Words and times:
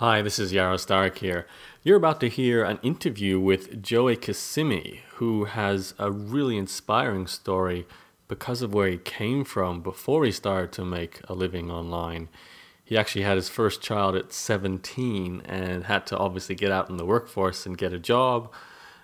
Hi, 0.00 0.22
this 0.22 0.38
is 0.38 0.52
Yaro 0.52 0.76
Starak 0.76 1.18
here. 1.18 1.44
You're 1.82 1.96
about 1.96 2.20
to 2.20 2.28
hear 2.28 2.62
an 2.62 2.78
interview 2.84 3.40
with 3.40 3.82
Joey 3.82 4.14
Kissimmee, 4.14 5.00
who 5.14 5.46
has 5.46 5.92
a 5.98 6.12
really 6.12 6.56
inspiring 6.56 7.26
story 7.26 7.84
because 8.28 8.62
of 8.62 8.72
where 8.72 8.86
he 8.86 8.98
came 8.98 9.42
from 9.42 9.82
before 9.82 10.24
he 10.24 10.30
started 10.30 10.70
to 10.74 10.84
make 10.84 11.18
a 11.24 11.34
living 11.34 11.68
online. 11.68 12.28
He 12.84 12.96
actually 12.96 13.22
had 13.22 13.34
his 13.34 13.48
first 13.48 13.82
child 13.82 14.14
at 14.14 14.32
17 14.32 15.42
and 15.44 15.86
had 15.86 16.06
to 16.06 16.16
obviously 16.16 16.54
get 16.54 16.70
out 16.70 16.88
in 16.88 16.96
the 16.96 17.04
workforce 17.04 17.66
and 17.66 17.76
get 17.76 17.92
a 17.92 17.98
job. 17.98 18.52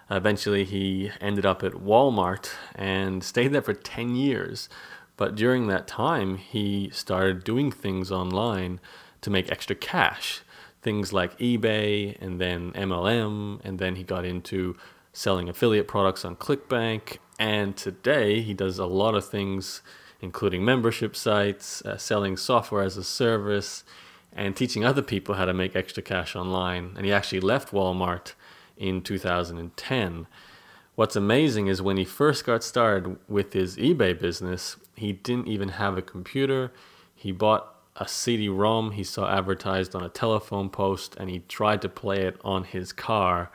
Eventually, 0.08 0.62
he 0.62 1.10
ended 1.20 1.44
up 1.44 1.64
at 1.64 1.72
Walmart 1.72 2.50
and 2.76 3.24
stayed 3.24 3.48
there 3.48 3.62
for 3.62 3.74
10 3.74 4.14
years. 4.14 4.68
But 5.16 5.34
during 5.34 5.66
that 5.66 5.88
time, 5.88 6.36
he 6.36 6.88
started 6.92 7.42
doing 7.42 7.72
things 7.72 8.12
online 8.12 8.78
to 9.22 9.30
make 9.30 9.50
extra 9.50 9.74
cash 9.74 10.43
things 10.84 11.12
like 11.12 11.36
eBay 11.38 12.16
and 12.20 12.40
then 12.40 12.70
MLM, 12.72 13.60
and 13.64 13.78
then 13.78 13.96
he 13.96 14.04
got 14.04 14.24
into 14.24 14.76
selling 15.12 15.48
affiliate 15.48 15.88
products 15.88 16.24
on 16.24 16.36
ClickBank. 16.36 17.18
And 17.38 17.76
today 17.76 18.42
he 18.42 18.54
does 18.54 18.78
a 18.78 18.86
lot 18.86 19.14
of 19.14 19.26
things, 19.26 19.82
including 20.20 20.64
membership 20.64 21.16
sites, 21.16 21.82
uh, 21.82 21.96
selling 21.96 22.36
software 22.36 22.84
as 22.84 22.96
a 22.96 23.02
service, 23.02 23.82
and 24.32 24.54
teaching 24.54 24.84
other 24.84 25.02
people 25.02 25.36
how 25.36 25.44
to 25.46 25.54
make 25.54 25.74
extra 25.74 26.02
cash 26.02 26.36
online. 26.36 26.92
And 26.96 27.06
he 27.06 27.12
actually 27.12 27.40
left 27.40 27.72
Walmart 27.72 28.34
in 28.76 29.00
2010. 29.00 30.26
What's 30.96 31.16
amazing 31.16 31.66
is 31.66 31.82
when 31.82 31.96
he 31.96 32.04
first 32.04 32.44
got 32.44 32.62
started 32.62 33.16
with 33.28 33.52
his 33.52 33.76
eBay 33.76 34.18
business, 34.18 34.76
he 34.94 35.12
didn't 35.12 35.48
even 35.48 35.70
have 35.70 35.96
a 35.96 36.02
computer. 36.02 36.72
He 37.14 37.32
bought 37.32 37.73
a 37.96 38.08
CD-ROM 38.08 38.92
he 38.92 39.04
saw 39.04 39.30
advertised 39.30 39.94
on 39.94 40.02
a 40.02 40.08
telephone 40.08 40.68
post, 40.68 41.14
and 41.16 41.30
he 41.30 41.40
tried 41.40 41.80
to 41.82 41.88
play 41.88 42.22
it 42.22 42.40
on 42.44 42.64
his 42.64 42.92
car 42.92 43.50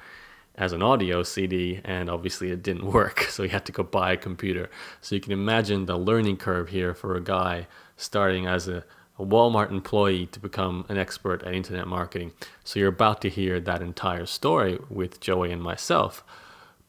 as 0.56 0.74
an 0.74 0.82
audio 0.82 1.24
CD, 1.24 1.82
and 1.84 2.10
obviously 2.10 2.52
it 2.52 2.64
didn't 2.64 2.86
work, 2.94 3.22
so 3.22 3.44
he 3.44 3.50
had 3.50 3.66
to 3.66 3.72
go 3.72 3.84
buy 3.84 4.12
a 4.14 4.18
computer. 4.18 4.70
So 5.02 5.16
you 5.16 5.22
can 5.22 5.34
imagine 5.34 5.86
the 5.86 5.98
learning 5.98 6.38
curve 6.38 6.70
here 6.70 6.94
for 6.94 7.16
a 7.16 7.22
guy 7.22 7.68
starting 7.98 8.46
as 8.46 8.68
a, 8.68 8.84
a 9.18 9.26
Walmart 9.26 9.72
employee 9.72 10.26
to 10.28 10.40
become 10.40 10.86
an 10.90 10.98
expert 10.98 11.44
at 11.44 11.54
internet 11.54 11.88
marketing. 11.88 12.32
So 12.64 12.80
you're 12.80 12.90
about 12.90 13.22
to 13.22 13.30
hear 13.30 13.60
that 13.60 13.82
entire 13.82 14.26
story 14.26 14.80
with 14.90 15.20
Joey 15.20 15.52
and 15.52 15.62
myself. 15.62 16.24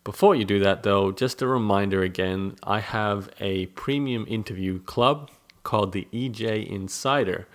Before 0.03 0.35
you 0.35 0.45
do 0.45 0.61
that, 0.61 0.83
though, 0.83 1.13
just 1.13 1.43
a 1.43 1.47
reminder 1.47 2.03
again 2.03 2.57
I 2.63 2.81
have 2.81 3.29
a 3.39 3.67
premium 3.67 4.25
interview 4.29 4.81
club 4.81 5.31
called 5.71 5.93
the 5.93 6.09
EJ 6.13 6.69
Insider, 6.69 7.47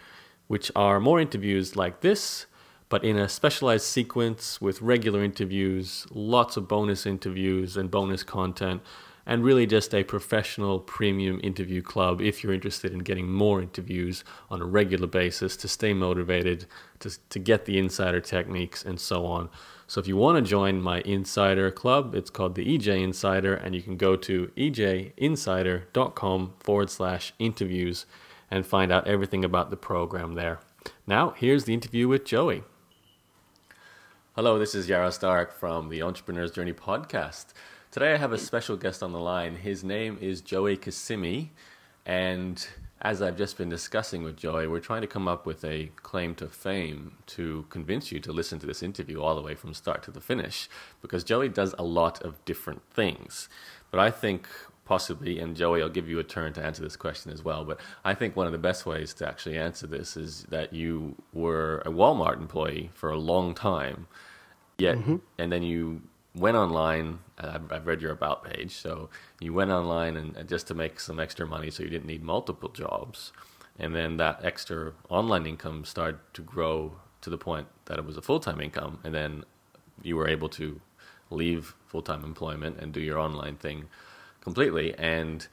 which 0.48 0.72
are 0.74 1.02
more 1.02 1.20
interviews 1.20 1.76
like 1.76 2.00
this, 2.00 2.46
but 2.88 3.04
in 3.04 3.18
a 3.18 3.28
specialized 3.28 3.84
sequence 3.84 4.62
with 4.62 4.82
regular 4.82 5.22
interviews, 5.22 6.08
lots 6.12 6.56
of 6.56 6.66
bonus 6.66 7.06
interviews 7.06 7.76
and 7.76 7.92
bonus 7.92 8.24
content, 8.24 8.82
and 9.26 9.44
really 9.44 9.66
just 9.66 9.94
a 9.94 10.02
professional 10.06 10.80
premium 10.80 11.42
interview 11.44 11.82
club 11.82 12.22
if 12.22 12.42
you're 12.42 12.54
interested 12.54 12.94
in 12.94 13.00
getting 13.00 13.30
more 13.30 13.62
interviews 13.62 14.24
on 14.50 14.62
a 14.62 14.66
regular 14.66 15.08
basis 15.08 15.58
to 15.58 15.68
stay 15.68 15.94
motivated, 15.94 16.68
to, 17.00 17.10
to 17.28 17.38
get 17.38 17.66
the 17.66 17.78
insider 17.78 18.22
techniques, 18.22 18.86
and 18.86 18.98
so 18.98 19.26
on. 19.26 19.50
So 19.88 20.02
if 20.02 20.08
you 20.08 20.18
want 20.18 20.44
to 20.44 20.50
join 20.50 20.82
my 20.82 21.02
insider 21.02 21.70
club, 21.70 22.16
it's 22.16 22.32
called 22.32 22.56
the 22.56 22.66
EJ 22.66 23.04
Insider, 23.04 23.54
and 23.54 23.76
you 23.76 23.84
can 23.84 23.98
go 23.98 24.16
to 24.16 24.52
ejinsider.com 24.58 26.54
forward 26.60 26.90
slash 26.90 27.34
interviews 27.38 28.08
and 28.50 28.66
find 28.66 28.92
out 28.92 29.08
everything 29.08 29.46
about 29.46 29.70
the 29.70 29.78
program 29.78 30.34
there. 30.34 30.60
Now, 31.06 31.36
here's 31.38 31.66
the 31.66 31.74
interview 31.74 32.08
with 32.08 32.26
Joey. 32.26 32.64
Hello, 34.36 34.58
this 34.58 34.74
is 34.74 34.88
Yaro 34.88 35.10
Starak 35.10 35.52
from 35.52 35.90
the 35.90 36.02
Entrepreneur's 36.02 36.52
Journey 36.52 36.74
podcast. 36.74 37.54
Today 37.92 38.14
I 38.14 38.18
have 38.18 38.34
a 38.34 38.38
special 38.38 38.76
guest 38.76 39.04
on 39.04 39.14
the 39.14 39.20
line. 39.20 39.56
His 39.56 39.84
name 39.84 40.18
is 40.20 40.42
Joey 40.42 40.78
Kissimmee, 40.78 41.52
and 42.06 42.68
as 43.02 43.22
I've 43.22 43.38
just 43.38 43.58
been 43.58 43.70
discussing 43.70 44.24
with 44.24 44.38
Joey, 44.38 44.68
we're 44.68 44.80
trying 44.80 45.02
to 45.02 45.08
come 45.08 45.28
up 45.28 45.46
with 45.46 45.64
a 45.64 45.92
claim 45.98 46.34
to 46.36 46.48
fame 46.48 47.18
to 47.28 47.66
convince 47.70 48.12
you 48.12 48.20
to 48.22 48.32
listen 48.32 48.58
to 48.60 48.66
this 48.66 48.82
interview 48.82 49.22
all 49.22 49.36
the 49.36 49.42
way 49.42 49.54
from 49.54 49.74
start 49.74 50.02
to 50.04 50.12
the 50.12 50.22
finish, 50.22 50.70
because 51.02 51.24
Joey 51.24 51.50
does 51.50 51.76
a 51.78 51.84
lot 51.84 52.22
of 52.22 52.44
different 52.46 52.82
things. 52.92 53.50
But 53.92 54.00
I 54.00 54.12
think 54.12 54.48
possibly, 54.86 55.40
and 55.40 55.56
Joey, 55.56 55.82
I'll 55.82 55.90
give 55.90 56.08
you 56.08 56.20
a 56.20 56.24
turn 56.24 56.54
to 56.54 56.64
answer 56.64 56.84
this 56.84 56.96
question 56.96 57.32
as 57.32 57.44
well. 57.44 57.66
But 57.66 57.80
I 58.06 58.14
think 58.14 58.36
one 58.36 58.46
of 58.46 58.52
the 58.52 58.60
best 58.60 58.86
ways 58.86 59.14
to 59.16 59.28
actually 59.28 59.58
answer 59.58 59.88
this 59.88 60.16
is 60.16 60.44
that 60.50 60.74
you 60.74 61.16
were 61.34 61.82
a 61.86 61.90
Walmart 61.90 62.38
employee 62.38 62.92
for 62.94 63.10
a 63.10 63.18
long 63.18 63.56
time, 63.56 64.08
yet, 64.78 64.98
mm-hmm. 64.98 65.18
and 65.38 65.52
then 65.52 65.64
you 65.64 66.02
went 66.36 66.58
online. 66.58 67.20
Uh, 67.38 67.60
I've 67.72 67.88
read 67.88 68.02
your 68.02 68.12
about 68.12 68.44
page, 68.44 68.72
so 68.72 69.10
you 69.40 69.54
went 69.54 69.72
online 69.72 70.18
and 70.18 70.48
just 70.48 70.68
to 70.68 70.74
make 70.74 71.00
some 71.00 71.20
extra 71.20 71.48
money, 71.48 71.72
so 71.72 71.84
you 71.84 71.90
didn't 71.90 72.08
need 72.08 72.24
multiple 72.24 72.70
jobs, 72.70 73.32
and 73.80 73.96
then 73.96 74.18
that 74.18 74.44
extra 74.44 74.94
online 75.10 75.46
income 75.46 75.86
started 75.86 76.20
to 76.34 76.42
grow 76.42 76.98
to 77.22 77.30
the 77.30 77.38
point 77.38 77.68
that 77.86 77.98
it 77.98 78.06
was 78.06 78.18
a 78.18 78.22
full 78.22 78.40
time 78.40 78.62
income, 78.62 79.00
and 79.04 79.14
then 79.14 79.44
you 80.04 80.16
were 80.16 80.28
able 80.28 80.50
to 80.50 80.82
leave 81.30 81.76
full 81.88 82.02
time 82.02 82.24
employment 82.24 82.78
and 82.80 82.94
do 82.94 83.00
your 83.00 83.18
online 83.18 83.56
thing 83.56 83.88
completely. 84.42 84.94
And 84.96 85.48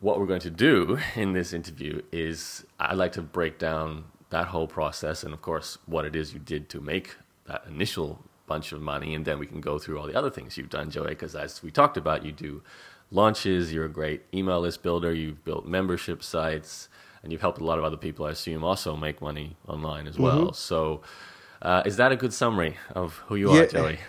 what 0.00 0.18
we're 0.18 0.26
going 0.26 0.40
to 0.40 0.50
do 0.50 0.98
in 1.14 1.32
this 1.32 1.52
interview 1.52 2.02
is 2.12 2.64
I'd 2.78 2.96
like 2.96 3.12
to 3.12 3.22
break 3.22 3.58
down 3.58 4.04
that 4.30 4.48
whole 4.48 4.68
process 4.68 5.24
and, 5.24 5.34
of 5.34 5.42
course, 5.42 5.78
what 5.86 6.04
it 6.04 6.14
is 6.14 6.32
you 6.32 6.38
did 6.38 6.68
to 6.70 6.80
make 6.80 7.16
that 7.46 7.64
initial 7.68 8.24
bunch 8.50 8.72
of 8.72 8.82
money, 8.82 9.14
and 9.14 9.24
then 9.24 9.38
we 9.38 9.46
can 9.46 9.60
go 9.60 9.78
through 9.78 9.96
all 9.96 10.08
the 10.08 10.18
other 10.18 10.28
things 10.28 10.58
you've 10.58 10.68
done, 10.68 10.90
Joey. 10.90 11.10
Because 11.10 11.36
as 11.36 11.62
we 11.62 11.70
talked 11.70 11.96
about, 11.96 12.24
you 12.24 12.32
do 12.32 12.62
launches, 13.12 13.72
you're 13.72 13.84
a 13.84 13.94
great 14.00 14.22
email 14.34 14.60
list 14.60 14.82
builder, 14.82 15.14
you've 15.14 15.44
built 15.44 15.66
membership 15.66 16.20
sites, 16.20 16.88
and 17.22 17.30
you've 17.30 17.40
helped 17.40 17.60
a 17.60 17.64
lot 17.64 17.78
of 17.78 17.84
other 17.84 17.96
people, 17.96 18.26
I 18.26 18.32
assume, 18.32 18.64
also 18.64 18.96
make 18.96 19.22
money 19.22 19.56
online 19.68 20.08
as 20.08 20.18
well. 20.18 20.46
Mm-hmm. 20.46 20.54
So, 20.54 21.02
uh, 21.62 21.84
is 21.86 21.96
that 21.98 22.10
a 22.10 22.16
good 22.16 22.32
summary 22.32 22.76
of 22.92 23.14
who 23.26 23.36
you 23.36 23.54
yeah. 23.54 23.60
are, 23.60 23.66
Joey? 23.66 23.98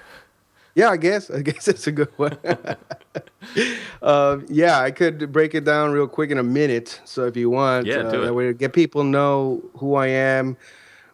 Yeah, 0.73 0.89
I 0.89 0.95
guess. 0.95 1.29
I 1.29 1.41
guess 1.41 1.67
it's 1.67 1.85
a 1.85 1.91
good 1.91 2.13
one. 2.15 2.37
uh, 4.01 4.37
yeah, 4.47 4.79
I 4.79 4.89
could 4.89 5.29
break 5.29 5.53
it 5.53 5.65
down 5.65 5.91
real 5.91 6.07
quick 6.07 6.31
in 6.31 6.37
a 6.37 6.43
minute. 6.43 7.01
So 7.03 7.25
if 7.25 7.35
you 7.35 7.49
want, 7.49 7.87
yeah, 7.87 7.97
uh, 7.97 8.21
that 8.21 8.33
way 8.33 8.53
get 8.53 8.71
people 8.71 9.03
know 9.03 9.61
who 9.79 9.95
I 9.95 10.07
am, 10.07 10.55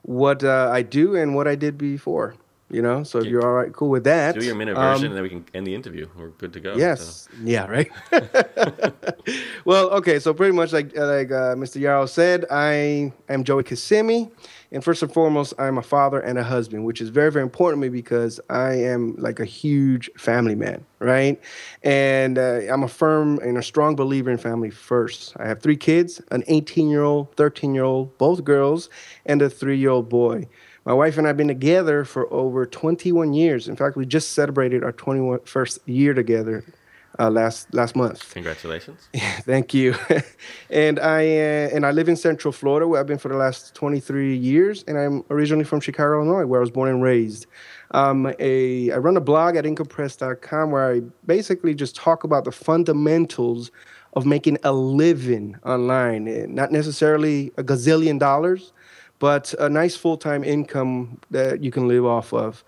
what 0.03 0.43
uh, 0.43 0.69
I 0.71 0.83
do, 0.83 1.16
and 1.16 1.33
what 1.33 1.47
I 1.47 1.55
did 1.55 1.75
before. 1.75 2.35
You 2.69 2.81
know, 2.81 3.03
so 3.03 3.19
if 3.19 3.28
you're 3.28 3.45
all 3.45 3.53
right, 3.53 3.72
cool 3.72 3.88
with 3.88 4.03
that. 4.03 4.35
Do 4.35 4.45
your 4.45 4.53
minute 4.53 4.75
version, 4.75 5.05
um, 5.05 5.11
and 5.11 5.16
then 5.16 5.23
we 5.23 5.29
can 5.29 5.45
end 5.53 5.66
the 5.66 5.73
interview. 5.73 6.09
We're 6.17 6.31
good 6.31 6.51
to 6.51 6.59
go. 6.59 6.75
Yes. 6.75 7.29
So. 7.31 7.38
Yeah. 7.41 7.66
Right. 7.66 7.89
well, 9.66 9.89
okay. 9.91 10.19
So 10.19 10.33
pretty 10.33 10.51
much 10.51 10.73
like 10.73 10.88
like 10.88 11.31
uh, 11.31 11.55
Mr. 11.55 11.79
Yaro 11.79 12.09
said, 12.09 12.44
I 12.51 13.13
am 13.29 13.45
Joey 13.45 13.63
Kissimmee, 13.63 14.29
and 14.73 14.83
first 14.83 15.01
and 15.01 15.13
foremost, 15.13 15.53
I'm 15.57 15.78
a 15.78 15.81
father 15.81 16.19
and 16.19 16.38
a 16.38 16.44
husband, 16.44 16.83
which 16.83 17.00
is 17.00 17.07
very 17.07 17.31
very 17.31 17.44
important 17.44 17.81
to 17.81 17.89
me 17.89 17.89
because 17.89 18.38
I 18.50 18.73
am 18.73 19.16
like 19.16 19.39
a 19.39 19.45
huge 19.45 20.09
family 20.17 20.55
man, 20.55 20.85
right? 20.99 21.39
And 21.84 22.38
uh, 22.38 22.63
I'm 22.69 22.84
a 22.84 22.89
firm 22.89 23.39
and 23.39 23.57
a 23.57 23.63
strong 23.63 23.95
believer 23.95 24.29
in 24.29 24.38
family 24.38 24.72
first. 24.72 25.38
I 25.38 25.47
have 25.47 25.61
three 25.61 25.78
kids: 25.78 26.22
an 26.31 26.44
18 26.47 26.89
year 26.89 27.03
old, 27.03 27.34
13 27.38 27.73
year 27.73 27.85
old, 27.85 28.17
both 28.17 28.44
girls, 28.44 28.89
and 29.25 29.41
a 29.41 29.49
three 29.49 29.78
year 29.78 29.91
old 29.91 30.09
boy. 30.09 30.49
My 30.87 30.93
wife 30.93 31.17
and 31.17 31.27
I 31.27 31.31
have 31.31 31.35
been 31.35 31.49
together 31.49 32.05
for 32.05 32.31
over 32.31 32.65
21 32.65 33.33
years. 33.33 33.67
In 33.67 33.75
fact, 33.75 33.97
we 33.97 34.05
just 34.05 34.31
celebrated 34.31 34.85
our 34.85 34.93
21st 34.93 35.79
year 35.85 36.13
together 36.13 36.63
uh, 37.19 37.29
last 37.29 37.73
last 37.73 37.93
month. 37.93 38.31
Congratulations! 38.33 39.09
Thank 39.41 39.73
you. 39.73 39.95
and 40.69 40.97
I 40.97 41.25
uh, 41.25 41.75
and 41.75 41.85
I 41.85 41.91
live 41.91 42.07
in 42.07 42.15
Central 42.15 42.53
Florida, 42.53 42.87
where 42.87 43.01
I've 43.01 43.05
been 43.05 43.17
for 43.17 43.27
the 43.27 43.35
last 43.35 43.75
23 43.75 44.37
years. 44.37 44.85
And 44.87 44.97
I'm 44.97 45.25
originally 45.29 45.65
from 45.65 45.81
Chicago, 45.81 46.21
Illinois, 46.21 46.45
where 46.45 46.61
I 46.61 46.63
was 46.63 46.72
born 46.72 46.87
and 46.87 47.03
raised. 47.03 47.47
Um, 47.91 48.33
a, 48.40 48.90
I 48.91 48.97
run 48.97 49.17
a 49.17 49.22
blog 49.22 49.57
at 49.57 49.66
incopress.com 49.66 50.72
where 50.72 50.90
I 50.90 51.01
basically 51.25 51.75
just 51.75 51.97
talk 51.97 52.23
about 52.23 52.45
the 52.45 52.53
fundamentals 52.53 53.72
of 54.13 54.25
making 54.25 54.57
a 54.63 54.72
living 54.72 55.57
online, 55.66 56.55
not 56.55 56.72
necessarily 56.72 57.51
a 57.57 57.63
gazillion 57.63 58.19
dollars, 58.19 58.72
but 59.19 59.53
a 59.59 59.69
nice 59.69 59.96
full 59.96 60.17
time 60.17 60.43
income 60.43 61.19
that 61.31 61.64
you 61.64 61.72
can 61.72 61.87
live 61.87 62.05
off 62.05 62.34
of. 62.34 62.64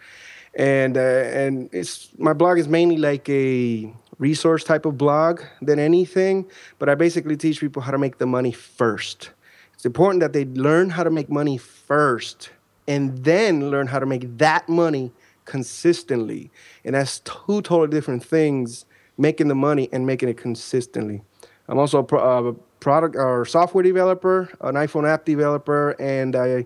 And 0.56 0.98
uh, 0.98 1.02
and 1.02 1.70
it's 1.72 2.10
my 2.18 2.34
blog 2.34 2.58
is 2.58 2.68
mainly 2.68 2.98
like 2.98 3.30
a 3.30 3.94
resource 4.18 4.64
type 4.64 4.86
of 4.86 4.98
blog 4.98 5.42
than 5.62 5.80
anything, 5.80 6.46
but 6.78 6.90
I 6.90 6.96
basically 6.96 7.38
teach 7.38 7.60
people 7.60 7.82
how 7.82 7.92
to 7.92 7.98
make 7.98 8.18
the 8.18 8.26
money 8.26 8.52
first. 8.52 9.32
It's 9.74 9.86
important 9.86 10.20
that 10.22 10.34
they 10.34 10.46
learn 10.46 10.90
how 10.90 11.04
to 11.04 11.10
make 11.10 11.30
money 11.30 11.58
first 11.58 12.50
and 12.88 13.24
then 13.24 13.70
learn 13.70 13.88
how 13.88 14.00
to 14.00 14.06
make 14.06 14.38
that 14.40 14.68
money 14.68 15.12
consistently. 15.46 16.52
And 16.84 16.96
that's 16.96 17.20
two 17.20 17.62
totally 17.62 17.88
different 17.88 18.24
things 18.24 18.86
making 19.18 19.48
the 19.48 19.56
money 19.56 19.88
and 19.92 20.06
making 20.06 20.30
it 20.30 20.38
consistently. 20.38 21.22
I'm 21.68 21.78
also 21.78 22.00
a 22.00 22.04
pro- 22.04 22.50
uh, 22.50 22.54
product 22.80 23.16
or 23.16 23.46
software 23.46 23.84
developer, 23.84 24.50
an 24.62 24.76
iPhone 24.76 25.08
app 25.08 25.26
developer, 25.26 25.92
and 26.00 26.36
I 26.36 26.66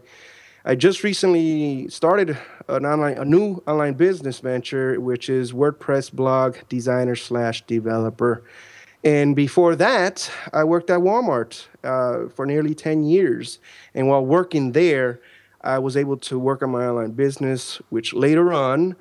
I 0.66 0.76
just 0.76 1.04
recently 1.04 1.90
started 1.90 2.38
an 2.70 2.86
online, 2.86 3.18
a 3.18 3.26
new 3.26 3.62
online 3.68 3.96
business 3.96 4.40
venture, 4.40 4.98
which 4.98 5.28
is 5.28 5.52
WordPress 5.52 6.10
blog 6.14 6.56
designer 6.70 7.18
slash 7.18 7.66
developer. 7.66 8.46
And 9.04 9.36
before 9.36 9.76
that, 9.76 10.32
I 10.54 10.64
worked 10.64 10.90
at 10.90 11.00
Walmart 11.02 11.68
uh, 11.84 12.30
for 12.30 12.46
nearly 12.46 12.74
10 12.74 13.04
years. 13.04 13.60
And 13.94 14.08
while 14.08 14.26
working 14.26 14.72
there, 14.72 15.20
I 15.60 15.80
was 15.80 15.98
able 15.98 16.16
to 16.18 16.40
work 16.40 16.64
on 16.64 16.70
my 16.72 16.86
online 16.86 17.12
business, 17.12 17.82
which 17.90 18.14
later 18.14 18.54
on 18.54 18.96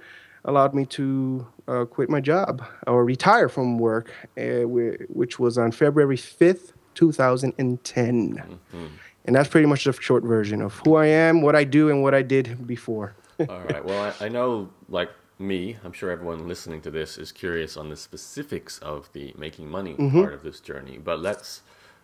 allowed 0.44 0.74
me 0.74 0.84
to 0.86 1.46
uh, 1.68 1.84
quit 1.84 2.10
my 2.10 2.20
job 2.20 2.64
or 2.88 3.04
retire 3.04 3.48
from 3.48 3.78
work, 3.78 4.12
uh, 4.36 4.62
which 4.66 5.38
was 5.38 5.58
on 5.58 5.70
February 5.70 6.16
5th, 6.16 6.71
2010. 6.94 8.34
Mm-hmm. 8.34 8.86
And 9.24 9.36
that's 9.36 9.48
pretty 9.48 9.66
much 9.66 9.84
the 9.84 9.92
short 9.92 10.24
version 10.24 10.60
of 10.60 10.74
who 10.84 10.96
I 10.96 11.06
am, 11.06 11.42
what 11.42 11.54
I 11.54 11.64
do, 11.64 11.90
and 11.90 12.02
what 12.02 12.14
I 12.14 12.22
did 12.22 12.66
before. 12.66 13.14
All 13.38 13.60
right. 13.60 13.84
Well, 13.84 14.12
I, 14.20 14.26
I, 14.26 14.28
know, 14.28 14.70
like 14.88 15.10
me, 15.38 15.76
I'm 15.84 15.92
sure 15.92 16.10
everyone 16.10 16.48
listening 16.48 16.80
to 16.82 16.90
this 16.90 17.18
is 17.18 17.30
curious 17.32 17.76
on 17.76 17.88
the 17.88 17.96
specifics 17.96 18.78
of 18.78 19.08
the 19.12 19.32
making 19.38 19.68
money 19.68 19.94
mm-hmm. 19.94 20.20
part 20.20 20.34
of 20.34 20.42
this 20.42 20.60
journey. 20.60 20.98
But 20.98 21.20
let's 21.20 21.62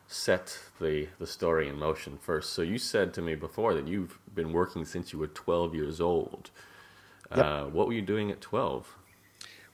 set 0.08 0.58
the 0.80 1.06
the 1.18 1.26
story 1.26 1.68
in 1.68 1.78
motion 1.78 2.18
first. 2.18 2.52
So 2.54 2.62
you 2.62 2.78
said 2.78 3.12
to 3.14 3.22
me 3.22 3.34
before 3.34 3.74
that 3.74 3.86
you've 3.86 4.18
been 4.34 4.52
working 4.52 4.84
since 4.84 5.12
you 5.12 5.18
were 5.18 5.26
12 5.26 5.74
years 5.74 6.00
old. 6.00 6.50
Yep. 7.36 7.44
Uh, 7.44 7.64
what 7.66 7.86
were 7.86 7.92
you 7.92 8.02
doing 8.02 8.30
at 8.30 8.40
12? 8.40 8.96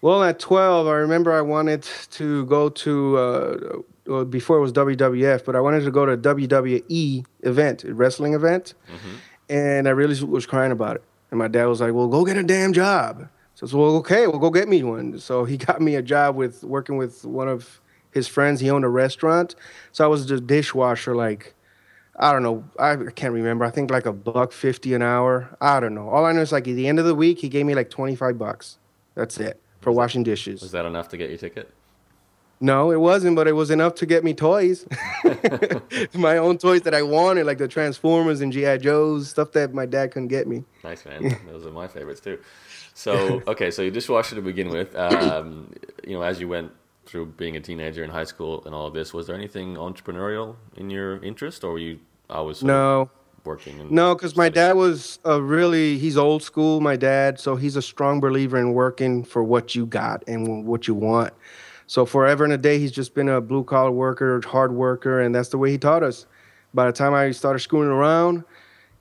Well, 0.01 0.23
at 0.23 0.39
12, 0.39 0.87
I 0.87 0.97
remember 0.97 1.33
I 1.33 1.41
wanted 1.41 1.83
to 2.11 2.45
go 2.47 2.69
to, 2.69 3.17
uh, 3.17 3.77
well, 4.06 4.25
before 4.25 4.56
it 4.56 4.61
was 4.61 4.73
WWF, 4.73 5.45
but 5.45 5.56
I 5.56 5.61
wanted 5.61 5.85
to 5.85 5.91
go 5.91 6.06
to 6.06 6.12
a 6.12 6.19
WWE 6.19 7.25
event, 7.43 7.85
a 7.85 7.95
wrestling 7.95 8.35
event. 8.35 8.75
Mm-hmm. 8.89 9.17
And 9.49 9.89
I 9.89 9.91
really 9.91 10.23
was 10.25 10.47
crying 10.47 10.73
about 10.73 10.97
it. 10.97 11.05
And 11.31 11.39
my 11.39 11.49
dad 11.49 11.67
was 11.67 11.81
like, 11.81 11.93
well, 11.93 12.09
go 12.09 12.25
get 12.25 12.37
a 12.37 12.43
damn 12.43 12.73
job. 12.73 13.29
So 13.55 13.67
I 13.67 13.71
said, 13.71 13.79
well, 13.79 13.97
okay, 13.97 14.27
well, 14.27 14.39
go 14.39 14.51
get 14.51 14.69
me 14.69 14.83
one. 14.83 15.19
So 15.19 15.45
he 15.45 15.56
got 15.69 15.81
me 15.81 15.95
a 15.95 16.03
job 16.03 16.37
with 16.37 16.65
working 16.65 16.97
with 16.97 17.25
one 17.25 17.49
of 17.49 17.81
his 18.11 18.29
friends. 18.29 18.61
He 18.61 18.71
owned 18.71 18.85
a 18.85 18.89
restaurant. 18.89 19.55
So 19.93 20.05
I 20.05 20.06
was 20.06 20.27
the 20.27 20.41
dishwasher, 20.41 21.15
like, 21.15 21.55
I 22.17 22.33
don't 22.33 22.43
know. 22.43 22.65
I 22.79 22.97
can't 23.15 23.35
remember. 23.35 23.65
I 23.65 23.71
think 23.71 23.91
like 23.91 24.06
a 24.06 24.12
buck 24.12 24.53
fifty 24.53 24.95
an 24.95 25.03
hour. 25.03 25.56
I 25.61 25.81
don't 25.81 25.95
know. 25.95 26.09
All 26.09 26.25
I 26.25 26.31
know 26.31 26.43
is 26.43 26.53
like 26.53 26.69
at 26.69 26.77
the 26.77 26.87
end 26.87 27.01
of 27.01 27.06
the 27.06 27.15
week, 27.15 27.41
he 27.41 27.49
gave 27.49 27.67
me 27.67 27.75
like 27.75 27.91
twenty 27.91 28.15
five 28.15 28.39
bucks. 28.39 28.79
That's 29.17 29.39
it 29.39 29.61
for 29.81 29.91
was 29.91 29.97
washing 29.97 30.23
dishes. 30.23 30.62
Was 30.62 30.71
that 30.71 30.85
enough 30.85 31.09
to 31.09 31.17
get 31.17 31.29
your 31.29 31.39
ticket? 31.39 31.73
No, 32.65 32.91
it 32.91 32.99
wasn't, 32.99 33.37
but 33.37 33.47
it 33.47 33.53
was 33.53 33.71
enough 33.71 33.95
to 33.97 34.07
get 34.07 34.25
me 34.25 34.33
toys. 34.33 34.87
my 36.15 36.39
own 36.39 36.57
toys 36.57 36.81
that 36.83 36.95
I 36.95 37.03
wanted, 37.03 37.45
like 37.45 37.59
the 37.59 37.69
Transformers 37.69 38.41
and 38.41 38.51
GI 38.51 38.79
Joes, 38.79 39.29
stuff 39.29 39.53
that 39.53 39.75
my 39.75 39.85
dad 39.85 40.13
couldn't 40.13 40.29
get 40.29 40.49
me. 40.49 40.65
Nice 40.83 41.05
man. 41.05 41.37
Those 41.47 41.67
are 41.67 41.71
my 41.71 41.87
favorites 41.87 42.23
too. 42.23 42.39
So 42.95 43.43
okay, 43.49 43.71
so 43.71 43.83
you 43.83 43.91
dishwasher 43.91 44.35
to 44.37 44.41
begin 44.41 44.71
with. 44.71 44.97
Um, 44.97 45.75
you 46.07 46.15
know, 46.15 46.23
as 46.23 46.41
you 46.41 46.49
went 46.49 46.73
through 47.05 47.27
being 47.27 47.55
a 47.57 47.61
teenager 47.61 48.03
in 48.03 48.09
high 48.09 48.25
school 48.25 48.63
and 48.65 48.75
all 48.75 48.87
of 48.87 48.95
this, 48.95 49.13
was 49.13 49.27
there 49.27 49.37
anything 49.37 49.75
entrepreneurial 49.75 50.57
in 50.79 50.89
your 50.89 51.23
interest, 51.23 51.65
or 51.65 51.73
were 51.73 51.79
you 51.79 51.99
always 52.31 52.63
no 52.63 53.11
working? 53.45 53.95
no, 53.95 54.15
because 54.15 54.39
my 54.39 54.49
dad 54.49 54.75
was 54.75 55.19
a 55.27 55.39
really 55.39 55.99
he's 55.99 56.17
old 56.17 56.43
school. 56.43 56.81
My 56.81 56.97
dad, 56.97 57.39
so 57.39 57.57
he's 57.57 57.77
a 57.77 57.83
strong 57.83 58.21
believer 58.21 58.57
in 58.57 58.73
working 58.73 59.23
for 59.23 59.45
what 59.45 59.75
you 59.75 59.85
got 59.85 60.25
and 60.27 60.65
what 60.65 60.89
you 60.89 60.95
want. 60.95 61.35
So 61.87 62.07
forever 62.07 62.45
and 62.45 62.53
a 62.53 62.59
day, 62.59 62.79
he's 62.79 62.93
just 62.93 63.15
been 63.15 63.29
a 63.29 63.41
blue 63.41 63.65
collar 63.65 63.91
worker, 63.91 64.41
hard 64.47 64.73
worker, 64.73 65.21
and 65.21 65.35
that's 65.35 65.51
the 65.51 65.59
way 65.59 65.71
he 65.71 65.79
taught 65.79 66.03
us. 66.03 66.27
By 66.73 66.87
the 66.87 66.93
time 66.93 67.15
I 67.15 67.31
started 67.31 67.61
schooling 67.61 67.89
around, 67.89 68.45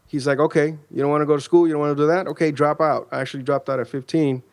he's 0.07 0.27
like, 0.27 0.39
"Okay, 0.39 0.77
you 0.91 1.01
don't 1.01 1.09
want 1.09 1.21
to 1.21 1.25
go 1.25 1.35
to 1.35 1.41
school, 1.41 1.65
you 1.67 1.73
don't 1.73 1.81
want 1.81 1.97
to 1.97 2.03
do 2.03 2.07
that. 2.07 2.27
Okay, 2.27 2.51
drop 2.51 2.81
out." 2.81 3.07
I 3.11 3.21
actually 3.21 3.43
dropped 3.43 3.69
out 3.69 3.79
at 3.79 3.87
15 3.87 4.43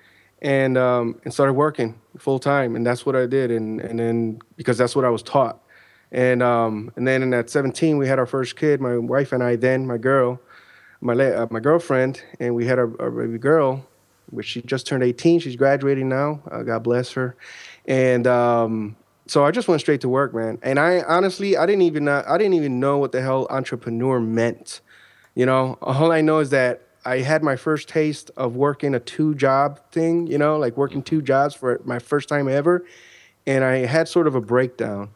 and 0.43 0.79
um, 0.79 1.21
and 1.25 1.33
started 1.33 1.53
working 1.55 2.01
full 2.19 2.39
time, 2.39 2.77
and 2.77 2.87
that's 2.87 3.05
what 3.05 3.17
I 3.17 3.27
did, 3.27 3.51
and 3.51 3.81
and 3.81 3.99
then 3.99 4.41
because 4.57 4.79
that's 4.79 4.97
what 4.97 5.05
I 5.05 5.11
was 5.11 5.23
taught, 5.23 5.61
and 6.13 6.43
um, 6.43 6.93
and 6.97 7.07
then 7.07 7.33
at 7.35 7.51
17 7.51 7.99
we 7.99 8.09
had 8.09 8.19
our 8.19 8.27
first 8.27 8.57
kid, 8.57 8.81
my 8.81 8.97
wife 8.97 9.33
and 9.33 9.43
I, 9.43 9.57
then 9.57 9.87
my 9.87 9.99
girl, 9.99 10.41
my 11.01 11.15
uh, 11.15 11.47
my 11.51 11.61
girlfriend, 11.61 12.23
and 12.39 12.55
we 12.55 12.67
had 12.67 12.79
our, 12.79 12.91
our, 13.01 13.11
baby 13.11 13.39
girl, 13.39 13.87
which 14.31 14.47
she 14.47 14.63
just 14.63 14.87
turned 14.87 15.03
18, 15.03 15.41
she's 15.41 15.57
graduating 15.57 16.09
now, 16.09 16.41
uh, 16.51 16.63
God 16.63 16.83
bless 16.83 17.13
her, 17.13 17.37
and 17.87 18.27
um, 18.27 18.97
so 19.27 19.45
I 19.45 19.51
just 19.51 19.69
went 19.69 19.81
straight 19.81 20.01
to 20.03 20.09
work, 20.09 20.35
man, 20.35 20.59
and 20.63 20.79
I 20.79 21.03
honestly 21.03 21.57
I 21.57 21.67
didn't 21.67 21.83
even 21.83 22.09
I 22.09 22.39
didn't 22.39 22.55
even 22.55 22.81
know 22.81 22.99
what 22.99 23.13
the 23.13 23.21
hell 23.23 23.47
entrepreneur 23.51 24.21
meant, 24.21 24.81
you 25.35 25.47
know, 25.47 25.79
all 25.83 26.13
I 26.13 26.21
know 26.21 26.41
is 26.41 26.51
that 26.51 26.83
I 27.05 27.19
had 27.19 27.43
my 27.43 27.57
first 27.57 27.89
taste 27.89 28.31
of 28.37 28.57
working 28.57 28.95
a 28.95 29.01
two 29.01 29.35
job 29.35 29.81
thing, 29.91 30.27
you 30.27 30.39
know, 30.39 30.59
like 30.59 30.77
working 30.77 31.03
two 31.03 31.23
jobs 31.23 31.55
for 31.55 31.81
my 31.85 31.99
first 31.99 32.29
time 32.29 32.49
ever. 32.49 32.85
And 33.47 33.65
I 33.65 33.87
had 33.87 34.07
sort 34.07 34.27
of 34.27 34.35
a 34.35 34.41
breakdown. 34.41 35.11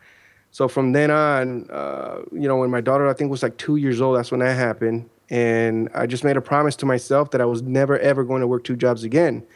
So 0.50 0.69
from 0.69 0.93
then 0.93 1.10
on, 1.10 1.69
uh, 1.70 2.22
you 2.32 2.49
know, 2.49 2.56
when 2.56 2.70
my 2.70 2.81
daughter, 2.81 3.08
I 3.08 3.12
think, 3.12 3.31
was 3.31 3.43
like 3.43 3.56
two 3.58 3.76
years 3.76 4.00
old, 4.00 4.17
that's 4.17 4.31
when 4.31 4.40
that 4.40 4.56
happened. 4.56 5.10
And 5.28 5.90
I 5.94 6.06
just 6.06 6.25
made 6.25 6.37
a 6.37 6.40
promise 6.40 6.76
to 6.76 6.87
myself 6.87 7.32
that 7.32 7.40
I 7.40 7.44
was 7.44 7.60
never, 7.60 7.99
ever 7.99 8.25
going 8.25 8.40
to 8.40 8.46
work 8.46 8.64
two 8.64 8.76
jobs 8.76 9.05
again. 9.05 9.46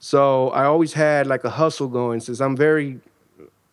So 0.00 0.50
I 0.50 0.64
always 0.64 0.92
had 0.92 1.26
like 1.26 1.44
a 1.44 1.50
hustle 1.50 1.88
going 1.88 2.20
since 2.20 2.40
I'm 2.40 2.56
very 2.56 3.00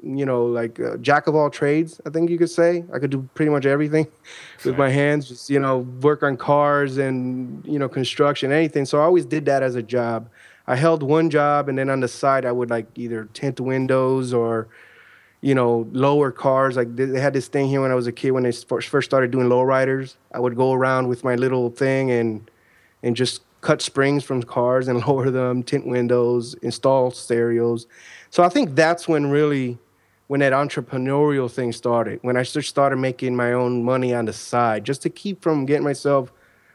you 0.06 0.25
know, 0.25 0.45
like 0.45 0.80
uh, 0.80 0.98
jack 0.98 1.25
of 1.25 1.36
all 1.36 1.50
trades, 1.50 2.00
I 2.06 2.12
think 2.12 2.30
you 2.30 2.38
could 2.38 2.50
say. 2.50 2.86
I 2.94 3.00
could 3.00 3.10
do 3.10 3.27
pretty 3.33 3.50
much 3.50 3.66
everything 3.66 4.07
with 4.66 4.77
my 4.77 4.89
hands, 4.89 5.27
just, 5.27 5.50
you 5.50 5.60
know, 5.60 5.80
work 5.80 6.22
on 6.22 6.38
cars 6.38 6.98
and, 6.98 7.66
you 7.66 7.80
know, 7.80 7.89
construction, 7.89 8.51
anything. 8.51 8.86
So 8.86 9.00
I 9.00 9.04
always 9.04 9.25
did 9.25 9.45
that 9.45 9.63
as 9.63 9.75
a 9.75 9.81
job. 9.81 10.30
I 10.68 10.75
held 10.75 11.01
one 11.01 11.30
job 11.30 11.69
and 11.69 11.77
then 11.77 11.89
on 11.89 12.01
the 12.01 12.07
side 12.07 12.45
I 12.45 12.51
would 12.51 12.69
like 12.69 12.86
either 12.95 13.25
tint 13.33 13.60
windows 13.60 14.31
or, 14.31 14.68
you 15.42 15.56
know, 15.56 15.88
lower 15.92 16.31
cars. 16.31 16.75
Like 16.75 16.95
they 16.95 17.19
had 17.19 17.33
this 17.33 17.48
thing 17.48 17.68
here 17.68 17.81
when 17.81 17.92
I 17.92 17.95
was 17.95 18.07
a 18.07 18.12
kid 18.12 18.31
when 18.31 18.44
they 18.44 18.51
first 18.51 19.10
started 19.10 19.31
doing 19.31 19.48
lowriders. 19.48 20.16
I 20.31 20.39
would 20.39 20.56
go 20.56 20.74
around 20.74 21.07
with 21.07 21.24
my 21.24 21.36
little 21.36 21.69
thing 21.71 22.12
and 22.12 22.50
and 23.01 23.16
just 23.16 23.42
cut 23.65 23.81
springs 23.81 24.23
from 24.23 24.44
cars 24.44 24.88
and 24.88 25.03
lower 25.07 25.29
them, 25.31 25.63
tint 25.63 25.85
windows, 25.88 26.53
install 26.62 27.12
stereos. 27.12 27.88
So 28.29 28.44
I 28.44 28.50
think 28.50 28.75
that's 28.75 29.07
when 29.07 29.29
really 29.29 29.77
when 30.27 30.39
that 30.39 30.53
entrepreneurial 30.53 31.51
thing 31.51 31.71
started, 31.71 32.19
when 32.21 32.35
I 32.35 32.44
just 32.44 32.69
started 32.69 32.95
making 32.95 33.35
my 33.35 33.53
own 33.53 33.83
money 33.83 34.13
on 34.13 34.25
the 34.25 34.33
side, 34.33 34.83
just 34.83 35.01
to 35.03 35.09
keep 35.09 35.44
from 35.44 35.65
getting 35.65 35.83
myself, 35.83 36.31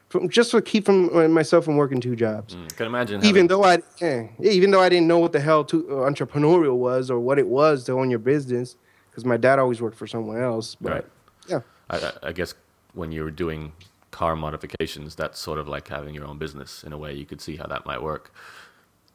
from 0.08 0.28
just 0.28 0.52
to 0.52 0.62
keep 0.62 0.84
from 0.84 1.16
uh, 1.16 1.26
myself 1.28 1.64
from 1.64 1.76
working 1.76 2.00
two 2.00 2.14
jobs. 2.14 2.54
Mm, 2.54 2.76
can 2.76 2.86
imagine. 2.86 3.24
Even 3.24 3.28
having... 3.34 3.46
though 3.48 3.64
I, 3.64 3.78
yeah, 4.00 4.28
even 4.40 4.70
though 4.70 4.80
I 4.80 4.88
didn't 4.88 5.08
know 5.08 5.18
what 5.18 5.32
the 5.32 5.40
hell 5.40 5.64
to, 5.64 5.78
uh, 5.90 6.10
entrepreneurial 6.10 6.76
was 6.76 7.10
or 7.10 7.18
what 7.18 7.38
it 7.38 7.46
was 7.46 7.84
to 7.84 7.92
own 7.92 8.10
your 8.10 8.20
business, 8.20 8.76
because 9.10 9.24
my 9.24 9.36
dad 9.36 9.58
always 9.58 9.80
worked 9.80 9.96
for 9.96 10.06
someone 10.06 10.40
else. 10.40 10.76
But 10.80 10.92
right. 10.92 11.06
yeah, 11.48 11.60
I, 11.88 12.12
I 12.28 12.32
guess 12.32 12.54
when 12.94 13.10
you 13.10 13.24
were 13.24 13.32
doing 13.32 13.72
car 14.10 14.36
modifications, 14.36 15.14
that's 15.14 15.38
sort 15.38 15.58
of 15.58 15.68
like 15.68 15.88
having 15.88 16.14
your 16.14 16.26
own 16.26 16.38
business 16.38 16.84
in 16.84 16.92
a 16.92 16.98
way. 16.98 17.12
You 17.14 17.26
could 17.26 17.40
see 17.40 17.56
how 17.56 17.66
that 17.66 17.86
might 17.86 18.02
work. 18.02 18.32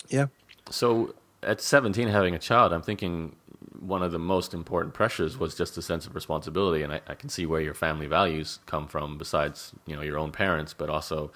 Yeah. 0.09 0.27
So 0.69 1.15
at 1.43 1.61
17, 1.61 2.07
having 2.07 2.35
a 2.35 2.39
child, 2.39 2.73
I'm 2.73 2.81
thinking 2.81 3.35
one 3.79 4.01
of 4.01 4.11
the 4.11 4.19
most 4.19 4.53
important 4.53 4.93
pressures 4.93 5.37
was 5.37 5.55
just 5.55 5.77
a 5.77 5.81
sense 5.81 6.05
of 6.05 6.15
responsibility, 6.15 6.83
and 6.83 6.93
I, 6.93 7.01
I, 7.07 7.13
can 7.15 7.29
see 7.29 7.45
where 7.45 7.61
your 7.61 7.73
family 7.73 8.07
values 8.07 8.59
come 8.65 8.87
from. 8.87 9.17
Besides, 9.17 9.73
you 9.85 9.95
know, 9.95 10.01
your 10.01 10.17
own 10.17 10.31
parents, 10.31 10.73
but 10.73 10.89
also 10.89 11.31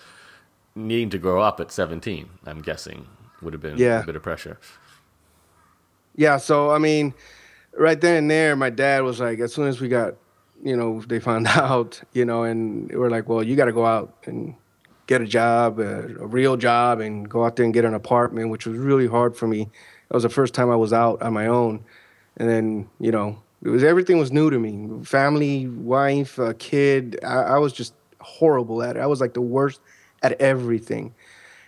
needing 0.75 1.09
to 1.11 1.17
grow 1.17 1.41
up 1.41 1.59
at 1.59 1.71
seventeen. 1.71 2.29
I'm 2.45 2.61
guessing 2.61 3.07
would 3.41 3.53
have 3.53 3.61
been 3.61 3.77
yeah. 3.77 4.01
a 4.01 4.05
bit 4.05 4.15
of 4.15 4.23
pressure. 4.23 4.59
Yeah. 6.15 6.37
So 6.37 6.71
I 6.71 6.77
mean, 6.77 7.13
right 7.77 7.99
then 7.99 8.15
and 8.17 8.31
there, 8.31 8.55
my 8.55 8.69
dad 8.69 9.03
was 9.03 9.19
like, 9.19 9.39
as 9.39 9.53
soon 9.53 9.67
as 9.67 9.79
we 9.79 9.87
got, 9.87 10.15
you 10.63 10.75
know, 10.75 11.01
they 11.07 11.19
found 11.19 11.47
out, 11.47 12.01
you 12.13 12.25
know, 12.25 12.43
and 12.43 12.91
we're 12.91 13.09
like, 13.09 13.27
well, 13.29 13.43
you 13.43 13.55
got 13.55 13.65
to 13.65 13.73
go 13.73 13.85
out 13.85 14.13
and 14.25 14.55
get 15.07 15.21
a 15.21 15.25
job, 15.25 15.79
a, 15.79 16.05
a 16.19 16.27
real 16.27 16.55
job, 16.55 16.99
and 16.99 17.27
go 17.27 17.43
out 17.43 17.55
there 17.55 17.65
and 17.65 17.73
get 17.73 17.83
an 17.83 17.95
apartment, 17.95 18.49
which 18.49 18.67
was 18.67 18.77
really 18.77 19.07
hard 19.07 19.35
for 19.35 19.47
me. 19.47 19.69
That 20.09 20.15
was 20.15 20.23
the 20.23 20.29
first 20.29 20.53
time 20.53 20.69
I 20.69 20.75
was 20.75 20.93
out 20.93 21.21
on 21.21 21.33
my 21.33 21.47
own. 21.47 21.83
And 22.37 22.49
then 22.49 22.89
you 22.99 23.11
know 23.11 23.41
it 23.63 23.69
was 23.69 23.83
everything 23.83 24.17
was 24.17 24.31
new 24.31 24.49
to 24.49 24.57
me. 24.57 25.03
Family 25.03 25.67
wife 25.67 26.39
uh, 26.39 26.53
kid 26.57 27.19
I, 27.23 27.35
I, 27.41 27.57
was 27.57 27.73
just 27.73 27.93
horrible 28.19 28.81
at 28.81 28.95
it. 28.95 28.99
I 28.99 29.07
was 29.07 29.19
like 29.19 29.33
the 29.33 29.41
worst 29.41 29.81
at 30.23 30.39
everything. 30.39 31.13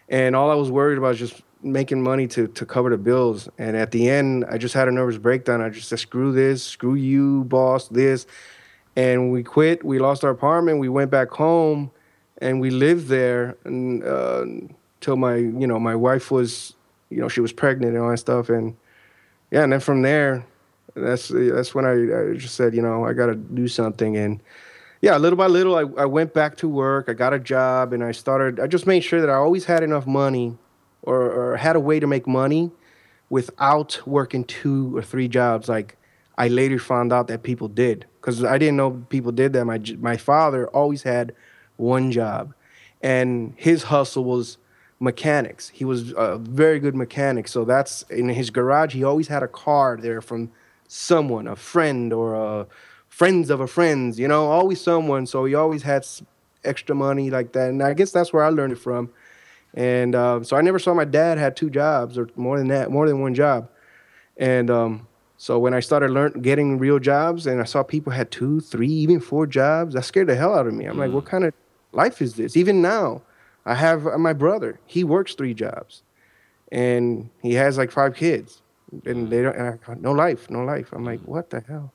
And 0.10 0.36
all 0.36 0.51
i 0.51 0.55
was 0.55 0.71
worried 0.71 0.98
about 0.98 1.10
was 1.10 1.19
just 1.19 1.41
making 1.63 2.01
money 2.01 2.27
to, 2.27 2.48
to 2.48 2.65
cover 2.65 2.89
the 2.89 2.98
bills. 2.98 3.50
And 3.57 3.75
at 3.75 3.91
the 3.91 4.10
end 4.10 4.45
i 4.50 4.57
just 4.57 4.74
had 4.74 4.88
a 4.88 4.91
nervous 4.91 5.17
breakdown. 5.17 5.62
I 5.62 5.69
just 5.69 5.89
said 5.89 6.00
screw 6.00 6.31
this 6.31 6.63
screw 6.63 6.95
you 6.95 7.43
boss 7.45 7.88
this 7.89 8.25
and 8.95 9.31
we 9.31 9.43
quit 9.43 9.83
we 9.83 10.00
lost 10.00 10.24
our 10.24 10.31
apartment 10.31 10.79
we 10.79 10.89
went 10.89 11.10
back 11.10 11.29
home 11.29 11.91
and 12.39 12.60
we 12.60 12.69
lived 12.69 13.07
there 13.07 13.55
and, 13.63 14.03
uh, 14.03 14.43
until 14.95 15.15
my 15.15 15.36
you 15.36 15.67
know 15.67 15.79
my 15.79 15.95
wife 15.95 16.31
was 16.31 16.75
you 17.10 17.17
know 17.17 17.27
she 17.27 17.41
was 17.41 17.51
pregnant 17.51 17.93
and 17.93 18.03
all 18.03 18.10
that 18.10 18.17
stuff 18.17 18.50
and 18.50 18.75
yeah 19.51 19.63
and 19.63 19.74
then 19.74 19.79
from 19.79 20.01
there 20.01 20.45
that's 20.95 21.29
that's 21.29 21.74
when 21.74 21.86
I, 21.86 22.31
I 22.31 22.36
just 22.36 22.55
said, 22.55 22.75
you 22.75 22.81
know, 22.81 23.05
I 23.05 23.13
got 23.13 23.27
to 23.27 23.36
do 23.36 23.67
something, 23.67 24.17
and 24.17 24.41
yeah, 25.01 25.17
little 25.17 25.38
by 25.38 25.48
little, 25.48 25.75
I, 25.75 26.01
I 26.01 26.05
went 26.05 26.33
back 26.33 26.57
to 26.57 26.67
work. 26.67 27.05
I 27.07 27.13
got 27.13 27.33
a 27.33 27.39
job, 27.39 27.93
and 27.93 28.03
I 28.03 28.12
started. 28.12 28.60
I 28.60 28.67
just 28.67 28.88
made 28.88 29.01
sure 29.01 29.21
that 29.21 29.29
I 29.29 29.36
always 29.36 29.65
had 29.65 29.83
enough 29.83 30.05
money, 30.05 30.57
or, 31.01 31.31
or 31.31 31.57
had 31.57 31.75
a 31.75 31.79
way 31.79 32.00
to 32.00 32.07
make 32.07 32.27
money, 32.27 32.71
without 33.29 34.01
working 34.05 34.43
two 34.43 34.95
or 34.95 35.01
three 35.01 35.27
jobs. 35.27 35.69
Like 35.69 35.98
I 36.38 36.48
later 36.48 36.79
found 36.79 37.13
out 37.13 37.27
that 37.27 37.43
people 37.43 37.67
did, 37.67 38.05
because 38.22 38.44
I 38.44 38.58
didn't 38.60 38.78
know 38.78 38.92
people 39.10 39.32
did 39.32 39.54
that. 39.54 39.66
My 39.66 39.82
my 40.00 40.16
father 40.16 40.68
always 40.68 41.04
had 41.04 41.34
one 41.78 42.12
job, 42.12 42.54
and 43.01 43.54
his 43.58 43.84
hustle 43.84 44.24
was 44.24 44.58
mechanics. 45.00 45.70
He 45.70 45.84
was 45.84 46.13
a 46.16 46.38
very 46.38 46.80
good 46.80 46.96
mechanic. 46.96 47.48
So 47.48 47.66
that's 47.66 48.04
in 48.04 48.30
his 48.30 48.51
garage. 48.51 48.94
He 48.94 49.04
always 49.04 49.28
had 49.28 49.42
a 49.42 49.48
car 49.48 49.98
there 50.00 50.22
from 50.22 50.51
someone, 50.88 51.48
a 51.48 51.56
friend 51.56 52.13
or 52.13 52.36
a 52.36 52.68
friends 53.10 53.50
of 53.50 53.60
a 53.60 53.68
friends, 53.68 54.20
you 54.20 54.28
know, 54.28 54.46
always 54.46 54.80
someone. 54.80 55.25
So 55.25 55.44
he 55.46 55.56
always 55.56 55.84
had 55.84 56.06
extra 56.63 56.96
money 56.96 57.32
like 57.32 57.51
that. 57.54 57.70
And 57.70 57.82
I 57.82 57.94
guess 57.94 58.12
that's 58.12 58.32
where 58.32 58.44
I 58.44 58.50
learned 58.50 58.74
it 58.74 58.80
from. 58.80 59.10
And 59.74 60.16
uh, 60.16 60.44
so 60.44 60.56
I 60.56 60.62
never 60.62 60.80
saw 60.80 60.94
my 60.94 61.06
dad 61.06 61.38
had 61.38 61.56
two 61.56 61.70
jobs 61.70 62.18
or 62.18 62.30
more 62.36 62.58
than 62.58 62.68
that, 62.68 62.92
more 62.92 63.08
than 63.08 63.22
one 63.22 63.34
job. 63.34 63.70
And 64.38 64.70
um, 64.70 65.08
so 65.41 65.57
when 65.57 65.74
I 65.74 65.79
started 65.79 66.12
learn 66.12 66.33
getting 66.33 66.77
real 66.77 67.00
jobs 67.00 67.48
and 67.48 67.60
I 67.60 67.63
saw 67.63 67.81
people 67.81 68.13
had 68.13 68.29
two, 68.29 68.60
three, 68.60 68.88
even 68.88 69.19
four 69.19 69.48
jobs, 69.48 69.95
that 69.95 70.05
scared 70.05 70.27
the 70.27 70.36
hell 70.36 70.53
out 70.53 70.67
of 70.67 70.75
me. 70.75 70.86
I'm 70.86 70.98
mm. 70.98 71.00
like, 71.00 71.12
what 71.12 71.25
kind 71.25 71.45
of 71.45 71.55
life 71.93 72.21
is 72.21 72.36
this? 72.36 72.55
Even 72.55 72.79
now, 72.79 73.24
I 73.65 73.74
have 73.74 74.05
uh, 74.05 74.19
my 74.19 74.33
brother. 74.33 74.79
He 74.86 75.03
works 75.03 75.33
three 75.33 75.55
jobs, 75.55 76.03
and 76.71 77.27
he 77.41 77.55
has 77.55 77.75
like 77.75 77.89
five 77.89 78.15
kids, 78.15 78.62
and 79.03 79.31
they 79.31 79.41
don't. 79.41 79.55
And 79.55 79.79
I, 79.88 79.93
no 79.95 80.12
life, 80.12 80.48
no 80.51 80.60
life. 80.63 80.93
I'm 80.93 81.03
like, 81.03 81.21
mm. 81.21 81.27
what 81.27 81.50
the 81.50 81.62
hell? 81.62 81.91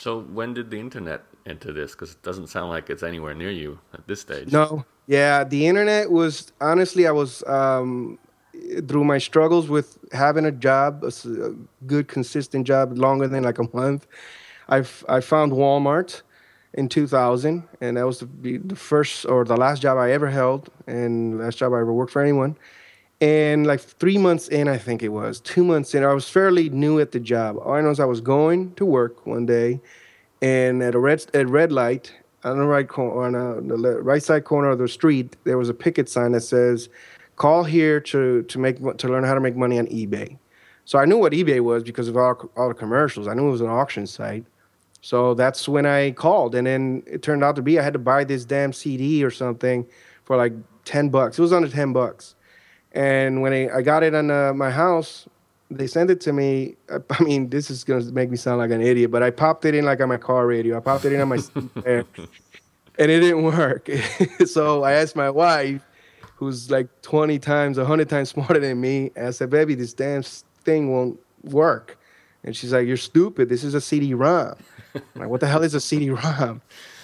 So 0.00 0.22
when 0.22 0.52
did 0.52 0.72
the 0.72 0.80
internet 0.80 1.22
enter 1.46 1.72
this? 1.72 1.92
Because 1.92 2.10
it 2.10 2.22
doesn't 2.24 2.48
sound 2.48 2.70
like 2.70 2.90
it's 2.90 3.04
anywhere 3.04 3.34
near 3.34 3.52
you 3.52 3.78
at 3.92 4.08
this 4.08 4.20
stage. 4.20 4.50
No, 4.50 4.84
yeah, 5.06 5.44
the 5.44 5.68
internet 5.68 6.10
was 6.10 6.52
honestly, 6.60 7.06
I 7.06 7.12
was 7.12 7.44
um, 7.46 8.18
through 8.88 9.04
my 9.04 9.18
struggles 9.18 9.68
with 9.68 9.98
having 10.12 10.44
a 10.44 10.52
job, 10.52 11.04
a, 11.04 11.54
good 11.86 12.08
consistent 12.08 12.66
job, 12.66 12.96
longer 12.96 13.28
than 13.28 13.42
like 13.42 13.58
a 13.58 13.68
month. 13.72 14.06
I've 14.68 15.04
I 15.08 15.20
found 15.20 15.52
Walmart 15.52 16.22
in 16.74 16.88
2000, 16.88 17.62
and 17.80 17.96
that 17.96 18.06
was 18.06 18.20
the, 18.20 18.58
the 18.58 18.76
first 18.76 19.26
or 19.26 19.44
the 19.44 19.56
last 19.56 19.82
job 19.82 19.98
I 19.98 20.12
ever 20.12 20.30
held, 20.30 20.70
and 20.86 21.38
last 21.38 21.58
job 21.58 21.72
I 21.72 21.80
ever 21.80 21.92
worked 21.92 22.12
for 22.12 22.22
anyone. 22.22 22.56
And 23.20 23.66
like 23.66 23.80
three 23.80 24.18
months 24.18 24.48
in, 24.48 24.68
I 24.68 24.76
think 24.76 25.02
it 25.02 25.10
was 25.10 25.40
two 25.40 25.64
months 25.64 25.94
in, 25.94 26.02
I 26.02 26.12
was 26.12 26.28
fairly 26.28 26.68
new 26.68 27.00
at 27.00 27.12
the 27.12 27.20
job. 27.20 27.56
All 27.58 27.72
I 27.72 27.80
know 27.80 27.90
is 27.90 28.00
I 28.00 28.04
was 28.04 28.20
going 28.20 28.74
to 28.74 28.84
work 28.84 29.26
one 29.26 29.46
day, 29.46 29.80
and 30.42 30.82
at 30.82 30.94
a 30.94 30.98
red 30.98 31.24
at 31.34 31.48
red 31.48 31.70
light 31.70 32.12
on 32.44 32.58
the 32.58 32.66
right 32.66 32.88
corner, 32.88 33.56
on 33.56 33.70
uh, 33.70 33.76
the 33.76 34.02
right 34.02 34.22
side 34.22 34.44
corner 34.44 34.68
of 34.68 34.78
the 34.78 34.88
street, 34.88 35.36
there 35.44 35.56
was 35.56 35.68
a 35.68 35.74
picket 35.74 36.08
sign 36.08 36.32
that 36.32 36.42
says, 36.42 36.88
"Call 37.36 37.64
here 37.64 38.00
to 38.00 38.42
to 38.42 38.58
make 38.58 38.76
to 38.98 39.08
learn 39.08 39.24
how 39.24 39.34
to 39.34 39.40
make 39.40 39.56
money 39.56 39.78
on 39.78 39.86
eBay." 39.86 40.38
So 40.84 40.98
I 40.98 41.04
knew 41.06 41.16
what 41.16 41.32
eBay 41.32 41.60
was 41.60 41.82
because 41.82 42.08
of 42.08 42.16
all, 42.16 42.50
all 42.56 42.68
the 42.68 42.74
commercials. 42.74 43.26
I 43.26 43.34
knew 43.34 43.48
it 43.48 43.52
was 43.52 43.62
an 43.62 43.68
auction 43.68 44.06
site. 44.06 44.44
So 45.00 45.34
that's 45.34 45.68
when 45.68 45.86
I 45.86 46.12
called, 46.12 46.54
and 46.54 46.66
then 46.66 47.02
it 47.06 47.22
turned 47.22 47.44
out 47.44 47.56
to 47.56 47.62
be 47.62 47.78
I 47.78 47.82
had 47.82 47.92
to 47.92 47.98
buy 47.98 48.24
this 48.24 48.44
damn 48.44 48.72
CD 48.72 49.22
or 49.22 49.30
something 49.30 49.86
for 50.24 50.36
like 50.36 50.52
ten 50.84 51.10
bucks. 51.10 51.38
It 51.38 51.42
was 51.42 51.52
under 51.52 51.68
ten 51.68 51.92
bucks, 51.92 52.34
and 52.92 53.42
when 53.42 53.52
I, 53.52 53.68
I 53.68 53.82
got 53.82 54.02
it 54.02 54.14
on 54.14 54.30
uh, 54.30 54.54
my 54.54 54.70
house, 54.70 55.28
they 55.70 55.86
sent 55.86 56.10
it 56.10 56.22
to 56.22 56.32
me. 56.32 56.76
I, 57.10 57.22
mean, 57.22 57.50
this 57.50 57.70
is 57.70 57.84
gonna 57.84 58.04
make 58.12 58.30
me 58.30 58.38
sound 58.38 58.58
like 58.58 58.70
an 58.70 58.80
idiot, 58.80 59.10
but 59.10 59.22
I 59.22 59.30
popped 59.30 59.66
it 59.66 59.74
in 59.74 59.84
like 59.84 60.00
on 60.00 60.08
my 60.08 60.16
car 60.16 60.46
radio. 60.46 60.76
I 60.76 60.80
popped 60.80 61.04
it 61.04 61.12
in 61.12 61.20
on 61.20 61.28
my 61.28 61.38
and 61.84 63.10
it 63.10 63.20
didn't 63.20 63.42
work. 63.42 63.90
so 64.46 64.84
I 64.84 64.92
asked 64.92 65.16
my 65.16 65.28
wife, 65.28 65.82
who's 66.44 66.70
like 66.70 66.88
20 67.02 67.38
times, 67.38 67.78
100 67.78 68.08
times 68.08 68.30
smarter 68.34 68.58
than 68.58 68.80
me, 68.80 69.10
and 69.16 69.28
I 69.28 69.30
said, 69.30 69.50
"Baby, 69.50 69.74
this 69.74 69.92
damn 69.92 70.22
thing 70.22 70.92
won't 70.92 71.18
work." 71.42 71.98
And 72.42 72.56
she's 72.56 72.72
like, 72.72 72.86
"You're 72.86 72.96
stupid. 72.96 73.48
This 73.48 73.64
is 73.64 73.74
a 73.74 73.80
CD-ROM." 73.80 74.56
I'm 74.94 75.02
like, 75.14 75.28
"What 75.28 75.40
the 75.40 75.48
hell 75.48 75.62
is 75.62 75.74
a 75.74 75.80
CD-ROM?" 75.80 76.60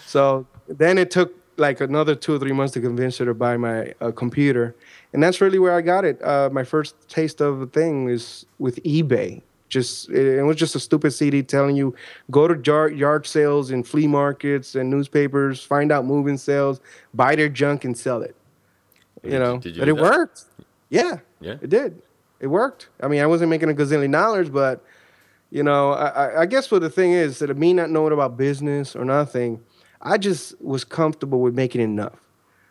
So 0.06 0.46
then 0.68 0.98
it 0.98 1.10
took 1.10 1.34
like 1.56 1.80
another 1.80 2.14
two 2.14 2.34
or 2.34 2.38
three 2.38 2.52
months 2.52 2.72
to 2.74 2.80
convince 2.80 3.18
her 3.18 3.26
to 3.26 3.34
buy 3.34 3.56
my 3.56 3.92
uh, 4.00 4.10
computer 4.12 4.74
and 5.12 5.22
that's 5.22 5.40
really 5.40 5.58
where 5.58 5.74
I 5.74 5.80
got 5.80 6.04
it. 6.04 6.22
Uh, 6.22 6.50
my 6.52 6.64
first 6.64 7.08
taste 7.08 7.40
of 7.40 7.60
the 7.60 7.66
thing 7.66 8.08
is 8.08 8.46
with 8.58 8.82
eBay. 8.84 9.42
Just 9.68 10.08
it, 10.10 10.38
it 10.38 10.42
was 10.42 10.56
just 10.56 10.74
a 10.74 10.80
stupid 10.80 11.12
CD 11.12 11.42
telling 11.42 11.76
you 11.76 11.94
go 12.30 12.48
to 12.48 12.56
jar, 12.56 12.88
yard 12.88 13.26
sales 13.26 13.70
and 13.70 13.86
flea 13.86 14.06
markets 14.06 14.74
and 14.74 14.90
newspapers, 14.90 15.62
find 15.62 15.92
out 15.92 16.04
moving 16.04 16.36
sales, 16.36 16.80
buy 17.14 17.36
their 17.36 17.48
junk 17.48 17.84
and 17.84 17.96
sell 17.96 18.22
it. 18.22 18.34
You 19.22 19.38
know, 19.38 19.58
did 19.58 19.76
you 19.76 19.80
but 19.80 19.88
it 19.88 19.96
that? 19.96 20.02
worked. 20.02 20.44
Yeah, 20.88 21.18
yeah, 21.40 21.56
it 21.60 21.70
did. 21.70 22.02
It 22.40 22.46
worked. 22.46 22.88
I 23.00 23.08
mean, 23.08 23.20
I 23.20 23.26
wasn't 23.26 23.50
making 23.50 23.70
a 23.70 23.74
gazillion 23.74 24.12
dollars, 24.12 24.48
but 24.48 24.82
you 25.50 25.62
know, 25.62 25.92
I, 25.92 26.42
I 26.42 26.46
guess 26.46 26.70
what 26.70 26.80
the 26.80 26.90
thing 26.90 27.12
is 27.12 27.40
that 27.40 27.54
me 27.56 27.72
not 27.72 27.90
knowing 27.90 28.12
about 28.12 28.36
business 28.36 28.94
or 28.94 29.04
nothing, 29.04 29.60
I 30.00 30.16
just 30.16 30.60
was 30.60 30.84
comfortable 30.84 31.40
with 31.40 31.54
making 31.54 31.80
enough. 31.80 32.18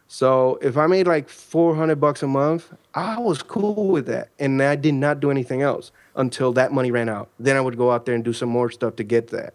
So 0.08 0.58
if 0.64 0.76
I 0.76 0.88
made 0.88 1.06
like 1.06 1.30
400 1.30 1.98
bucks 1.98 2.24
a 2.24 2.28
month, 2.28 2.74
I 2.96 3.20
was 3.20 3.44
cool 3.44 3.90
with 3.90 4.08
that. 4.08 4.30
And 4.40 4.62
I 4.64 4.76
did 4.76 4.96
not 4.96 5.20
do 5.20 5.30
anything 5.30 5.62
else 5.62 5.92
until 6.16 6.52
that 6.54 6.72
money 6.72 6.90
ran 6.90 7.10
out. 7.10 7.30
Then 7.40 7.56
I 7.56 7.62
would 7.62 7.78
go 7.78 7.92
out 7.92 8.08
there 8.08 8.16
and 8.16 8.24
do 8.24 8.34
some 8.34 8.50
more 8.50 8.72
stuff 8.72 8.96
to 8.96 9.04
get 9.04 9.28
that. 9.28 9.54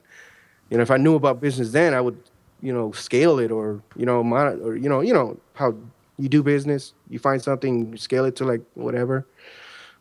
You 0.70 0.76
know, 0.76 0.82
if 0.84 0.92
I 0.92 0.96
knew 0.96 1.16
about 1.16 1.40
business 1.40 1.72
then, 1.72 1.92
I 1.92 2.00
would, 2.00 2.16
you 2.62 2.72
know, 2.72 2.92
scale 2.92 3.40
it 3.40 3.50
or, 3.50 3.82
you 3.96 4.06
know, 4.06 4.22
monitor, 4.22 4.62
or, 4.64 4.76
you 4.76 4.88
know, 4.88 5.00
you 5.00 5.12
know 5.12 5.36
how 5.54 5.74
you 6.18 6.28
do 6.28 6.42
business. 6.42 6.94
You 7.08 7.18
find 7.18 7.42
something, 7.42 7.92
you 7.92 7.96
scale 7.96 8.24
it 8.24 8.36
to 8.36 8.44
like 8.44 8.62
whatever. 8.74 9.26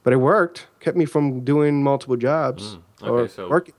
But 0.03 0.13
it 0.13 0.17
worked. 0.17 0.67
Kept 0.79 0.97
me 0.97 1.05
from 1.05 1.41
doing 1.41 1.83
multiple 1.83 2.17
jobs 2.17 2.75
mm, 2.75 2.81
okay, 3.01 3.09
or 3.09 3.27
so 3.27 3.49
working. 3.49 3.73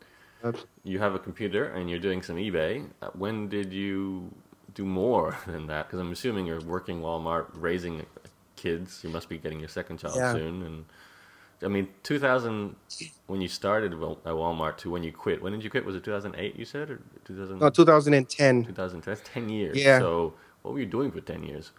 You 0.83 0.99
have 0.99 1.15
a 1.15 1.19
computer 1.19 1.67
and 1.73 1.89
you're 1.89 1.99
doing 1.99 2.23
some 2.23 2.37
eBay. 2.37 2.87
Uh, 3.01 3.09
when 3.15 3.49
did 3.49 3.73
you 3.73 4.31
do 4.75 4.85
more 4.85 5.37
than 5.47 5.67
that? 5.67 5.87
Because 5.87 6.01
I'm 6.01 6.13
assuming 6.13 6.47
you're 6.47 6.61
working 6.61 7.01
Walmart, 7.01 7.47
raising 7.55 8.05
kids. 8.57 9.01
You 9.03 9.11
must 9.11 9.29
be 9.29 9.39
getting 9.39 9.61
your 9.61 9.69
second 9.69 9.99
child 9.99 10.17
yeah. 10.17 10.33
soon. 10.33 10.63
And 10.63 10.85
I 11.63 11.69
mean, 11.69 11.89
2000 12.03 12.75
when 13.27 13.41
you 13.41 13.49
started 13.49 13.93
at 13.93 13.99
Walmart 13.99 14.77
to 14.79 14.91
when 14.91 15.03
you 15.03 15.13
quit. 15.13 15.43
When 15.43 15.53
did 15.53 15.63
you 15.63 15.71
quit? 15.71 15.85
Was 15.85 15.97
it 15.97 16.05
2008? 16.05 16.57
You 16.57 16.65
said 16.65 16.91
or 16.91 17.01
2000? 17.25 17.59
No, 17.59 17.71
2010. 17.71 18.65
2010. 18.65 19.15
That's 19.15 19.29
10 19.29 19.49
years. 19.49 19.77
Yeah. 19.77 19.99
So 19.99 20.35
what 20.63 20.75
were 20.75 20.81
you 20.81 20.87
doing 20.87 21.11
for 21.11 21.21
10 21.21 21.43
years? 21.45 21.73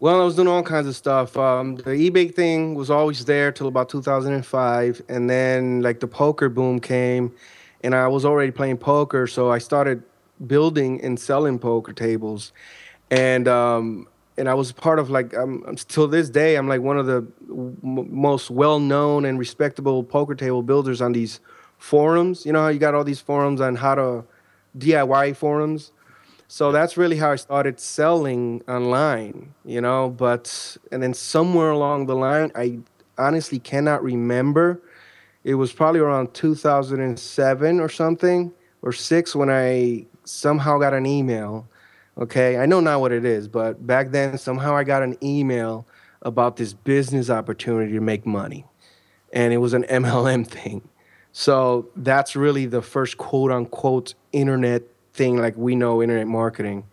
Well, 0.00 0.20
I 0.20 0.24
was 0.24 0.36
doing 0.36 0.46
all 0.46 0.62
kinds 0.62 0.86
of 0.86 0.94
stuff. 0.94 1.36
Um, 1.36 1.74
the 1.74 1.90
eBay 1.90 2.32
thing 2.32 2.74
was 2.76 2.88
always 2.88 3.24
there 3.24 3.50
till 3.50 3.66
about 3.66 3.88
2005, 3.88 5.02
and 5.08 5.28
then 5.28 5.82
like 5.82 5.98
the 5.98 6.06
poker 6.06 6.48
boom 6.48 6.78
came, 6.78 7.32
and 7.82 7.96
I 7.96 8.06
was 8.06 8.24
already 8.24 8.52
playing 8.52 8.76
poker, 8.76 9.26
so 9.26 9.50
I 9.50 9.58
started 9.58 10.04
building 10.46 11.00
and 11.02 11.18
selling 11.18 11.58
poker 11.58 11.92
tables, 11.92 12.52
and 13.10 13.48
um, 13.48 14.06
and 14.36 14.48
I 14.48 14.54
was 14.54 14.70
part 14.70 15.00
of 15.00 15.10
like 15.10 15.34
I'm, 15.34 15.64
I'm 15.66 15.74
till 15.74 16.06
this 16.06 16.30
day 16.30 16.54
I'm 16.54 16.68
like 16.68 16.80
one 16.80 16.96
of 16.96 17.06
the 17.06 17.26
m- 17.50 17.76
most 17.82 18.50
well 18.50 18.78
known 18.78 19.24
and 19.24 19.36
respectable 19.36 20.04
poker 20.04 20.36
table 20.36 20.62
builders 20.62 21.00
on 21.00 21.10
these 21.10 21.40
forums. 21.78 22.46
You 22.46 22.52
know 22.52 22.60
how 22.62 22.68
you 22.68 22.78
got 22.78 22.94
all 22.94 23.02
these 23.04 23.20
forums 23.20 23.60
on 23.60 23.74
how 23.74 23.96
to 23.96 24.24
DIY 24.78 25.34
forums. 25.34 25.90
So 26.50 26.72
that's 26.72 26.96
really 26.96 27.18
how 27.18 27.32
I 27.32 27.36
started 27.36 27.78
selling 27.78 28.62
online, 28.66 29.54
you 29.66 29.82
know. 29.82 30.08
But 30.08 30.78
and 30.90 31.02
then 31.02 31.12
somewhere 31.12 31.70
along 31.70 32.06
the 32.06 32.16
line, 32.16 32.50
I 32.54 32.78
honestly 33.18 33.58
cannot 33.58 34.02
remember. 34.02 34.80
It 35.44 35.54
was 35.54 35.72
probably 35.72 36.00
around 36.00 36.32
2007 36.32 37.80
or 37.80 37.88
something 37.90 38.52
or 38.80 38.92
six 38.92 39.36
when 39.36 39.50
I 39.50 40.06
somehow 40.24 40.78
got 40.78 40.94
an 40.94 41.04
email. 41.04 41.68
Okay, 42.16 42.56
I 42.56 42.64
know 42.64 42.80
not 42.80 43.00
what 43.00 43.12
it 43.12 43.26
is, 43.26 43.46
but 43.46 43.86
back 43.86 44.10
then 44.10 44.38
somehow 44.38 44.74
I 44.74 44.84
got 44.84 45.02
an 45.02 45.16
email 45.22 45.86
about 46.22 46.56
this 46.56 46.72
business 46.72 47.28
opportunity 47.28 47.92
to 47.92 48.00
make 48.00 48.24
money, 48.26 48.64
and 49.34 49.52
it 49.52 49.58
was 49.58 49.74
an 49.74 49.84
MLM 49.84 50.46
thing. 50.46 50.88
So 51.30 51.90
that's 51.94 52.34
really 52.34 52.64
the 52.64 52.80
first 52.80 53.18
quote 53.18 53.52
unquote 53.52 54.14
internet 54.32 54.82
thing, 55.18 55.36
like 55.36 55.56
we 55.56 55.74
know 55.74 56.02
internet 56.02 56.28
marketing. 56.28 56.84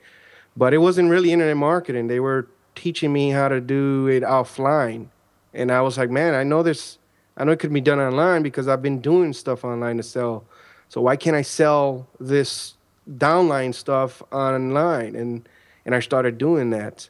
But 0.57 0.73
it 0.73 0.79
wasn't 0.79 1.09
really 1.09 1.31
internet 1.31 1.57
marketing. 1.57 2.07
They 2.07 2.19
were 2.19 2.47
teaching 2.75 3.13
me 3.13 3.29
how 3.29 3.47
to 3.47 3.61
do 3.61 4.07
it 4.07 4.23
offline. 4.23 5.07
And 5.53 5.71
I 5.71 5.81
was 5.81 5.97
like, 5.97 6.09
man, 6.09 6.33
I 6.33 6.43
know 6.43 6.63
this, 6.63 6.97
I 7.37 7.45
know 7.45 7.53
it 7.53 7.59
could 7.59 7.71
be 7.71 7.81
done 7.81 7.99
online 7.99 8.43
because 8.43 8.67
I've 8.67 8.81
been 8.81 8.99
doing 8.99 9.31
stuff 9.31 9.63
online 9.63 9.97
to 9.97 10.03
sell. 10.03 10.43
So 10.89 11.01
why 11.01 11.15
can't 11.15 11.35
I 11.35 11.41
sell 11.41 12.07
this 12.19 12.75
downline 13.09 13.73
stuff 13.73 14.21
online, 14.31 15.15
and 15.15 15.47
and 15.85 15.93
I 15.93 15.99
started 15.99 16.37
doing 16.37 16.71
that, 16.71 17.09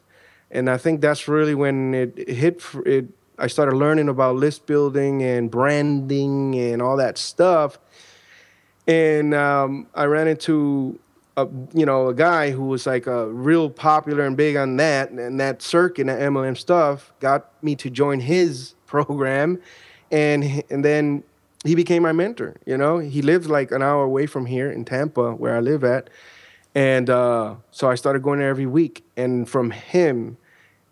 and 0.50 0.68
I 0.68 0.76
think 0.76 1.00
that's 1.00 1.28
really 1.28 1.54
when 1.54 1.94
it 1.94 2.28
hit. 2.28 2.62
It 2.84 3.06
I 3.38 3.48
started 3.48 3.76
learning 3.76 4.08
about 4.08 4.36
list 4.36 4.66
building 4.66 5.22
and 5.22 5.50
branding 5.50 6.54
and 6.54 6.80
all 6.80 6.96
that 6.96 7.18
stuff, 7.18 7.78
and 8.86 9.34
um, 9.34 9.86
I 9.94 10.04
ran 10.04 10.28
into 10.28 10.98
a 11.36 11.46
you 11.74 11.84
know 11.84 12.08
a 12.08 12.14
guy 12.14 12.50
who 12.50 12.64
was 12.64 12.86
like 12.86 13.06
a 13.06 13.28
real 13.28 13.68
popular 13.68 14.24
and 14.24 14.36
big 14.36 14.56
on 14.56 14.76
that 14.76 15.10
and 15.10 15.38
that 15.38 15.62
circuit 15.62 16.02
and 16.02 16.10
that 16.10 16.20
MLM 16.20 16.56
stuff 16.56 17.12
got 17.20 17.52
me 17.62 17.74
to 17.76 17.90
join 17.90 18.20
his 18.20 18.74
program, 18.86 19.60
and 20.10 20.62
and 20.70 20.84
then 20.84 21.22
he 21.64 21.74
became 21.74 22.02
my 22.02 22.12
mentor. 22.12 22.56
You 22.64 22.76
know, 22.76 22.98
he 22.98 23.22
lives 23.22 23.48
like 23.48 23.70
an 23.72 23.82
hour 23.82 24.04
away 24.04 24.26
from 24.26 24.46
here 24.46 24.70
in 24.70 24.84
Tampa, 24.84 25.32
where 25.32 25.56
I 25.56 25.60
live 25.60 25.84
at, 25.84 26.08
and 26.74 27.10
uh, 27.10 27.56
so 27.70 27.90
I 27.90 27.94
started 27.96 28.22
going 28.22 28.38
there 28.38 28.48
every 28.48 28.66
week. 28.66 29.04
And 29.16 29.48
from 29.48 29.70
him, 29.70 30.38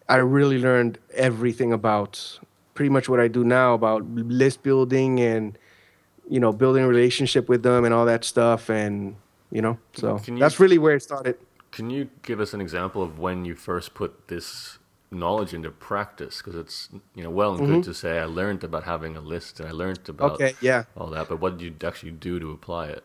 I 0.08 0.16
really 0.16 0.58
learned 0.58 0.98
everything 1.14 1.72
about 1.72 2.38
pretty 2.74 2.90
much 2.90 3.08
what 3.08 3.20
I 3.20 3.28
do 3.28 3.44
now 3.44 3.74
about 3.74 4.04
list 4.10 4.62
building 4.62 5.20
and 5.20 5.56
you 6.28 6.40
know 6.40 6.52
building 6.52 6.84
a 6.84 6.88
relationship 6.88 7.48
with 7.48 7.62
them 7.62 7.84
and 7.84 7.94
all 7.94 8.04
that 8.06 8.24
stuff 8.24 8.68
and 8.68 9.16
you 9.54 9.62
know? 9.62 9.78
So 9.94 10.20
you, 10.26 10.38
that's 10.38 10.60
really 10.60 10.76
where 10.76 10.96
it 10.96 11.02
started. 11.02 11.38
Can 11.70 11.88
you 11.88 12.10
give 12.22 12.40
us 12.40 12.52
an 12.52 12.60
example 12.60 13.02
of 13.02 13.18
when 13.18 13.46
you 13.46 13.54
first 13.54 13.94
put 13.94 14.28
this 14.28 14.78
knowledge 15.10 15.54
into 15.54 15.70
practice? 15.70 16.42
Because 16.42 16.56
it's 16.56 16.88
you 17.14 17.22
know 17.22 17.30
well 17.30 17.52
and 17.54 17.62
mm-hmm. 17.62 17.74
good 17.76 17.84
to 17.84 17.94
say 17.94 18.18
i 18.18 18.24
learned 18.24 18.64
about 18.64 18.84
having 18.84 19.16
a 19.16 19.20
list 19.20 19.60
and 19.60 19.68
i 19.68 19.72
learned 19.72 20.08
about 20.08 20.32
okay, 20.32 20.54
yeah. 20.60 20.84
all 20.96 21.06
that 21.08 21.28
but 21.28 21.40
what 21.40 21.56
did 21.56 21.64
you 21.64 21.88
actually 21.88 22.10
do 22.10 22.38
to 22.38 22.50
apply 22.50 22.88
it? 22.88 23.04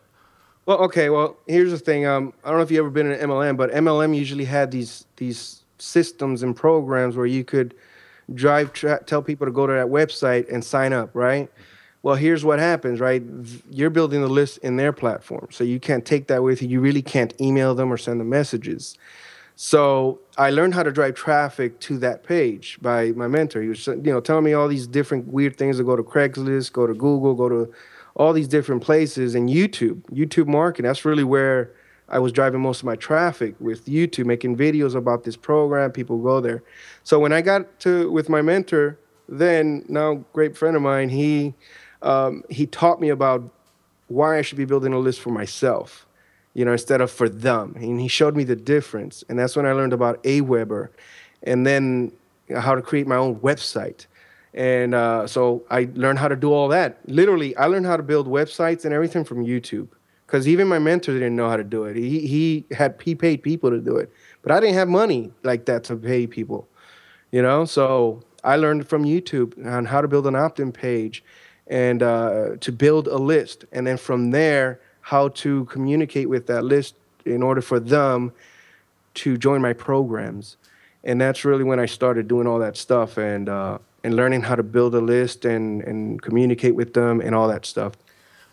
Well 0.66 0.78
okay 0.78 1.08
well 1.08 1.38
here's 1.46 1.70
the 1.70 1.78
thing 1.78 2.06
um, 2.06 2.32
i 2.44 2.48
don't 2.48 2.58
know 2.58 2.62
if 2.62 2.70
you 2.70 2.78
ever 2.78 2.90
been 2.90 3.10
in 3.10 3.18
mlm 3.28 3.56
but 3.56 3.70
mlm 3.70 4.16
usually 4.16 4.44
had 4.44 4.70
these 4.70 5.06
these 5.16 5.62
systems 5.78 6.42
and 6.42 6.54
programs 6.54 7.16
where 7.16 7.26
you 7.26 7.44
could 7.44 7.74
drive 8.34 8.72
tra- 8.72 9.02
tell 9.04 9.22
people 9.22 9.46
to 9.46 9.52
go 9.52 9.66
to 9.66 9.72
that 9.72 9.86
website 9.86 10.52
and 10.52 10.64
sign 10.64 10.92
up 10.92 11.10
right 11.14 11.50
well, 12.02 12.14
here's 12.14 12.44
what 12.44 12.58
happens, 12.58 12.98
right? 12.98 13.22
You're 13.70 13.90
building 13.90 14.22
the 14.22 14.28
list 14.28 14.58
in 14.58 14.76
their 14.76 14.92
platform. 14.92 15.48
So 15.50 15.64
you 15.64 15.78
can't 15.78 16.04
take 16.04 16.28
that 16.28 16.42
with 16.42 16.62
you. 16.62 16.68
You 16.68 16.80
really 16.80 17.02
can't 17.02 17.38
email 17.40 17.74
them 17.74 17.92
or 17.92 17.98
send 17.98 18.20
them 18.20 18.30
messages. 18.30 18.96
So 19.54 20.20
I 20.38 20.48
learned 20.48 20.74
how 20.74 20.82
to 20.82 20.90
drive 20.90 21.14
traffic 21.14 21.78
to 21.80 21.98
that 21.98 22.24
page 22.24 22.78
by 22.80 23.12
my 23.12 23.26
mentor. 23.26 23.60
He 23.60 23.68
was, 23.68 23.86
you 23.86 24.00
know, 24.04 24.20
telling 24.20 24.44
me 24.44 24.54
all 24.54 24.68
these 24.68 24.86
different 24.86 25.28
weird 25.28 25.58
things 25.58 25.76
to 25.76 25.84
go 25.84 25.96
to 25.96 26.02
Craigslist, 26.02 26.72
go 26.72 26.86
to 26.86 26.94
Google, 26.94 27.34
go 27.34 27.50
to 27.50 27.70
all 28.14 28.32
these 28.32 28.48
different 28.48 28.82
places, 28.82 29.34
and 29.34 29.50
YouTube, 29.50 30.00
YouTube 30.04 30.46
marketing. 30.46 30.88
That's 30.88 31.04
really 31.04 31.24
where 31.24 31.72
I 32.08 32.18
was 32.18 32.32
driving 32.32 32.60
most 32.60 32.80
of 32.80 32.86
my 32.86 32.96
traffic 32.96 33.54
with 33.60 33.84
YouTube, 33.84 34.24
making 34.24 34.56
videos 34.56 34.94
about 34.94 35.24
this 35.24 35.36
program. 35.36 35.92
People 35.92 36.18
go 36.18 36.40
there. 36.40 36.62
So 37.04 37.18
when 37.18 37.34
I 37.34 37.42
got 37.42 37.80
to 37.80 38.10
with 38.10 38.30
my 38.30 38.40
mentor, 38.40 38.98
then 39.28 39.84
now 39.88 40.24
great 40.32 40.56
friend 40.56 40.74
of 40.74 40.80
mine, 40.82 41.10
he 41.10 41.54
um, 42.02 42.44
he 42.50 42.66
taught 42.66 43.00
me 43.00 43.08
about 43.08 43.42
why 44.08 44.38
I 44.38 44.42
should 44.42 44.58
be 44.58 44.64
building 44.64 44.92
a 44.92 44.98
list 44.98 45.20
for 45.20 45.30
myself, 45.30 46.06
you 46.54 46.64
know, 46.64 46.72
instead 46.72 47.00
of 47.00 47.10
for 47.10 47.28
them. 47.28 47.74
And 47.76 48.00
he 48.00 48.08
showed 48.08 48.34
me 48.36 48.44
the 48.44 48.56
difference. 48.56 49.24
And 49.28 49.38
that's 49.38 49.56
when 49.56 49.66
I 49.66 49.72
learned 49.72 49.92
about 49.92 50.22
Aweber 50.24 50.88
and 51.42 51.66
then 51.66 52.12
how 52.56 52.74
to 52.74 52.82
create 52.82 53.06
my 53.06 53.16
own 53.16 53.36
website. 53.36 54.06
And 54.52 54.94
uh, 54.94 55.26
so 55.26 55.64
I 55.70 55.88
learned 55.94 56.18
how 56.18 56.28
to 56.28 56.36
do 56.36 56.52
all 56.52 56.68
that. 56.68 56.98
Literally, 57.06 57.56
I 57.56 57.66
learned 57.66 57.86
how 57.86 57.96
to 57.96 58.02
build 58.02 58.26
websites 58.26 58.84
and 58.84 58.92
everything 58.92 59.24
from 59.24 59.44
YouTube. 59.44 59.88
Because 60.26 60.46
even 60.46 60.68
my 60.68 60.78
mentor 60.78 61.14
didn't 61.14 61.34
know 61.34 61.48
how 61.48 61.56
to 61.56 61.64
do 61.64 61.86
it. 61.86 61.96
He, 61.96 62.24
he 62.24 62.64
had 62.70 62.94
he 63.02 63.16
paid 63.16 63.42
people 63.42 63.68
to 63.70 63.80
do 63.80 63.96
it, 63.96 64.12
but 64.42 64.52
I 64.52 64.60
didn't 64.60 64.76
have 64.76 64.86
money 64.88 65.32
like 65.42 65.64
that 65.64 65.82
to 65.84 65.96
pay 65.96 66.28
people, 66.28 66.68
you 67.32 67.42
know. 67.42 67.64
So 67.64 68.22
I 68.44 68.54
learned 68.54 68.86
from 68.86 69.02
YouTube 69.02 69.66
on 69.66 69.86
how 69.86 70.00
to 70.00 70.06
build 70.06 70.28
an 70.28 70.36
opt-in 70.36 70.70
page, 70.70 71.24
and 71.70 72.02
uh, 72.02 72.56
to 72.60 72.72
build 72.72 73.06
a 73.06 73.16
list. 73.16 73.64
And 73.72 73.86
then 73.86 73.96
from 73.96 74.32
there, 74.32 74.80
how 75.02 75.28
to 75.28 75.64
communicate 75.66 76.28
with 76.28 76.46
that 76.48 76.64
list 76.64 76.96
in 77.24 77.42
order 77.42 77.62
for 77.62 77.80
them 77.80 78.32
to 79.14 79.38
join 79.38 79.62
my 79.62 79.72
programs. 79.72 80.56
And 81.04 81.20
that's 81.20 81.44
really 81.44 81.64
when 81.64 81.80
I 81.80 81.86
started 81.86 82.28
doing 82.28 82.46
all 82.46 82.58
that 82.58 82.76
stuff 82.76 83.16
and, 83.16 83.48
uh, 83.48 83.78
and 84.04 84.14
learning 84.14 84.42
how 84.42 84.56
to 84.56 84.62
build 84.62 84.94
a 84.94 85.00
list 85.00 85.44
and, 85.44 85.80
and 85.82 86.20
communicate 86.20 86.74
with 86.74 86.92
them 86.92 87.20
and 87.20 87.34
all 87.34 87.48
that 87.48 87.64
stuff. 87.64 87.94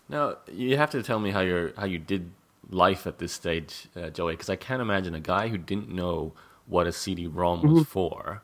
Now, 0.08 0.38
you 0.50 0.78
have 0.78 0.92
to 0.92 1.04
tell 1.04 1.20
me 1.20 1.32
how, 1.32 1.42
you 1.42 1.74
how 1.76 1.86
you 1.86 2.00
did 2.00 2.30
life 2.70 3.08
at 3.08 3.18
this 3.18 3.34
stage, 3.34 3.88
uh, 3.96 4.10
Joey, 4.10 4.34
because 4.34 4.50
I 4.50 4.56
can't 4.56 4.82
imagine 4.82 5.16
a 5.16 5.20
guy 5.20 5.48
who 5.50 5.58
didn't 5.58 5.90
know 5.90 6.34
what 6.68 6.86
a 6.86 6.92
CD-ROM 6.92 7.62
was 7.62 7.72
mm-hmm. 7.72 7.82
for 7.84 8.44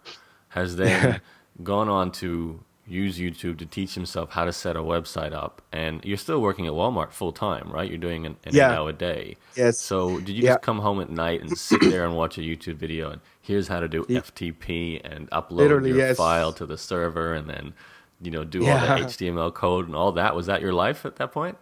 has 0.49 0.75
then 0.75 1.21
gone 1.63 1.89
on 1.89 2.11
to 2.11 2.59
use 2.85 3.17
YouTube 3.17 3.57
to 3.59 3.65
teach 3.65 3.95
himself 3.95 4.31
how 4.31 4.45
to 4.45 4.51
set 4.51 4.75
a 4.75 4.79
website 4.79 5.33
up. 5.33 5.61
And 5.71 6.03
you're 6.03 6.17
still 6.17 6.41
working 6.41 6.67
at 6.67 6.73
Walmart 6.73 7.11
full 7.11 7.31
time, 7.31 7.71
right? 7.71 7.89
You're 7.89 7.97
doing 7.97 8.25
an, 8.25 8.35
an 8.43 8.53
yeah. 8.53 8.71
eight 8.71 8.75
hour 8.75 8.91
day. 8.91 9.37
Yes. 9.55 9.79
So 9.79 10.19
did 10.19 10.29
you 10.29 10.43
yeah. 10.43 10.51
just 10.51 10.63
come 10.63 10.79
home 10.79 10.99
at 10.99 11.09
night 11.09 11.41
and 11.41 11.57
sit 11.57 11.81
there 11.81 12.05
and 12.05 12.15
watch 12.15 12.37
a 12.37 12.41
YouTube 12.41 12.75
video 12.75 13.09
and 13.11 13.21
here's 13.41 13.67
how 13.67 13.79
to 13.79 13.87
do 13.87 14.03
FTP 14.05 15.01
and 15.03 15.29
upload 15.31 15.51
Literally, 15.51 15.89
your 15.89 15.99
yes. 15.99 16.17
file 16.17 16.51
to 16.53 16.65
the 16.65 16.77
server 16.77 17.33
and 17.33 17.49
then 17.49 17.73
you 18.21 18.31
know 18.31 18.43
do 18.43 18.63
yeah. 18.63 18.73
all 18.73 18.97
the 18.97 19.05
HTML 19.05 19.53
code 19.53 19.85
and 19.87 19.95
all 19.95 20.11
that? 20.13 20.35
Was 20.35 20.47
that 20.47 20.61
your 20.61 20.73
life 20.73 21.05
at 21.05 21.15
that 21.17 21.31
point? 21.31 21.57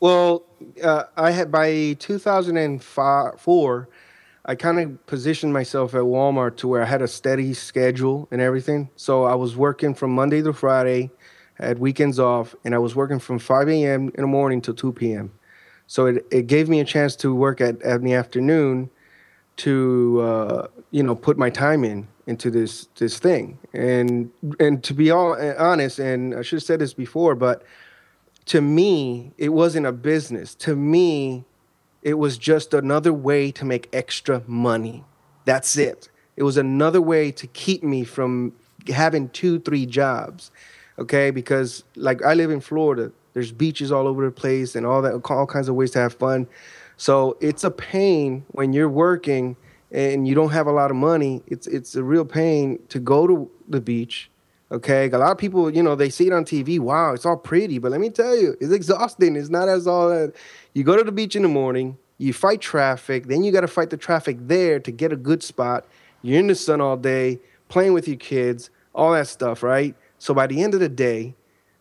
Well, 0.00 0.42
uh, 0.82 1.04
I 1.16 1.30
had 1.30 1.52
by 1.52 1.94
2004 2.00 3.88
I 4.44 4.56
kind 4.56 4.80
of 4.80 5.06
positioned 5.06 5.52
myself 5.52 5.94
at 5.94 6.00
Walmart 6.00 6.56
to 6.58 6.68
where 6.68 6.82
I 6.82 6.86
had 6.86 7.00
a 7.00 7.08
steady 7.08 7.54
schedule 7.54 8.26
and 8.30 8.40
everything. 8.40 8.90
So 8.96 9.24
I 9.24 9.36
was 9.36 9.56
working 9.56 9.94
from 9.94 10.12
Monday 10.12 10.42
to 10.42 10.52
Friday, 10.52 11.10
had 11.54 11.78
weekends 11.78 12.18
off, 12.18 12.56
and 12.64 12.74
I 12.74 12.78
was 12.78 12.96
working 12.96 13.20
from 13.20 13.38
5 13.38 13.68
a.m. 13.68 14.10
in 14.14 14.22
the 14.22 14.26
morning 14.26 14.60
till 14.60 14.74
2 14.74 14.92
p.m. 14.94 15.32
So 15.86 16.06
it, 16.06 16.26
it 16.30 16.46
gave 16.48 16.68
me 16.68 16.80
a 16.80 16.84
chance 16.84 17.14
to 17.16 17.34
work 17.34 17.60
at, 17.60 17.80
at 17.82 18.02
the 18.02 18.14
afternoon 18.14 18.90
to 19.58 20.20
uh, 20.22 20.66
you 20.90 21.02
know 21.02 21.14
put 21.14 21.36
my 21.38 21.50
time 21.50 21.84
in 21.84 22.08
into 22.26 22.50
this 22.50 22.88
this 22.96 23.18
thing 23.18 23.58
and 23.74 24.30
and 24.58 24.82
to 24.84 24.94
be 24.94 25.10
all 25.10 25.36
honest 25.58 25.98
and 25.98 26.34
I 26.34 26.42
should 26.42 26.56
have 26.56 26.62
said 26.62 26.78
this 26.78 26.94
before 26.94 27.34
but 27.34 27.62
to 28.46 28.60
me 28.60 29.32
it 29.36 29.50
wasn't 29.50 29.86
a 29.86 29.92
business 29.92 30.54
to 30.56 30.74
me 30.74 31.44
it 32.02 32.14
was 32.14 32.36
just 32.38 32.74
another 32.74 33.12
way 33.12 33.50
to 33.52 33.64
make 33.64 33.88
extra 33.92 34.42
money. 34.46 35.04
That's 35.44 35.76
it. 35.76 36.08
It 36.36 36.42
was 36.42 36.56
another 36.56 37.00
way 37.00 37.30
to 37.32 37.46
keep 37.46 37.82
me 37.82 38.04
from 38.04 38.52
having 38.88 39.28
two, 39.30 39.60
three 39.60 39.86
jobs. 39.86 40.50
Okay, 40.98 41.30
because 41.30 41.84
like 41.96 42.22
I 42.22 42.34
live 42.34 42.50
in 42.50 42.60
Florida, 42.60 43.12
there's 43.32 43.52
beaches 43.52 43.90
all 43.90 44.06
over 44.06 44.24
the 44.24 44.30
place 44.30 44.74
and 44.76 44.84
all 44.84 45.00
that, 45.02 45.14
all 45.30 45.46
kinds 45.46 45.68
of 45.68 45.74
ways 45.74 45.90
to 45.92 46.00
have 46.00 46.14
fun. 46.14 46.46
So 46.96 47.36
it's 47.40 47.64
a 47.64 47.70
pain 47.70 48.44
when 48.48 48.72
you're 48.72 48.88
working 48.88 49.56
and 49.90 50.26
you 50.26 50.34
don't 50.34 50.50
have 50.50 50.66
a 50.66 50.72
lot 50.72 50.90
of 50.90 50.96
money. 50.96 51.42
It's 51.46 51.66
it's 51.66 51.94
a 51.94 52.02
real 52.02 52.24
pain 52.24 52.78
to 52.88 52.98
go 52.98 53.26
to 53.26 53.50
the 53.68 53.80
beach. 53.80 54.30
Okay, 54.72 55.10
a 55.10 55.18
lot 55.18 55.30
of 55.30 55.36
people, 55.36 55.68
you 55.68 55.82
know, 55.82 55.94
they 55.94 56.08
see 56.08 56.26
it 56.26 56.32
on 56.32 56.46
TV. 56.46 56.80
Wow, 56.80 57.12
it's 57.12 57.26
all 57.26 57.36
pretty, 57.36 57.78
but 57.78 57.90
let 57.90 58.00
me 58.00 58.08
tell 58.08 58.34
you, 58.34 58.56
it's 58.58 58.72
exhausting. 58.72 59.36
It's 59.36 59.50
not 59.50 59.68
as 59.68 59.86
all 59.86 60.08
that. 60.08 60.32
You 60.72 60.82
go 60.82 60.96
to 60.96 61.04
the 61.04 61.12
beach 61.12 61.36
in 61.36 61.42
the 61.42 61.48
morning, 61.48 61.98
you 62.16 62.32
fight 62.32 62.62
traffic, 62.62 63.26
then 63.26 63.44
you 63.44 63.52
got 63.52 63.60
to 63.60 63.68
fight 63.68 63.90
the 63.90 63.98
traffic 63.98 64.38
there 64.40 64.80
to 64.80 64.90
get 64.90 65.12
a 65.12 65.16
good 65.16 65.42
spot. 65.42 65.84
You're 66.22 66.38
in 66.38 66.46
the 66.46 66.54
sun 66.54 66.80
all 66.80 66.96
day, 66.96 67.38
playing 67.68 67.92
with 67.92 68.08
your 68.08 68.16
kids, 68.16 68.70
all 68.94 69.12
that 69.12 69.28
stuff, 69.28 69.62
right? 69.62 69.94
So 70.18 70.32
by 70.32 70.46
the 70.46 70.62
end 70.62 70.72
of 70.72 70.80
the 70.80 70.88
day, 70.88 71.34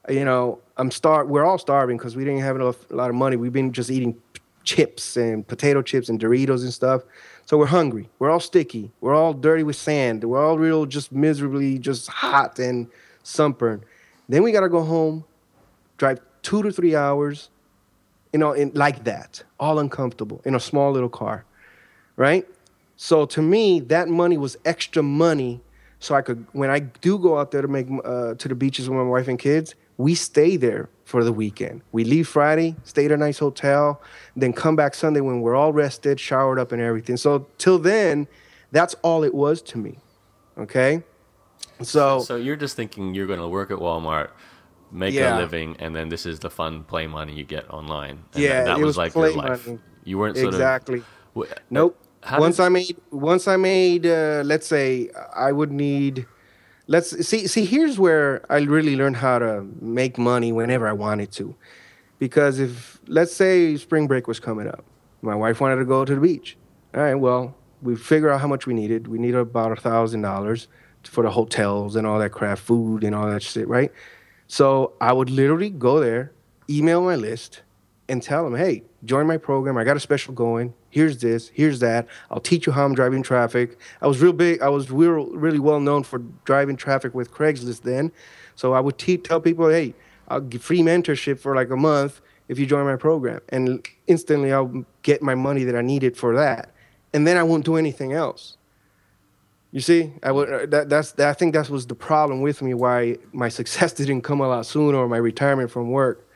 you 0.10 0.26
know, 0.26 0.60
I'm 0.76 0.92
star. 0.92 1.24
We're 1.24 1.46
all 1.46 1.60
starving 1.60 1.96
because 1.98 2.18
we 2.18 2.26
didn't 2.26 2.42
have 2.42 2.58
enough, 2.58 2.92
a 2.92 2.96
lot 2.96 3.10
of 3.10 3.16
money. 3.16 3.38
We've 3.38 3.54
been 3.54 3.72
just 3.72 3.90
eating 3.90 4.18
chips 4.64 5.16
and 5.16 5.48
potato 5.48 5.82
chips 5.82 6.10
and 6.10 6.20
Doritos 6.20 6.64
and 6.64 6.74
stuff. 6.74 7.04
So 7.52 7.58
we're 7.58 7.66
hungry. 7.66 8.08
We're 8.18 8.30
all 8.30 8.40
sticky. 8.40 8.94
We're 9.02 9.14
all 9.14 9.34
dirty 9.34 9.64
with 9.64 9.76
sand. 9.76 10.24
We're 10.24 10.42
all 10.42 10.58
real, 10.58 10.86
just 10.86 11.12
miserably, 11.12 11.80
just 11.80 12.08
hot 12.08 12.60
and 12.60 12.88
sunburned. 13.24 13.84
Then 14.30 14.42
we 14.44 14.54
got 14.54 14.62
to 14.62 14.70
go 14.70 14.84
home, 14.84 15.26
drive 15.98 16.22
two 16.44 16.64
to 16.64 16.72
three 16.72 16.96
hours, 16.96 17.50
you 18.32 18.40
know, 18.40 18.54
in, 18.54 18.72
like 18.74 19.04
that, 19.04 19.44
all 19.60 19.80
uncomfortable 19.80 20.42
in 20.46 20.56
a 20.56 20.62
small 20.62 20.94
little 20.94 21.10
car, 21.10 21.44
right? 22.16 22.48
So 22.96 23.26
to 23.26 23.42
me, 23.42 23.82
that 23.82 24.08
money 24.08 24.38
was 24.38 24.56
extra 24.64 25.04
money. 25.04 25.60
So 26.00 26.16
I 26.16 26.22
could, 26.22 26.48
when 26.54 26.70
I 26.70 26.80
do 26.80 27.20
go 27.20 27.38
out 27.38 27.52
there 27.52 27.62
to 27.62 27.68
make 27.68 27.88
uh, 28.06 28.36
to 28.36 28.48
the 28.48 28.56
beaches 28.56 28.90
with 28.90 28.98
my 28.98 29.04
wife 29.04 29.28
and 29.28 29.38
kids, 29.38 29.76
we 30.02 30.16
stay 30.16 30.58
there 30.58 30.90
for 31.06 31.24
the 31.24 31.32
weekend. 31.32 31.82
We 31.92 32.04
leave 32.04 32.28
Friday, 32.28 32.76
stay 32.84 33.06
at 33.06 33.12
a 33.12 33.18
nice 33.18 33.40
hotel, 33.40 34.02
then 34.36 34.54
come 34.54 34.76
back 34.76 34.96
Sunday 34.96 35.22
when 35.22 35.42
we're 35.42 35.56
all 35.56 35.74
rested, 35.74 36.20
showered 36.20 36.58
up, 36.58 36.72
and 36.72 36.82
everything. 36.82 37.18
So 37.18 37.48
till 37.58 37.78
then, 37.78 38.28
that's 38.72 38.96
all 39.04 39.24
it 39.24 39.34
was 39.34 39.62
to 39.64 39.78
me. 39.78 40.00
Okay. 40.58 41.04
So, 41.82 42.20
so 42.20 42.36
you're 42.36 42.56
just 42.56 42.76
thinking 42.76 43.14
you're 43.14 43.28
going 43.28 43.40
to 43.40 43.48
work 43.48 43.72
at 43.72 43.78
Walmart 43.78 44.30
make 44.92 45.14
yeah. 45.14 45.38
a 45.38 45.40
living, 45.40 45.76
and 45.80 45.96
then 45.96 46.10
this 46.10 46.26
is 46.26 46.40
the 46.40 46.50
fun 46.50 46.84
play 46.84 47.08
money 47.08 47.34
you 47.34 47.44
get 47.44 47.70
online. 47.70 48.24
And 48.34 48.44
yeah, 48.44 48.64
that, 48.64 48.66
that 48.66 48.78
was, 48.78 48.98
was, 48.98 48.98
like 48.98 49.16
your 49.16 49.32
life. 49.32 49.68
Money. 49.68 49.80
You 50.04 50.18
weren't 50.18 50.38
sort 50.38 50.54
exactly. 50.54 51.04
Of, 51.36 51.54
nope. 51.70 51.98
once 52.38 52.58
did... 52.58 52.64
I 52.64 52.70
made, 52.70 52.98
once 53.12 53.48
I 53.48 53.56
made, 53.56 54.06
uh, 54.06 54.42
let's 54.46 54.68
say, 54.68 55.10
I 55.36 55.52
would 55.52 55.72
need. 55.72 56.26
Let's 56.88 57.26
see. 57.28 57.48
See, 57.48 57.66
here's 57.66 58.00
where 58.00 58.44
I 58.52 58.58
really 58.60 58.96
learned 58.96 59.18
how 59.18 59.40
to 59.40 59.66
make 59.82 60.18
money 60.18 60.52
whenever 60.52 60.88
I 60.88 60.94
wanted 60.94 61.32
to, 61.34 61.56
because 62.20 62.60
if 62.60 63.00
let's 63.08 63.34
say 63.34 63.78
spring 63.78 64.08
break 64.08 64.28
was 64.28 64.40
coming 64.40 64.68
up, 64.68 64.84
My 65.22 65.36
wife 65.36 65.62
wanted 65.62 65.78
to 65.78 65.86
go 65.86 66.04
to 66.04 66.16
the 66.16 66.22
beach. 66.22 66.58
All 66.96 67.02
right, 67.02 67.16
well, 67.16 67.56
we 67.82 67.96
figured 67.96 68.32
out 68.32 68.42
how 68.42 68.48
much 68.48 68.66
we 68.66 68.74
needed. 68.74 69.08
We 69.08 69.20
needed 69.20 69.38
about 69.38 69.72
a 69.72 69.76
thousand 69.76 70.22
dollars 70.22 70.68
for 71.04 71.24
the 71.24 71.32
hotels 71.32 71.96
and 71.96 72.06
all 72.06 72.20
that 72.20 72.32
crap, 72.32 72.58
food 72.58 73.04
and 73.04 73.16
all 73.16 73.28
that 73.28 73.42
shit, 73.44 73.68
right? 73.68 73.92
So 74.48 74.94
I 75.00 75.14
would 75.14 75.30
literally 75.30 75.70
go 75.70 76.00
there, 76.00 76.32
email 76.70 77.02
my 77.02 77.16
list, 77.16 77.62
and 78.10 78.22
tell 78.22 78.44
them, 78.44 78.56
hey, 78.56 78.84
join 79.06 79.28
my 79.28 79.38
program. 79.38 79.78
I 79.78 79.84
got 79.84 79.96
a 79.98 80.00
special 80.00 80.34
going. 80.34 80.74
Here's 80.92 81.18
this, 81.18 81.50
here's 81.54 81.80
that. 81.80 82.08
I'll 82.30 82.42
teach 82.42 82.68
you 82.68 82.74
how 82.74 82.86
I'm 82.86 82.94
driving 82.94 83.24
traffic. 83.24 83.80
I 84.02 84.08
was 84.08 84.22
real 84.22 84.34
big. 84.34 84.62
I 84.62 84.70
was 84.70 84.92
real, 84.92 85.26
really 85.28 85.60
well 85.60 85.80
known 85.80 86.04
for 86.04 86.20
driving 86.46 86.76
traffic 86.76 87.16
with 87.16 87.32
Craigslist 87.32 87.82
then. 87.82 88.12
So 88.56 88.74
I 88.74 88.82
would 88.82 88.98
te- 88.98 89.18
tell 89.18 89.42
people, 89.42 89.70
hey, 89.70 89.96
I'll 90.28 90.42
give 90.42 90.62
free 90.62 90.82
mentorship 90.82 91.40
for 91.40 91.56
like 91.56 91.70
a 91.70 91.78
month 91.78 92.22
if 92.48 92.60
you 92.60 92.66
join 92.66 92.86
my 92.86 92.98
program. 92.98 93.40
And 93.50 93.88
instantly 94.08 94.52
I'll 94.52 94.86
get 95.02 95.22
my 95.22 95.34
money 95.34 95.64
that 95.64 95.76
I 95.76 95.82
needed 95.82 96.18
for 96.18 96.36
that. 96.36 96.72
And 97.14 97.26
then 97.26 97.38
I 97.38 97.44
won't 97.44 97.66
do 97.66 97.78
anything 97.78 98.14
else. 98.14 98.58
You 99.72 99.80
see, 99.80 100.12
I 100.22 100.32
would 100.34 100.52
uh, 100.52 100.66
that 100.68 100.90
that's 100.90 101.14
that, 101.14 101.30
I 101.30 101.34
think 101.34 101.54
that 101.54 101.70
was 101.70 101.88
the 101.88 101.96
problem 101.96 102.42
with 102.42 102.62
me 102.62 102.74
why 102.74 103.18
my 103.32 103.48
success 103.60 103.94
didn't 103.94 104.22
come 104.22 104.42
a 104.42 104.48
lot 104.48 104.66
sooner 104.66 104.98
or 104.98 105.08
my 105.08 105.18
retirement 105.18 105.72
from 105.72 105.92
work 105.92 106.28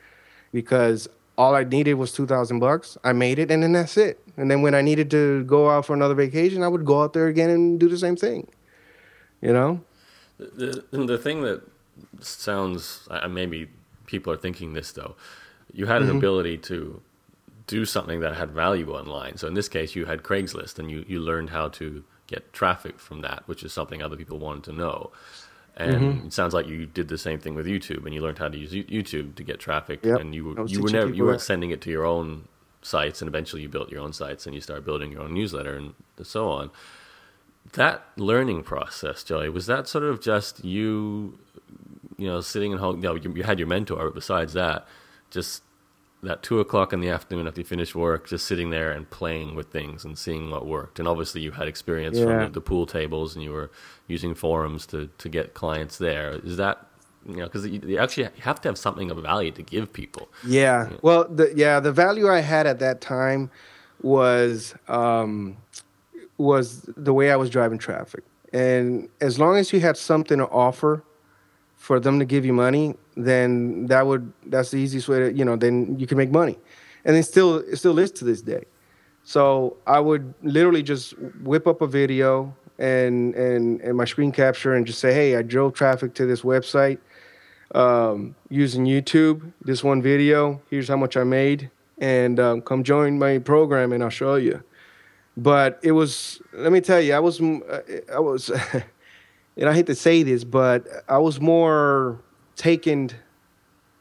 because 0.52 1.06
all 1.36 1.54
I 1.54 1.64
needed 1.64 1.94
was 1.94 2.12
two 2.12 2.26
thousand 2.26 2.60
bucks. 2.60 2.96
I 3.04 3.12
made 3.12 3.38
it, 3.38 3.50
and 3.50 3.62
then 3.62 3.72
that's 3.72 3.98
it. 3.98 4.25
And 4.36 4.50
then 4.50 4.62
when 4.62 4.74
I 4.74 4.82
needed 4.82 5.10
to 5.12 5.44
go 5.44 5.70
out 5.70 5.86
for 5.86 5.94
another 5.94 6.14
vacation, 6.14 6.62
I 6.62 6.68
would 6.68 6.84
go 6.84 7.02
out 7.02 7.12
there 7.12 7.26
again 7.26 7.50
and 7.50 7.80
do 7.80 7.88
the 7.88 7.98
same 7.98 8.16
thing. 8.16 8.48
You 9.40 9.52
know. 9.52 9.80
The 10.38 10.84
the, 10.90 11.16
thing 11.16 11.40
that 11.42 11.62
sounds 12.20 13.08
uh, 13.10 13.26
maybe 13.28 13.68
people 14.06 14.32
are 14.32 14.36
thinking 14.36 14.74
this 14.74 14.92
though. 14.92 15.16
You 15.72 15.86
had 15.86 16.02
an 16.02 16.08
mm-hmm. 16.08 16.18
ability 16.18 16.58
to 16.58 17.00
do 17.66 17.84
something 17.84 18.20
that 18.20 18.36
had 18.36 18.50
value 18.50 18.92
online. 18.92 19.38
So 19.38 19.48
in 19.48 19.54
this 19.54 19.68
case, 19.68 19.94
you 19.94 20.04
had 20.04 20.22
Craigslist, 20.22 20.78
and 20.78 20.90
you 20.90 21.04
you 21.08 21.20
learned 21.20 21.50
how 21.50 21.68
to 21.70 22.04
get 22.26 22.52
traffic 22.52 22.98
from 22.98 23.22
that, 23.22 23.44
which 23.46 23.62
is 23.62 23.72
something 23.72 24.02
other 24.02 24.16
people 24.16 24.38
wanted 24.38 24.64
to 24.64 24.72
know. 24.72 25.10
And 25.78 25.94
mm-hmm. 25.94 26.26
it 26.26 26.32
sounds 26.32 26.54
like 26.54 26.66
you 26.66 26.86
did 26.86 27.08
the 27.08 27.18
same 27.18 27.38
thing 27.38 27.54
with 27.54 27.66
YouTube, 27.66 28.04
and 28.04 28.14
you 28.14 28.22
learned 28.22 28.38
how 28.38 28.48
to 28.48 28.58
use 28.58 28.72
YouTube 28.72 29.34
to 29.36 29.42
get 29.42 29.58
traffic. 29.58 30.04
Yep. 30.04 30.20
And 30.20 30.34
you 30.34 30.66
you 30.66 30.82
were 30.82 30.90
never 30.90 31.12
you 31.12 31.24
weren't 31.24 31.40
sending 31.40 31.70
it 31.70 31.80
to 31.82 31.90
your 31.90 32.04
own 32.04 32.48
sites, 32.86 33.20
and 33.20 33.28
eventually 33.28 33.62
you 33.62 33.68
built 33.68 33.90
your 33.90 34.00
own 34.00 34.12
sites, 34.12 34.46
and 34.46 34.54
you 34.54 34.60
start 34.60 34.84
building 34.84 35.12
your 35.12 35.22
own 35.22 35.34
newsletter, 35.34 35.76
and 35.76 35.94
so 36.22 36.48
on. 36.48 36.70
That 37.72 38.04
learning 38.16 38.62
process, 38.62 39.24
Joey, 39.24 39.48
was 39.48 39.66
that 39.66 39.88
sort 39.88 40.04
of 40.04 40.20
just 40.20 40.64
you, 40.64 41.38
you 42.16 42.26
know, 42.26 42.40
sitting 42.40 42.72
in 42.72 42.78
home? 42.78 42.96
You, 42.96 43.02
know, 43.02 43.14
you, 43.16 43.32
you 43.34 43.42
had 43.42 43.58
your 43.58 43.68
mentor, 43.68 44.04
but 44.06 44.14
besides 44.14 44.52
that, 44.52 44.86
just 45.30 45.62
that 46.22 46.42
two 46.42 46.60
o'clock 46.60 46.92
in 46.92 47.00
the 47.00 47.08
afternoon 47.08 47.46
after 47.46 47.60
you 47.60 47.64
finish 47.64 47.94
work, 47.94 48.28
just 48.28 48.46
sitting 48.46 48.70
there 48.70 48.90
and 48.92 49.08
playing 49.10 49.54
with 49.54 49.68
things 49.68 50.04
and 50.04 50.16
seeing 50.18 50.50
what 50.50 50.66
worked. 50.66 50.98
And 50.98 51.08
obviously, 51.08 51.40
you 51.40 51.52
had 51.52 51.68
experience 51.68 52.16
yeah. 52.16 52.24
from 52.24 52.38
the, 52.38 52.48
the, 52.50 52.60
pool 52.60 52.86
tables, 52.86 53.34
and 53.34 53.42
you 53.42 53.52
were 53.52 53.70
using 54.06 54.34
forums 54.34 54.86
to 54.86 55.10
to 55.18 55.28
get 55.28 55.54
clients 55.54 55.98
there. 55.98 56.40
Is 56.44 56.56
that 56.56 56.85
you 57.28 57.36
know 57.36 57.44
because 57.44 57.66
you, 57.66 57.80
you, 57.84 57.98
actually 57.98 58.28
have 58.40 58.60
to 58.60 58.68
have 58.68 58.78
something 58.78 59.10
of 59.10 59.18
value 59.18 59.50
to 59.52 59.62
give 59.62 59.92
people? 59.92 60.28
Yeah. 60.46 60.90
Well, 61.02 61.24
the, 61.28 61.52
yeah, 61.54 61.80
the 61.80 61.92
value 61.92 62.28
I 62.28 62.40
had 62.40 62.66
at 62.66 62.78
that 62.78 63.00
time 63.00 63.50
was 64.02 64.74
um, 64.88 65.56
was 66.38 66.82
the 66.96 67.12
way 67.12 67.30
I 67.30 67.36
was 67.36 67.50
driving 67.50 67.78
traffic, 67.78 68.24
and 68.52 69.08
as 69.20 69.38
long 69.38 69.56
as 69.56 69.72
you 69.72 69.80
had 69.80 69.96
something 69.96 70.38
to 70.38 70.48
offer 70.48 71.02
for 71.76 72.00
them 72.00 72.18
to 72.18 72.24
give 72.24 72.44
you 72.44 72.52
money, 72.52 72.94
then 73.16 73.86
that 73.86 74.06
would 74.06 74.32
that's 74.46 74.70
the 74.70 74.78
easiest 74.78 75.08
way 75.08 75.18
to 75.18 75.32
you 75.32 75.44
know 75.44 75.56
then 75.56 75.98
you 75.98 76.06
can 76.06 76.18
make 76.18 76.30
money, 76.30 76.58
and 77.04 77.16
it 77.16 77.24
still 77.24 77.56
it 77.58 77.76
still 77.76 77.98
is 77.98 78.10
to 78.12 78.24
this 78.24 78.42
day. 78.42 78.64
So 79.24 79.76
I 79.88 79.98
would 79.98 80.34
literally 80.42 80.84
just 80.84 81.18
whip 81.42 81.66
up 81.66 81.82
a 81.82 81.86
video 81.88 82.54
and 82.78 83.34
and 83.34 83.80
and 83.80 83.96
my 83.96 84.04
screen 84.04 84.30
capture 84.30 84.74
and 84.74 84.86
just 84.86 85.00
say, 85.00 85.12
hey, 85.12 85.36
I 85.36 85.42
drove 85.42 85.74
traffic 85.74 86.14
to 86.14 86.26
this 86.26 86.42
website 86.42 86.98
um, 87.74 88.34
using 88.48 88.84
YouTube. 88.84 89.52
This 89.62 89.82
one 89.82 90.02
video. 90.02 90.60
Here's 90.70 90.88
how 90.88 90.96
much 90.96 91.16
I 91.16 91.24
made, 91.24 91.70
and 91.98 92.38
um, 92.38 92.62
come 92.62 92.84
join 92.84 93.18
my 93.18 93.38
program 93.38 93.92
and 93.92 94.02
I'll 94.02 94.10
show 94.10 94.36
you. 94.36 94.62
But 95.36 95.80
it 95.82 95.92
was 95.92 96.40
let 96.52 96.72
me 96.72 96.80
tell 96.80 97.00
you, 97.00 97.14
I 97.14 97.20
was 97.20 97.40
I 98.12 98.18
was. 98.18 98.50
and 99.56 99.68
I 99.68 99.74
hate 99.74 99.86
to 99.86 99.94
say 99.94 100.22
this, 100.22 100.44
but 100.44 100.86
I 101.08 101.18
was 101.18 101.40
more 101.40 102.20
taken. 102.56 103.10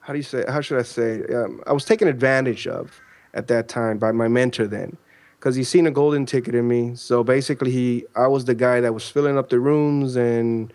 How 0.02 0.14
do 0.14 0.20
you 0.20 0.24
say? 0.24 0.44
How 0.48 0.62
should 0.62 0.80
I 0.80 0.84
say? 0.84 1.24
Um, 1.26 1.64
I 1.66 1.74
was 1.74 1.86
taken 1.86 2.08
advantage 2.08 2.68
of 2.68 3.00
at 3.34 3.48
that 3.48 3.68
time 3.68 3.98
by 3.98 4.12
my 4.12 4.28
mentor 4.28 4.68
then, 4.68 4.98
because 5.40 5.56
he 5.56 5.64
seen 5.64 5.88
a 5.88 5.92
golden 5.92 6.26
ticket 6.26 6.56
in 6.56 6.68
me. 6.68 6.96
So 6.96 7.24
basically, 7.24 7.72
he 7.72 8.06
I 8.16 8.28
was 8.28 8.46
the 8.46 8.56
guy 8.56 8.82
that 8.82 8.94
was 8.94 9.10
filling 9.10 9.38
up 9.38 9.50
the 9.50 9.60
rooms 9.60 10.16
and 10.16 10.72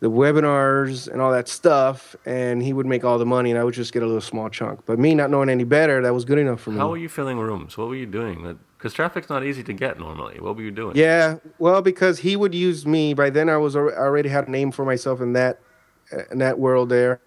the 0.00 0.10
webinars 0.10 1.08
and 1.08 1.20
all 1.20 1.32
that 1.32 1.48
stuff, 1.48 2.14
and 2.24 2.62
he 2.62 2.72
would 2.72 2.86
make 2.86 3.04
all 3.04 3.18
the 3.18 3.26
money, 3.26 3.50
and 3.50 3.58
I 3.58 3.64
would 3.64 3.74
just 3.74 3.92
get 3.92 4.02
a 4.02 4.06
little 4.06 4.20
small 4.20 4.48
chunk. 4.48 4.86
But 4.86 4.98
me 4.98 5.14
not 5.14 5.30
knowing 5.30 5.48
any 5.48 5.64
better, 5.64 6.00
that 6.02 6.14
was 6.14 6.24
good 6.24 6.38
enough 6.38 6.60
for 6.60 6.70
me. 6.70 6.78
How 6.78 6.90
were 6.90 6.96
you 6.96 7.08
filling 7.08 7.38
rooms? 7.38 7.76
What 7.76 7.88
were 7.88 7.96
you 7.96 8.06
doing? 8.06 8.58
Because 8.76 8.92
traffic's 8.92 9.28
not 9.28 9.44
easy 9.44 9.64
to 9.64 9.72
get 9.72 9.98
normally. 9.98 10.38
What 10.38 10.54
were 10.54 10.62
you 10.62 10.70
doing? 10.70 10.96
Yeah, 10.96 11.38
well, 11.58 11.82
because 11.82 12.20
he 12.20 12.36
would 12.36 12.54
use 12.54 12.86
me. 12.86 13.12
By 13.12 13.30
then, 13.30 13.48
I 13.48 13.56
was 13.56 13.74
I 13.74 13.80
already 13.80 14.28
had 14.28 14.46
a 14.46 14.50
name 14.50 14.70
for 14.70 14.84
myself 14.84 15.20
in 15.20 15.32
that 15.32 15.58
uh, 16.12 16.22
in 16.30 16.38
that 16.38 16.58
world 16.58 16.88
there. 16.90 17.20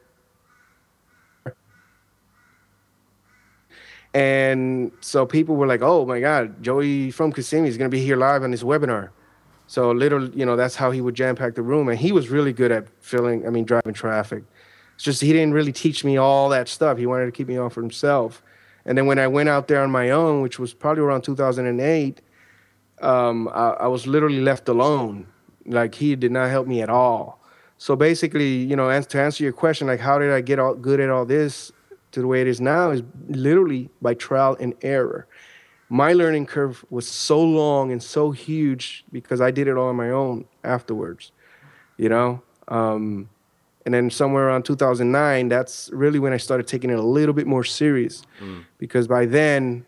And 4.13 4.91
so 4.99 5.25
people 5.25 5.55
were 5.55 5.67
like, 5.67 5.81
"Oh 5.81 6.05
my 6.05 6.19
God, 6.19 6.61
Joey 6.63 7.11
from 7.11 7.31
Kissimmee 7.31 7.67
is 7.67 7.77
going 7.77 7.89
to 7.89 7.95
be 7.95 8.03
here 8.03 8.17
live 8.17 8.43
on 8.43 8.51
this 8.51 8.63
webinar." 8.63 9.09
So 9.67 9.91
little, 9.91 10.29
you 10.31 10.45
know, 10.45 10.55
that's 10.55 10.75
how 10.75 10.91
he 10.91 11.01
would 11.01 11.15
jam 11.15 11.35
pack 11.35 11.55
the 11.55 11.61
room, 11.61 11.87
and 11.89 11.97
he 11.97 12.11
was 12.11 12.29
really 12.29 12.53
good 12.53 12.71
at 12.71 12.87
filling. 12.99 13.47
I 13.47 13.49
mean, 13.49 13.63
driving 13.63 13.93
traffic. 13.93 14.43
It's 14.95 15.03
just 15.03 15.21
he 15.21 15.31
didn't 15.33 15.53
really 15.53 15.71
teach 15.71 16.03
me 16.03 16.17
all 16.17 16.49
that 16.49 16.67
stuff. 16.67 16.97
He 16.97 17.05
wanted 17.05 17.25
to 17.25 17.31
keep 17.31 17.47
me 17.47 17.57
on 17.57 17.69
for 17.69 17.81
himself. 17.81 18.43
And 18.85 18.97
then 18.97 19.05
when 19.05 19.19
I 19.19 19.27
went 19.27 19.49
out 19.49 19.67
there 19.67 19.81
on 19.81 19.91
my 19.91 20.09
own, 20.09 20.41
which 20.41 20.59
was 20.59 20.73
probably 20.73 21.03
around 21.03 21.21
2008, 21.23 22.21
um, 23.01 23.47
I, 23.49 23.69
I, 23.69 23.87
was 23.87 24.07
literally 24.07 24.41
left 24.41 24.69
alone. 24.69 25.27
Like 25.65 25.95
he 25.95 26.15
did 26.15 26.31
not 26.31 26.49
help 26.49 26.67
me 26.67 26.81
at 26.81 26.89
all. 26.89 27.41
So 27.77 27.95
basically, 27.95 28.57
you 28.57 28.75
know, 28.75 29.01
to 29.01 29.21
answer 29.21 29.43
your 29.43 29.53
question, 29.53 29.87
like 29.87 29.99
how 29.99 30.19
did 30.19 30.31
I 30.31 30.41
get 30.41 30.59
all 30.59 30.75
good 30.75 30.99
at 30.99 31.09
all 31.09 31.25
this 31.25 31.71
to 32.11 32.21
the 32.21 32.27
way 32.27 32.41
it 32.41 32.47
is 32.47 32.61
now 32.61 32.91
is 32.91 33.01
literally 33.27 33.89
by 34.01 34.13
trial 34.13 34.55
and 34.59 34.75
error. 34.81 35.27
My 35.91 36.13
learning 36.13 36.45
curve 36.45 36.85
was 36.89 37.05
so 37.05 37.43
long 37.43 37.91
and 37.91 38.01
so 38.01 38.31
huge 38.31 39.03
because 39.11 39.41
I 39.41 39.51
did 39.51 39.67
it 39.67 39.75
all 39.75 39.89
on 39.89 39.97
my 39.97 40.09
own 40.09 40.45
afterwards, 40.63 41.33
you 41.97 42.07
know. 42.07 42.41
Um, 42.69 43.27
and 43.85 43.93
then 43.93 44.09
somewhere 44.09 44.47
around 44.47 44.63
2009 44.63 45.49
that's 45.49 45.89
really 45.91 46.19
when 46.19 46.33
i 46.33 46.37
started 46.37 46.67
taking 46.67 46.91
it 46.91 46.99
a 46.99 47.01
little 47.01 47.33
bit 47.33 47.47
more 47.47 47.63
serious 47.63 48.23
mm. 48.39 48.63
because 48.77 49.07
by 49.07 49.25
then 49.25 49.83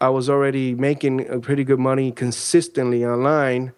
i 0.00 0.08
was 0.08 0.30
already 0.30 0.74
making 0.74 1.28
a 1.28 1.40
pretty 1.40 1.64
good 1.64 1.80
money 1.80 2.12
consistently 2.12 3.04
online 3.04 3.72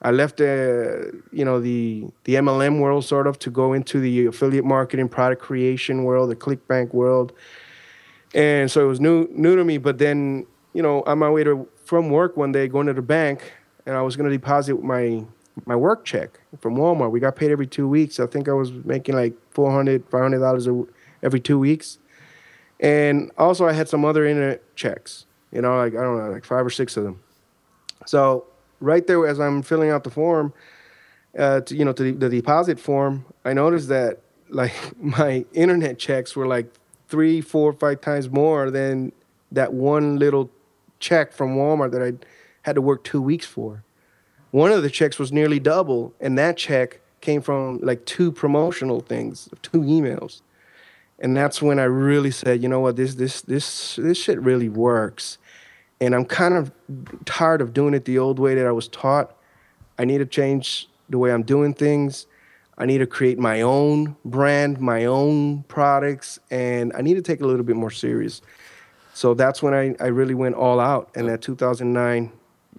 i 0.00 0.10
left 0.10 0.38
the 0.38 1.22
you 1.32 1.44
know 1.44 1.60
the 1.60 2.06
the 2.24 2.36
mlm 2.36 2.80
world 2.80 3.04
sort 3.04 3.26
of 3.26 3.38
to 3.38 3.50
go 3.50 3.74
into 3.74 4.00
the 4.00 4.24
affiliate 4.24 4.64
marketing 4.64 5.08
product 5.08 5.42
creation 5.42 6.02
world 6.02 6.30
the 6.30 6.36
clickbank 6.36 6.94
world 6.94 7.32
and 8.34 8.70
so 8.70 8.82
it 8.82 8.88
was 8.88 9.00
new 9.00 9.28
new 9.32 9.54
to 9.54 9.64
me 9.64 9.76
but 9.76 9.98
then 9.98 10.46
you 10.74 10.82
know 10.82 11.02
on 11.06 11.18
my 11.18 11.30
way 11.30 11.42
to 11.44 11.66
from 11.84 12.10
work 12.10 12.36
one 12.36 12.52
day 12.52 12.68
going 12.68 12.86
to 12.86 12.92
the 12.92 13.02
bank 13.02 13.52
and 13.86 13.96
i 13.96 14.02
was 14.02 14.16
going 14.16 14.28
to 14.28 14.36
deposit 14.36 14.82
my 14.82 15.24
my 15.66 15.76
work 15.76 16.04
check 16.04 16.40
from 16.60 16.76
Walmart. 16.76 17.10
We 17.10 17.20
got 17.20 17.36
paid 17.36 17.50
every 17.50 17.66
two 17.66 17.88
weeks. 17.88 18.18
I 18.18 18.26
think 18.26 18.48
I 18.48 18.52
was 18.52 18.72
making 18.72 19.14
like 19.14 19.34
400 19.50 20.10
$500 20.10 20.88
every 21.22 21.40
two 21.40 21.58
weeks. 21.58 21.98
And 22.80 23.30
also, 23.38 23.66
I 23.66 23.72
had 23.72 23.88
some 23.88 24.04
other 24.04 24.26
internet 24.26 24.74
checks, 24.74 25.26
you 25.52 25.62
know, 25.62 25.76
like, 25.76 25.94
I 25.94 26.02
don't 26.02 26.18
know, 26.18 26.30
like 26.30 26.44
five 26.44 26.66
or 26.66 26.70
six 26.70 26.96
of 26.96 27.04
them. 27.04 27.20
So, 28.04 28.46
right 28.80 29.06
there, 29.06 29.26
as 29.26 29.38
I'm 29.38 29.62
filling 29.62 29.90
out 29.90 30.04
the 30.04 30.10
form, 30.10 30.52
uh, 31.38 31.60
to, 31.60 31.76
you 31.76 31.84
know, 31.84 31.92
to 31.92 32.02
the, 32.02 32.12
the 32.12 32.28
deposit 32.28 32.80
form, 32.80 33.24
I 33.44 33.52
noticed 33.52 33.88
that 33.88 34.20
like 34.48 34.72
my 35.00 35.44
internet 35.52 35.98
checks 35.98 36.34
were 36.34 36.46
like 36.46 36.66
three, 37.08 37.40
four, 37.40 37.72
five 37.72 38.00
times 38.00 38.28
more 38.28 38.70
than 38.70 39.12
that 39.52 39.72
one 39.72 40.18
little 40.18 40.50
check 41.04 41.32
from 41.32 41.56
Walmart 41.56 41.92
that 41.92 42.02
I 42.02 42.14
had 42.62 42.74
to 42.76 42.80
work 42.80 43.04
two 43.04 43.20
weeks 43.20 43.46
for. 43.46 43.84
One 44.50 44.72
of 44.72 44.82
the 44.82 44.90
checks 44.90 45.18
was 45.18 45.32
nearly 45.32 45.60
double, 45.60 46.14
and 46.18 46.38
that 46.38 46.56
check 46.56 47.00
came 47.20 47.42
from 47.42 47.78
like 47.82 48.06
two 48.06 48.32
promotional 48.32 49.00
things, 49.00 49.48
two 49.62 49.80
emails. 49.80 50.40
And 51.18 51.36
that's 51.36 51.60
when 51.60 51.78
I 51.78 51.84
really 51.84 52.30
said, 52.30 52.62
you 52.62 52.68
know 52.68 52.80
what, 52.80 52.96
this 52.96 53.14
this 53.16 53.42
this 53.42 53.96
this 53.96 54.18
shit 54.18 54.40
really 54.40 54.68
works. 54.68 55.38
And 56.00 56.14
I'm 56.14 56.24
kind 56.24 56.54
of 56.54 56.72
tired 57.24 57.60
of 57.60 57.72
doing 57.72 57.94
it 57.94 58.04
the 58.04 58.18
old 58.18 58.38
way 58.38 58.54
that 58.54 58.66
I 58.66 58.72
was 58.72 58.88
taught. 58.88 59.36
I 59.98 60.04
need 60.04 60.18
to 60.18 60.26
change 60.26 60.88
the 61.08 61.18
way 61.18 61.32
I'm 61.32 61.42
doing 61.42 61.74
things. 61.74 62.26
I 62.76 62.86
need 62.86 62.98
to 62.98 63.06
create 63.06 63.38
my 63.38 63.60
own 63.60 64.16
brand, 64.24 64.80
my 64.80 65.04
own 65.04 65.62
products, 65.64 66.40
and 66.50 66.92
I 66.96 67.02
need 67.02 67.14
to 67.14 67.22
take 67.22 67.40
a 67.40 67.46
little 67.46 67.64
bit 67.64 67.76
more 67.76 67.92
serious. 67.92 68.40
So 69.14 69.32
that's 69.32 69.62
when 69.62 69.74
I, 69.74 69.94
I 70.00 70.08
really 70.08 70.34
went 70.34 70.56
all 70.56 70.80
out, 70.80 71.10
and 71.14 71.28
that 71.28 71.40
2009 71.40 72.32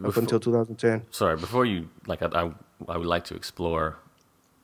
up 0.03 0.17
until 0.17 0.39
2010. 0.39 1.03
Sorry, 1.09 1.37
before 1.37 1.65
you 1.65 1.89
like, 2.07 2.21
I, 2.21 2.27
I, 2.27 2.51
I 2.89 2.97
would 2.97 3.07
like 3.07 3.23
to 3.25 3.35
explore 3.35 3.97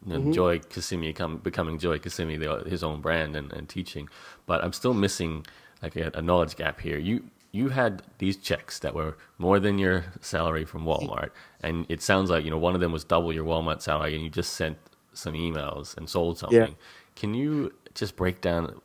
you 0.06 0.14
know, 0.14 0.20
Mm-hmm. 0.20 0.32
Joy 0.32 1.14
come, 1.14 1.38
becoming 1.38 1.78
Joy 1.78 2.00
the, 2.00 2.64
his 2.68 2.84
own 2.84 3.02
brand 3.02 3.36
and, 3.36 3.54
and 3.54 3.70
teaching. 3.70 4.10
But 4.48 4.64
I'm 4.64 4.74
still 4.74 4.94
missing 4.94 5.46
like 5.82 5.96
a, 5.96 6.12
a 6.16 6.22
knowledge 6.22 6.56
gap 6.56 6.82
here. 6.82 6.98
You 6.98 7.24
you 7.54 7.70
had 7.70 8.02
these 8.18 8.38
checks 8.38 8.80
that 8.80 8.96
were 8.96 9.18
more 9.38 9.60
than 9.60 9.78
your 9.78 10.06
salary 10.22 10.66
from 10.66 10.86
Walmart, 10.86 11.30
and 11.62 11.86
it 11.90 12.02
sounds 12.02 12.30
like 12.30 12.44
you 12.44 12.50
know 12.50 12.58
one 12.58 12.74
of 12.76 12.82
them 12.82 12.92
was 12.92 13.04
double 13.04 13.32
your 13.32 13.46
Walmart 13.46 13.82
salary, 13.82 14.16
and 14.16 14.24
you 14.24 14.30
just 14.30 14.54
sent 14.54 14.78
some 15.14 15.34
emails 15.34 15.96
and 15.98 16.10
sold 16.10 16.38
something. 16.38 16.60
Yeah. 16.60 16.68
Can 17.16 17.34
you 17.34 17.74
just 17.94 18.16
break 18.16 18.42
down 18.42 18.82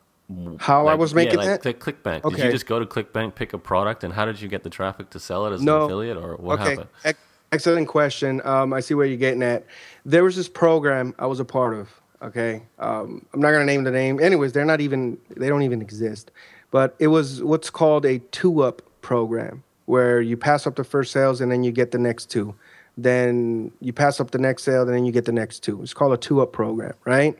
How 0.59 0.87
I 0.87 0.95
was 0.95 1.13
making 1.13 1.35
yeah, 1.35 1.39
like 1.39 1.61
that? 1.63 1.79
Click, 1.79 2.03
ClickBank. 2.03 2.29
Did 2.29 2.45
you 2.45 2.51
just 2.51 2.65
go 2.65 2.79
to 2.79 2.85
ClickBank, 2.85 3.35
pick 3.35 3.53
a 3.53 3.57
product, 3.57 4.03
and 4.03 4.13
how 4.13 4.25
did 4.25 4.41
you 4.41 4.49
get 4.49 4.63
the 4.63 4.69
traffic 4.69 5.09
to 5.11 5.19
sell 5.19 5.45
it 5.45 5.53
as 5.53 5.61
No. 5.61 5.77
an 5.77 5.83
affiliate, 5.85 6.17
or 6.17 6.35
what 6.35 6.59
okay. 6.59 6.71
happened? 6.71 6.89
Ex- 7.05 7.19
excellent 7.53 7.87
question. 7.87 8.41
Um, 8.43 8.73
I 8.73 8.81
see 8.81 8.93
where 8.93 9.05
you're 9.05 9.17
getting 9.17 9.41
at. 9.41 9.65
There 10.05 10.25
was 10.25 10.35
this 10.35 10.49
program 10.49 11.15
I 11.17 11.27
was 11.27 11.39
a 11.39 11.45
part 11.45 11.75
of. 11.75 11.89
Okay. 12.21 12.63
Um, 12.79 13.25
I'm 13.33 13.39
not 13.39 13.51
gonna 13.51 13.65
name 13.65 13.85
the 13.85 13.91
name. 13.91 14.19
Anyways, 14.19 14.51
they're 14.51 14.65
not 14.65 14.81
even. 14.81 15.17
They 15.29 15.47
don't 15.47 15.63
even 15.63 15.81
exist. 15.81 16.31
But 16.71 16.95
it 16.99 17.07
was 17.07 17.41
what's 17.41 17.69
called 17.69 18.05
a 18.05 18.19
two-up 18.19 18.81
program, 19.01 19.63
where 19.85 20.19
you 20.19 20.35
pass 20.35 20.67
up 20.67 20.75
the 20.75 20.83
first 20.83 21.13
sales 21.13 21.39
and 21.39 21.49
then 21.49 21.63
you 21.63 21.71
get 21.71 21.91
the 21.91 21.97
next 21.97 22.25
two. 22.25 22.53
Then 22.97 23.71
you 23.79 23.93
pass 23.93 24.19
up 24.19 24.31
the 24.31 24.39
next 24.39 24.63
sale, 24.63 24.81
and 24.81 24.93
then 24.93 25.05
you 25.05 25.13
get 25.13 25.23
the 25.23 25.31
next 25.31 25.59
two. 25.59 25.81
It's 25.83 25.93
called 25.93 26.11
a 26.11 26.17
two-up 26.17 26.51
program, 26.51 26.95
right? 27.05 27.37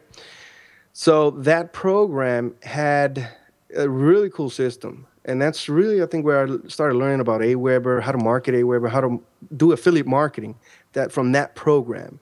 So 1.00 1.30
that 1.30 1.74
program 1.74 2.56
had 2.64 3.30
a 3.76 3.88
really 3.88 4.32
cool 4.32 4.50
system. 4.50 5.06
And 5.26 5.40
that's 5.40 5.70
really, 5.70 6.02
I 6.02 6.08
think, 6.08 6.26
where 6.26 6.48
I 6.48 6.58
started 6.70 6.96
learning 6.96 7.20
about 7.20 7.42
Aweber, 7.42 8.02
how 8.02 8.14
to 8.14 8.18
market 8.18 8.56
Aweber, 8.56 8.90
how 8.90 9.02
to 9.02 9.24
do 9.56 9.72
affiliate 9.74 10.08
marketing 10.08 10.56
that 10.94 11.12
from 11.12 11.34
that 11.34 11.54
program. 11.54 12.20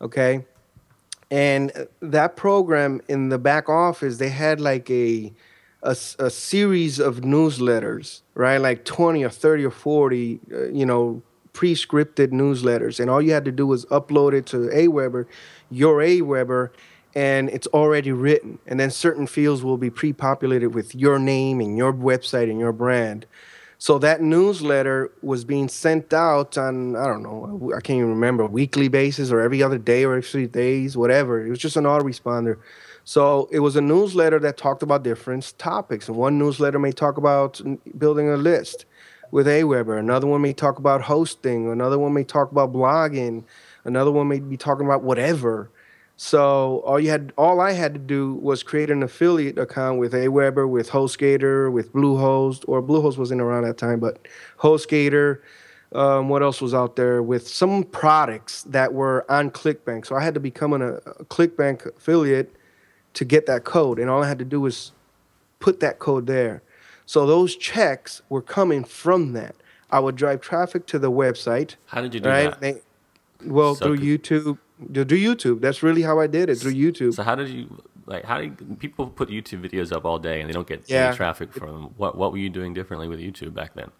Okay. 0.00 0.46
And 1.30 1.70
uh, 1.76 1.84
that 2.00 2.34
program 2.34 3.02
in 3.08 3.28
the 3.28 3.36
back 3.36 3.68
office, 3.68 4.16
they 4.16 4.30
had 4.30 4.58
like 4.58 4.88
a 4.90 5.30
a 5.82 5.94
series 5.94 6.98
of 6.98 7.16
newsletters, 7.16 8.22
right? 8.32 8.56
Like 8.56 8.86
20 8.86 9.22
or 9.22 9.28
30 9.28 9.66
or 9.66 9.70
40, 9.70 10.40
uh, 10.50 10.64
you 10.68 10.86
know, 10.86 11.22
pre-scripted 11.52 12.28
newsletters. 12.28 13.00
And 13.00 13.10
all 13.10 13.20
you 13.20 13.32
had 13.32 13.44
to 13.44 13.52
do 13.52 13.66
was 13.66 13.84
upload 13.86 14.32
it 14.32 14.46
to 14.46 14.56
Aweber, 14.56 15.26
your 15.70 15.98
Aweber, 15.98 16.70
and 17.14 17.48
it's 17.50 17.66
already 17.68 18.12
written. 18.12 18.58
And 18.66 18.78
then 18.80 18.90
certain 18.90 19.26
fields 19.26 19.62
will 19.62 19.78
be 19.78 19.90
pre-populated 19.90 20.70
with 20.70 20.94
your 20.94 21.18
name 21.18 21.60
and 21.60 21.76
your 21.76 21.92
website 21.92 22.50
and 22.50 22.58
your 22.58 22.72
brand. 22.72 23.26
So 23.78 23.98
that 23.98 24.22
newsletter 24.22 25.12
was 25.22 25.44
being 25.44 25.68
sent 25.68 26.12
out 26.12 26.56
on 26.56 26.96
I 26.96 27.06
don't 27.06 27.22
know 27.22 27.72
I 27.76 27.80
can't 27.80 27.98
even 27.98 28.10
remember 28.10 28.46
weekly 28.46 28.88
basis 28.88 29.30
or 29.30 29.40
every 29.40 29.62
other 29.62 29.78
day 29.78 30.04
or 30.04 30.12
every 30.12 30.22
three 30.22 30.46
days 30.46 30.96
whatever. 30.96 31.44
It 31.44 31.50
was 31.50 31.58
just 31.58 31.76
an 31.76 31.84
autoresponder. 31.84 32.58
So 33.04 33.48
it 33.52 33.58
was 33.58 33.76
a 33.76 33.82
newsletter 33.82 34.38
that 34.38 34.56
talked 34.56 34.82
about 34.82 35.02
different 35.02 35.52
topics. 35.58 36.08
And 36.08 36.16
one 36.16 36.38
newsletter 36.38 36.78
may 36.78 36.92
talk 36.92 37.18
about 37.18 37.60
building 37.98 38.30
a 38.30 38.36
list 38.36 38.86
with 39.30 39.46
Aweber. 39.46 39.98
Another 39.98 40.26
one 40.26 40.40
may 40.40 40.54
talk 40.54 40.78
about 40.78 41.02
hosting. 41.02 41.70
Another 41.70 41.98
one 41.98 42.14
may 42.14 42.24
talk 42.24 42.50
about 42.50 42.72
blogging. 42.72 43.44
Another 43.84 44.10
one 44.10 44.28
may 44.28 44.40
be 44.40 44.56
talking 44.56 44.86
about 44.86 45.02
whatever. 45.02 45.70
So 46.16 46.80
all 46.86 47.00
you 47.00 47.10
had, 47.10 47.32
all 47.36 47.60
I 47.60 47.72
had 47.72 47.92
to 47.94 48.00
do 48.00 48.34
was 48.34 48.62
create 48.62 48.90
an 48.90 49.02
affiliate 49.02 49.58
account 49.58 49.98
with 49.98 50.12
Aweber, 50.12 50.68
with 50.68 50.90
HostGator, 50.90 51.72
with 51.72 51.92
Bluehost, 51.92 52.64
or 52.68 52.82
Bluehost 52.82 53.18
wasn't 53.18 53.40
around 53.40 53.64
at 53.64 53.68
that 53.68 53.78
time, 53.78 54.00
but 54.00 54.26
HostGator. 54.58 55.40
Um, 55.92 56.28
what 56.28 56.42
else 56.42 56.60
was 56.60 56.74
out 56.74 56.96
there 56.96 57.22
with 57.22 57.46
some 57.46 57.84
products 57.84 58.64
that 58.64 58.92
were 58.92 59.24
on 59.30 59.50
ClickBank? 59.50 60.06
So 60.06 60.16
I 60.16 60.24
had 60.24 60.34
to 60.34 60.40
become 60.40 60.72
an, 60.72 60.82
a 60.82 61.24
ClickBank 61.24 61.86
affiliate 61.86 62.54
to 63.14 63.24
get 63.24 63.46
that 63.46 63.62
code, 63.64 64.00
and 64.00 64.10
all 64.10 64.22
I 64.22 64.26
had 64.28 64.40
to 64.40 64.44
do 64.44 64.60
was 64.60 64.90
put 65.60 65.80
that 65.80 66.00
code 66.00 66.26
there. 66.26 66.62
So 67.06 67.26
those 67.26 67.54
checks 67.54 68.22
were 68.28 68.42
coming 68.42 68.82
from 68.82 69.34
that. 69.34 69.54
I 69.90 70.00
would 70.00 70.16
drive 70.16 70.40
traffic 70.40 70.86
to 70.86 70.98
the 70.98 71.12
website. 71.12 71.76
How 71.86 72.00
did 72.00 72.14
you 72.14 72.20
do 72.20 72.28
right? 72.28 72.50
that? 72.50 72.60
They, 72.60 72.80
well, 73.44 73.76
So 73.76 73.86
through 73.86 73.98
YouTube. 73.98 74.58
Through 74.92 75.04
YouTube. 75.04 75.60
That's 75.60 75.82
really 75.82 76.02
how 76.02 76.18
I 76.20 76.26
did 76.26 76.48
it 76.50 76.56
through 76.56 76.74
YouTube. 76.74 77.14
So 77.14 77.22
how 77.22 77.34
did 77.36 77.48
you 77.48 77.82
like? 78.06 78.24
How 78.24 78.38
do 78.38 78.44
you, 78.44 78.50
people 78.78 79.06
put 79.06 79.28
YouTube 79.28 79.62
videos 79.68 79.92
up 79.92 80.04
all 80.04 80.18
day 80.18 80.40
and 80.40 80.48
they 80.48 80.52
don't 80.52 80.66
get 80.66 80.88
Yeah. 80.90 81.08
any 81.08 81.16
traffic 81.16 81.52
from 81.52 81.68
them? 81.72 81.94
What 81.96 82.16
What 82.18 82.32
were 82.32 82.38
you 82.38 82.50
doing 82.50 82.74
differently 82.74 83.06
with 83.08 83.20
YouTube 83.20 83.54
back 83.54 83.74
then? 83.74 83.90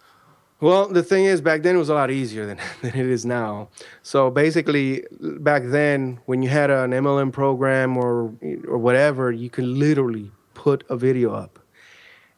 Well, 0.61 0.87
the 0.87 1.03
thing 1.03 1.25
is, 1.25 1.41
back 1.41 1.63
then 1.63 1.75
it 1.75 1.79
was 1.79 1.89
a 1.89 1.93
lot 1.93 2.11
easier 2.11 2.45
than, 2.45 2.57
than 2.81 2.91
it 2.95 3.05
is 3.07 3.25
now. 3.25 3.69
So 4.03 4.29
basically, 4.31 5.03
back 5.21 5.63
then, 5.65 6.19
when 6.25 6.41
you 6.43 6.49
had 6.49 6.69
an 6.69 6.91
MLM 6.91 7.31
program 7.31 7.97
or 7.97 8.33
or 8.67 8.77
whatever, 8.77 9.31
you 9.31 9.49
could 9.49 9.65
literally 9.65 10.31
put 10.53 10.83
a 10.89 10.97
video 10.97 11.33
up. 11.33 11.59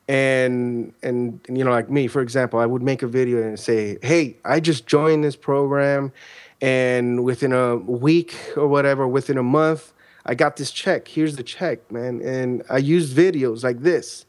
And, 0.09 0.93
and 1.03 1.41
and 1.47 1.57
you 1.57 1.65
know, 1.65 1.71
like 1.71 1.89
me, 1.89 2.07
for 2.07 2.21
example, 2.21 2.59
I 2.59 2.65
would 2.65 2.81
make 2.81 3.03
a 3.03 3.07
video 3.07 3.41
and 3.43 3.59
say, 3.59 3.97
"Hey, 4.01 4.37
I 4.45 4.61
just 4.61 4.87
joined 4.87 5.23
this 5.25 5.35
program, 5.35 6.13
and 6.61 7.23
within 7.23 7.53
a 7.53 7.77
week 7.77 8.35
or 8.55 8.67
whatever, 8.67 9.07
within 9.07 9.37
a 9.37 9.43
month, 9.43 9.93
I 10.25 10.35
got 10.35 10.57
this 10.57 10.71
check. 10.71 11.07
Here's 11.07 11.35
the 11.35 11.43
check, 11.43 11.91
man." 11.91 12.21
And 12.21 12.63
I 12.69 12.77
used 12.77 13.15
videos 13.15 13.63
like 13.63 13.81
this. 13.81 14.25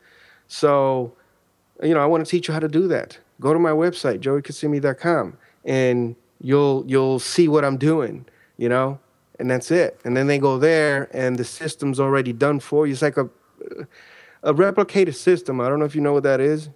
So 0.47 1.13
you 1.83 1.95
know, 1.95 2.01
I 2.01 2.07
want 2.07 2.25
to 2.25 2.31
teach 2.31 2.49
you 2.49 2.55
how 2.55 2.61
to 2.61 2.69
do 2.69 2.89
that. 2.89 3.19
Go 3.41 3.53
to 3.53 3.59
my 3.59 3.71
website, 3.71 4.21
joeykissimmee.com, 4.21 5.37
and 5.65 6.17
you'll 6.41 6.85
you'll 6.87 7.19
see 7.19 7.49
what 7.49 7.65
I'm 7.65 7.77
doing, 7.77 8.27
you 8.57 8.69
know, 8.69 8.99
and 9.39 9.51
that's 9.51 9.71
it. 9.71 10.01
And 10.05 10.17
then 10.17 10.27
they 10.27 10.39
go 10.39 10.59
there, 10.59 11.09
and 11.13 11.39
the 11.39 11.45
system's 11.45 12.01
already 12.01 12.33
done 12.33 12.61
for 12.61 12.87
you. 12.87 12.93
It's 12.93 13.03
like 13.03 13.17
a 13.17 13.29
a 14.43 14.55
replicated 14.55 15.15
system. 15.15 15.61
I 15.61 15.69
don't 15.69 15.79
know 15.79 15.85
if 15.85 15.95
you 15.95 16.01
know 16.01 16.13
what 16.13 16.23
that 16.25 16.41
is. 16.41 16.69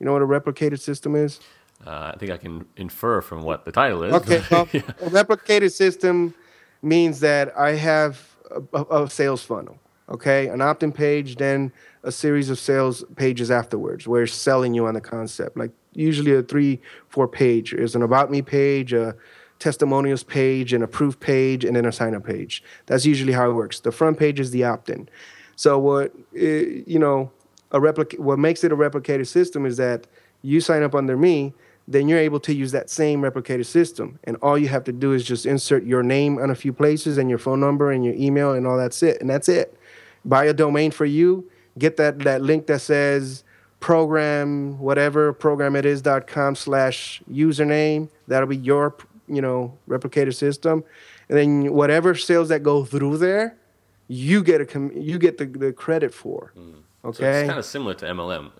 You 0.00 0.06
know 0.06 0.12
what 0.12 0.22
a 0.22 0.26
replicated 0.26 0.80
system 0.80 1.14
is? 1.14 1.40
Uh, 1.86 2.12
I 2.14 2.18
think 2.18 2.30
I 2.30 2.36
can 2.36 2.64
infer 2.76 3.20
from 3.20 3.42
what 3.42 3.64
the 3.64 3.72
title 3.72 4.02
is. 4.04 4.14
Okay, 4.14 4.42
well, 4.50 4.62
a 4.62 5.10
replicated 5.10 5.72
system 5.72 6.34
means 6.82 7.20
that 7.20 7.56
I 7.58 7.72
have 7.72 8.36
a, 8.72 8.82
a, 8.84 9.10
sales 9.10 9.42
funnel. 9.42 9.78
Okay, 10.08 10.48
an 10.48 10.60
opt-in 10.60 10.92
page, 10.92 11.36
then 11.36 11.72
a 12.02 12.12
series 12.12 12.50
of 12.50 12.58
sales 12.58 13.04
pages 13.16 13.50
afterwards, 13.50 14.06
where 14.06 14.22
it's 14.24 14.34
selling 14.34 14.74
you 14.74 14.86
on 14.86 14.94
the 14.94 15.00
concept. 15.00 15.56
Like 15.56 15.72
usually 15.94 16.34
a 16.34 16.42
three, 16.42 16.80
four 17.08 17.26
page. 17.26 17.72
There's 17.72 17.94
an 17.94 18.02
about 18.02 18.30
me 18.30 18.42
page, 18.42 18.92
a 18.92 19.16
testimonials 19.58 20.22
page, 20.22 20.72
an 20.72 20.82
approved 20.82 21.20
page, 21.20 21.64
and 21.64 21.74
then 21.74 21.86
a 21.86 21.92
sign 21.92 22.14
up 22.14 22.24
page. 22.24 22.62
That's 22.86 23.06
usually 23.06 23.32
how 23.32 23.50
it 23.50 23.54
works. 23.54 23.80
The 23.80 23.92
front 23.92 24.18
page 24.18 24.40
is 24.40 24.50
the 24.50 24.64
opt-in. 24.64 25.08
So 25.56 25.78
what 25.78 26.12
eh, 26.36 26.82
you 26.86 26.98
know, 26.98 27.30
a 27.70 27.80
replica- 27.80 28.20
what 28.20 28.38
makes 28.38 28.62
it 28.64 28.72
a 28.72 28.76
replicated 28.76 29.26
system 29.26 29.64
is 29.64 29.76
that 29.78 30.06
you 30.42 30.60
sign 30.60 30.82
up 30.82 30.94
under 30.94 31.16
me, 31.16 31.54
then 31.86 32.08
you're 32.08 32.18
able 32.18 32.40
to 32.40 32.54
use 32.54 32.72
that 32.72 32.88
same 32.88 33.20
replicated 33.22 33.66
system. 33.66 34.18
And 34.24 34.36
all 34.42 34.56
you 34.56 34.68
have 34.68 34.84
to 34.84 34.92
do 34.92 35.12
is 35.12 35.24
just 35.24 35.44
insert 35.44 35.84
your 35.84 36.02
name 36.02 36.38
on 36.38 36.50
a 36.50 36.54
few 36.54 36.72
places 36.72 37.18
and 37.18 37.28
your 37.28 37.38
phone 37.38 37.60
number 37.60 37.92
and 37.92 38.04
your 38.04 38.14
email 38.14 38.52
and 38.54 38.66
all 38.66 38.76
that's 38.78 39.02
it. 39.02 39.20
And 39.20 39.28
that's 39.28 39.48
it. 39.48 39.78
Buy 40.24 40.44
a 40.46 40.54
domain 40.54 40.90
for 40.90 41.04
you, 41.04 41.50
get 41.78 41.96
that, 41.98 42.20
that 42.20 42.40
link 42.40 42.66
that 42.68 42.80
says 42.80 43.44
program 43.80 44.78
whatever 44.78 45.32
program 45.34 45.76
it 45.76 45.84
is.com 45.84 46.54
slash 46.56 47.22
username. 47.30 48.08
That'll 48.28 48.48
be 48.48 48.56
your 48.56 48.96
you 49.28 49.42
know 49.42 49.76
replicated 49.86 50.34
system. 50.34 50.84
And 51.28 51.38
then 51.38 51.72
whatever 51.74 52.14
sales 52.14 52.48
that 52.48 52.62
go 52.62 52.84
through 52.86 53.18
there, 53.18 53.56
you 54.08 54.42
get 54.42 54.62
a 54.62 54.66
com- 54.66 54.92
you 54.96 55.18
get 55.18 55.36
the, 55.36 55.44
the 55.44 55.72
credit 55.72 56.14
for. 56.14 56.52
Mm. 56.56 56.72
So 57.02 57.08
Okay. 57.10 57.40
it's 57.40 57.46
kind 57.48 57.58
of 57.58 57.66
similar 57.66 57.92
to 57.94 58.06
MLM, 58.06 58.50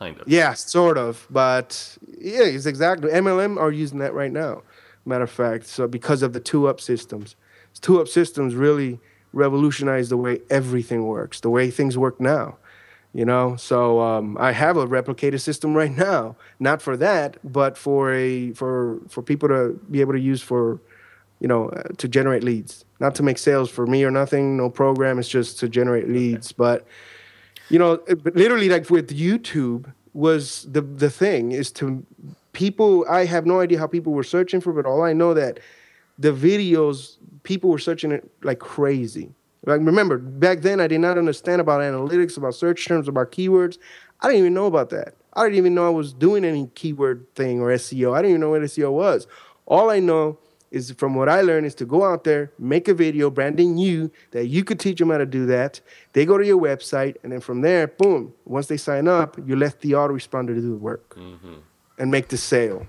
kind 0.00 0.18
of. 0.18 0.26
Yeah, 0.26 0.54
sort 0.54 0.98
of, 0.98 1.26
but 1.30 1.98
yeah, 2.18 2.42
it's 2.42 2.66
exactly. 2.66 3.10
MLM 3.10 3.58
are 3.58 3.70
using 3.70 3.98
that 3.98 4.14
right 4.14 4.32
now. 4.32 4.62
Matter 5.04 5.24
of 5.24 5.30
fact, 5.30 5.66
so 5.66 5.86
because 5.86 6.22
of 6.22 6.32
the 6.32 6.40
two-up 6.40 6.80
systems, 6.80 7.36
two-up 7.80 8.08
systems 8.08 8.54
really 8.54 8.98
revolutionized 9.32 10.10
the 10.10 10.16
way 10.16 10.40
everything 10.50 11.06
works, 11.06 11.40
the 11.40 11.50
way 11.50 11.70
things 11.70 11.96
work 11.96 12.20
now. 12.20 12.56
You 13.12 13.24
know, 13.24 13.56
so 13.56 14.00
um, 14.00 14.36
I 14.38 14.52
have 14.52 14.76
a 14.76 14.86
replicated 14.86 15.40
system 15.40 15.74
right 15.74 15.90
now, 15.90 16.36
not 16.60 16.80
for 16.80 16.96
that, 16.96 17.38
but 17.42 17.76
for 17.76 18.12
a 18.14 18.52
for 18.52 19.00
for 19.08 19.20
people 19.20 19.48
to 19.48 19.80
be 19.90 20.00
able 20.00 20.12
to 20.12 20.20
use 20.20 20.40
for, 20.40 20.80
you 21.40 21.48
know, 21.48 21.70
uh, 21.70 21.82
to 21.98 22.06
generate 22.06 22.44
leads, 22.44 22.84
not 23.00 23.16
to 23.16 23.24
make 23.24 23.38
sales 23.38 23.68
for 23.68 23.84
me 23.84 24.04
or 24.04 24.12
nothing. 24.12 24.56
No 24.56 24.70
program, 24.70 25.18
it's 25.18 25.28
just 25.28 25.58
to 25.58 25.68
generate 25.68 26.08
leads, 26.08 26.52
but 26.52 26.86
you 27.70 27.78
know 27.78 28.00
literally 28.34 28.68
like 28.68 28.88
with 28.90 29.16
youtube 29.16 29.92
was 30.12 30.66
the 30.70 30.80
the 30.80 31.10
thing 31.10 31.52
is 31.52 31.70
to 31.70 32.04
people 32.52 33.06
i 33.08 33.24
have 33.24 33.46
no 33.46 33.60
idea 33.60 33.78
how 33.78 33.86
people 33.86 34.12
were 34.12 34.24
searching 34.24 34.60
for 34.60 34.72
but 34.72 34.84
all 34.86 35.02
i 35.02 35.12
know 35.12 35.32
that 35.34 35.60
the 36.18 36.32
videos 36.32 37.16
people 37.42 37.70
were 37.70 37.78
searching 37.78 38.12
it 38.12 38.28
like 38.42 38.58
crazy 38.58 39.30
like 39.66 39.80
remember 39.80 40.18
back 40.18 40.60
then 40.60 40.80
i 40.80 40.86
did 40.86 41.00
not 41.00 41.16
understand 41.16 41.60
about 41.60 41.80
analytics 41.80 42.36
about 42.36 42.54
search 42.54 42.86
terms 42.86 43.08
about 43.08 43.30
keywords 43.32 43.78
i 44.20 44.26
didn't 44.26 44.40
even 44.40 44.54
know 44.54 44.66
about 44.66 44.90
that 44.90 45.14
I 45.32 45.44
didn't 45.44 45.58
even 45.58 45.74
know 45.74 45.86
I 45.86 45.90
was 45.90 46.12
doing 46.12 46.44
any 46.44 46.68
keyword 46.74 47.26
thing 47.34 47.60
or 47.60 47.68
SEO. 47.68 48.14
I 48.14 48.22
didn't 48.22 48.30
even 48.30 48.40
know 48.40 48.50
what 48.50 48.62
SEO 48.62 48.92
was. 48.92 49.26
All 49.66 49.90
I 49.90 50.00
know 50.00 50.38
is 50.70 50.92
from 50.92 51.14
what 51.14 51.28
I 51.28 51.40
learned 51.40 51.66
is 51.66 51.74
to 51.76 51.84
go 51.84 52.04
out 52.04 52.24
there, 52.24 52.52
make 52.58 52.86
a 52.88 52.94
video 52.94 53.30
branding 53.30 53.76
you 53.76 54.10
that 54.30 54.46
you 54.46 54.62
could 54.62 54.78
teach 54.78 54.98
them 54.98 55.10
how 55.10 55.18
to 55.18 55.26
do 55.26 55.46
that. 55.46 55.80
They 56.12 56.24
go 56.24 56.38
to 56.38 56.46
your 56.46 56.60
website, 56.60 57.16
and 57.22 57.32
then 57.32 57.40
from 57.40 57.60
there, 57.60 57.88
boom, 57.88 58.32
once 58.44 58.68
they 58.68 58.76
sign 58.76 59.08
up, 59.08 59.36
you 59.44 59.56
let 59.56 59.80
the 59.80 59.92
autoresponder 59.92 60.54
do 60.54 60.60
the 60.60 60.76
work 60.76 61.16
mm-hmm. 61.16 61.54
and 61.98 62.10
make 62.10 62.28
the 62.28 62.36
sale. 62.36 62.86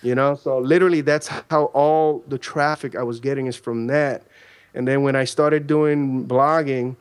You 0.00 0.14
know, 0.14 0.36
so 0.36 0.58
literally 0.58 1.00
that's 1.00 1.28
how 1.50 1.64
all 1.74 2.22
the 2.28 2.38
traffic 2.38 2.94
I 2.94 3.02
was 3.02 3.18
getting 3.18 3.46
is 3.46 3.56
from 3.56 3.88
that. 3.88 4.22
And 4.72 4.86
then 4.86 5.02
when 5.02 5.16
I 5.16 5.24
started 5.24 5.66
doing 5.66 6.26
blogging, 6.26 6.96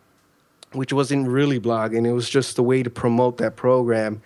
which 0.73 0.91
wasn't 0.91 1.27
really 1.27 1.59
blogging, 1.59 2.07
it 2.07 2.13
was 2.13 2.27
just 2.29 2.57
a 2.57 2.63
way 2.63 2.81
to 2.81 2.89
promote 2.89 3.37
that 3.37 3.55
program. 3.55 4.21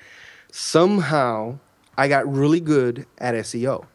Somehow 0.52 1.60
I 1.98 2.08
got 2.08 2.32
really 2.32 2.62
good 2.62 3.06
at 3.18 3.36
SEO. 3.36 3.86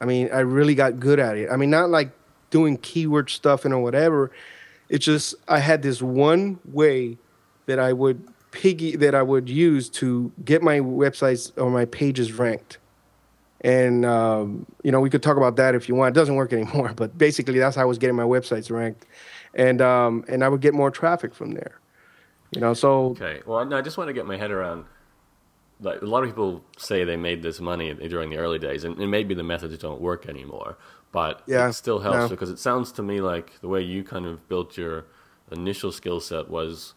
I 0.00 0.06
mean, 0.06 0.30
I 0.32 0.40
really 0.40 0.74
got 0.74 0.98
good 0.98 1.18
at 1.18 1.36
it. 1.36 1.50
I 1.50 1.56
mean, 1.56 1.70
not 1.70 1.90
like 1.90 2.10
doing 2.50 2.76
keyword 2.78 3.30
stuff 3.30 3.64
and 3.64 3.74
or 3.74 3.82
whatever. 3.82 4.30
It's 4.88 5.04
just 5.04 5.34
I 5.46 5.58
had 5.58 5.82
this 5.82 6.02
one 6.02 6.58
way 6.64 7.18
that 7.66 7.78
I 7.78 7.92
would 7.92 8.26
piggy 8.50 8.96
that 8.96 9.14
I 9.14 9.22
would 9.22 9.48
use 9.48 9.88
to 9.90 10.32
get 10.44 10.62
my 10.62 10.80
websites 10.80 11.52
or 11.56 11.70
my 11.70 11.84
pages 11.84 12.32
ranked. 12.32 12.78
And 13.60 14.04
um, 14.04 14.66
you 14.82 14.90
know, 14.90 15.00
we 15.00 15.10
could 15.10 15.22
talk 15.22 15.36
about 15.36 15.56
that 15.56 15.74
if 15.74 15.88
you 15.88 15.94
want. 15.94 16.16
It 16.16 16.18
doesn't 16.18 16.34
work 16.34 16.52
anymore, 16.52 16.92
but 16.96 17.16
basically 17.16 17.58
that's 17.58 17.76
how 17.76 17.82
I 17.82 17.86
was 17.86 17.98
getting 17.98 18.16
my 18.16 18.24
websites 18.24 18.70
ranked, 18.70 19.06
and 19.54 19.82
um, 19.82 20.24
and 20.28 20.42
I 20.42 20.48
would 20.48 20.60
get 20.60 20.74
more 20.74 20.90
traffic 20.90 21.34
from 21.34 21.52
there. 21.52 21.78
You 22.52 22.60
know, 22.60 22.74
so 22.74 23.10
okay. 23.10 23.42
Well, 23.46 23.72
I 23.72 23.82
just 23.82 23.98
want 23.98 24.08
to 24.08 24.14
get 24.14 24.26
my 24.26 24.36
head 24.36 24.50
around 24.50 24.86
like 25.80 26.02
a 26.02 26.06
lot 26.06 26.22
of 26.22 26.30
people 26.30 26.64
say 26.78 27.04
they 27.04 27.16
made 27.16 27.42
this 27.42 27.60
money 27.60 27.92
during 27.94 28.30
the 28.30 28.36
early 28.36 28.58
days, 28.58 28.84
and, 28.84 28.98
and 28.98 29.10
maybe 29.10 29.34
the 29.34 29.42
methods 29.42 29.76
don't 29.78 30.00
work 30.00 30.28
anymore, 30.28 30.76
but 31.12 31.42
yeah, 31.46 31.68
it 31.68 31.72
still 31.72 32.00
helps 32.00 32.16
no. 32.16 32.28
because 32.28 32.50
it 32.50 32.58
sounds 32.58 32.92
to 32.92 33.02
me 33.02 33.20
like 33.20 33.60
the 33.60 33.68
way 33.68 33.80
you 33.80 34.04
kind 34.04 34.26
of 34.26 34.48
built 34.48 34.76
your 34.76 35.06
initial 35.50 35.90
skill 35.90 36.20
set 36.20 36.48
was 36.48 36.94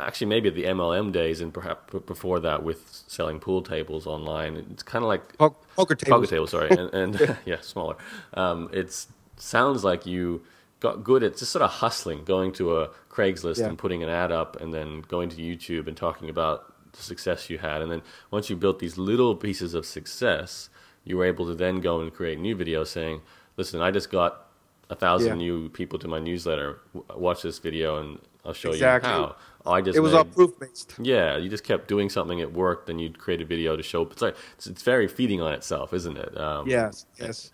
actually 0.00 0.26
maybe 0.26 0.50
the 0.50 0.64
MLM 0.64 1.12
days 1.12 1.40
and 1.40 1.52
perhaps 1.52 1.92
before 2.06 2.40
that 2.40 2.62
with 2.62 3.02
selling 3.06 3.38
pool 3.38 3.62
tables 3.62 4.06
online. 4.06 4.56
It's 4.70 4.82
kind 4.82 5.04
of 5.04 5.08
like 5.08 5.36
poker 5.38 5.94
tables. 5.94 6.20
Poker 6.20 6.26
tables, 6.26 6.50
sorry, 6.50 6.70
and, 6.70 6.94
and 6.94 7.36
yeah, 7.44 7.60
smaller. 7.60 7.96
Um, 8.34 8.70
it 8.72 9.06
sounds 9.36 9.84
like 9.84 10.06
you 10.06 10.42
got 10.80 11.04
good 11.04 11.22
at 11.22 11.36
just 11.36 11.52
sort 11.52 11.62
of 11.62 11.70
hustling, 11.70 12.24
going 12.24 12.52
to 12.52 12.80
a 12.80 12.90
Craigslist 13.10 13.58
yeah. 13.58 13.66
and 13.66 13.76
putting 13.76 14.02
an 14.02 14.08
ad 14.08 14.32
up, 14.32 14.60
and 14.60 14.72
then 14.72 15.02
going 15.02 15.28
to 15.28 15.36
YouTube 15.36 15.86
and 15.86 15.96
talking 15.96 16.30
about 16.30 16.69
the 16.92 17.02
success 17.02 17.50
you 17.50 17.58
had. 17.58 17.82
And 17.82 17.90
then 17.90 18.02
once 18.30 18.50
you 18.50 18.56
built 18.56 18.78
these 18.78 18.98
little 18.98 19.34
pieces 19.36 19.74
of 19.74 19.86
success, 19.86 20.68
you 21.04 21.16
were 21.16 21.24
able 21.24 21.46
to 21.46 21.54
then 21.54 21.80
go 21.80 22.00
and 22.00 22.12
create 22.12 22.38
new 22.38 22.56
videos 22.56 22.88
saying, 22.88 23.20
listen, 23.56 23.80
I 23.80 23.90
just 23.90 24.10
got 24.10 24.46
a 24.90 24.94
thousand 24.94 25.40
yeah. 25.40 25.46
new 25.46 25.68
people 25.68 25.98
to 26.00 26.08
my 26.08 26.18
newsletter. 26.18 26.80
Watch 27.14 27.42
this 27.42 27.58
video 27.58 27.98
and 27.98 28.18
I'll 28.44 28.52
show 28.52 28.70
exactly. 28.70 29.10
you 29.10 29.16
how. 29.16 29.36
Oh, 29.66 29.72
I 29.72 29.82
just 29.82 29.96
it 29.96 30.00
was 30.00 30.12
made, 30.12 30.18
all 30.18 30.24
proof 30.24 30.58
based. 30.58 30.94
Yeah, 30.98 31.36
you 31.36 31.50
just 31.50 31.64
kept 31.64 31.86
doing 31.86 32.08
something, 32.08 32.38
it 32.38 32.52
worked, 32.52 32.86
then 32.86 32.98
you'd 32.98 33.18
create 33.18 33.42
a 33.42 33.44
video 33.44 33.76
to 33.76 33.82
show. 33.82 34.02
It's 34.02 34.22
like 34.22 34.36
it's, 34.56 34.66
it's 34.66 34.82
very 34.82 35.06
feeding 35.06 35.42
on 35.42 35.52
itself, 35.52 35.92
isn't 35.92 36.16
it? 36.16 36.36
Um, 36.38 36.66
yes, 36.66 37.06
yes. 37.18 37.50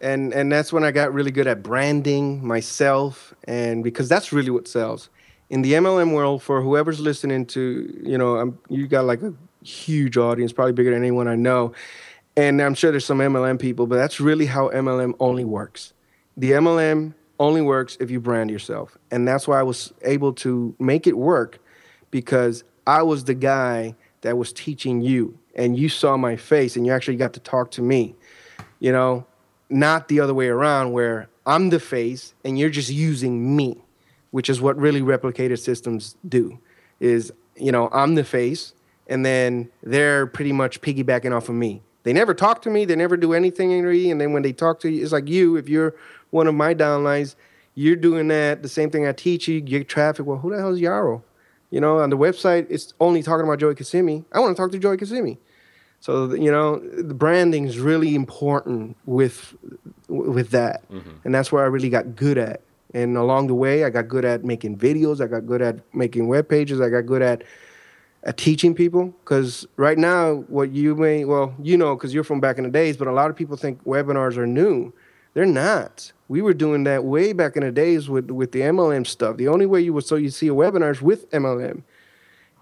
And 0.00 0.34
and 0.34 0.50
that's 0.50 0.72
when 0.72 0.84
I 0.84 0.90
got 0.90 1.14
really 1.14 1.30
good 1.30 1.46
at 1.46 1.62
branding 1.62 2.44
myself, 2.44 3.32
and 3.44 3.84
because 3.84 4.08
that's 4.08 4.32
really 4.32 4.50
what 4.50 4.66
sells 4.66 5.08
in 5.50 5.62
the 5.62 5.74
MLM 5.74 6.12
world, 6.12 6.42
for 6.42 6.60
whoever's 6.60 7.00
listening 7.00 7.46
to, 7.46 8.00
you 8.02 8.18
know, 8.18 8.36
I'm, 8.36 8.58
you 8.68 8.86
got 8.86 9.04
like 9.04 9.22
a 9.22 9.32
huge 9.62 10.16
audience, 10.16 10.52
probably 10.52 10.72
bigger 10.72 10.90
than 10.90 11.02
anyone 11.02 11.28
I 11.28 11.36
know. 11.36 11.72
And 12.36 12.60
I'm 12.60 12.74
sure 12.74 12.90
there's 12.90 13.04
some 13.04 13.18
MLM 13.18 13.58
people, 13.58 13.86
but 13.86 13.96
that's 13.96 14.20
really 14.20 14.46
how 14.46 14.68
MLM 14.68 15.14
only 15.20 15.44
works. 15.44 15.92
The 16.36 16.52
MLM 16.52 17.14
only 17.38 17.62
works 17.62 17.96
if 18.00 18.10
you 18.10 18.20
brand 18.20 18.50
yourself. 18.50 18.96
And 19.10 19.26
that's 19.26 19.46
why 19.46 19.60
I 19.60 19.62
was 19.62 19.92
able 20.02 20.32
to 20.34 20.74
make 20.78 21.06
it 21.06 21.16
work 21.16 21.58
because 22.10 22.64
I 22.86 23.02
was 23.02 23.24
the 23.24 23.34
guy 23.34 23.94
that 24.22 24.36
was 24.36 24.52
teaching 24.52 25.00
you 25.00 25.38
and 25.54 25.78
you 25.78 25.88
saw 25.88 26.16
my 26.16 26.36
face 26.36 26.76
and 26.76 26.84
you 26.86 26.92
actually 26.92 27.16
got 27.16 27.32
to 27.34 27.40
talk 27.40 27.70
to 27.72 27.82
me. 27.82 28.14
You 28.80 28.92
know, 28.92 29.26
not 29.70 30.08
the 30.08 30.20
other 30.20 30.34
way 30.34 30.48
around 30.48 30.92
where 30.92 31.28
I'm 31.46 31.70
the 31.70 31.80
face 31.80 32.34
and 32.44 32.58
you're 32.58 32.70
just 32.70 32.90
using 32.90 33.56
me 33.56 33.80
which 34.36 34.50
is 34.50 34.60
what 34.60 34.76
really 34.76 35.00
replicated 35.00 35.58
systems 35.58 36.14
do. 36.28 36.58
Is 37.00 37.32
you 37.56 37.72
know 37.72 37.88
I'm 37.90 38.16
the 38.16 38.22
face, 38.22 38.74
and 39.06 39.24
then 39.24 39.70
they're 39.82 40.26
pretty 40.26 40.52
much 40.52 40.82
piggybacking 40.82 41.34
off 41.34 41.48
of 41.48 41.54
me. 41.54 41.80
They 42.02 42.12
never 42.12 42.34
talk 42.34 42.60
to 42.62 42.70
me. 42.70 42.84
They 42.84 42.96
never 42.96 43.16
do 43.16 43.32
anything, 43.32 43.72
and 43.72 44.20
then 44.20 44.34
when 44.34 44.42
they 44.42 44.52
talk 44.52 44.78
to 44.80 44.90
you, 44.90 45.02
it's 45.02 45.12
like 45.12 45.26
you. 45.26 45.56
If 45.56 45.70
you're 45.70 45.94
one 46.32 46.46
of 46.46 46.54
my 46.54 46.74
downlines, 46.74 47.34
you're 47.74 47.96
doing 47.96 48.28
that. 48.28 48.62
The 48.62 48.68
same 48.68 48.90
thing 48.90 49.06
I 49.06 49.12
teach 49.12 49.48
you. 49.48 49.62
Get 49.62 49.88
traffic. 49.88 50.26
Well, 50.26 50.36
who 50.36 50.50
the 50.50 50.58
hell 50.58 50.74
is 50.74 50.82
Yaro? 50.82 51.22
You 51.70 51.80
know, 51.80 52.00
on 52.00 52.10
the 52.10 52.18
website, 52.18 52.66
it's 52.68 52.92
only 53.00 53.22
talking 53.22 53.46
about 53.46 53.58
Joey 53.58 53.74
Kissimmee. 53.74 54.22
I 54.32 54.40
want 54.40 54.54
to 54.54 54.62
talk 54.62 54.70
to 54.72 54.78
Joey 54.78 54.98
Kissimmee. 54.98 55.38
So 56.00 56.34
you 56.34 56.50
know, 56.50 56.78
the 56.78 57.14
branding 57.14 57.64
is 57.64 57.78
really 57.78 58.14
important 58.14 58.98
with 59.06 59.54
with 60.08 60.50
that, 60.50 60.86
mm-hmm. 60.90 61.24
and 61.24 61.34
that's 61.34 61.50
where 61.50 61.64
I 61.64 61.68
really 61.68 61.88
got 61.88 62.16
good 62.16 62.36
at. 62.36 62.60
And 62.96 63.18
along 63.18 63.48
the 63.48 63.54
way, 63.54 63.84
I 63.84 63.90
got 63.90 64.08
good 64.08 64.24
at 64.24 64.42
making 64.42 64.78
videos. 64.78 65.20
I 65.20 65.26
got 65.26 65.44
good 65.44 65.60
at 65.60 65.80
making 65.94 66.28
web 66.28 66.48
pages. 66.48 66.80
I 66.80 66.88
got 66.88 67.04
good 67.04 67.20
at 67.20 67.44
at 68.22 68.38
teaching 68.38 68.74
people. 68.74 69.14
Because 69.22 69.66
right 69.76 69.98
now, 69.98 70.36
what 70.48 70.70
you 70.72 70.94
may 70.94 71.26
well, 71.26 71.54
you 71.62 71.76
know, 71.76 71.94
because 71.94 72.14
you're 72.14 72.24
from 72.24 72.40
back 72.40 72.56
in 72.56 72.64
the 72.64 72.70
days, 72.70 72.96
but 72.96 73.06
a 73.06 73.12
lot 73.12 73.28
of 73.28 73.36
people 73.36 73.54
think 73.54 73.84
webinars 73.84 74.38
are 74.38 74.46
new. 74.46 74.94
They're 75.34 75.44
not. 75.44 76.10
We 76.28 76.40
were 76.40 76.54
doing 76.54 76.84
that 76.84 77.04
way 77.04 77.34
back 77.34 77.54
in 77.54 77.64
the 77.64 77.70
days 77.70 78.08
with 78.08 78.30
with 78.30 78.52
the 78.52 78.60
MLM 78.62 79.06
stuff. 79.06 79.36
The 79.36 79.48
only 79.48 79.66
way 79.66 79.82
you 79.82 79.92
would 79.92 80.06
so 80.06 80.16
you 80.16 80.30
see 80.30 80.48
a 80.48 80.54
webinars 80.54 81.02
with 81.02 81.30
MLM, 81.32 81.82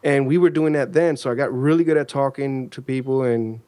and 0.02 0.26
we 0.26 0.36
were 0.36 0.50
doing 0.50 0.72
that 0.72 0.94
then. 0.94 1.16
So 1.16 1.30
I 1.30 1.36
got 1.36 1.52
really 1.52 1.84
good 1.84 1.96
at 1.96 2.08
talking 2.08 2.70
to 2.70 2.82
people 2.82 3.22
and 3.22 3.60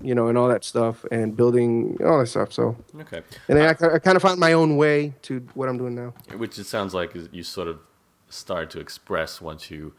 you 0.00 0.14
know, 0.14 0.28
and 0.28 0.36
all 0.36 0.48
that 0.48 0.64
stuff, 0.64 1.04
and 1.10 1.36
building 1.36 1.98
all 2.04 2.18
that 2.20 2.26
stuff. 2.26 2.52
So 2.52 2.76
okay, 3.00 3.22
and 3.48 3.58
then 3.58 3.66
I, 3.66 3.94
I 3.94 3.98
kind 3.98 4.16
of 4.16 4.22
found 4.22 4.38
my 4.38 4.52
own 4.52 4.76
way 4.76 5.14
to 5.22 5.40
what 5.54 5.68
I'm 5.68 5.78
doing 5.78 5.94
now. 5.94 6.14
Which 6.36 6.58
it 6.58 6.64
sounds 6.64 6.94
like 6.94 7.14
you 7.32 7.42
sort 7.42 7.68
of 7.68 7.80
started 8.28 8.70
to 8.70 8.80
express 8.80 9.40
once 9.40 9.70
you. 9.70 9.94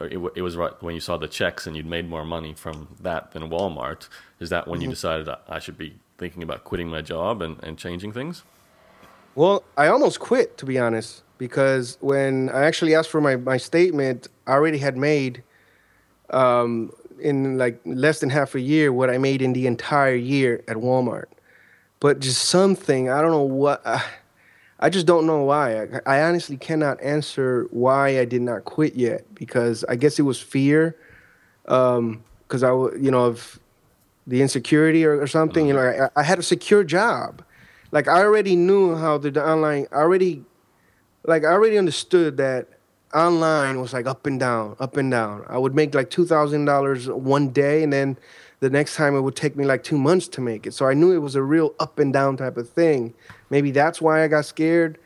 It, 0.00 0.18
it, 0.36 0.40
was 0.40 0.56
right 0.56 0.72
when 0.82 0.94
you 0.94 1.02
saw 1.02 1.18
the 1.18 1.28
checks 1.28 1.66
and 1.66 1.76
you'd 1.76 1.84
made 1.84 2.08
more 2.08 2.24
money 2.24 2.54
from 2.54 2.88
that 3.00 3.32
than 3.32 3.50
Walmart. 3.50 4.08
Is 4.40 4.48
that 4.48 4.66
when 4.66 4.78
mm-hmm. 4.78 4.84
you 4.84 4.90
decided 4.90 5.28
I 5.46 5.58
should 5.58 5.76
be 5.76 5.96
thinking 6.16 6.42
about 6.42 6.64
quitting 6.64 6.88
my 6.88 7.02
job 7.02 7.42
and, 7.42 7.62
and 7.62 7.76
changing 7.76 8.12
things? 8.12 8.42
Well, 9.34 9.64
I 9.76 9.88
almost 9.88 10.18
quit 10.18 10.56
to 10.58 10.66
be 10.66 10.78
honest, 10.78 11.22
because 11.36 11.98
when 12.00 12.48
I 12.50 12.64
actually 12.64 12.94
asked 12.94 13.10
for 13.10 13.20
my, 13.20 13.36
my 13.36 13.56
statement, 13.56 14.28
I 14.46 14.52
already 14.52 14.78
had 14.78 14.96
made 14.96 15.42
um, 16.30 16.92
in 17.22 17.58
like 17.58 17.80
less 17.84 18.20
than 18.20 18.30
half 18.30 18.54
a 18.54 18.60
year 18.60 18.92
what 18.92 19.10
I 19.10 19.18
made 19.18 19.42
in 19.42 19.52
the 19.52 19.66
entire 19.66 20.14
year 20.14 20.62
at 20.68 20.76
Walmart. 20.76 21.26
But 22.00 22.20
just 22.20 22.44
something, 22.44 23.08
I 23.08 23.22
don't 23.22 23.30
know 23.30 23.42
what, 23.42 23.86
I, 23.86 24.04
I 24.80 24.90
just 24.90 25.06
don't 25.06 25.26
know 25.26 25.44
why. 25.44 25.82
I, 25.82 26.00
I, 26.04 26.22
honestly 26.22 26.56
cannot 26.56 27.00
answer 27.00 27.68
why 27.70 28.18
I 28.18 28.24
did 28.24 28.42
not 28.42 28.64
quit 28.64 28.96
yet 28.96 29.32
because 29.34 29.84
I 29.88 29.94
guess 29.94 30.18
it 30.18 30.22
was 30.22 30.40
fear. 30.40 30.96
Um, 31.68 32.24
cause 32.48 32.64
I, 32.64 32.70
you 32.70 33.10
know, 33.12 33.24
of 33.24 33.60
the 34.26 34.42
insecurity 34.42 35.04
or, 35.04 35.20
or 35.20 35.28
something, 35.28 35.68
you 35.68 35.74
know, 35.74 36.10
I, 36.16 36.20
I 36.20 36.24
had 36.24 36.40
a 36.40 36.42
secure 36.42 36.82
job. 36.82 37.44
Like 37.92 38.08
I 38.08 38.22
already 38.22 38.56
knew 38.56 38.96
how 38.96 39.18
the, 39.18 39.30
the 39.30 39.46
online, 39.46 39.86
I 39.92 39.96
already, 39.96 40.44
like 41.24 41.44
I 41.44 41.48
already 41.48 41.78
understood 41.78 42.36
that 42.38 42.68
online 43.14 43.80
was 43.80 43.92
like 43.92 44.06
up 44.06 44.26
and 44.26 44.38
down, 44.38 44.76
up 44.80 44.96
and 44.96 45.10
down. 45.10 45.44
I 45.48 45.58
would 45.58 45.74
make 45.74 45.94
like 45.94 46.10
two 46.10 46.26
thousand 46.26 46.64
dollars 46.64 47.08
one 47.08 47.48
day, 47.48 47.82
and 47.82 47.92
then 47.92 48.18
the 48.60 48.70
next 48.70 48.96
time 48.96 49.16
it 49.16 49.20
would 49.20 49.36
take 49.36 49.56
me 49.56 49.64
like 49.64 49.82
two 49.82 49.98
months 49.98 50.28
to 50.28 50.40
make 50.40 50.66
it. 50.66 50.74
So 50.74 50.86
I 50.86 50.94
knew 50.94 51.12
it 51.12 51.18
was 51.18 51.34
a 51.34 51.42
real 51.42 51.74
up 51.80 51.98
and 51.98 52.12
down 52.12 52.36
type 52.36 52.56
of 52.56 52.68
thing. 52.68 53.14
Maybe 53.50 53.70
that's 53.70 54.00
why 54.00 54.22
I 54.22 54.28
got 54.28 54.44
scared. 54.44 54.98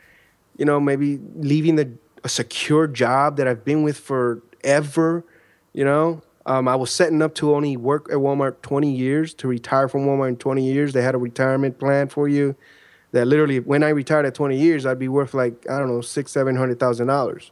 You 0.57 0.65
know, 0.65 0.81
maybe 0.81 1.19
leaving 1.37 1.77
the 1.77 1.91
a 2.25 2.29
secure 2.29 2.87
job 2.87 3.37
that 3.37 3.47
I've 3.47 3.65
been 3.65 3.83
with 3.83 3.99
forever. 3.99 5.25
You 5.73 5.85
know, 5.85 6.23
um, 6.45 6.69
I 6.69 6.77
was 6.77 6.91
setting 6.91 7.23
up 7.23 7.35
to 7.37 7.55
only 7.55 7.77
work 7.77 8.09
at 8.11 8.17
Walmart 8.17 8.63
20 8.63 8.91
years 8.91 9.35
to 9.35 9.49
retire 9.49 9.89
from 9.89 10.07
Walmart 10.07 10.29
in 10.29 10.37
20 10.37 10.65
years. 10.65 10.93
They 10.93 11.03
had 11.03 11.15
a 11.15 11.19
retirement 11.19 11.79
plan 11.79 12.09
for 12.09 12.29
you 12.29 12.57
that 13.13 13.27
literally, 13.27 13.61
when 13.61 13.83
I 13.83 13.91
retired 13.91 14.27
at 14.27 14.35
20 14.35 14.59
years, 14.59 14.85
I'd 14.87 14.99
be 14.99 15.09
worth 15.09 15.35
like 15.35 15.69
I 15.71 15.79
don't 15.79 15.89
know 15.89 16.01
six, 16.01 16.33
seven 16.33 16.57
hundred 16.57 16.79
thousand 16.79 17.07
dollars 17.07 17.51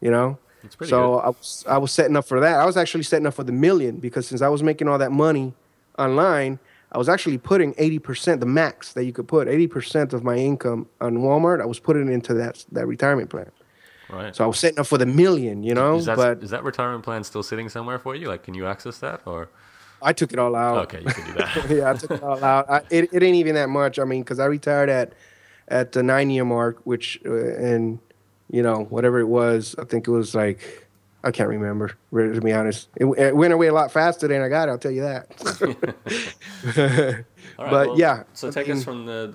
you 0.00 0.10
know. 0.10 0.38
so 0.84 1.18
I 1.20 1.28
was 1.28 1.64
I 1.68 1.78
was 1.78 1.92
setting 1.92 2.16
up 2.16 2.26
for 2.26 2.40
that. 2.40 2.60
I 2.60 2.66
was 2.66 2.76
actually 2.76 3.04
setting 3.04 3.26
up 3.26 3.34
for 3.34 3.44
the 3.44 3.52
million 3.52 3.96
because 3.96 4.26
since 4.26 4.42
I 4.42 4.48
was 4.48 4.62
making 4.62 4.88
all 4.88 4.98
that 4.98 5.12
money 5.12 5.54
online, 5.98 6.58
I 6.92 6.98
was 6.98 7.08
actually 7.08 7.38
putting 7.38 7.74
80%, 7.74 8.40
the 8.40 8.46
max 8.46 8.92
that 8.92 9.04
you 9.04 9.12
could 9.12 9.28
put, 9.28 9.48
80% 9.48 10.12
of 10.12 10.22
my 10.24 10.36
income 10.36 10.88
on 11.00 11.18
Walmart, 11.18 11.60
I 11.60 11.66
was 11.66 11.78
putting 11.78 12.10
into 12.12 12.34
that 12.34 12.64
that 12.72 12.86
retirement 12.86 13.30
plan. 13.30 13.50
Right. 14.08 14.34
So 14.36 14.44
I 14.44 14.46
was 14.46 14.58
setting 14.58 14.78
up 14.78 14.86
for 14.86 14.98
the 14.98 15.06
million, 15.06 15.62
you 15.64 15.74
know. 15.74 15.96
Is 15.96 16.06
that, 16.06 16.16
but 16.16 16.42
is 16.42 16.50
that 16.50 16.62
retirement 16.62 17.04
plan 17.04 17.24
still 17.24 17.42
sitting 17.42 17.68
somewhere 17.68 17.98
for 17.98 18.14
you? 18.14 18.28
Like, 18.28 18.44
can 18.44 18.54
you 18.54 18.66
access 18.66 18.98
that 18.98 19.20
or? 19.26 19.48
I 20.00 20.12
took 20.12 20.32
it 20.32 20.38
all 20.38 20.54
out. 20.54 20.78
Okay, 20.84 21.00
you 21.00 21.12
can 21.12 21.26
do 21.26 21.32
that. 21.32 21.70
yeah, 21.70 21.90
I 21.90 21.94
took 21.94 22.10
it 22.12 22.22
all 22.22 22.42
out. 22.44 22.70
I, 22.70 22.82
it, 22.90 23.08
it 23.12 23.22
ain't 23.22 23.36
even 23.36 23.54
that 23.54 23.68
much. 23.68 23.98
I 23.98 24.04
mean, 24.04 24.22
because 24.22 24.38
I 24.38 24.44
retired 24.44 24.88
at 24.88 25.12
at 25.68 25.92
the 25.92 26.02
nine 26.02 26.30
year 26.30 26.44
mark, 26.44 26.78
which 26.84 27.20
uh, 27.26 27.32
and 27.32 27.98
you 28.50 28.62
know 28.62 28.84
whatever 28.90 29.18
it 29.20 29.26
was, 29.26 29.74
I 29.78 29.84
think 29.84 30.06
it 30.08 30.10
was 30.10 30.34
like 30.34 30.86
I 31.24 31.30
can't 31.32 31.48
remember. 31.48 31.96
To 32.14 32.40
be 32.40 32.52
honest, 32.52 32.88
it, 32.96 33.04
it 33.18 33.34
went 33.36 33.52
away 33.52 33.66
a 33.68 33.72
lot 33.74 33.90
faster 33.90 34.28
than 34.28 34.42
I 34.42 34.48
got. 34.48 34.68
It, 34.68 34.72
I'll 34.72 34.78
tell 34.78 34.92
you 34.92 35.02
that. 35.02 35.26
All 37.58 37.64
right, 37.64 37.70
but 37.70 37.86
well, 37.88 37.98
yeah, 37.98 38.22
So 38.34 38.48
I 38.48 38.50
take 38.50 38.68
mean- 38.68 38.76
us 38.78 38.84
from 38.84 39.06
the. 39.06 39.34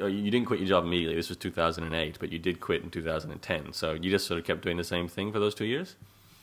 oh, 0.00 0.06
You 0.06 0.30
didn't 0.30 0.46
quit 0.46 0.58
your 0.60 0.68
job 0.68 0.84
immediately. 0.84 1.14
This 1.16 1.28
was 1.28 1.38
2008, 1.38 2.18
but 2.18 2.32
you 2.32 2.38
did 2.38 2.60
quit 2.60 2.82
in 2.82 2.90
2010. 2.90 3.72
So 3.72 3.92
you 3.92 4.10
just 4.10 4.26
sort 4.26 4.38
of 4.40 4.44
kept 4.46 4.62
doing 4.62 4.76
the 4.76 4.84
same 4.84 5.08
thing 5.08 5.32
for 5.32 5.38
those 5.38 5.54
two 5.54 5.64
years. 5.64 5.96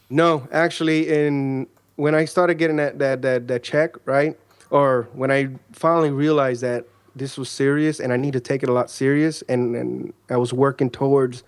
No, 0.10 0.47
actually, 0.51 1.10
in 1.10 1.68
when 1.97 2.16
I 2.16 2.26
started 2.26 2.55
getting 2.55 2.78
that 2.78 2.99
that 2.99 3.22
that, 3.22 3.47
that 3.47 3.64
check, 3.64 3.95
right, 4.05 4.38
or 4.70 5.07
when 5.14 5.30
I 5.30 5.49
finally 5.74 6.10
realized 6.12 6.62
that 6.62 6.86
this 7.16 7.38
was 7.38 7.49
serious 7.49 7.99
and 7.99 8.14
I 8.14 8.18
need 8.18 8.34
to 8.34 8.39
take 8.39 8.64
it 8.64 8.70
a 8.70 8.74
lot 8.74 8.89
serious, 8.89 9.41
and 9.49 9.76
and 9.76 10.14
I 10.30 10.38
was 10.38 10.53
working 10.53 10.89
towards 10.89 11.43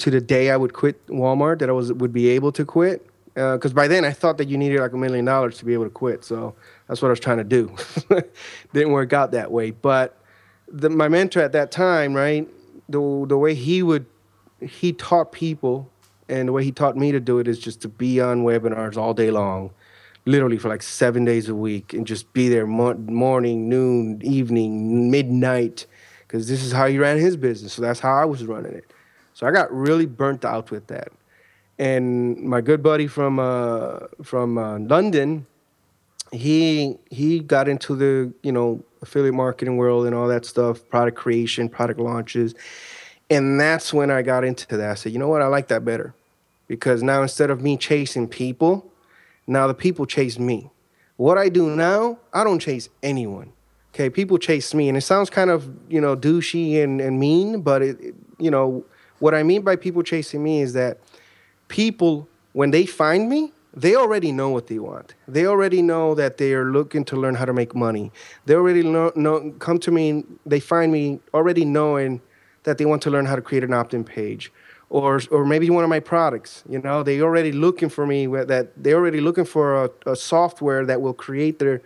to 0.00 0.10
the 0.10 0.20
day 0.20 0.50
I 0.50 0.56
would 0.56 0.72
quit 0.72 1.04
Walmart 1.06 1.60
that 1.60 1.68
I 1.68 1.72
was 1.72 1.92
would 1.92 2.12
be 2.12 2.28
able 2.28 2.52
to 2.52 2.64
quit. 2.64 3.06
Uh, 3.36 3.54
because 3.54 3.72
by 3.72 3.86
then 3.86 4.04
I 4.04 4.10
thought 4.10 4.38
that 4.38 4.48
you 4.48 4.58
needed 4.58 4.80
like 4.80 4.92
a 4.92 4.96
million 4.96 5.24
dollars 5.24 5.58
to 5.58 5.64
be 5.64 5.72
able 5.72 5.84
to 5.84 5.90
quit, 5.90 6.24
so 6.24 6.54
that's 6.88 7.00
what 7.00 7.08
I 7.08 7.10
was 7.10 7.20
trying 7.20 7.38
to 7.38 7.44
do. 7.44 7.74
Didn't 8.72 8.90
work 8.92 9.12
out 9.12 9.30
that 9.32 9.52
way, 9.52 9.70
but 9.70 10.18
the, 10.66 10.90
my 10.90 11.08
mentor 11.08 11.40
at 11.40 11.52
that 11.52 11.70
time, 11.70 12.14
right, 12.14 12.48
the 12.88 13.24
the 13.28 13.38
way 13.38 13.54
he 13.54 13.82
would 13.82 14.06
he 14.60 14.92
taught 14.92 15.32
people 15.32 15.90
and 16.28 16.48
the 16.48 16.52
way 16.52 16.64
he 16.64 16.72
taught 16.72 16.96
me 16.96 17.12
to 17.12 17.20
do 17.20 17.38
it 17.38 17.48
is 17.48 17.58
just 17.58 17.80
to 17.82 17.88
be 17.88 18.20
on 18.20 18.44
webinars 18.44 18.96
all 18.96 19.14
day 19.14 19.30
long 19.30 19.70
literally 20.26 20.58
for 20.58 20.68
like 20.68 20.82
seven 20.82 21.24
days 21.24 21.48
a 21.48 21.54
week 21.54 21.94
and 21.94 22.06
just 22.06 22.32
be 22.32 22.48
there 22.48 22.66
mo- 22.66 22.94
morning 22.94 23.68
noon 23.68 24.20
evening 24.22 25.10
midnight 25.10 25.86
because 26.26 26.46
this 26.48 26.62
is 26.62 26.72
how 26.72 26.86
he 26.86 26.98
ran 26.98 27.16
his 27.16 27.36
business 27.36 27.72
so 27.72 27.80
that's 27.80 28.00
how 28.00 28.12
i 28.12 28.24
was 28.24 28.44
running 28.44 28.72
it 28.72 28.92
so 29.40 29.46
i 29.46 29.50
got 29.50 29.72
really 29.72 30.04
burnt 30.06 30.44
out 30.44 30.70
with 30.70 30.86
that 30.88 31.08
and 31.78 32.36
my 32.42 32.60
good 32.60 32.82
buddy 32.82 33.06
from 33.06 33.38
uh, 33.38 34.00
from 34.22 34.58
uh, 34.58 34.78
london 34.80 35.46
he 36.32 36.96
he 37.10 37.40
got 37.40 37.68
into 37.68 37.96
the 37.96 38.32
you 38.42 38.52
know 38.52 38.84
affiliate 39.02 39.34
marketing 39.34 39.76
world 39.78 40.04
and 40.06 40.14
all 40.14 40.28
that 40.28 40.44
stuff 40.44 40.86
product 40.90 41.16
creation 41.16 41.68
product 41.68 41.98
launches 41.98 42.54
and 43.30 43.60
that's 43.60 43.94
when 43.94 44.10
I 44.10 44.22
got 44.22 44.42
into 44.42 44.76
that. 44.76 44.90
I 44.90 44.94
said, 44.94 45.12
you 45.12 45.18
know 45.20 45.28
what? 45.28 45.40
I 45.40 45.46
like 45.46 45.68
that 45.68 45.84
better 45.84 46.14
because 46.66 47.00
now 47.00 47.22
instead 47.22 47.48
of 47.48 47.62
me 47.62 47.76
chasing 47.76 48.26
people, 48.26 48.92
now 49.46 49.68
the 49.68 49.74
people 49.74 50.04
chase 50.04 50.36
me. 50.36 50.68
What 51.16 51.38
I 51.38 51.48
do 51.48 51.70
now, 51.70 52.18
I 52.34 52.42
don't 52.42 52.58
chase 52.58 52.88
anyone. 53.04 53.52
Okay, 53.94 54.10
people 54.10 54.36
chase 54.36 54.74
me, 54.74 54.88
and 54.88 54.98
it 54.98 55.02
sounds 55.02 55.30
kind 55.30 55.48
of 55.48 55.70
you 55.88 56.00
know 56.00 56.16
douchey 56.16 56.82
and, 56.82 57.00
and 57.00 57.20
mean, 57.20 57.60
but 57.62 57.82
it, 57.82 58.00
it- 58.00 58.14
you 58.38 58.50
know 58.50 58.84
what 59.20 59.34
I 59.34 59.42
mean 59.42 59.62
by 59.62 59.76
people 59.76 60.02
chasing 60.02 60.42
me 60.42 60.60
is 60.60 60.72
that 60.72 60.98
people 61.68 62.28
when 62.52 62.72
they 62.72 62.84
find 62.86 63.28
me 63.28 63.52
they 63.72 63.94
already 63.94 64.32
know 64.32 64.48
what 64.48 64.66
they 64.66 64.80
want. 64.80 65.14
They 65.28 65.46
already 65.46 65.80
know 65.80 66.14
that 66.16 66.38
they 66.38 66.54
are 66.54 66.64
looking 66.64 67.04
to 67.04 67.16
learn 67.16 67.36
how 67.36 67.44
to 67.44 67.52
make 67.52 67.72
money. 67.72 68.10
They 68.44 68.54
already 68.54 68.82
know, 68.82 69.12
know 69.14 69.52
come 69.60 69.78
to 69.80 69.92
me 69.92 70.24
they 70.44 70.58
find 70.58 70.90
me 70.90 71.20
already 71.32 71.64
knowing 71.64 72.20
that 72.64 72.78
they 72.78 72.84
want 72.84 73.02
to 73.02 73.10
learn 73.10 73.26
how 73.26 73.36
to 73.36 73.42
create 73.42 73.62
an 73.62 73.72
opt-in 73.72 74.04
page 74.04 74.52
or 74.88 75.20
or 75.30 75.46
maybe 75.46 75.70
one 75.70 75.84
of 75.84 75.90
my 75.90 76.00
products 76.00 76.64
you 76.68 76.80
know? 76.80 77.02
They 77.02 77.20
already 77.22 77.52
looking 77.52 77.88
for 77.88 78.06
me 78.06 78.26
that 78.26 78.72
they're 78.76 78.96
already 78.96 79.20
looking 79.20 79.44
for 79.44 79.84
a, 79.84 79.90
a 80.06 80.16
software 80.16 80.84
that 80.86 81.00
will 81.00 81.14
create 81.14 81.58
their 81.58 81.80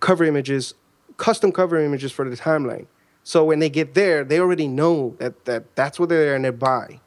cover 0.00 0.24
images 0.24 0.74
custom 1.16 1.52
cover 1.52 1.78
images 1.78 2.10
for 2.10 2.28
the 2.28 2.36
timeline 2.36 2.86
so 3.24 3.44
when 3.44 3.58
they 3.58 3.68
get 3.68 3.94
there 3.94 4.22
they 4.22 4.38
already 4.38 4.68
know 4.68 5.16
that, 5.18 5.44
that 5.46 5.74
that's 5.74 5.98
what 5.98 6.08
they're 6.08 6.24
there 6.24 6.36
and 6.36 6.44
they 6.44 6.50
buy. 6.50 7.00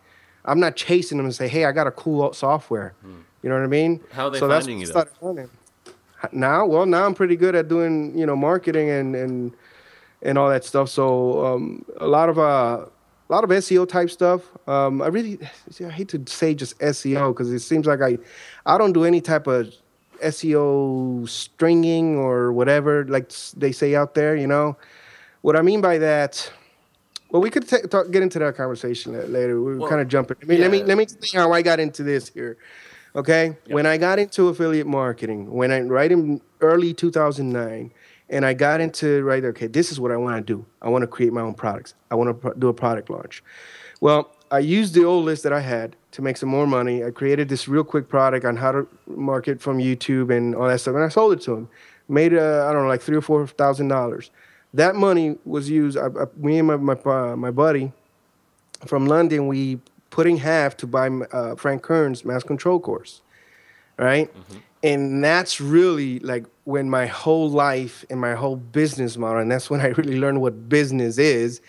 I'm 0.43 0.59
not 0.59 0.75
chasing 0.75 1.17
them 1.17 1.25
and 1.25 1.35
say 1.35 1.47
hey 1.47 1.65
i 1.65 1.71
got 1.71 1.87
a 1.87 1.91
cool 1.91 2.33
software. 2.33 2.93
You 3.03 3.49
know 3.49 3.55
what 3.55 3.63
i 3.63 3.67
mean? 3.67 4.01
How 4.11 4.27
are 4.27 4.29
they 4.31 4.39
so 4.39 4.47
that's 4.47 4.65
finding 4.65 4.79
what 4.79 4.81
you, 4.81 4.91
started 4.91 5.13
now 6.31 6.65
well 6.65 6.87
now 6.87 7.05
i'm 7.05 7.13
pretty 7.13 7.35
good 7.35 7.53
at 7.53 7.67
doing 7.67 8.17
you 8.17 8.25
know 8.25 8.35
marketing 8.35 8.89
and 8.89 9.15
and 9.15 9.53
and 10.21 10.37
all 10.37 10.49
that 10.49 10.63
stuff. 10.63 10.89
So 10.89 11.45
um, 11.45 11.85
a 11.97 12.07
lot 12.07 12.29
of 12.29 12.37
uh 12.39 12.85
a 13.29 13.33
lot 13.33 13.43
of 13.43 13.49
SEO 13.49 13.87
type 13.87 14.09
stuff. 14.09 14.41
Um, 14.67 15.01
I 15.01 15.07
really, 15.07 15.37
see, 15.69 15.85
I 15.85 15.89
hate 15.89 16.09
to 16.09 16.23
say 16.27 16.53
just 16.53 16.77
SEO 16.79 17.33
because 17.33 17.51
it 17.51 17.59
seems 17.59 17.85
like 17.85 18.01
I, 18.01 18.17
I 18.65 18.77
don't 18.77 18.93
do 18.93 19.03
any 19.03 19.21
type 19.21 19.47
of 19.47 19.73
SEO 20.23 21.27
stringing 21.27 22.17
or 22.17 22.51
whatever 22.51 23.05
like 23.05 23.31
they 23.55 23.71
say 23.71 23.95
out 23.95 24.15
there. 24.15 24.35
You 24.35 24.47
know, 24.47 24.77
what 25.47 25.55
I 25.55 25.61
mean 25.61 25.79
by 25.79 25.97
that. 25.99 26.51
Well, 27.29 27.41
we 27.41 27.49
could 27.49 27.65
ta- 27.69 27.87
talk, 27.89 28.11
get 28.11 28.21
into 28.21 28.37
that 28.39 28.57
conversation 28.57 29.13
later. 29.31 29.61
We 29.61 29.75
were 29.75 29.77
Well, 29.77 29.89
kind 29.89 30.01
of 30.01 30.09
jumping. 30.09 30.35
I 30.43 30.45
mean, 30.45 30.59
let 30.59 30.69
me 30.69 30.79
yeah. 30.79 30.83
let 30.83 30.97
me 30.97 31.03
explain 31.03 31.41
how 31.41 31.53
I 31.53 31.61
got 31.61 31.79
into 31.79 32.03
this 32.03 32.27
here. 32.27 32.57
Okay, 33.15 33.55
when 33.67 33.85
I 33.85 33.95
got 33.97 34.19
into 34.19 34.49
affiliate 34.49 34.87
marketing, 34.87 35.49
when 35.49 35.71
I 35.71 35.79
right 35.79 36.11
in 36.11 36.41
early 36.59 36.93
2009, 36.93 37.93
and 38.29 38.45
I 38.45 38.53
got 38.53 38.81
into 38.81 39.23
right, 39.23 39.41
there, 39.41 39.51
okay, 39.51 39.67
this 39.67 39.89
is 39.89 40.01
what 40.01 40.11
I 40.11 40.17
want 40.17 40.35
to 40.35 40.53
do. 40.53 40.65
I 40.81 40.89
want 40.89 41.03
to 41.03 41.07
create 41.07 41.31
my 41.31 41.41
own 41.41 41.53
products. 41.53 41.93
I 42.11 42.15
want 42.15 42.27
to 42.29 42.33
pro- 42.33 42.53
do 42.53 42.67
a 42.67 42.73
product 42.73 43.09
launch. 43.09 43.41
Well, 44.01 44.35
I 44.51 44.59
used 44.59 44.95
the 44.95 45.05
old 45.05 45.23
list 45.23 45.43
that 45.43 45.53
I 45.53 45.61
had 45.61 45.95
to 46.11 46.21
make 46.21 46.35
some 46.35 46.49
more 46.49 46.67
money. 46.67 47.05
I 47.05 47.11
created 47.11 47.47
this 47.47 47.69
real 47.69 47.85
quick 47.85 48.09
product 48.09 48.43
on 48.45 48.57
how 48.57 48.73
to 48.73 48.87
market 49.07 49.61
from 49.61 49.77
YouTube 49.77 50.29
and 50.35 50.53
all 50.53 50.67
that 50.67 50.81
stuff, 50.81 50.95
and 50.95 51.05
I 51.05 51.07
sold 51.09 51.31
it 51.31 51.41
to 51.43 51.53
him. 51.53 51.69
Made 52.09 52.33
uh, 52.33 52.67
I 52.67 52.73
don't 52.73 52.83
know, 52.83 52.89
like 52.89 53.01
three 53.01 53.15
or 53.15 53.21
four 53.21 53.47
thousand 53.47 53.87
dollars. 53.87 54.29
That 54.73 54.95
money 54.95 55.37
was 55.45 55.69
used. 55.69 55.97
I, 55.97 56.07
I, 56.07 56.25
me 56.35 56.59
and 56.59 56.67
my 56.67 56.75
my, 56.75 56.93
uh, 56.93 57.35
my 57.35 57.51
buddy 57.51 57.91
from 58.85 59.07
London, 59.07 59.47
we 59.47 59.79
put 60.09 60.27
in 60.27 60.37
half 60.37 60.77
to 60.77 60.87
buy 60.87 61.07
uh, 61.07 61.55
Frank 61.55 61.81
Kern's 61.81 62.23
mass 62.23 62.43
control 62.43 62.79
course, 62.79 63.21
right? 63.97 64.31
And 64.83 65.23
that's 65.23 65.59
really 65.59 66.19
like 66.19 66.45
when 66.65 66.89
my 66.89 67.07
whole 67.07 67.49
life 67.49 68.05
and 68.09 68.21
my 68.21 68.35
whole 68.35 68.55
business 68.55 69.17
model, 69.17 69.41
and 69.41 69.51
that's 69.51 69.69
when 69.69 69.81
I 69.81 69.87
really 69.87 70.19
learned 70.19 70.41
what 70.41 70.69
business 70.69 71.17
is. 71.17 71.61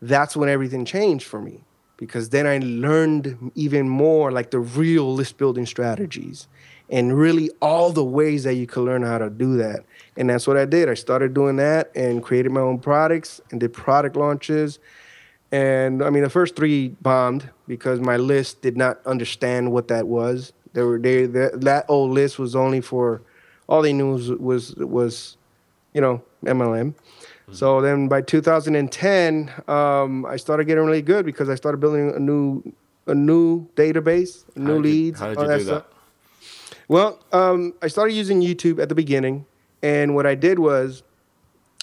That's 0.00 0.36
when 0.36 0.48
everything 0.48 0.84
changed 0.84 1.26
for 1.26 1.40
me 1.40 1.64
because 1.96 2.28
then 2.28 2.46
I 2.46 2.58
learned 2.58 3.52
even 3.54 3.88
more 3.88 4.30
like 4.30 4.50
the 4.50 4.60
real 4.60 5.12
list 5.12 5.38
building 5.38 5.66
strategies 5.66 6.46
and 6.90 7.16
really 7.18 7.50
all 7.60 7.90
the 7.92 8.04
ways 8.04 8.44
that 8.44 8.54
you 8.54 8.66
could 8.66 8.82
learn 8.84 9.02
how 9.02 9.18
to 9.18 9.28
do 9.30 9.56
that. 9.58 9.84
And 10.16 10.30
that's 10.30 10.46
what 10.46 10.56
I 10.56 10.64
did. 10.64 10.88
I 10.88 10.94
started 10.94 11.34
doing 11.34 11.56
that 11.56 11.90
and 11.94 12.22
created 12.22 12.50
my 12.50 12.60
own 12.60 12.78
products 12.78 13.40
and 13.50 13.60
did 13.60 13.72
product 13.72 14.16
launches. 14.16 14.78
And 15.52 16.02
I 16.02 16.10
mean, 16.10 16.22
the 16.22 16.30
first 16.30 16.56
three 16.56 16.88
bombed 17.00 17.48
because 17.66 18.00
my 18.00 18.16
list 18.16 18.60
did 18.62 18.76
not 18.76 19.00
understand 19.06 19.72
what 19.72 19.88
that 19.88 20.06
was. 20.06 20.52
They 20.74 20.82
were 20.82 20.98
they 20.98 21.26
that, 21.26 21.60
that 21.62 21.86
old 21.88 22.10
list 22.12 22.38
was 22.38 22.54
only 22.54 22.80
for 22.80 23.22
all 23.68 23.80
they 23.82 23.92
knew 23.92 24.12
was 24.12 24.30
was, 24.30 24.74
was 24.76 25.36
you 25.94 26.00
know 26.00 26.22
MLM. 26.44 26.94
So 27.50 27.80
then 27.80 28.08
by 28.08 28.20
2010, 28.20 29.50
um, 29.68 30.26
I 30.26 30.36
started 30.36 30.66
getting 30.66 30.84
really 30.84 31.00
good 31.00 31.24
because 31.24 31.48
I 31.48 31.54
started 31.54 31.78
building 31.78 32.12
a 32.14 32.18
new 32.18 32.62
a 33.06 33.14
new 33.14 33.66
database, 33.74 34.44
How 34.54 34.62
new 34.64 34.74
you- 34.74 34.80
leads. 34.80 35.20
how 35.20 35.28
did 35.28 35.38
all 35.38 35.44
you 35.52 35.58
do 35.58 35.64
stuff. 35.64 35.84
Well, 36.88 37.20
um, 37.32 37.74
I 37.82 37.88
started 37.88 38.14
using 38.14 38.40
YouTube 38.40 38.80
at 38.82 38.88
the 38.88 38.94
beginning, 38.94 39.44
and 39.82 40.14
what 40.14 40.26
I 40.26 40.34
did 40.34 40.58
was, 40.58 41.02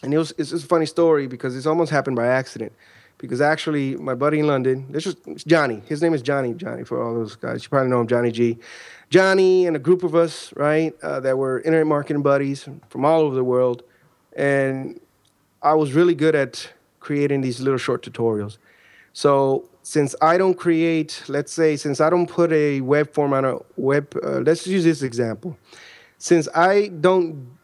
and 0.01 0.12
it 0.12 0.18
was 0.18 0.34
it's 0.39 0.49
just 0.49 0.66
a 0.66 0.68
funny 0.68 0.88
story 0.88 1.28
because 1.28 1.56
it's 1.56 1.68
almost 1.68 1.91
happened 1.91 2.16
by 2.16 2.26
accident. 2.26 2.74
Because 3.20 3.39
actually, 3.39 3.95
my 3.95 4.16
buddy 4.16 4.39
in 4.39 4.47
London, 4.47 4.88
this 4.89 5.06
is 5.06 5.16
Johnny. 5.45 5.82
His 5.86 6.01
name 6.01 6.14
is 6.14 6.22
Johnny. 6.24 6.53
Johnny 6.56 6.84
for 6.84 7.01
all 7.01 7.14
those 7.14 7.36
guys, 7.36 7.64
you 7.64 7.70
probably 7.70 7.89
know 7.89 8.01
him, 8.01 8.08
Johnny 8.08 8.32
G. 8.32 8.58
Johnny 9.12 9.68
and 9.68 9.76
a 9.76 9.80
group 9.80 10.03
of 10.03 10.16
us, 10.16 10.51
right, 10.58 10.93
uh, 11.03 11.20
that 11.20 11.38
were 11.38 11.60
internet 11.60 11.86
marketing 11.86 12.24
buddies 12.24 12.68
from 12.89 13.06
all 13.06 13.22
over 13.22 13.36
the 13.36 13.43
world, 13.43 13.84
and 14.36 14.99
I 15.62 15.76
was 15.76 15.93
really 15.93 16.16
good 16.16 16.34
at 16.34 16.74
creating 16.99 17.41
these 17.41 17.62
little 17.62 17.78
short 17.78 18.03
tutorials. 18.03 18.58
So 19.14 19.70
since 19.86 20.16
I 20.20 20.40
don't 20.40 20.56
create, 20.56 21.22
let's 21.28 21.54
say, 21.54 21.76
since 21.76 22.02
I 22.02 22.10
don't 22.10 22.28
put 22.28 22.52
a 22.52 22.82
web 22.82 23.14
form 23.14 23.34
on 23.34 23.46
a 23.46 23.60
web, 23.78 24.18
uh, 24.24 24.40
let's 24.40 24.66
use 24.66 24.84
this 24.84 25.04
example. 25.04 25.60
Since 26.18 26.50
I 26.56 26.88
don't 26.88 27.56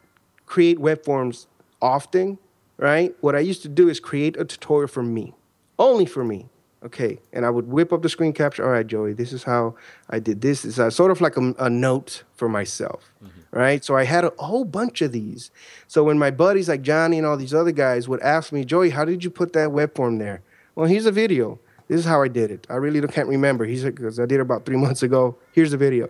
create 0.45 0.77
web 0.77 1.03
forms 1.03 1.47
often, 1.81 2.37
right? 2.77 3.15
What 3.21 3.35
I 3.35 3.39
used 3.39 3.63
to 3.63 3.69
do 3.69 3.89
is 3.89 3.99
create 3.99 4.37
a 4.37 4.45
tutorial 4.45 4.87
for 4.87 5.01
me, 5.01 5.33
only 5.79 6.05
for 6.05 6.23
me. 6.23 6.47
Okay, 6.85 7.17
and 7.33 7.43
I 7.43 7.49
would 7.49 7.67
whip 7.67 7.91
up 7.91 8.03
the 8.03 8.09
screen 8.09 8.33
capture. 8.33 8.63
All 8.63 8.69
right, 8.71 8.85
Joey, 8.85 9.13
this 9.13 9.33
is 9.33 9.41
how 9.41 9.73
I 10.07 10.19
did 10.19 10.41
this. 10.41 10.63
It's 10.63 10.77
uh, 10.77 10.91
sort 10.91 11.09
of 11.09 11.21
like 11.21 11.37
a, 11.37 11.55
a 11.57 11.71
note 11.71 12.23
for 12.35 12.47
myself, 12.47 13.11
right? 13.49 13.83
So 13.83 13.95
I 13.95 14.03
had 14.03 14.25
a 14.25 14.31
whole 14.37 14.65
bunch 14.65 15.01
of 15.01 15.11
these. 15.11 15.49
So 15.87 16.03
when 16.03 16.19
my 16.19 16.29
buddies 16.29 16.69
like 16.69 16.83
Johnny 16.83 17.17
and 17.17 17.25
all 17.25 17.37
these 17.37 17.53
other 17.55 17.71
guys 17.71 18.07
would 18.07 18.21
ask 18.21 18.51
me, 18.51 18.63
Joey, 18.63 18.91
how 18.91 19.05
did 19.05 19.23
you 19.23 19.31
put 19.31 19.53
that 19.53 19.71
web 19.71 19.95
form 19.95 20.19
there? 20.19 20.43
Well, 20.75 20.85
here's 20.85 21.07
a 21.07 21.11
video. 21.11 21.59
This 21.91 21.99
is 21.99 22.05
how 22.05 22.21
I 22.21 22.29
did 22.29 22.51
it. 22.51 22.65
I 22.69 22.75
really 22.75 23.05
can't 23.05 23.27
remember. 23.27 23.65
He 23.65 23.75
said, 23.75 23.95
because 23.95 24.17
I 24.17 24.25
did 24.25 24.35
it 24.35 24.39
about 24.39 24.65
three 24.65 24.77
months 24.85 25.03
ago. 25.03 25.35
Here's 25.51 25.71
the 25.71 25.77
video. 25.77 26.09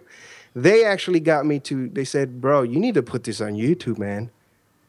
They 0.56 0.86
actually 0.86 1.20
got 1.20 1.44
me 1.44 1.58
to, 1.62 1.90
they 1.90 2.06
said, 2.06 2.40
bro, 2.40 2.62
you 2.62 2.80
need 2.80 2.94
to 2.94 3.02
put 3.02 3.24
this 3.24 3.42
on 3.42 3.54
YouTube, 3.54 3.98
man. 3.98 4.30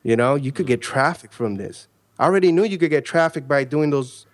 You 0.02 0.16
know, 0.16 0.34
you 0.34 0.52
could 0.52 0.66
get 0.66 0.82
traffic 0.82 1.32
from 1.32 1.54
this. 1.54 1.88
I 2.18 2.24
already 2.26 2.52
knew 2.52 2.64
you 2.64 2.76
could 2.76 2.90
get 2.90 3.06
traffic 3.06 3.48
by 3.48 3.64
doing 3.64 3.88
those 3.88 4.26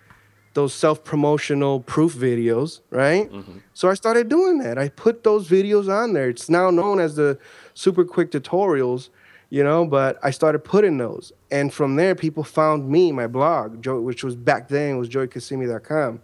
those 0.55 0.73
self-promotional 0.73 1.81
proof 1.81 2.15
videos, 2.15 2.81
right? 2.89 3.31
Mm-hmm. 3.31 3.59
So 3.75 3.87
I 3.87 3.93
started 3.93 4.27
doing 4.27 4.57
that. 4.57 4.79
I 4.79 4.89
put 4.89 5.23
those 5.23 5.47
videos 5.47 5.87
on 5.87 6.13
there. 6.13 6.27
It's 6.27 6.49
now 6.49 6.71
known 6.71 6.99
as 6.99 7.15
the 7.15 7.37
super 7.75 8.03
quick 8.03 8.31
tutorials, 8.31 9.09
you 9.51 9.63
know, 9.63 9.85
but 9.85 10.17
I 10.23 10.31
started 10.31 10.59
putting 10.65 10.97
those. 10.97 11.31
And 11.51 11.71
from 11.71 11.95
there 11.95 12.15
people 12.15 12.43
found 12.43 12.89
me, 12.89 13.11
my 13.11 13.27
blog, 13.27 13.85
which 13.85 14.23
was 14.23 14.35
back 14.35 14.67
then 14.67 14.97
was 14.97 15.07
joeykissimmee.com. 15.07 16.21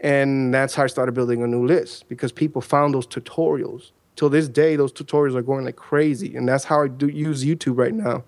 And 0.00 0.52
that's 0.52 0.74
how 0.74 0.84
I 0.84 0.86
started 0.88 1.12
building 1.12 1.42
a 1.42 1.46
new 1.46 1.66
list 1.66 2.08
because 2.08 2.32
people 2.32 2.60
found 2.60 2.94
those 2.94 3.06
tutorials. 3.06 3.92
Till 4.16 4.28
this 4.28 4.48
day, 4.48 4.76
those 4.76 4.92
tutorials 4.92 5.34
are 5.34 5.42
going 5.42 5.64
like 5.64 5.76
crazy. 5.76 6.36
And 6.36 6.48
that's 6.48 6.64
how 6.64 6.82
I 6.82 6.88
do 6.88 7.08
use 7.08 7.44
YouTube 7.44 7.78
right 7.78 7.94
now. 7.94 8.24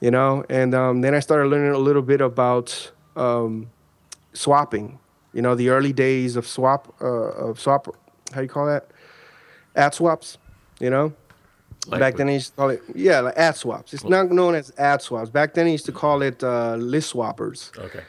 You 0.00 0.10
know, 0.10 0.44
and 0.50 0.74
um, 0.74 1.00
then 1.00 1.14
I 1.14 1.20
started 1.20 1.48
learning 1.48 1.72
a 1.72 1.78
little 1.78 2.02
bit 2.02 2.20
about 2.20 2.92
um, 3.16 3.70
swapping. 4.34 4.98
You 5.32 5.40
know, 5.42 5.54
the 5.54 5.70
early 5.70 5.92
days 5.92 6.36
of 6.36 6.46
swap, 6.46 6.94
uh, 7.00 7.06
of 7.06 7.58
swap, 7.58 7.88
how 8.34 8.42
you 8.42 8.48
call 8.48 8.66
that? 8.66 8.90
Ad 9.74 9.94
swaps, 9.94 10.36
you 10.80 10.90
know? 10.90 11.14
Like 11.86 12.00
Back 12.00 12.16
then, 12.16 12.26
they 12.26 12.34
used 12.34 12.50
to 12.50 12.56
call 12.56 12.70
it, 12.70 12.82
yeah, 12.94 13.20
like 13.20 13.36
ad 13.36 13.56
swaps. 13.56 13.94
It's 13.94 14.04
not 14.04 14.30
known 14.30 14.54
as 14.54 14.72
ad 14.76 15.02
swaps. 15.02 15.30
Back 15.30 15.54
then, 15.54 15.66
they 15.66 15.72
used 15.72 15.86
to 15.86 15.92
call 15.92 16.20
it 16.22 16.42
uh, 16.42 16.74
list 16.76 17.14
swappers. 17.14 17.76
Okay. 17.78 18.02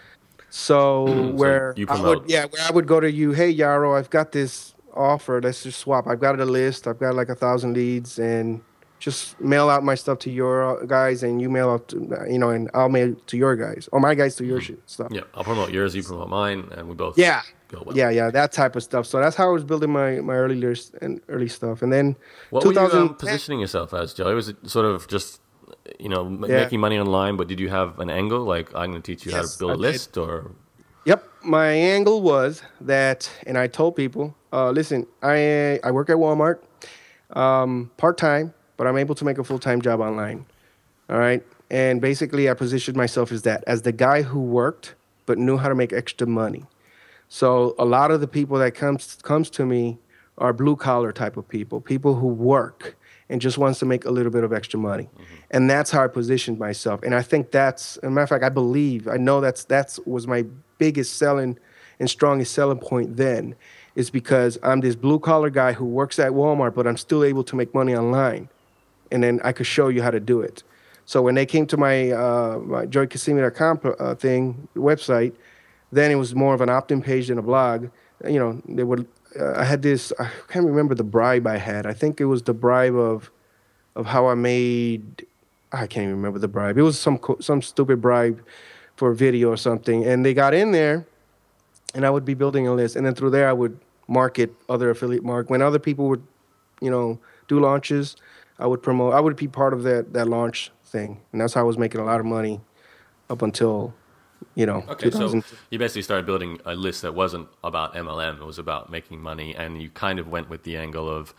So 0.58 1.32
where 1.34 1.76
so 1.78 1.86
I 1.88 2.02
would, 2.02 2.24
yeah, 2.28 2.46
where 2.46 2.64
I 2.68 2.72
would 2.72 2.88
go 2.88 3.00
to 3.00 3.12
you, 3.12 3.32
hey 3.32 3.56
Yaro, 3.56 3.96
I've 3.98 4.10
got 4.10 4.32
this 4.32 4.74
offer. 4.92 5.40
Let's 5.40 5.62
just 5.62 5.80
swap. 5.80 6.08
I've 6.08 6.20
got 6.20 6.40
a 6.40 6.46
list. 6.46 6.88
I've 6.88 7.00
got 7.00 7.14
like 7.14 7.30
a 7.30 7.36
thousand 7.36 7.74
leads, 7.74 8.18
and 8.18 8.62
just 8.98 9.40
mail 9.40 9.70
out 9.70 9.84
my 9.84 9.94
stuff 9.94 10.18
to 10.20 10.32
your 10.32 10.84
guys, 10.88 11.22
and 11.22 11.40
you 11.40 11.48
mail 11.48 11.70
out, 11.70 11.88
to, 11.90 11.98
you 12.28 12.40
know, 12.40 12.50
and 12.50 12.72
I'll 12.74 12.90
mail 12.90 13.14
to 13.28 13.38
your 13.38 13.56
guys, 13.56 13.88
or 13.92 14.00
my 14.00 14.16
guys 14.16 14.36
to 14.38 14.46
your 14.46 14.60
mm-hmm. 14.60 14.82
stuff. 14.88 15.10
Yeah, 15.12 15.22
I'll 15.36 15.44
promote 15.44 15.72
yours, 15.72 15.96
you 15.96 16.02
promote 16.02 16.30
mine, 16.30 16.70
and 16.72 16.90
we 16.90 16.96
both. 16.96 17.20
Yeah. 17.20 17.44
Well. 17.72 17.96
Yeah, 17.96 18.10
yeah, 18.10 18.32
that 18.32 18.52
type 18.52 18.76
of 18.76 18.82
stuff. 18.82 19.06
So 19.06 19.20
that's 19.20 19.36
how 19.36 19.50
I 19.50 19.52
was 19.52 19.64
building 19.64 19.92
my 19.92 20.22
my 20.22 20.34
early 20.34 20.56
list 20.56 20.96
and 21.02 21.22
early 21.28 21.50
stuff, 21.50 21.84
and 21.84 21.94
then 21.94 22.16
what 22.50 22.66
were 22.66 22.74
you 22.74 22.80
um, 22.80 23.14
positioning 23.14 23.60
yourself 23.60 23.94
as, 23.94 24.16
Joey? 24.16 24.34
Was 24.34 24.50
it 24.50 24.58
sort 24.68 24.86
of 24.86 25.08
just 25.08 25.40
you 26.00 26.10
know 26.10 26.30
yeah. 26.30 26.64
making 26.64 26.80
money 26.80 27.00
online, 27.00 27.36
but 27.38 27.48
did 27.48 27.60
you 27.60 27.70
have 27.70 28.00
an 28.00 28.10
angle 28.10 28.44
like 28.44 28.74
I'm 28.76 28.92
going 28.92 29.02
to 29.02 29.12
teach 29.12 29.26
you 29.26 29.32
yes, 29.32 29.42
how 29.42 29.48
to 29.48 29.60
build 29.60 29.72
I 29.72 29.74
a 29.76 29.78
list, 29.78 30.14
did. 30.14 30.22
or 30.22 30.52
Yep, 31.06 31.24
my 31.44 31.68
angle 31.70 32.22
was 32.22 32.62
that, 32.82 33.30
and 33.46 33.58
I 33.58 33.68
told 33.68 33.96
people, 33.96 34.36
uh, 34.52 34.72
listen, 34.72 35.08
I 35.24 35.80
I 35.84 35.92
work 35.92 36.10
at 36.10 36.18
Walmart, 36.18 36.60
um, 37.32 37.92
part 37.98 38.18
time, 38.18 38.54
but 38.76 38.88
I'm 38.88 38.98
able 38.98 39.16
to 39.16 39.26
make 39.26 39.38
a 39.38 39.44
full 39.44 39.60
time 39.60 39.82
job 39.82 40.02
online. 40.02 40.46
All 41.10 41.18
right, 41.18 41.42
and 41.72 42.02
basically, 42.02 42.50
I 42.50 42.54
positioned 42.54 42.98
myself 42.98 43.32
as 43.32 43.44
that, 43.44 43.64
as 43.68 43.84
the 43.84 43.94
guy 43.94 44.22
who 44.22 44.42
worked 44.42 44.96
but 45.28 45.38
knew 45.38 45.58
how 45.58 45.70
to 45.70 45.76
make 45.76 45.94
extra 45.94 46.26
money. 46.26 46.66
So 47.30 47.76
a 47.78 47.86
lot 47.86 48.10
of 48.10 48.22
the 48.22 48.28
people 48.28 48.58
that 48.58 48.74
comes 48.74 49.20
comes 49.22 49.52
to 49.52 49.66
me 49.66 50.00
are 50.40 50.54
blue 50.54 50.76
collar 50.76 51.12
type 51.12 51.38
of 51.38 51.48
people, 51.48 51.80
people 51.82 52.16
who 52.16 52.28
work 52.28 52.98
and 53.30 53.42
just 53.42 53.58
wants 53.58 53.80
to 53.80 53.86
make 53.86 54.06
a 54.06 54.12
little 54.12 54.32
bit 54.32 54.44
of 54.44 54.54
extra 54.54 54.80
money. 54.80 55.04
Mm-hmm. 55.04 55.36
And 55.52 55.70
that's 55.70 55.92
how 55.92 56.04
I 56.04 56.08
positioned 56.08 56.60
myself. 56.60 57.02
And 57.04 57.14
I 57.14 57.22
think 57.22 57.52
that's, 57.52 57.98
as 57.98 58.04
a 58.04 58.10
matter 58.10 58.24
of 58.24 58.30
fact, 58.30 58.44
I 58.44 58.50
believe, 58.50 59.08
I 59.08 59.18
know 59.18 59.42
that's 59.42 59.64
that's 59.66 60.00
was 60.06 60.28
my 60.28 60.46
biggest 60.78 61.18
selling 61.18 61.58
and 62.00 62.10
strongest 62.10 62.54
selling 62.54 62.80
point 62.80 63.18
then 63.18 63.56
is 63.96 64.10
because 64.10 64.60
I'm 64.62 64.82
this 64.82 64.96
blue 64.96 65.20
collar 65.20 65.50
guy 65.50 65.74
who 65.74 65.86
works 65.86 66.20
at 66.20 66.32
Walmart, 66.32 66.76
but 66.76 66.86
I'm 66.86 66.98
still 66.98 67.24
able 67.24 67.44
to 67.46 67.56
make 67.56 67.74
money 67.74 67.96
online. 67.96 68.48
And 69.12 69.24
then 69.24 69.42
I 69.44 69.52
could 69.52 69.66
show 69.66 69.88
you 69.88 70.04
how 70.04 70.12
to 70.12 70.20
do 70.20 70.42
it. 70.42 70.64
So 71.06 71.22
when 71.22 71.36
they 71.36 71.46
came 71.46 71.66
to 71.68 71.78
my, 71.78 72.12
uh, 72.12 72.60
my 72.60 72.86
joeykissimmee.com 72.86 73.96
uh, 73.98 74.16
thing, 74.16 74.68
website, 74.76 75.34
then 75.92 76.12
it 76.12 76.16
was 76.16 76.36
more 76.36 76.54
of 76.54 76.62
an 76.62 76.70
opt-in 76.70 77.02
page 77.02 77.30
than 77.30 77.38
a 77.38 77.42
blog. 77.42 77.88
You 78.28 78.40
know, 78.40 78.62
they 78.68 78.84
would, 78.84 79.08
uh, 79.40 79.54
I 79.56 79.64
had 79.64 79.82
this, 79.82 80.14
I 80.20 80.30
can't 80.48 80.66
remember 80.66 80.96
the 80.96 81.04
bribe 81.04 81.48
I 81.48 81.58
had. 81.58 81.86
I 81.86 81.94
think 81.94 82.20
it 82.20 82.26
was 82.26 82.44
the 82.44 82.54
bribe 82.54 82.96
of, 82.96 83.32
of 83.96 84.06
how 84.06 84.28
I 84.28 84.36
made, 84.36 85.26
I 85.72 85.88
can't 85.88 86.04
even 86.04 86.16
remember 86.16 86.40
the 86.40 86.48
bribe. 86.48 86.78
It 86.78 86.84
was 86.84 87.00
some, 87.00 87.20
some 87.40 87.62
stupid 87.62 88.02
bribe 88.02 88.44
for 88.96 89.12
a 89.12 89.16
video 89.16 89.50
or 89.50 89.58
something. 89.58 90.06
And 90.06 90.26
they 90.26 90.34
got 90.34 90.54
in 90.54 90.72
there, 90.72 91.06
and 91.94 92.06
I 92.06 92.10
would 92.10 92.26
be 92.26 92.34
building 92.34 92.68
a 92.68 92.74
list. 92.74 92.96
And 92.96 93.06
then 93.06 93.16
through 93.16 93.32
there, 93.32 93.50
I 93.50 93.54
would 93.54 93.80
market 94.08 94.54
other 94.70 94.90
affiliate 94.90 95.24
mark. 95.24 95.50
When 95.50 95.62
other 95.62 95.80
people 95.80 96.08
would, 96.10 96.24
you 96.82 96.90
know, 96.90 97.20
do 97.48 97.60
launches, 97.60 98.16
I 98.60 98.68
would 98.68 98.82
promote. 98.82 99.14
I 99.14 99.20
would 99.20 99.36
be 99.36 99.48
part 99.48 99.74
of 99.74 99.84
that 99.84 100.14
that 100.14 100.28
launch 100.28 100.72
thing, 100.84 101.20
and 101.32 101.42
that's 101.42 101.54
how 101.54 101.62
I 101.62 101.64
was 101.64 101.78
making 101.78 102.02
a 102.02 102.06
lot 102.06 102.20
of 102.20 102.26
money 102.26 102.62
up 103.30 103.42
until, 103.42 103.94
you 104.58 104.66
know, 104.66 104.84
okay. 104.90 105.12
So 105.12 105.42
you 105.70 105.78
basically 105.78 106.02
started 106.02 106.26
building 106.26 106.60
a 106.66 106.74
list 106.74 107.04
that 107.04 107.14
wasn't 107.14 107.48
about 107.64 107.94
MLM. 107.94 108.42
It 108.42 108.46
was 108.46 108.58
about 108.58 108.90
making 108.90 109.22
money, 109.22 109.56
and 109.56 109.80
you 109.80 109.90
kind 109.92 110.18
of 110.18 110.28
went 110.28 110.50
with 110.50 110.64
the 110.64 110.78
angle 110.78 111.08
of, 111.08 111.36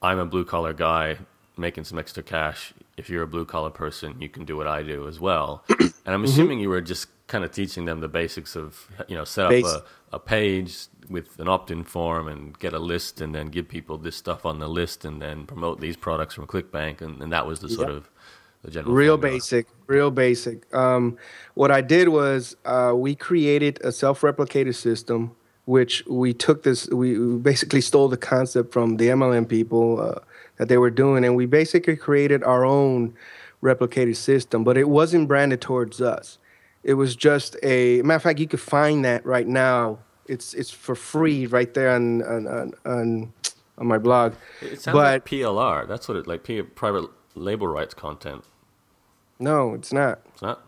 I'm 0.00 0.18
a 0.18 0.24
blue 0.24 0.46
collar 0.46 0.72
guy 0.72 1.18
making 1.58 1.84
some 1.84 1.98
extra 1.98 2.22
cash. 2.22 2.72
If 2.96 3.10
you're 3.10 3.22
a 3.22 3.26
blue 3.26 3.44
collar 3.44 3.68
person, 3.68 4.20
you 4.20 4.30
can 4.30 4.46
do 4.46 4.56
what 4.56 4.66
I 4.66 4.82
do 4.82 5.06
as 5.06 5.20
well. 5.20 5.64
and 5.68 5.92
I'm 6.06 6.14
mm-hmm. 6.14 6.24
assuming 6.24 6.56
mm-hmm. 6.56 6.62
you 6.62 6.68
were 6.70 6.80
just 6.80 7.08
kind 7.26 7.44
of 7.44 7.50
teaching 7.50 7.84
them 7.84 8.00
the 8.00 8.08
basics 8.08 8.56
of, 8.56 8.88
you 9.06 9.16
know, 9.16 9.24
set 9.24 9.46
up 9.46 9.52
a, 9.52 10.16
a 10.16 10.18
page 10.18 10.86
with 11.10 11.38
an 11.38 11.48
opt 11.48 11.70
in 11.70 11.84
form 11.84 12.28
and 12.28 12.58
get 12.58 12.72
a 12.72 12.78
list 12.78 13.20
and 13.20 13.34
then 13.34 13.48
give 13.48 13.68
people 13.68 13.98
this 13.98 14.16
stuff 14.16 14.46
on 14.46 14.60
the 14.60 14.68
list 14.68 15.04
and 15.04 15.20
then 15.20 15.46
promote 15.46 15.80
these 15.80 15.96
products 15.96 16.34
from 16.34 16.46
ClickBank. 16.46 17.00
And, 17.02 17.22
and 17.22 17.32
that 17.32 17.46
was 17.46 17.60
the 17.60 17.68
sort 17.68 17.88
yep. 17.88 17.98
of 17.98 18.10
the 18.66 18.70
general. 18.70 18.94
Real 18.94 19.16
basic, 19.16 19.66
real 19.86 20.10
basic. 20.10 20.72
Um, 20.74 21.16
what 21.54 21.70
I 21.70 21.80
did 21.80 22.10
was 22.10 22.56
uh, 22.64 22.92
we 22.94 23.14
created 23.14 23.80
a 23.82 23.92
self 23.92 24.20
replicated 24.20 24.74
system 24.74 25.34
which 25.64 26.04
we 26.06 26.32
took 26.32 26.62
this 26.62 26.86
we 26.90 27.18
basically 27.38 27.80
stole 27.80 28.06
the 28.06 28.16
concept 28.16 28.72
from 28.72 28.98
the 28.98 29.08
mlm 29.08 29.48
people 29.48 30.00
uh, 30.00 30.20
that 30.56 30.68
they 30.68 30.78
were 30.78 30.90
doing, 30.90 31.24
and 31.24 31.36
we 31.36 31.46
basically 31.46 31.96
created 31.96 32.42
our 32.44 32.64
own 32.64 33.14
replicated 33.62 34.16
system, 34.16 34.64
but 34.64 34.76
it 34.76 34.88
wasn't 34.88 35.28
branded 35.28 35.60
towards 35.60 36.00
us. 36.00 36.38
It 36.82 36.94
was 36.94 37.16
just 37.16 37.56
a 37.62 38.02
matter 38.02 38.16
of 38.16 38.22
fact, 38.22 38.38
you 38.38 38.46
could 38.46 38.60
find 38.60 39.04
that 39.04 39.24
right 39.26 39.46
now. 39.46 39.98
It's 40.28 40.54
it's 40.54 40.70
for 40.70 40.94
free 40.94 41.46
right 41.46 41.72
there 41.72 41.90
on 41.90 42.22
on 42.22 42.46
on, 42.46 42.72
on, 42.84 43.32
on 43.78 43.86
my 43.86 43.98
blog. 43.98 44.34
It 44.60 44.80
sounds 44.80 44.94
but, 44.94 45.12
like 45.12 45.24
PLR. 45.24 45.86
That's 45.86 46.08
what 46.08 46.16
it 46.16 46.26
like 46.26 46.42
P, 46.42 46.62
private 46.62 47.08
label 47.34 47.68
rights 47.68 47.94
content. 47.94 48.44
No, 49.38 49.74
it's 49.74 49.92
not. 49.92 50.20
It's 50.32 50.42
not. 50.42 50.62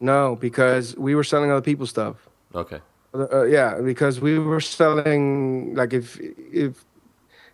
No, 0.00 0.36
because 0.36 0.96
we 0.96 1.14
were 1.14 1.24
selling 1.24 1.50
other 1.50 1.62
people's 1.62 1.90
stuff. 1.90 2.16
Okay. 2.54 2.80
Uh, 3.14 3.44
yeah, 3.44 3.80
because 3.80 4.20
we 4.20 4.38
were 4.38 4.60
selling 4.60 5.74
like 5.74 5.92
if 5.92 6.18
if 6.20 6.84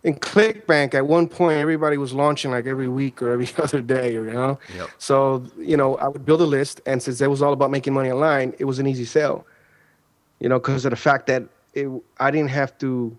in 0.03 0.15
ClickBank 0.15 0.93
at 0.93 1.07
one 1.07 1.27
point 1.27 1.57
everybody 1.57 1.97
was 1.97 2.13
launching 2.13 2.51
like 2.51 2.65
every 2.65 2.89
week 2.89 3.21
or 3.21 3.31
every 3.31 3.49
other 3.57 3.81
day, 3.81 4.15
or 4.17 4.25
you 4.25 4.33
know. 4.33 4.59
Yep. 4.75 4.89
So 4.97 5.45
you 5.57 5.77
know, 5.77 5.95
I 5.97 6.07
would 6.07 6.25
build 6.25 6.41
a 6.41 6.45
list, 6.45 6.81
and 6.85 7.01
since 7.01 7.21
it 7.21 7.29
was 7.29 7.41
all 7.41 7.53
about 7.53 7.71
making 7.71 7.93
money 7.93 8.11
online, 8.11 8.53
it 8.59 8.65
was 8.65 8.79
an 8.79 8.87
easy 8.87 9.05
sell. 9.05 9.45
You 10.39 10.49
know, 10.49 10.59
because 10.59 10.83
of 10.85 10.89
the 10.91 10.97
fact 10.97 11.27
that 11.27 11.43
it, 11.73 11.89
I 12.19 12.31
didn't 12.31 12.49
have 12.49 12.77
to. 12.79 13.17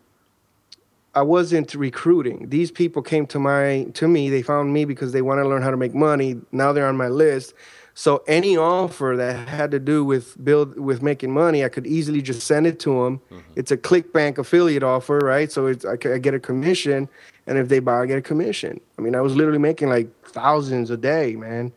I 1.14 1.22
wasn't 1.22 1.74
recruiting. 1.74 2.48
These 2.48 2.70
people 2.70 3.02
came 3.02 3.26
to 3.28 3.38
my 3.38 3.86
to 3.94 4.08
me. 4.08 4.30
They 4.30 4.42
found 4.42 4.72
me 4.72 4.84
because 4.84 5.12
they 5.12 5.22
want 5.22 5.38
to 5.40 5.48
learn 5.48 5.62
how 5.62 5.70
to 5.70 5.76
make 5.76 5.94
money. 5.94 6.40
Now 6.52 6.72
they're 6.72 6.88
on 6.88 6.96
my 6.96 7.08
list. 7.08 7.54
So 7.96 8.24
any 8.26 8.56
offer 8.56 9.14
that 9.16 9.48
had 9.48 9.70
to 9.70 9.78
do 9.78 10.04
with 10.04 10.42
build 10.44 10.78
with 10.78 11.00
making 11.00 11.32
money, 11.32 11.64
I 11.64 11.68
could 11.68 11.86
easily 11.86 12.20
just 12.20 12.44
send 12.44 12.66
it 12.66 12.80
to 12.80 13.04
them. 13.04 13.20
Mm-hmm. 13.30 13.52
It's 13.54 13.70
a 13.70 13.76
ClickBank 13.76 14.38
affiliate 14.38 14.82
offer, 14.82 15.18
right? 15.18 15.50
So 15.50 15.66
it's 15.66 15.84
I, 15.84 15.92
I, 15.92 16.18
get 16.18 16.34
a 16.34 16.40
commission, 16.40 17.08
and 17.46 17.56
if 17.56 17.68
they 17.68 17.78
buy, 17.78 18.00
I 18.00 18.06
get 18.06 18.18
a 18.18 18.22
commission. 18.22 18.80
I 18.98 19.02
mean, 19.02 19.14
I 19.14 19.20
was 19.20 19.36
literally 19.36 19.60
making 19.60 19.90
like 19.90 20.08
thousands 20.26 20.90
a 20.90 20.96
day, 20.96 21.36
man. 21.36 21.72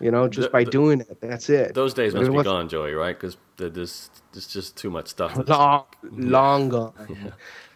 You 0.00 0.10
know, 0.10 0.26
just 0.26 0.48
the, 0.48 0.52
by 0.52 0.64
the, 0.64 0.70
doing 0.72 1.02
it. 1.02 1.20
That's 1.20 1.48
it. 1.48 1.74
Those 1.74 1.94
days 1.94 2.14
must 2.14 2.32
be 2.32 2.42
gone, 2.42 2.68
Joey, 2.68 2.94
right? 2.94 3.16
Because 3.16 3.36
there's 3.56 4.10
there's 4.32 4.48
just 4.48 4.76
too 4.76 4.90
much 4.90 5.08
stuff. 5.08 5.36
Long, 5.48 5.84
long 6.02 6.68
gone. 6.68 6.92
yeah. 7.08 7.30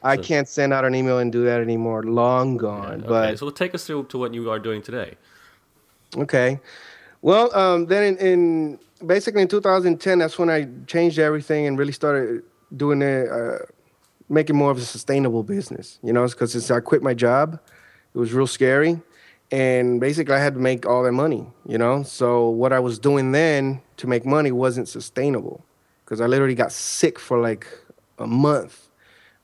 I 0.05 0.17
so, 0.17 0.23
can't 0.23 0.47
send 0.47 0.73
out 0.73 0.85
an 0.85 0.95
email 0.95 1.19
and 1.19 1.33
do 1.33 1.45
that 1.45 1.61
anymore. 1.61 2.03
Long 2.03 2.59
gone. 2.59 3.01
Yeah, 3.01 3.07
okay. 3.07 3.09
But 3.09 3.39
so 3.39 3.51
take 3.51 3.75
us 3.75 3.87
through 3.87 4.05
to 4.05 4.19
what 4.19 4.35
you 4.35 4.51
are 4.51 4.59
doing 4.59 4.83
today. 4.83 5.15
Okay. 6.17 6.61
Well, 7.23 7.55
um, 7.57 7.87
then 7.87 8.15
in, 8.15 8.19
in, 8.19 8.79
basically 9.07 9.41
in 9.41 9.49
2010, 9.49 10.19
that's 10.19 10.39
when 10.39 10.51
I 10.51 10.69
changed 10.87 11.19
everything 11.19 11.67
and 11.67 11.79
really 11.79 11.93
started 11.93 12.43
doing 12.77 13.01
it, 13.01 13.31
uh, 13.31 13.59
making 14.29 14.57
more 14.57 14.71
of 14.71 14.77
a 14.77 14.83
sustainable 14.83 15.43
business. 15.43 15.99
You 16.03 16.13
know, 16.13 16.27
because 16.27 16.53
since 16.53 16.71
I 16.71 16.81
quit 16.81 17.03
my 17.03 17.15
job, 17.15 17.59
it 18.15 18.19
was 18.19 18.35
real 18.35 18.47
scary, 18.47 19.01
and 19.51 20.01
basically 20.01 20.35
I 20.35 20.39
had 20.39 20.53
to 20.55 20.61
make 20.61 20.87
all 20.87 21.03
that 21.03 21.13
money. 21.13 21.47
You 21.67 21.79
know, 21.79 22.03
so 22.03 22.51
what 22.51 22.75
I 22.75 22.79
was 22.79 22.99
doing 22.99 23.33
then 23.33 23.81
to 23.97 24.07
make 24.07 24.27
money 24.27 24.53
wasn't 24.53 24.89
sustainable 24.89 25.65
because 26.05 26.21
I 26.21 26.27
literally 26.27 26.55
got 26.55 26.73
sick 26.73 27.19
for 27.19 27.39
like 27.41 27.67
a 28.19 28.27
month. 28.27 28.84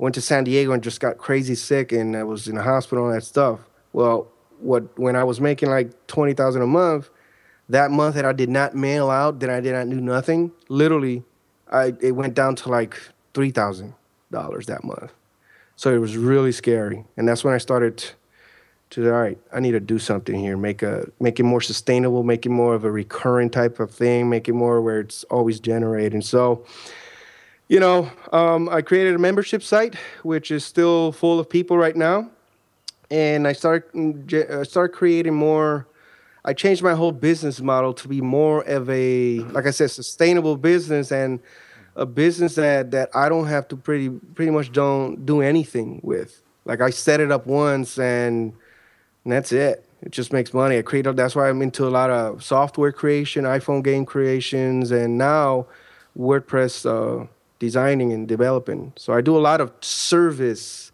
Went 0.00 0.14
to 0.14 0.22
San 0.22 0.44
Diego 0.44 0.72
and 0.72 0.82
just 0.82 0.98
got 0.98 1.18
crazy 1.18 1.54
sick, 1.54 1.92
and 1.92 2.16
I 2.16 2.22
was 2.22 2.48
in 2.48 2.54
the 2.54 2.62
hospital 2.62 3.06
and 3.06 3.14
that 3.14 3.22
stuff. 3.22 3.60
Well, 3.92 4.28
what 4.58 4.98
when 4.98 5.14
I 5.14 5.24
was 5.24 5.42
making 5.42 5.68
like 5.68 6.06
twenty 6.06 6.32
thousand 6.32 6.62
a 6.62 6.66
month, 6.66 7.10
that 7.68 7.90
month 7.90 8.14
that 8.14 8.24
I 8.24 8.32
did 8.32 8.48
not 8.48 8.74
mail 8.74 9.10
out, 9.10 9.40
that 9.40 9.50
I 9.50 9.60
did 9.60 9.74
not 9.74 9.90
do 9.90 10.00
nothing, 10.00 10.52
literally, 10.70 11.22
I 11.70 11.92
it 12.00 12.12
went 12.12 12.32
down 12.32 12.56
to 12.56 12.70
like 12.70 12.96
three 13.34 13.50
thousand 13.50 13.92
dollars 14.30 14.64
that 14.66 14.84
month. 14.84 15.12
So 15.76 15.94
it 15.94 15.98
was 15.98 16.16
really 16.16 16.52
scary, 16.52 17.04
and 17.18 17.28
that's 17.28 17.44
when 17.44 17.52
I 17.52 17.58
started 17.58 18.02
to 18.90 19.06
all 19.06 19.20
right. 19.20 19.38
I 19.52 19.60
need 19.60 19.72
to 19.72 19.80
do 19.80 19.98
something 19.98 20.34
here, 20.34 20.56
make 20.56 20.82
a 20.82 21.10
make 21.20 21.38
it 21.38 21.44
more 21.44 21.60
sustainable, 21.60 22.22
make 22.22 22.46
it 22.46 22.50
more 22.50 22.74
of 22.74 22.84
a 22.84 22.90
recurring 22.90 23.50
type 23.50 23.78
of 23.78 23.90
thing, 23.90 24.30
make 24.30 24.48
it 24.48 24.54
more 24.54 24.80
where 24.80 25.00
it's 25.00 25.24
always 25.24 25.60
generating. 25.60 26.22
So 26.22 26.64
you 27.70 27.78
know, 27.78 28.10
um, 28.32 28.68
I 28.68 28.82
created 28.82 29.14
a 29.14 29.18
membership 29.18 29.62
site, 29.62 29.94
which 30.24 30.50
is 30.50 30.64
still 30.64 31.12
full 31.12 31.38
of 31.38 31.48
people 31.48 31.78
right 31.78 31.94
now, 31.94 32.28
and 33.12 33.46
I 33.46 33.52
started 33.52 33.92
mm, 33.92 34.32
uh, 34.34 34.64
start 34.64 34.92
creating 34.92 35.34
more. 35.34 35.86
I 36.44 36.52
changed 36.52 36.82
my 36.82 36.94
whole 36.94 37.12
business 37.12 37.60
model 37.60 37.94
to 37.94 38.08
be 38.08 38.20
more 38.20 38.62
of 38.62 38.90
a, 38.90 39.38
like 39.54 39.66
I 39.66 39.70
said, 39.70 39.92
sustainable 39.92 40.56
business 40.56 41.12
and 41.12 41.38
a 41.94 42.04
business 42.04 42.56
that 42.56 42.90
that 42.90 43.08
I 43.14 43.28
don't 43.28 43.46
have 43.46 43.68
to 43.68 43.76
pretty 43.76 44.08
pretty 44.08 44.50
much 44.50 44.72
don't 44.72 45.24
do 45.24 45.40
anything 45.40 46.00
with. 46.02 46.42
Like 46.64 46.80
I 46.80 46.90
set 46.90 47.20
it 47.20 47.30
up 47.30 47.46
once 47.46 48.00
and, 48.00 48.52
and 49.22 49.32
that's 49.32 49.52
it. 49.52 49.86
It 50.02 50.10
just 50.10 50.32
makes 50.32 50.52
money. 50.52 50.76
I 50.78 50.82
create. 50.82 51.06
That's 51.14 51.36
why 51.36 51.48
I'm 51.48 51.62
into 51.62 51.86
a 51.86 51.90
lot 51.90 52.10
of 52.10 52.42
software 52.42 52.90
creation, 52.90 53.44
iPhone 53.44 53.84
game 53.84 54.06
creations, 54.06 54.90
and 54.90 55.16
now 55.16 55.66
WordPress. 56.18 56.84
Uh, 56.84 57.28
designing 57.60 58.12
and 58.12 58.26
developing. 58.26 58.92
So 58.96 59.12
I 59.12 59.20
do 59.20 59.36
a 59.36 59.44
lot 59.50 59.60
of 59.60 59.72
service 59.80 60.90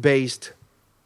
based 0.00 0.52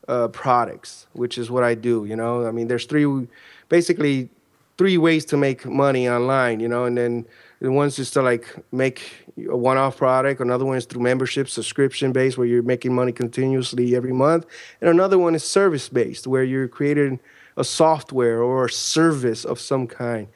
uh, 0.07 0.28
products, 0.28 1.07
which 1.14 1.38
is 1.38 1.50
what 1.50 1.64
I 1.64 1.74
do. 1.74 2.04
You 2.04 2.16
know, 2.16 2.46
I 2.46 2.50
mean, 2.50 2.68
there's 2.68 2.84
three, 2.84 3.26
basically, 3.70 4.28
three 4.76 4.98
ways 4.98 5.24
to 5.26 5.38
make 5.38 5.64
money 5.64 6.07
online. 6.09 6.61
You 6.61 6.68
know, 6.68 6.84
and 6.84 6.98
then 6.98 7.26
the 7.61 7.72
one's 7.72 7.96
just 7.96 8.12
to 8.14 8.22
like 8.22 8.54
make 8.72 9.00
a 9.48 9.57
one-off 9.57 9.96
product. 9.96 10.40
Another 10.40 10.66
one 10.66 10.76
is 10.76 10.84
through 10.84 11.02
membership, 11.02 11.48
subscription 11.48 12.12
based, 12.12 12.36
where 12.36 12.46
you're 12.46 12.62
making 12.62 12.94
money 12.94 13.12
continuously 13.12 13.96
every 13.96 14.12
month, 14.12 14.44
and 14.80 14.90
another 14.90 15.18
one 15.18 15.34
is 15.34 15.42
service 15.42 15.88
based, 15.88 16.26
where 16.26 16.44
you're 16.44 16.68
creating 16.68 17.18
a 17.57 17.64
software 17.64 18.42
or 18.42 18.66
a 18.66 18.70
service 18.70 19.44
of 19.44 19.59
some 19.59 19.86
kind. 19.86 20.28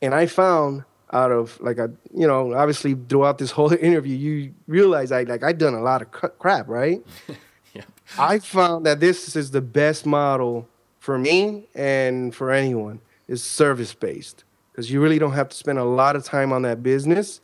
And 0.00 0.14
I 0.14 0.26
found 0.26 0.84
out 1.12 1.32
of 1.32 1.60
like 1.60 1.78
a 1.78 1.90
you 2.14 2.26
know 2.26 2.54
obviously 2.54 2.94
throughout 3.08 3.38
this 3.38 3.50
whole 3.50 3.72
interview 3.80 4.16
you 4.16 4.54
realize 4.66 5.12
I 5.12 5.24
like 5.24 5.42
I 5.42 5.52
done 5.52 5.74
a 5.74 5.82
lot 5.82 6.02
of 6.02 6.10
crap 6.10 6.68
right. 6.68 7.04
yeah. 7.74 7.82
I 8.18 8.38
found 8.38 8.86
that 8.86 9.00
this 9.00 9.36
is 9.36 9.50
the 9.50 9.60
best 9.60 10.06
model 10.06 10.68
for 10.98 11.18
me 11.18 11.68
and 11.74 12.34
for 12.34 12.50
anyone 12.50 13.00
is 13.28 13.42
service 13.42 13.94
based 13.94 14.44
because 14.72 14.90
you 14.90 15.00
really 15.00 15.18
don't 15.18 15.32
have 15.32 15.48
to 15.48 15.56
spend 15.56 15.78
a 15.78 15.84
lot 15.84 16.16
of 16.16 16.24
time 16.24 16.52
on 16.52 16.62
that 16.62 16.82
business. 16.82 17.40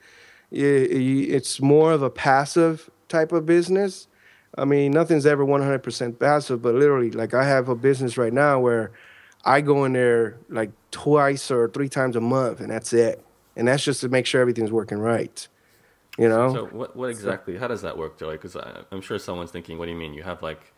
It's 0.52 1.60
more 1.60 1.92
of 1.92 2.02
a 2.02 2.10
passive 2.10 2.88
type 3.08 3.32
of 3.32 3.46
business. 3.46 4.06
I 4.56 4.64
mean, 4.64 4.92
nothing's 4.92 5.26
ever 5.26 5.44
100% 5.44 6.18
passive, 6.18 6.62
but 6.62 6.74
literally, 6.74 7.10
like 7.10 7.34
I 7.34 7.44
have 7.44 7.68
a 7.68 7.74
business 7.74 8.16
right 8.16 8.32
now 8.32 8.58
where 8.60 8.92
I 9.44 9.60
go 9.60 9.84
in 9.84 9.92
there 9.92 10.38
like 10.48 10.70
twice 10.92 11.50
or 11.50 11.68
three 11.68 11.88
times 11.88 12.16
a 12.16 12.20
month, 12.20 12.60
and 12.60 12.70
that's 12.70 12.92
it 12.92 13.25
and 13.56 13.66
that's 13.66 13.82
just 13.82 14.02
to 14.02 14.08
make 14.08 14.26
sure 14.26 14.40
everything's 14.40 14.70
working 14.70 14.98
right. 14.98 15.48
You 16.18 16.28
know. 16.28 16.52
So 16.52 16.64
what 16.66 16.96
what 16.96 17.10
exactly? 17.10 17.56
How 17.56 17.68
does 17.68 17.82
that 17.82 17.96
work, 17.96 18.18
Joey? 18.18 18.32
Because 18.32 18.56
I'm 18.90 19.00
sure 19.00 19.18
someone's 19.18 19.50
thinking, 19.50 19.78
"What 19.78 19.86
do 19.86 19.92
you 19.92 19.98
mean? 19.98 20.14
You 20.14 20.22
have 20.22 20.42
like, 20.42 20.72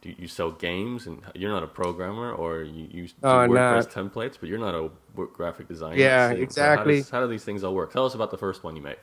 do 0.00 0.14
you 0.16 0.28
sell 0.28 0.50
games 0.50 1.06
and 1.06 1.20
you're 1.34 1.50
not 1.50 1.62
a 1.62 1.66
programmer, 1.66 2.32
or 2.32 2.62
you 2.62 2.88
use 2.90 3.14
oh, 3.22 3.28
WordPress 3.28 3.94
not. 3.96 4.12
templates, 4.12 4.36
but 4.40 4.48
you're 4.48 4.58
not 4.58 4.74
a 4.74 4.90
graphic 5.34 5.68
designer." 5.68 5.96
Yeah, 5.96 6.30
so 6.30 6.36
exactly. 6.36 6.94
How, 6.94 7.00
does, 7.00 7.10
how, 7.10 7.20
do 7.20 7.26
these 7.26 7.44
things 7.44 7.64
all 7.64 7.74
work? 7.74 7.92
Tell 7.92 8.06
us 8.06 8.14
about 8.14 8.30
the 8.30 8.38
first 8.38 8.64
one 8.64 8.76
you 8.76 8.82
made. 8.82 8.96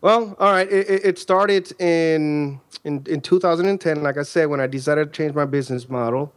Well, 0.00 0.36
all 0.38 0.52
right. 0.52 0.70
It, 0.70 1.04
it 1.04 1.18
started 1.18 1.72
in, 1.80 2.60
in 2.84 3.04
in 3.06 3.20
2010. 3.20 4.02
Like 4.02 4.16
I 4.16 4.22
said, 4.22 4.46
when 4.46 4.60
I 4.60 4.66
decided 4.66 5.12
to 5.12 5.16
change 5.16 5.34
my 5.34 5.44
business 5.44 5.88
model 5.88 6.32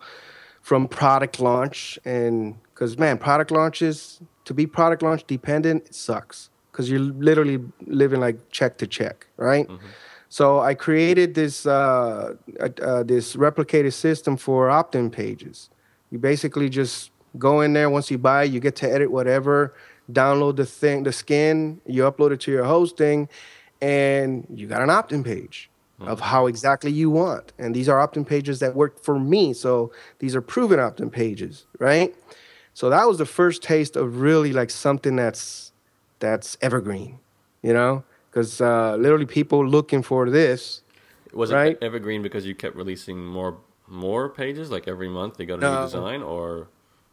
from 0.62 0.90
product 0.90 1.40
launch, 1.40 1.98
and 2.04 2.56
because 2.74 2.98
man, 2.98 3.18
product 3.18 3.52
launches 3.52 4.20
to 4.46 4.54
be 4.54 4.66
product 4.66 5.02
launch 5.04 5.26
dependent 5.26 5.86
it 5.88 5.96
sucks 5.96 6.50
because 6.72 6.90
you're 6.90 7.00
literally 7.00 7.60
living 7.86 8.20
like 8.20 8.50
check 8.50 8.78
to 8.78 8.88
check, 8.88 9.28
right? 9.38 9.68
Mm-hmm. 9.68 9.86
So 10.30 10.62
I 10.62 10.76
created 10.76 11.36
this 11.36 11.66
uh, 11.66 12.36
uh, 12.60 13.04
this 13.04 13.36
replicated 13.36 13.94
system 13.94 14.38
for 14.38 14.70
opt-in 14.70 15.12
pages. 15.12 15.70
You 16.10 16.20
basically 16.20 16.70
just 16.70 17.12
go 17.38 17.62
in 17.62 17.74
there 17.74 17.90
once 17.90 18.10
you 18.10 18.18
buy, 18.18 18.44
you 18.44 18.60
get 18.60 18.76
to 18.78 18.92
edit 18.92 19.12
whatever, 19.12 19.74
download 20.12 20.56
the 20.56 20.66
thing, 20.66 21.04
the 21.04 21.12
skin, 21.12 21.82
you 21.86 22.04
upload 22.04 22.32
it 22.32 22.40
to 22.42 22.52
your 22.52 22.64
hosting, 22.64 23.28
and 23.82 24.48
you 24.54 24.68
got 24.68 24.82
an 24.82 24.90
opt-in 24.90 25.24
page 25.24 25.70
mm-hmm. 26.00 26.10
of 26.10 26.20
how 26.20 26.48
exactly 26.48 26.92
you 26.92 27.10
want. 27.10 27.54
And 27.58 27.76
these 27.76 27.90
are 27.90 28.00
opt-in 28.00 28.26
pages 28.26 28.60
that 28.60 28.76
work 28.76 29.04
for 29.04 29.20
me. 29.20 29.54
So 29.54 29.92
these 30.20 30.36
are 30.36 30.42
proven 30.42 30.80
opt-in 30.80 31.10
pages, 31.10 31.66
right? 31.80 32.16
So 32.74 32.90
that 32.90 33.08
was 33.08 33.18
the 33.18 33.26
first 33.26 33.62
taste 33.62 33.96
of 33.96 34.22
really 34.22 34.54
like 34.54 34.70
something 34.70 35.16
that's 35.16 35.72
that's 36.20 36.58
evergreen, 36.62 37.20
you 37.62 37.74
know, 37.74 38.04
because 38.30 38.62
uh, 38.62 38.96
literally 38.96 39.26
people 39.26 39.66
looking 39.68 40.04
for 40.04 40.30
this. 40.30 40.82
Was 41.34 41.52
right? 41.52 41.74
it 41.74 41.84
evergreen 41.84 42.22
because 42.22 42.46
you 42.46 42.56
kept 42.56 42.76
releasing 42.76 43.26
more 43.26 43.58
more 43.88 44.30
pages 44.30 44.72
like 44.72 44.88
every 44.88 45.10
month 45.10 45.38
they 45.38 45.46
got 45.46 45.60
a 45.60 45.62
no. 45.62 45.80
new 45.80 45.86
design 45.86 46.22
or? 46.22 46.68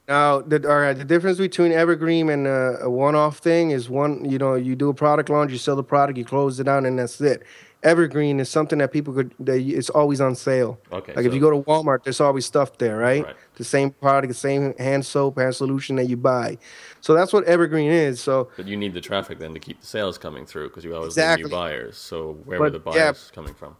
Now, 0.07 0.41
the, 0.41 0.67
all 0.67 0.79
right, 0.79 0.95
the 0.95 1.05
difference 1.05 1.37
between 1.37 1.71
evergreen 1.71 2.31
and 2.31 2.47
a, 2.47 2.79
a 2.85 2.91
one-off 2.91 3.39
thing 3.39 3.73
is 3.73 3.91
one, 3.91 4.25
you 4.25 4.39
know, 4.39 4.55
you 4.55 4.75
do 4.75 4.89
a 4.89 4.95
product 4.95 5.29
launch, 5.29 5.53
you 5.53 5.59
sell 5.59 5.77
the 5.77 5.83
product, 5.83 6.17
you 6.17 6.25
close 6.25 6.59
it 6.59 6.65
down, 6.65 6.87
and 6.87 6.99
that's 6.99 7.21
it 7.21 7.43
evergreen 7.83 8.41
is 8.41 8.49
something 8.49 8.79
that 8.79 8.93
people 8.93 9.15
could 9.15 9.35
that 9.41 9.61
it's 9.61 9.91
always 9.91 10.21
on 10.21 10.35
sale. 10.35 10.79
Okay. 10.93 11.13
Like 11.15 11.25
so 11.25 11.29
if 11.29 11.35
you 11.35 11.41
go 11.41 11.51
to 11.51 11.63
Walmart, 11.63 12.05
there's 12.05 12.21
always 12.21 12.47
stuff 12.47 12.79
there, 12.79 12.97
right? 12.97 13.25
right? 13.25 13.37
The 13.57 13.65
same 13.65 13.91
product, 13.91 14.29
the 14.29 14.39
same 14.39 14.75
hand 14.79 15.05
soap, 15.07 15.39
hand 15.39 15.55
solution 15.55 15.97
that 15.97 16.07
you 16.07 16.17
buy. 16.17 16.59
So 17.01 17.15
that's 17.15 17.33
what 17.33 17.45
evergreen 17.45 17.91
is. 17.91 18.21
So 18.21 18.51
But 18.57 18.67
you 18.67 18.77
need 18.77 18.95
the 18.95 19.01
traffic 19.01 19.39
then 19.39 19.55
to 19.55 19.61
keep 19.61 19.81
the 19.81 19.87
sales 19.87 20.19
coming 20.19 20.47
through 20.47 20.69
because 20.69 20.85
you 20.85 20.95
always 20.95 21.13
exactly. 21.13 21.45
need 21.45 21.51
new 21.51 21.57
buyers. 21.57 21.97
So 21.97 22.39
where 22.45 22.59
but, 22.59 22.65
were 22.65 22.71
the 22.71 22.79
buyers 22.81 22.97
yeah, 22.97 23.35
coming 23.35 23.55
from? 23.55 23.77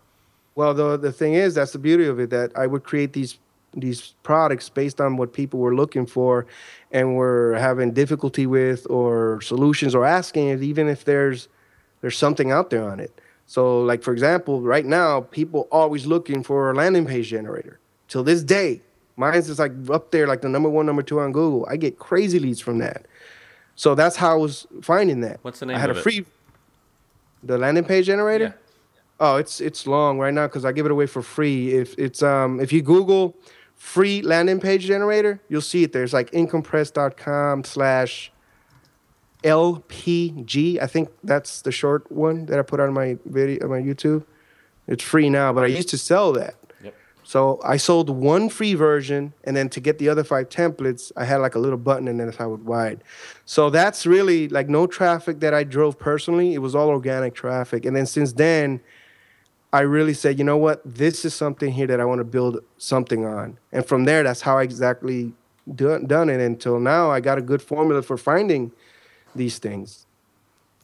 Well, 0.55 0.75
the 0.75 0.97
the 0.97 1.13
thing 1.13 1.35
is 1.35 1.55
that's 1.55 1.73
the 1.73 1.79
beauty 1.79 2.07
of 2.07 2.19
it 2.21 2.31
that 2.31 2.53
I 2.57 2.67
would 2.67 2.85
create 2.85 3.13
these 3.13 3.39
these 3.75 4.15
products 4.23 4.69
based 4.69 5.01
on 5.01 5.17
what 5.17 5.33
people 5.33 5.61
were 5.61 5.75
looking 5.75 6.07
for 6.07 6.47
and 6.91 7.17
were 7.17 7.55
having 7.59 7.93
difficulty 7.93 8.47
with 8.47 8.87
or 8.89 9.41
solutions 9.43 9.95
or 9.95 10.07
asking 10.07 10.49
it 10.49 10.63
even 10.63 10.89
if 10.89 11.05
there's 11.05 11.49
there's 12.01 12.17
something 12.17 12.51
out 12.51 12.71
there 12.71 12.89
on 12.89 13.01
it. 13.01 13.21
So, 13.49 13.81
like 13.81 14.03
for 14.03 14.13
example, 14.13 14.61
right 14.61 14.85
now, 14.85 15.23
people 15.23 15.69
always 15.73 16.05
looking 16.05 16.43
for 16.43 16.71
a 16.71 16.75
landing 16.75 17.07
page 17.07 17.31
generator. 17.31 17.81
Till 18.07 18.23
this 18.23 18.43
day, 18.43 18.83
mine's 19.17 19.49
is 19.49 19.59
like 19.59 19.73
up 19.89 20.11
there, 20.11 20.27
like 20.27 20.43
the 20.43 20.51
number 20.51 20.69
one, 20.69 20.85
number 20.85 21.03
two 21.03 21.19
on 21.19 21.33
Google. 21.33 21.67
I 21.69 21.79
get 21.79 21.99
crazy 21.99 22.39
leads 22.39 22.61
from 22.61 22.77
that. 22.79 23.07
So 23.75 23.95
that's 23.95 24.17
how 24.17 24.33
I 24.33 24.37
was 24.37 24.67
finding 24.83 25.23
that. 25.23 25.39
What's 25.41 25.61
the 25.61 25.67
name? 25.67 25.77
I 25.77 25.79
had 25.81 25.89
a 25.89 25.95
free. 25.95 26.27
The 27.43 27.57
landing 27.57 27.85
page 27.85 28.05
generator. 28.05 28.45
Yeah. 28.45 28.53
Oh, 29.19 29.37
it's 29.37 29.63
it's 29.63 29.87
long 29.87 30.19
right 30.19 30.35
now 30.35 30.47
because 30.47 30.67
I 30.67 30.73
give 30.73 30.85
it 30.85 30.93
away 30.93 31.07
for 31.07 31.23
free. 31.23 31.73
If 31.73 31.99
it's 31.99 32.23
um 32.23 32.61
if 32.61 32.71
you 32.71 32.83
Google 32.83 33.35
free 33.77 34.21
landing 34.21 34.61
page 34.61 34.85
generator, 34.85 35.41
you'll 35.49 35.63
see 35.63 35.85
it 35.85 35.93
there. 35.95 36.03
It's 36.03 36.13
like 36.13 36.35
incompress.com 36.35 37.65
slash 37.65 38.31
LPG. 39.45 40.81
I 40.81 40.87
think 40.87 41.11
that's 41.23 41.63
the 41.63 41.73
short 41.73 42.11
one 42.11 42.47
that 42.47 42.59
I 42.59 42.63
put 42.63 42.81
on 42.81 42.93
my 42.93 43.19
video 43.25 43.65
on 43.65 43.71
my 43.71 43.81
YouTube. 43.81 44.25
It's 44.87 45.05
free 45.05 45.29
now, 45.29 45.53
but 45.53 45.65
I 45.65 45.67
used 45.67 45.91
to 45.91 45.99
sell 45.99 46.33
that. 46.33 46.55
Yep. 46.83 46.95
So 47.23 47.61
I 47.63 47.77
sold 47.77 48.09
one 48.09 48.49
free 48.49 48.75
version, 48.75 49.35
and 49.45 49.55
then 49.55 49.69
to 49.71 49.81
get 49.81 49.99
the 49.99 50.09
other 50.09 50.25
five 50.25 50.49
templates, 50.49 51.13
I 51.17 51.25
had 51.25 51.37
like 51.37 51.55
a 51.55 51.59
little 51.59 51.79
button, 51.79 52.09
and 52.09 52.19
then 52.19 52.29
if 52.29 52.41
I 52.41 52.47
would 52.47 52.65
wide. 52.65 53.05
So 53.45 53.69
that's 53.71 54.07
really 54.07 54.49
like 54.49 54.69
no 54.69 54.87
traffic 54.87 55.41
that 55.41 55.53
I 55.53 55.63
drove 55.63 55.99
personally. 55.99 56.55
It 56.55 56.59
was 56.59 56.75
all 56.75 56.89
organic 56.89 57.35
traffic, 57.35 57.85
and 57.85 57.95
then 57.95 58.07
since 58.07 58.33
then, 58.33 58.81
I 59.71 59.81
really 59.81 60.15
said, 60.15 60.39
you 60.39 60.45
know 60.45 60.57
what, 60.57 60.81
this 60.83 61.27
is 61.27 61.35
something 61.35 61.71
here 61.71 61.87
that 61.87 62.01
I 62.01 62.07
want 62.07 62.21
to 62.21 62.25
build 62.25 62.61
something 62.79 63.27
on, 63.27 63.59
and 63.73 63.85
from 63.85 64.05
there, 64.05 64.23
that's 64.23 64.41
how 64.41 64.57
I 64.57 64.63
exactly 64.63 65.35
done, 65.75 66.07
done 66.07 66.31
it 66.31 66.41
until 66.41 66.81
now. 66.81 67.11
I 67.11 67.21
got 67.21 67.37
a 67.37 67.43
good 67.43 67.61
formula 67.61 68.01
for 68.01 68.17
finding 68.17 68.73
these 69.35 69.59
things. 69.59 70.07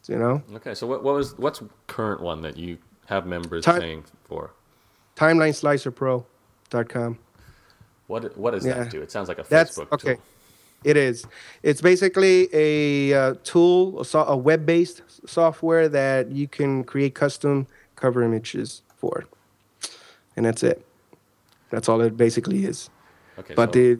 You 0.06 0.18
know. 0.18 0.42
Okay, 0.56 0.74
so 0.74 0.86
what, 0.86 1.02
what 1.02 1.14
was 1.14 1.38
what's 1.38 1.62
current 1.86 2.20
one 2.20 2.42
that 2.42 2.58
you 2.58 2.76
have 3.06 3.26
members 3.26 3.64
Time, 3.64 3.80
paying 3.80 4.04
for? 4.24 4.50
TimelineSlicerPro.com. 5.16 7.18
What 8.06 8.36
what 8.36 8.50
does 8.50 8.66
yeah. 8.66 8.74
that 8.74 8.90
do? 8.90 9.00
It 9.00 9.10
sounds 9.10 9.28
like 9.28 9.38
a 9.38 9.44
That's, 9.44 9.78
Facebook 9.78 9.92
okay. 9.92 10.14
tool. 10.14 10.22
It 10.84 10.98
is. 10.98 11.26
It's 11.62 11.80
basically 11.80 12.48
a 12.52 13.14
uh, 13.14 13.34
tool, 13.42 14.04
a, 14.12 14.18
a 14.18 14.36
web-based 14.36 15.00
software 15.26 15.88
that 15.88 16.30
you 16.30 16.46
can 16.46 16.84
create 16.84 17.14
custom 17.14 17.66
cover 17.96 18.22
images 18.22 18.82
for, 18.98 19.24
and 20.36 20.44
that's 20.44 20.62
it. 20.62 20.84
That's 21.70 21.88
all 21.88 22.02
it 22.02 22.18
basically 22.18 22.66
is. 22.66 22.90
Okay. 23.38 23.54
But 23.54 23.72
so 23.72 23.78
the 23.78 23.98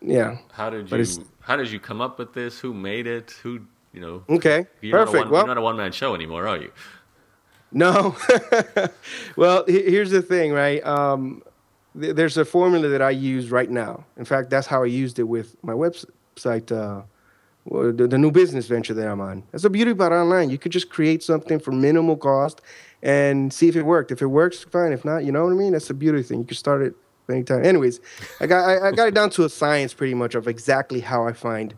yeah. 0.00 0.38
how 0.52 0.70
did 0.70 0.90
you 0.90 1.26
how 1.40 1.56
did 1.56 1.70
you 1.70 1.80
come 1.80 2.00
up 2.00 2.18
with 2.18 2.32
this? 2.32 2.60
Who 2.60 2.72
made 2.72 3.08
it? 3.08 3.32
Who 3.42 3.62
you 3.92 4.00
know? 4.00 4.24
Okay. 4.28 4.66
You're 4.80 4.98
not 4.98 5.02
a 5.02 5.06
Perfect. 5.06 5.24
one, 5.24 5.30
well, 5.30 5.40
you're 5.42 5.54
not 5.54 5.58
a 5.58 5.62
one 5.62 5.76
man 5.76 5.92
show 5.92 6.14
anymore, 6.14 6.46
are 6.46 6.58
you? 6.58 6.72
No. 7.72 8.16
well, 9.36 9.64
here's 9.66 10.10
the 10.10 10.22
thing, 10.22 10.52
right? 10.52 10.84
Um, 10.84 11.42
th- 11.98 12.16
there's 12.16 12.36
a 12.36 12.44
formula 12.44 12.88
that 12.88 13.02
I 13.02 13.10
use 13.10 13.50
right 13.50 13.70
now. 13.70 14.04
In 14.16 14.24
fact, 14.24 14.50
that's 14.50 14.66
how 14.66 14.82
I 14.82 14.86
used 14.86 15.18
it 15.18 15.24
with 15.24 15.56
my 15.62 15.72
website, 15.72 16.72
uh, 16.72 17.02
the, 17.66 18.06
the 18.08 18.18
new 18.18 18.30
business 18.30 18.66
venture 18.66 18.94
that 18.94 19.06
I'm 19.06 19.20
on. 19.20 19.44
That's 19.52 19.62
the 19.62 19.70
beauty 19.70 19.92
about 19.92 20.12
online. 20.12 20.50
You 20.50 20.58
could 20.58 20.72
just 20.72 20.90
create 20.90 21.22
something 21.22 21.60
for 21.60 21.72
minimal 21.72 22.16
cost 22.16 22.60
and 23.02 23.52
see 23.52 23.68
if 23.68 23.76
it 23.76 23.82
worked. 23.82 24.10
If 24.10 24.22
it 24.22 24.26
works, 24.26 24.64
fine. 24.64 24.92
If 24.92 25.04
not, 25.04 25.24
you 25.24 25.32
know 25.32 25.44
what 25.44 25.52
I 25.52 25.56
mean? 25.56 25.72
That's 25.72 25.88
the 25.88 25.94
beauty 25.94 26.22
thing. 26.22 26.40
You 26.40 26.44
can 26.46 26.56
start 26.56 26.82
it 26.82 26.94
anytime. 27.30 27.64
Anyways, 27.64 28.00
I 28.40 28.46
got 28.46 28.68
I, 28.68 28.88
I 28.88 28.92
got 28.92 29.08
it 29.08 29.14
down 29.14 29.30
to 29.30 29.44
a 29.44 29.48
science 29.48 29.94
pretty 29.94 30.14
much 30.14 30.34
of 30.34 30.48
exactly 30.48 31.00
how 31.00 31.26
I 31.26 31.32
find 31.32 31.74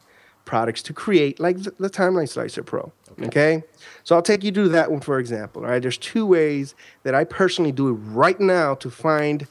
products 0.52 0.82
to 0.82 0.92
create, 0.92 1.40
like 1.40 1.56
the, 1.62 1.70
the 1.78 1.88
Timeline 1.88 2.28
Slicer 2.28 2.62
Pro. 2.62 2.92
Okay. 3.22 3.62
So 4.04 4.14
I'll 4.14 4.28
take 4.32 4.44
you 4.44 4.52
through 4.52 4.68
that 4.68 4.90
one 4.90 5.00
for 5.00 5.18
example. 5.18 5.62
All 5.62 5.70
right. 5.70 5.80
There's 5.80 5.96
two 5.96 6.26
ways 6.26 6.74
that 7.04 7.14
I 7.14 7.24
personally 7.24 7.72
do 7.72 7.88
it 7.88 7.92
right 7.92 8.38
now 8.38 8.74
to 8.74 8.90
find 8.90 9.46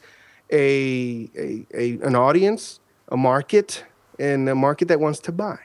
a, 0.52 1.28
a, 1.36 1.66
a 1.74 1.98
an 2.06 2.14
audience, 2.14 2.78
a 3.08 3.16
market, 3.16 3.84
and 4.20 4.48
a 4.48 4.54
market 4.54 4.86
that 4.86 5.00
wants 5.00 5.18
to 5.26 5.32
buy. 5.32 5.58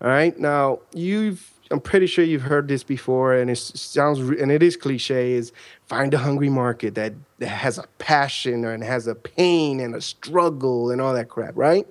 All 0.00 0.08
right. 0.08 0.36
Now 0.36 0.80
you've 0.92 1.52
I'm 1.70 1.80
pretty 1.80 2.08
sure 2.08 2.24
you've 2.24 2.48
heard 2.52 2.66
this 2.66 2.82
before, 2.82 3.34
and 3.34 3.48
it 3.48 3.58
sounds 3.58 4.18
and 4.18 4.50
it 4.50 4.64
is 4.64 4.76
cliche. 4.76 5.34
Is 5.34 5.52
find 5.86 6.12
a 6.12 6.18
hungry 6.18 6.50
market 6.50 6.96
that, 6.96 7.12
that 7.38 7.54
has 7.66 7.78
a 7.78 7.86
passion 7.98 8.64
and 8.64 8.82
has 8.82 9.06
a 9.06 9.14
pain 9.14 9.78
and 9.78 9.94
a 9.94 10.00
struggle 10.00 10.90
and 10.90 11.00
all 11.00 11.14
that 11.14 11.28
crap, 11.28 11.54
right? 11.56 11.86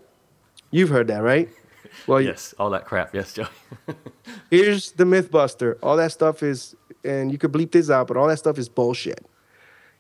You've 0.72 0.90
heard 0.90 1.08
that, 1.08 1.24
right? 1.24 1.48
Well, 2.08 2.22
Yes, 2.22 2.54
all 2.60 2.70
that 2.72 2.86
crap. 2.86 3.14
Yes, 3.14 3.34
Joey. 3.34 3.48
here's 4.52 4.92
the 4.92 5.04
MythBuster. 5.04 5.78
All 5.82 5.98
that 5.98 6.12
stuff 6.12 6.44
is, 6.44 6.76
and 7.04 7.32
you 7.32 7.38
could 7.38 7.52
bleep 7.52 7.72
this 7.72 7.90
out, 7.90 8.08
but 8.08 8.18
all 8.18 8.28
that 8.28 8.38
stuff 8.38 8.58
is 8.58 8.70
bullshit. 8.70 9.26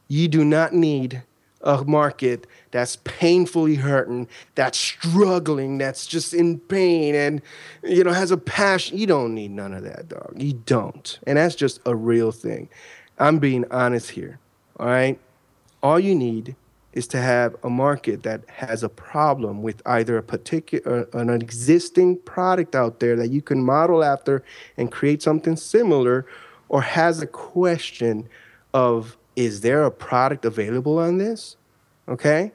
You 0.07 0.27
do 0.27 0.45
not 0.45 0.73
need 0.73 1.23
a 1.61 1.83
market 1.83 2.45
that's 2.71 2.97
painfully 2.97 3.75
hurting, 3.75 4.27
that's 4.53 4.77
struggling, 4.77 5.77
that's 5.79 6.05
just 6.05 6.33
in 6.33 6.59
pain, 6.59 7.15
and 7.15 7.41
you 7.83 8.03
know 8.03 8.13
has 8.13 8.31
a 8.31 8.37
passion. 8.37 8.97
You 8.97 9.07
don't 9.07 9.33
need 9.33 9.51
none 9.51 9.73
of 9.73 9.83
that, 9.83 10.07
dog. 10.07 10.35
You 10.37 10.53
don't, 10.53 11.19
and 11.25 11.37
that's 11.37 11.55
just 11.55 11.79
a 11.85 11.95
real 11.95 12.31
thing. 12.31 12.69
I'm 13.17 13.39
being 13.39 13.65
honest 13.71 14.11
here. 14.11 14.39
All 14.79 14.87
right, 14.87 15.19
all 15.81 15.99
you 15.99 16.13
need 16.13 16.55
is 16.95 17.07
to 17.07 17.21
have 17.21 17.55
a 17.61 17.69
market 17.69 18.23
that 18.23 18.41
has 18.47 18.81
a 18.81 18.89
problem 18.89 19.61
with 19.61 19.81
either 19.85 20.17
a 20.17 20.23
particular 20.23 21.07
uh, 21.13 21.19
an 21.19 21.29
existing 21.29 22.17
product 22.19 22.73
out 22.73 22.99
there 23.01 23.15
that 23.17 23.29
you 23.29 23.41
can 23.41 23.61
model 23.61 24.03
after 24.03 24.43
and 24.77 24.91
create 24.91 25.21
something 25.21 25.57
similar 25.57 26.25
or 26.69 26.81
has 26.81 27.21
a 27.21 27.27
question 27.27 28.27
of 28.73 29.17
is 29.35 29.61
there 29.61 29.83
a 29.83 29.91
product 29.91 30.45
available 30.45 30.97
on 30.97 31.17
this? 31.17 31.57
Okay? 32.07 32.53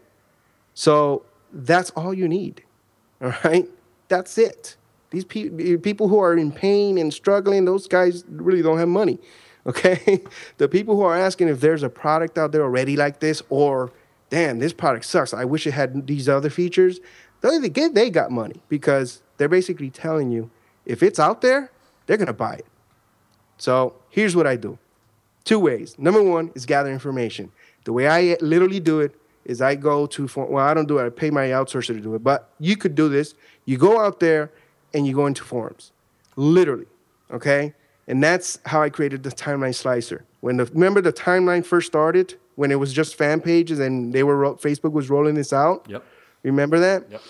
So 0.72 1.22
that's 1.53 1.91
all 1.91 2.14
you 2.14 2.26
need 2.26 2.64
all 3.22 3.34
right 3.45 3.68
that's 4.09 4.38
it. 4.38 4.76
These 5.11 5.24
pe- 5.24 5.76
people 5.76 6.09
who 6.09 6.18
are 6.18 6.36
in 6.36 6.51
pain 6.51 6.97
and 6.97 7.12
struggling 7.12 7.64
those 7.64 7.86
guys 7.86 8.24
really 8.28 8.62
don't 8.62 8.78
have 8.78 8.88
money 8.88 9.18
okay? 9.66 10.22
The 10.57 10.68
people 10.68 10.97
who 10.97 11.03
are 11.03 11.16
asking 11.16 11.49
if 11.49 11.61
there's 11.61 11.82
a 11.82 11.91
product 11.91 12.38
out 12.38 12.53
there 12.53 12.62
already 12.62 12.97
like 12.97 13.20
this 13.20 13.43
or 13.51 13.93
damn 14.30 14.58
this 14.58 14.72
product 14.72 15.04
sucks. 15.04 15.34
I 15.34 15.44
wish 15.44 15.66
it 15.66 15.72
had 15.72 16.06
these 16.06 16.28
other 16.28 16.50
features. 16.50 17.00
They, 17.42 17.58
they 17.58 17.88
they 17.88 18.10
got 18.10 18.30
money 18.30 18.62
because 18.68 19.22
they're 19.36 19.48
basically 19.48 19.90
telling 19.90 20.30
you 20.30 20.50
if 20.84 21.02
it's 21.02 21.18
out 21.18 21.40
there 21.40 21.70
they're 22.06 22.16
going 22.16 22.26
to 22.26 22.32
buy 22.32 22.54
it. 22.54 22.66
So 23.58 23.94
here's 24.08 24.34
what 24.34 24.46
i 24.46 24.56
do. 24.56 24.78
Two 25.44 25.58
ways. 25.58 25.96
Number 25.98 26.22
one 26.22 26.50
is 26.54 26.66
gather 26.66 26.90
information. 26.90 27.52
The 27.84 27.92
way 27.92 28.08
i 28.08 28.36
literally 28.40 28.80
do 28.80 29.00
it 29.00 29.14
is 29.44 29.60
i 29.60 29.74
go 29.74 30.06
to 30.06 30.28
well 30.36 30.64
i 30.64 30.74
don't 30.74 30.88
do 30.88 30.98
it. 30.98 31.06
I 31.06 31.10
pay 31.10 31.30
my 31.30 31.48
outsourcer 31.48 31.88
to 31.88 32.00
do 32.00 32.14
it. 32.14 32.24
But 32.24 32.50
you 32.58 32.76
could 32.76 32.94
do 32.94 33.08
this. 33.08 33.34
You 33.64 33.76
go 33.76 34.00
out 34.00 34.20
there 34.20 34.50
and 34.94 35.06
you 35.06 35.14
go 35.14 35.26
into 35.26 35.44
forums. 35.44 35.92
Literally 36.36 36.86
okay? 37.32 37.74
And 38.06 38.22
that's 38.22 38.58
how 38.66 38.82
i 38.82 38.90
created 38.90 39.22
the 39.22 39.30
timeline 39.30 39.74
slicer. 39.74 40.24
When 40.40 40.56
the 40.56 40.64
remember 40.66 41.00
the 41.00 41.12
timeline 41.12 41.64
first 41.64 41.86
started 41.86 42.34
when 42.61 42.70
it 42.70 42.78
was 42.84 42.92
just 42.92 43.16
fan 43.16 43.40
pages 43.40 43.78
and 43.86 44.12
they 44.14 44.22
were 44.28 44.36
facebook 44.66 44.92
was 44.92 45.08
rolling 45.14 45.34
this 45.34 45.52
out 45.64 45.78
Yep. 45.88 46.02
remember 46.42 46.78
that 46.80 47.00
Yep. 47.11 47.22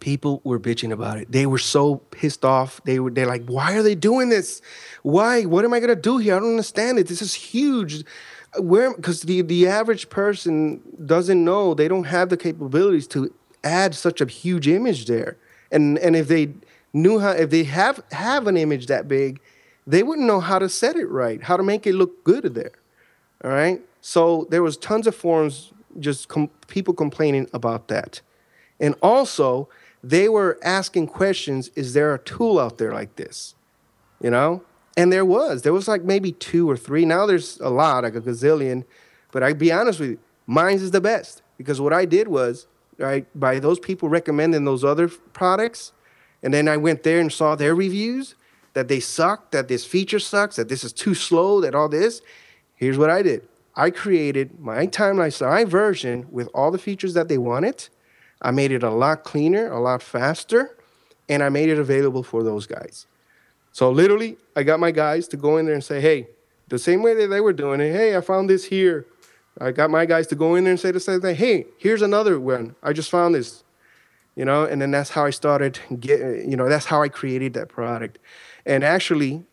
people 0.00 0.40
were 0.44 0.60
bitching 0.60 0.92
about 0.92 1.16
it. 1.18 1.26
They 1.32 1.46
were 1.46 1.58
so 1.76 1.96
pissed 2.18 2.44
off. 2.44 2.80
They 2.84 2.98
were 3.00 3.10
they're 3.10 3.26
like, 3.34 3.44
why 3.56 3.68
are 3.76 3.82
they 3.82 3.94
doing 4.10 4.28
this? 4.28 4.60
Why? 5.02 5.32
What 5.52 5.64
am 5.64 5.72
I 5.72 5.80
gonna 5.80 5.96
do 5.96 6.18
here? 6.18 6.34
I 6.36 6.38
don't 6.38 6.50
understand 6.58 6.98
it. 6.98 7.06
This 7.08 7.22
is 7.22 7.34
huge. 7.34 8.04
Where 8.58 8.94
because 8.94 9.22
the 9.22 9.42
the 9.42 9.66
average 9.80 10.04
person 10.10 10.80
doesn't 11.14 11.42
know. 11.50 11.74
They 11.74 11.88
don't 11.88 12.08
have 12.16 12.28
the 12.28 12.36
capabilities 12.36 13.06
to 13.08 13.18
add 13.64 13.94
such 13.94 14.20
a 14.20 14.26
huge 14.26 14.66
image 14.68 15.06
there. 15.06 15.32
And 15.74 15.98
and 15.98 16.14
if 16.14 16.26
they 16.28 16.44
knew 16.92 17.18
how, 17.18 17.32
if 17.44 17.48
they 17.50 17.64
have 17.64 17.96
have 18.12 18.46
an 18.46 18.56
image 18.56 18.86
that 18.86 19.08
big, 19.08 19.40
they 19.92 20.02
wouldn't 20.02 20.26
know 20.26 20.40
how 20.40 20.58
to 20.64 20.68
set 20.68 20.94
it 20.96 21.08
right, 21.22 21.42
how 21.48 21.56
to 21.56 21.62
make 21.62 21.82
it 21.90 21.94
look 21.94 22.22
good 22.22 22.54
there. 22.54 22.72
All 23.44 23.50
right. 23.50 23.80
So 24.08 24.46
there 24.50 24.62
was 24.62 24.76
tons 24.76 25.08
of 25.08 25.16
forums, 25.16 25.72
just 25.98 26.28
com- 26.28 26.50
people 26.68 26.94
complaining 26.94 27.50
about 27.52 27.88
that. 27.88 28.20
And 28.78 28.94
also, 29.02 29.68
they 30.00 30.28
were 30.28 30.60
asking 30.62 31.08
questions 31.08 31.72
Is 31.74 31.92
there 31.92 32.14
a 32.14 32.20
tool 32.20 32.60
out 32.60 32.78
there 32.78 32.92
like 32.92 33.16
this? 33.16 33.56
You 34.20 34.30
know? 34.30 34.62
And 34.96 35.12
there 35.12 35.24
was. 35.24 35.62
There 35.62 35.72
was 35.72 35.88
like 35.88 36.04
maybe 36.04 36.30
two 36.30 36.70
or 36.70 36.76
three. 36.76 37.04
Now 37.04 37.26
there's 37.26 37.58
a 37.58 37.68
lot, 37.68 38.04
like 38.04 38.14
a 38.14 38.20
gazillion. 38.20 38.84
But 39.32 39.42
I'd 39.42 39.58
be 39.58 39.72
honest 39.72 39.98
with 39.98 40.10
you, 40.10 40.18
mine's 40.46 40.82
is 40.82 40.92
the 40.92 41.00
best. 41.00 41.42
Because 41.58 41.80
what 41.80 41.92
I 41.92 42.04
did 42.04 42.28
was, 42.28 42.68
right, 42.98 43.26
by 43.34 43.58
those 43.58 43.80
people 43.80 44.08
recommending 44.08 44.64
those 44.64 44.84
other 44.84 45.08
products, 45.08 45.92
and 46.44 46.54
then 46.54 46.68
I 46.68 46.76
went 46.76 47.02
there 47.02 47.18
and 47.18 47.32
saw 47.32 47.56
their 47.56 47.74
reviews 47.74 48.36
that 48.74 48.86
they 48.86 49.00
suck, 49.00 49.50
that 49.50 49.66
this 49.66 49.84
feature 49.84 50.20
sucks, 50.20 50.54
that 50.54 50.68
this 50.68 50.84
is 50.84 50.92
too 50.92 51.14
slow, 51.14 51.60
that 51.60 51.74
all 51.74 51.88
this. 51.88 52.22
Here's 52.76 52.98
what 52.98 53.10
I 53.10 53.22
did 53.22 53.48
I 53.76 53.90
created 53.90 54.58
my 54.58 54.86
timeline, 54.86 55.38
my 55.40 55.64
version 55.64 56.26
with 56.30 56.48
all 56.54 56.70
the 56.70 56.78
features 56.78 57.14
that 57.14 57.28
they 57.28 57.38
wanted. 57.38 57.88
I 58.40 58.50
made 58.50 58.72
it 58.72 58.82
a 58.82 58.90
lot 58.90 59.22
cleaner, 59.24 59.70
a 59.70 59.80
lot 59.80 60.02
faster, 60.02 60.76
and 61.28 61.42
I 61.42 61.50
made 61.50 61.68
it 61.68 61.78
available 61.78 62.22
for 62.22 62.42
those 62.42 62.66
guys. 62.66 63.06
So 63.72 63.90
literally, 63.90 64.38
I 64.54 64.62
got 64.62 64.80
my 64.80 64.90
guys 64.90 65.28
to 65.28 65.36
go 65.36 65.58
in 65.58 65.66
there 65.66 65.74
and 65.74 65.84
say, 65.84 66.00
hey, 66.00 66.28
the 66.68 66.78
same 66.78 67.02
way 67.02 67.14
that 67.14 67.28
they 67.28 67.40
were 67.40 67.52
doing 67.52 67.80
it, 67.80 67.92
hey, 67.92 68.16
I 68.16 68.22
found 68.22 68.48
this 68.48 68.64
here. 68.64 69.06
I 69.60 69.72
got 69.72 69.90
my 69.90 70.06
guys 70.06 70.26
to 70.28 70.34
go 70.34 70.54
in 70.54 70.64
there 70.64 70.72
and 70.72 70.80
say 70.80 70.90
the 70.90 71.00
same 71.00 71.20
thing, 71.20 71.36
hey, 71.36 71.66
here's 71.78 72.02
another 72.02 72.40
one. 72.40 72.74
I 72.82 72.92
just 72.92 73.10
found 73.10 73.34
this. 73.34 73.62
You 74.34 74.44
know, 74.44 74.64
and 74.64 74.82
then 74.82 74.90
that's 74.90 75.10
how 75.10 75.24
I 75.24 75.30
started 75.30 75.80
get 75.98 76.20
you 76.46 76.56
know, 76.56 76.68
that's 76.68 76.84
how 76.84 77.00
I 77.00 77.08
created 77.08 77.54
that 77.54 77.70
product. 77.70 78.18
And 78.66 78.84
actually, 78.84 79.44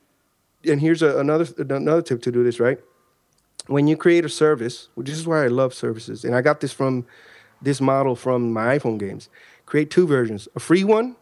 and 0.66 0.82
here's 0.82 1.02
a, 1.02 1.20
another 1.20 1.48
another 1.58 2.02
tip 2.02 2.22
to 2.24 2.32
do 2.34 2.44
this, 2.44 2.60
right? 2.60 2.80
When 3.68 3.88
you 3.88 3.96
create 3.96 4.26
a 4.26 4.30
service, 4.30 4.90
which 4.96 5.10
is 5.10 5.26
why 5.26 5.46
I 5.46 5.48
love 5.48 5.74
services, 5.74 6.26
and 6.26 6.36
I 6.36 6.42
got 6.42 6.60
this 6.60 6.74
from 6.74 7.06
this 7.62 7.80
model 7.80 8.16
from 8.16 8.52
my 8.52 8.78
iPhone 8.78 9.00
games. 9.00 9.30
Create 9.66 9.90
two 9.90 10.06
versions, 10.06 10.48
a 10.56 10.60
free 10.60 10.84
one 10.84 11.16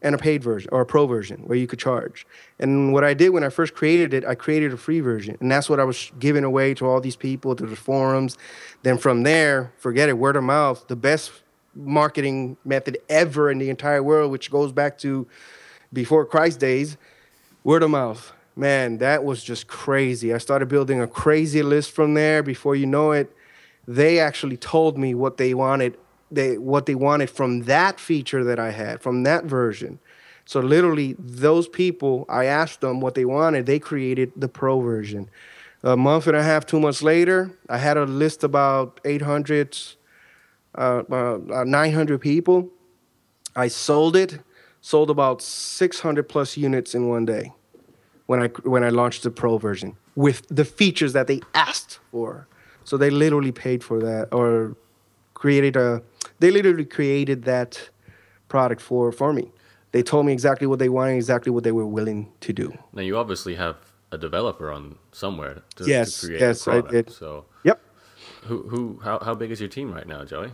and 0.00 0.14
a 0.14 0.18
paid 0.18 0.42
version 0.42 0.68
or 0.72 0.80
a 0.80 0.86
pro 0.86 1.06
version 1.06 1.42
where 1.46 1.58
you 1.58 1.66
could 1.66 1.78
charge. 1.78 2.26
And 2.58 2.92
what 2.92 3.04
I 3.04 3.14
did 3.14 3.30
when 3.30 3.42
I 3.42 3.48
first 3.48 3.74
created 3.74 4.14
it, 4.14 4.24
I 4.24 4.34
created 4.34 4.72
a 4.72 4.76
free 4.76 5.00
version. 5.00 5.36
And 5.40 5.50
that's 5.50 5.68
what 5.68 5.80
I 5.80 5.84
was 5.84 6.12
giving 6.18 6.44
away 6.44 6.74
to 6.74 6.86
all 6.86 7.00
these 7.00 7.16
people, 7.16 7.56
to 7.56 7.66
the 7.66 7.76
forums. 7.76 8.36
Then 8.82 8.98
from 8.98 9.22
there, 9.22 9.72
forget 9.76 10.08
it, 10.08 10.18
word 10.18 10.36
of 10.36 10.44
mouth, 10.44 10.86
the 10.88 10.96
best 10.96 11.32
marketing 11.74 12.56
method 12.64 12.98
ever 13.08 13.50
in 13.50 13.58
the 13.58 13.70
entire 13.70 14.02
world, 14.02 14.30
which 14.30 14.50
goes 14.50 14.72
back 14.72 14.98
to 14.98 15.26
before 15.92 16.24
Christ 16.24 16.60
days, 16.60 16.96
word 17.64 17.82
of 17.82 17.90
mouth. 17.90 18.32
Man, 18.58 18.98
that 18.98 19.22
was 19.22 19.44
just 19.44 19.68
crazy. 19.68 20.34
I 20.34 20.38
started 20.38 20.66
building 20.68 21.00
a 21.00 21.06
crazy 21.06 21.62
list 21.62 21.92
from 21.92 22.14
there. 22.14 22.42
Before 22.42 22.74
you 22.74 22.86
know 22.86 23.12
it, 23.12 23.32
they 23.86 24.18
actually 24.18 24.56
told 24.56 24.98
me 24.98 25.14
what 25.14 25.36
they 25.36 25.54
wanted 25.54 25.96
they 26.28 26.58
what 26.58 26.86
they 26.86 26.96
wanted 26.96 27.30
from 27.30 27.62
that 27.62 28.00
feature 28.00 28.42
that 28.42 28.58
I 28.58 28.72
had 28.72 29.00
from 29.00 29.22
that 29.22 29.44
version. 29.44 30.00
So 30.44 30.58
literally 30.58 31.14
those 31.20 31.68
people 31.68 32.26
I 32.28 32.46
asked 32.46 32.80
them 32.80 33.00
what 33.00 33.14
they 33.14 33.24
wanted, 33.24 33.66
they 33.66 33.78
created 33.78 34.32
the 34.34 34.48
pro 34.48 34.80
version. 34.80 35.30
A 35.84 35.96
month 35.96 36.26
and 36.26 36.36
a 36.36 36.42
half, 36.42 36.66
two 36.66 36.80
months 36.80 37.00
later, 37.00 37.52
I 37.68 37.78
had 37.78 37.96
a 37.96 38.06
list 38.06 38.42
about 38.42 39.00
800 39.04 39.78
uh, 40.74 41.02
uh, 41.08 41.64
900 41.64 42.20
people. 42.20 42.70
I 43.54 43.68
sold 43.68 44.16
it, 44.16 44.40
sold 44.80 45.10
about 45.10 45.42
600 45.42 46.28
plus 46.28 46.56
units 46.56 46.92
in 46.92 47.08
one 47.08 47.24
day 47.24 47.52
when 48.28 48.40
I 48.44 48.48
when 48.74 48.82
I 48.84 48.90
launched 48.90 49.22
the 49.22 49.30
pro 49.30 49.58
version. 49.58 49.96
with 50.14 50.38
the 50.60 50.64
features 50.64 51.12
that 51.12 51.26
they 51.26 51.40
asked 51.54 51.98
for. 52.10 52.30
So 52.84 52.96
they 52.96 53.10
literally 53.10 53.52
paid 53.52 53.80
for 53.88 53.98
that 54.08 54.24
or 54.32 54.76
created 55.34 55.76
a 55.76 56.02
they 56.40 56.50
literally 56.50 56.84
created 56.84 57.44
that 57.44 57.90
product 58.48 58.80
for 58.82 59.12
for 59.12 59.32
me. 59.32 59.44
They 59.92 60.02
told 60.02 60.26
me 60.26 60.32
exactly 60.32 60.66
what 60.66 60.78
they 60.78 60.88
wanted, 60.88 61.16
exactly 61.16 61.50
what 61.52 61.64
they 61.64 61.72
were 61.72 61.86
willing 61.98 62.20
to 62.46 62.52
do. 62.52 62.68
Now 62.92 63.02
you 63.02 63.16
obviously 63.16 63.54
have 63.56 63.76
a 64.12 64.18
developer 64.18 64.68
on 64.76 64.96
somewhere 65.12 65.54
to, 65.76 65.84
yes, 65.84 66.20
to 66.20 66.26
create 66.26 66.40
yes, 66.40 66.58
the 66.64 66.70
product. 66.70 66.88
I 66.88 66.96
did. 66.96 67.10
So 67.10 67.44
Yep. 67.64 67.78
who 68.48 68.56
who 68.70 68.80
how 69.04 69.16
how 69.26 69.34
big 69.34 69.50
is 69.50 69.60
your 69.60 69.70
team 69.70 69.88
right 69.98 70.06
now, 70.14 70.24
Joey? 70.24 70.50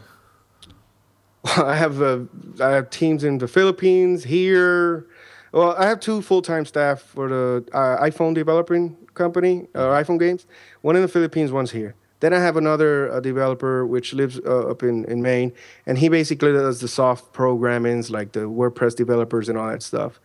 I 1.45 1.75
have 1.85 2.01
uh, 2.03 2.21
I 2.61 2.71
have 2.77 2.91
teams 2.91 3.25
in 3.25 3.39
the 3.39 3.49
Philippines 3.49 4.25
here. 4.25 5.07
Well, 5.55 5.77
I 5.79 5.87
have 5.87 6.01
two 6.01 6.21
full 6.21 6.43
time 6.43 6.65
staff 6.67 7.01
for 7.01 7.29
the 7.29 7.65
uh, 7.73 8.03
iPhone 8.03 8.35
developing 8.35 8.97
company 9.15 9.69
uh, 9.77 10.03
iPhone 10.03 10.19
games. 10.19 10.49
One 10.83 10.97
in 10.97 11.03
the 11.03 11.07
Philippines, 11.07 11.53
one's 11.53 11.71
here. 11.71 11.95
Then 12.19 12.35
I 12.35 12.41
have 12.41 12.57
another 12.57 13.13
uh, 13.13 13.21
developer 13.21 13.87
which 13.87 14.13
lives 14.15 14.41
uh, 14.45 14.69
up 14.69 14.83
in, 14.83 15.05
in 15.05 15.23
Maine, 15.23 15.53
and 15.87 15.97
he 15.97 16.09
basically 16.09 16.53
does 16.53 16.81
the 16.81 16.89
soft 16.89 17.33
programmings 17.33 18.11
like 18.11 18.33
the 18.33 18.41
WordPress 18.41 18.97
developers 18.97 19.49
and 19.49 19.57
all 19.57 19.69
that 19.69 19.85
stuff. 19.85 20.19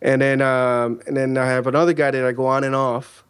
And 0.00 0.22
then 0.22 0.40
um, 0.40 1.02
and 1.06 1.14
then 1.14 1.36
I 1.36 1.44
have 1.44 1.66
another 1.66 1.92
guy 1.92 2.10
that 2.10 2.24
I 2.24 2.32
go 2.32 2.46
on 2.46 2.64
and 2.64 2.74
off 2.74 3.22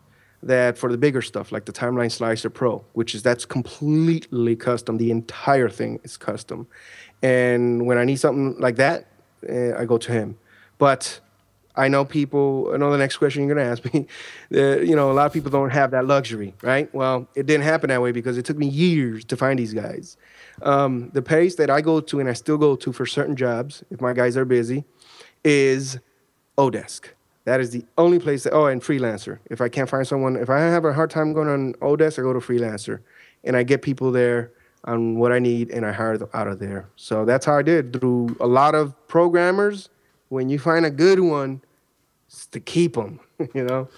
that 0.45 0.79
for 0.79 0.93
the 0.93 0.99
bigger 0.99 1.21
stuff 1.21 1.51
like 1.51 1.65
the 1.65 1.73
Timeline 1.73 2.13
Slicer 2.13 2.49
Pro, 2.49 2.85
which 2.93 3.13
is 3.13 3.25
that's 3.25 3.45
completely 3.45 4.55
custom. 4.55 4.99
The 4.99 5.11
entire 5.11 5.69
thing 5.69 5.99
is 6.05 6.17
custom. 6.17 6.69
And 7.23 7.87
when 7.87 7.99
I 7.99 8.05
need 8.05 8.21
something 8.21 8.57
like 8.61 8.77
that, 8.77 9.09
uh, 9.49 9.77
I 9.77 9.85
go 9.85 9.99
to 9.99 10.13
him. 10.13 10.39
But 10.79 11.19
I 11.81 11.89
know 11.89 12.05
people. 12.05 12.71
I 12.75 12.77
know 12.77 12.91
the 12.93 12.99
next 12.99 13.17
question 13.17 13.47
you're 13.47 13.55
going 13.55 13.65
to 13.67 13.71
ask 13.71 13.95
me. 13.95 14.07
Uh, 14.53 14.79
you 14.79 14.97
know, 14.97 15.13
a 15.13 15.15
lot 15.15 15.27
of 15.27 15.33
people 15.33 15.49
don't 15.49 15.71
have 15.71 15.93
that 15.93 16.07
luxury, 16.07 16.53
right? 16.61 16.93
Well, 16.93 17.29
it 17.37 17.47
didn't 17.47 17.63
happen 17.63 17.89
that 17.91 18.03
way 18.03 18.11
because 18.11 18.37
it 18.37 18.45
took 18.45 18.59
me 18.59 18.67
years 18.67 19.25
to 19.27 19.37
find 19.37 19.61
these 19.61 19.73
guys. 19.73 20.17
Um, 20.63 21.11
the 21.13 21.23
place 21.23 21.55
that 21.55 21.71
I 21.71 21.81
go 21.81 22.01
to 22.01 22.19
and 22.19 22.29
I 22.29 22.33
still 22.33 22.59
go 22.59 22.75
to 22.75 22.93
for 22.93 23.07
certain 23.07 23.37
jobs, 23.37 23.85
if 23.93 24.01
my 24.01 24.13
guys 24.13 24.37
are 24.37 24.45
busy, 24.45 24.85
is 25.45 26.01
Odesk. 26.59 27.11
That 27.45 27.61
is 27.61 27.71
the 27.71 27.85
only 27.97 28.19
place 28.19 28.43
that. 28.43 28.53
Oh, 28.53 28.67
and 28.67 28.83
Freelancer. 28.83 29.39
If 29.49 29.61
I 29.61 29.69
can't 29.69 29.89
find 29.89 30.05
someone, 30.05 30.35
if 30.35 30.51
I 30.51 30.59
have 30.59 30.85
a 30.85 30.93
hard 30.93 31.11
time 31.11 31.33
going 31.33 31.49
on 31.49 31.75
Odesk, 31.75 32.19
I 32.19 32.23
go 32.23 32.33
to 32.33 32.41
Freelancer, 32.41 33.03
and 33.45 33.57
I 33.57 33.63
get 33.63 33.83
people 33.83 34.11
there 34.11 34.51
on 34.85 35.17
what 35.17 35.31
I 35.31 35.39
need, 35.39 35.71
and 35.71 35.87
I 35.87 35.93
hire 35.93 36.19
them 36.19 36.29
out 36.35 36.49
of 36.49 36.59
there. 36.59 36.89
So 36.97 37.25
that's 37.25 37.47
how 37.47 37.57
I 37.57 37.63
did 37.63 37.93
through 37.93 38.37
a 38.41 38.49
lot 38.49 38.75
of 38.75 38.95
programmers. 39.07 39.91
When 40.29 40.49
you 40.49 40.59
find 40.59 40.85
a 40.85 40.91
good 40.91 41.21
one, 41.21 41.63
to 42.53 42.61
keep 42.61 42.95
them. 42.95 43.21
you 43.55 43.65
know. 43.65 43.89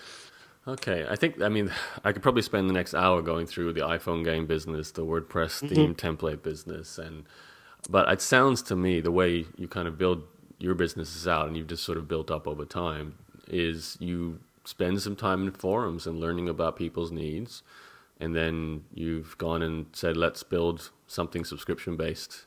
Okay, 0.66 1.06
I 1.08 1.16
think 1.16 1.40
I 1.42 1.48
mean 1.48 1.72
I 2.04 2.12
could 2.12 2.22
probably 2.22 2.42
spend 2.42 2.68
the 2.68 2.74
next 2.74 2.94
hour 2.94 3.20
going 3.22 3.46
through 3.46 3.72
the 3.72 3.80
iPhone 3.80 4.24
game 4.24 4.46
business, 4.46 4.90
the 4.90 5.04
WordPress 5.04 5.62
mm-hmm. 5.62 5.68
theme 5.68 5.94
mm-hmm. 5.94 6.06
template 6.08 6.42
business, 6.42 6.98
and 6.98 7.24
but 7.88 8.08
it 8.10 8.20
sounds 8.20 8.62
to 8.62 8.76
me 8.76 9.00
the 9.00 9.10
way 9.10 9.46
you 9.56 9.66
kind 9.68 9.88
of 9.88 9.98
build 9.98 10.22
your 10.58 10.74
businesses 10.74 11.26
out 11.26 11.48
and 11.48 11.56
you've 11.56 11.66
just 11.66 11.82
sort 11.82 11.98
of 11.98 12.06
built 12.06 12.30
up 12.30 12.46
over 12.46 12.64
time 12.64 13.14
is 13.48 13.96
you 13.98 14.38
spend 14.64 15.02
some 15.02 15.16
time 15.16 15.42
in 15.42 15.50
forums 15.50 16.06
and 16.06 16.20
learning 16.20 16.48
about 16.48 16.76
people's 16.76 17.10
needs 17.10 17.64
and 18.22 18.36
then 18.36 18.84
you've 18.94 19.36
gone 19.36 19.62
and 19.62 19.86
said, 19.92 20.16
let's 20.16 20.44
build 20.44 20.90
something 21.08 21.44
subscription 21.44 21.96
based 21.96 22.46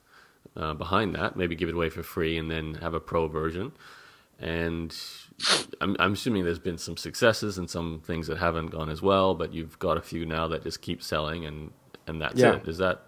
uh, 0.55 0.73
behind 0.73 1.13
that. 1.15 1.35
Maybe 1.35 1.53
give 1.53 1.67
it 1.67 1.75
away 1.75 1.89
for 1.89 2.01
free, 2.01 2.37
and 2.37 2.49
then 2.49 2.75
have 2.75 2.93
a 2.93 3.01
pro 3.01 3.27
version. 3.27 3.73
And 4.39 4.95
I'm, 5.81 5.95
I'm 5.99 6.13
assuming 6.13 6.45
there's 6.45 6.59
been 6.59 6.77
some 6.77 6.97
successes 6.97 7.57
and 7.57 7.69
some 7.69 8.01
things 8.05 8.27
that 8.27 8.37
haven't 8.37 8.67
gone 8.67 8.89
as 8.89 9.01
well, 9.01 9.35
but 9.35 9.53
you've 9.53 9.77
got 9.79 9.97
a 9.97 10.01
few 10.01 10.25
now 10.25 10.47
that 10.47 10.63
just 10.63 10.81
keep 10.81 11.03
selling, 11.03 11.45
and 11.45 11.71
and 12.07 12.21
that's 12.21 12.39
yeah. 12.39 12.55
it. 12.55 12.67
Is 12.67 12.77
that 12.77 13.03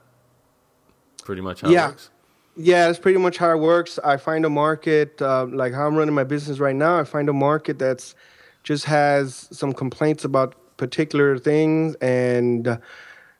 pretty 1.24 1.42
much 1.42 1.62
how 1.62 1.70
yeah. 1.70 1.86
it 1.86 1.90
works? 1.90 2.10
Yeah, 2.58 2.88
that's 2.88 3.00
pretty 3.00 3.20
much 3.20 3.38
how 3.38 3.52
it 3.52 3.60
works. 3.60 4.00
I 4.04 4.18
find 4.18 4.44
a 4.44 4.50
market, 4.50 5.22
uh, 5.22 5.46
like 5.46 5.74
how 5.74 5.88
I'm 5.88 5.96
running 5.96 6.16
my 6.16 6.24
business 6.24 6.60
right 6.60 6.76
now. 6.76 7.00
I 7.00 7.04
find 7.04 7.30
a 7.30 7.34
market 7.34 7.78
that's 7.80 8.16
just 8.64 8.86
has 8.86 9.48
some 9.52 9.72
complaints 9.72 10.26
about 10.26 10.56
particular 10.78 11.38
things 11.38 11.96
and 11.96 12.68
uh, 12.68 12.78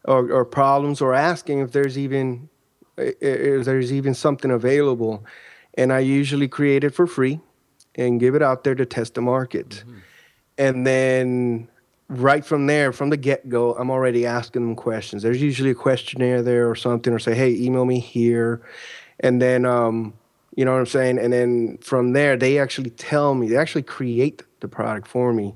or, 0.06 0.32
or 0.32 0.46
problems 0.46 1.02
or 1.02 1.14
asking 1.14 1.60
if 1.60 1.72
there's 1.72 1.98
even 1.98 2.50
if 2.98 3.66
there's 3.66 3.94
even 3.94 4.14
something 4.14 4.50
available 4.50 5.24
and 5.76 5.94
i 5.94 6.00
usually 6.00 6.48
create 6.48 6.84
it 6.84 6.94
for 6.94 7.06
free 7.06 7.40
and 7.98 8.20
give 8.20 8.36
it 8.36 8.42
out 8.42 8.64
there 8.64 8.76
to 8.76 8.86
test 8.86 9.16
the 9.16 9.22
market 9.22 9.70
mm-hmm. 9.70 9.98
and 10.58 10.86
then 10.86 11.68
right 12.10 12.46
from 12.46 12.68
there 12.68 12.92
from 12.92 13.10
the 13.10 13.18
get-go 13.18 13.74
i'm 13.76 13.92
already 13.92 14.26
asking 14.26 14.62
them 14.62 14.76
questions 14.76 15.24
there's 15.24 15.42
usually 15.42 15.72
a 15.72 15.76
questionnaire 15.76 16.42
there 16.42 16.70
or 16.70 16.76
something 16.76 17.14
or 17.14 17.20
say 17.20 17.36
hey 17.36 17.54
email 17.56 17.86
me 17.86 18.00
here 18.00 18.62
and 19.20 19.42
then 19.42 19.66
um, 19.66 20.14
you 20.56 20.64
know 20.64 20.72
what 20.74 20.80
i'm 20.80 20.86
saying 20.86 21.18
and 21.18 21.34
then 21.34 21.78
from 21.80 22.14
there 22.14 22.38
they 22.38 22.60
actually 22.60 22.92
tell 22.92 23.36
me 23.36 23.48
they 23.48 23.58
actually 23.58 23.84
create 23.84 24.44
the 24.62 24.68
product 24.68 25.08
for 25.08 25.34
me 25.34 25.54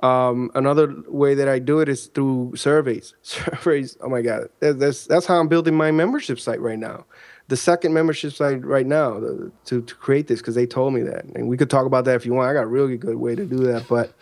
um, 0.00 0.50
another 0.54 0.94
way 1.08 1.34
that 1.34 1.48
I 1.48 1.58
do 1.58 1.80
it 1.80 1.88
is 1.88 2.06
through 2.08 2.52
surveys. 2.54 3.14
Surveys. 3.22 3.96
Oh 4.00 4.08
my 4.08 4.20
God, 4.20 4.48
that's 4.60 5.06
that's 5.06 5.26
how 5.26 5.40
I'm 5.40 5.48
building 5.48 5.74
my 5.74 5.90
membership 5.90 6.38
site 6.38 6.60
right 6.60 6.78
now. 6.78 7.06
The 7.48 7.56
second 7.56 7.94
membership 7.94 8.32
site 8.32 8.64
right 8.64 8.86
now 8.86 9.20
to 9.20 9.52
to 9.66 9.82
create 9.82 10.26
this 10.26 10.40
because 10.40 10.54
they 10.54 10.66
told 10.66 10.94
me 10.94 11.02
that, 11.02 11.24
and 11.24 11.48
we 11.48 11.56
could 11.56 11.70
talk 11.70 11.86
about 11.86 12.04
that 12.06 12.16
if 12.16 12.26
you 12.26 12.34
want. 12.34 12.50
I 12.50 12.52
got 12.52 12.64
a 12.64 12.68
really 12.68 12.96
good 12.96 13.16
way 13.16 13.34
to 13.36 13.44
do 13.44 13.58
that, 13.58 13.86
but 13.88 14.12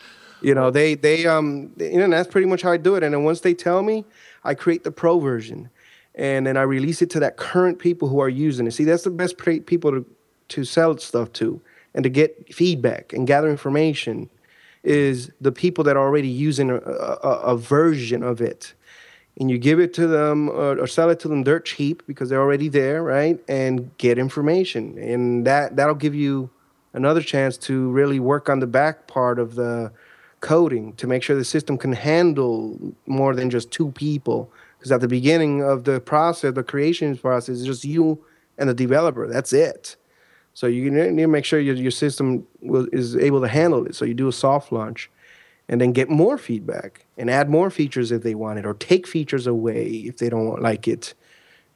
you 0.43 0.55
know 0.55 0.70
they 0.70 0.95
they 0.95 1.27
um 1.27 1.72
you 1.79 1.99
know 1.99 2.09
that's 2.09 2.31
pretty 2.31 2.47
much 2.47 2.62
how 2.62 2.72
I 2.72 2.77
do 2.77 2.97
it. 2.97 3.03
And 3.03 3.14
then 3.14 3.25
once 3.25 3.41
they 3.41 3.55
tell 3.55 3.83
me, 3.83 4.05
I 4.45 4.55
create 4.55 4.85
the 4.85 4.91
pro 4.91 5.18
version, 5.18 5.70
and 6.14 6.47
then 6.47 6.59
I 6.59 6.62
release 6.62 7.01
it 7.01 7.09
to 7.11 7.20
that 7.20 7.39
current 7.39 7.79
people 7.79 8.09
who 8.09 8.20
are 8.20 8.29
using 8.29 8.66
it. 8.66 8.72
See, 8.72 8.85
that's 8.85 9.05
the 9.05 9.11
best 9.11 9.39
people 9.39 9.91
to 9.91 10.07
to 10.49 10.64
sell 10.64 10.97
stuff 10.99 11.33
to 11.35 11.62
and 11.95 12.03
to 12.03 12.11
get 12.11 12.53
feedback 12.55 13.12
and 13.12 13.27
gather 13.27 13.49
information 13.49 14.29
is 14.83 15.31
the 15.41 15.53
people 15.53 15.85
that 15.85 15.97
are 15.97 16.07
already 16.07 16.29
using 16.29 16.70
a, 16.70 16.77
a, 16.77 17.55
a 17.55 17.57
version 17.57 18.22
of 18.22 18.41
it 18.41 18.75
and 19.39 19.51
you 19.51 19.59
give 19.59 19.80
it 19.80 19.93
to 19.95 20.07
them 20.07 20.49
or, 20.49 20.78
or, 20.78 20.87
sell 20.87 21.11
it 21.11 21.18
to 21.20 21.28
them 21.28 21.43
dirt 21.43 21.64
cheap 21.64 22.03
because 22.07 22.28
they're 22.28 22.41
already 22.41 22.68
there 22.68 23.03
right? 23.03 23.39
And 23.49 23.97
get 23.99 24.18
information. 24.18 24.97
And 24.99 25.47
that 25.47 25.76
that'll 25.76 25.95
give 25.95 26.14
you 26.14 26.51
another 26.93 27.20
chance 27.20 27.57
to 27.59 27.91
really 27.91 28.20
work 28.20 28.49
on 28.49 28.61
the 28.61 28.66
back 28.66 29.07
part 29.07 29.39
of 29.39 29.57
the 29.57 29.93
coding 30.41 30.93
to 30.95 31.07
make 31.07 31.22
sure 31.22 31.37
the 31.37 31.45
system 31.45 31.78
can 31.78 31.93
handle 31.93 32.78
more 33.07 33.35
than 33.35 33.51
just 33.51 33.70
two 33.70 33.91
people. 33.93 34.51
Because 34.78 34.93
at 34.93 35.01
the 35.01 35.09
beginning 35.09 35.62
of 35.62 35.85
the 35.85 36.01
process 36.01 36.55
the 36.55 36.62
creation 36.62 37.16
process 37.16 37.57
is 37.57 37.66
just 37.66 37.85
you 37.85 38.24
and 38.59 38.68
the 38.68 38.74
developer. 38.74 39.26
That's 39.26 39.53
it. 39.53 39.97
So 40.57 40.68
you 40.68 40.89
need 40.89 41.20
to 41.20 41.26
make 41.26 41.45
sure 41.45 41.59
your, 41.59 41.74
your 41.74 41.91
system 41.91 42.47
will, 42.61 42.87
is 42.93 43.16
able 43.16 43.41
to 43.41 43.49
handle 43.49 43.85
it. 43.87 43.97
So 43.97 44.05
you 44.05 44.14
do 44.14 44.28
a 44.28 44.32
soft 44.32 44.70
launch 44.70 45.11
and 45.68 45.80
then 45.80 45.93
get 45.93 46.09
more 46.09 46.39
feedback 46.39 47.04
and 47.17 47.31
add 47.31 47.49
more 47.49 47.71
features 47.71 48.11
if 48.12 48.23
they 48.23 48.35
want 48.35 48.59
it 48.59 48.67
or 48.67 48.75
take 48.75 49.07
features 49.07 49.47
away 49.47 49.87
if 49.87 50.19
they 50.19 50.29
don't 50.29 50.61
like 50.61 50.89
it. 50.89 51.15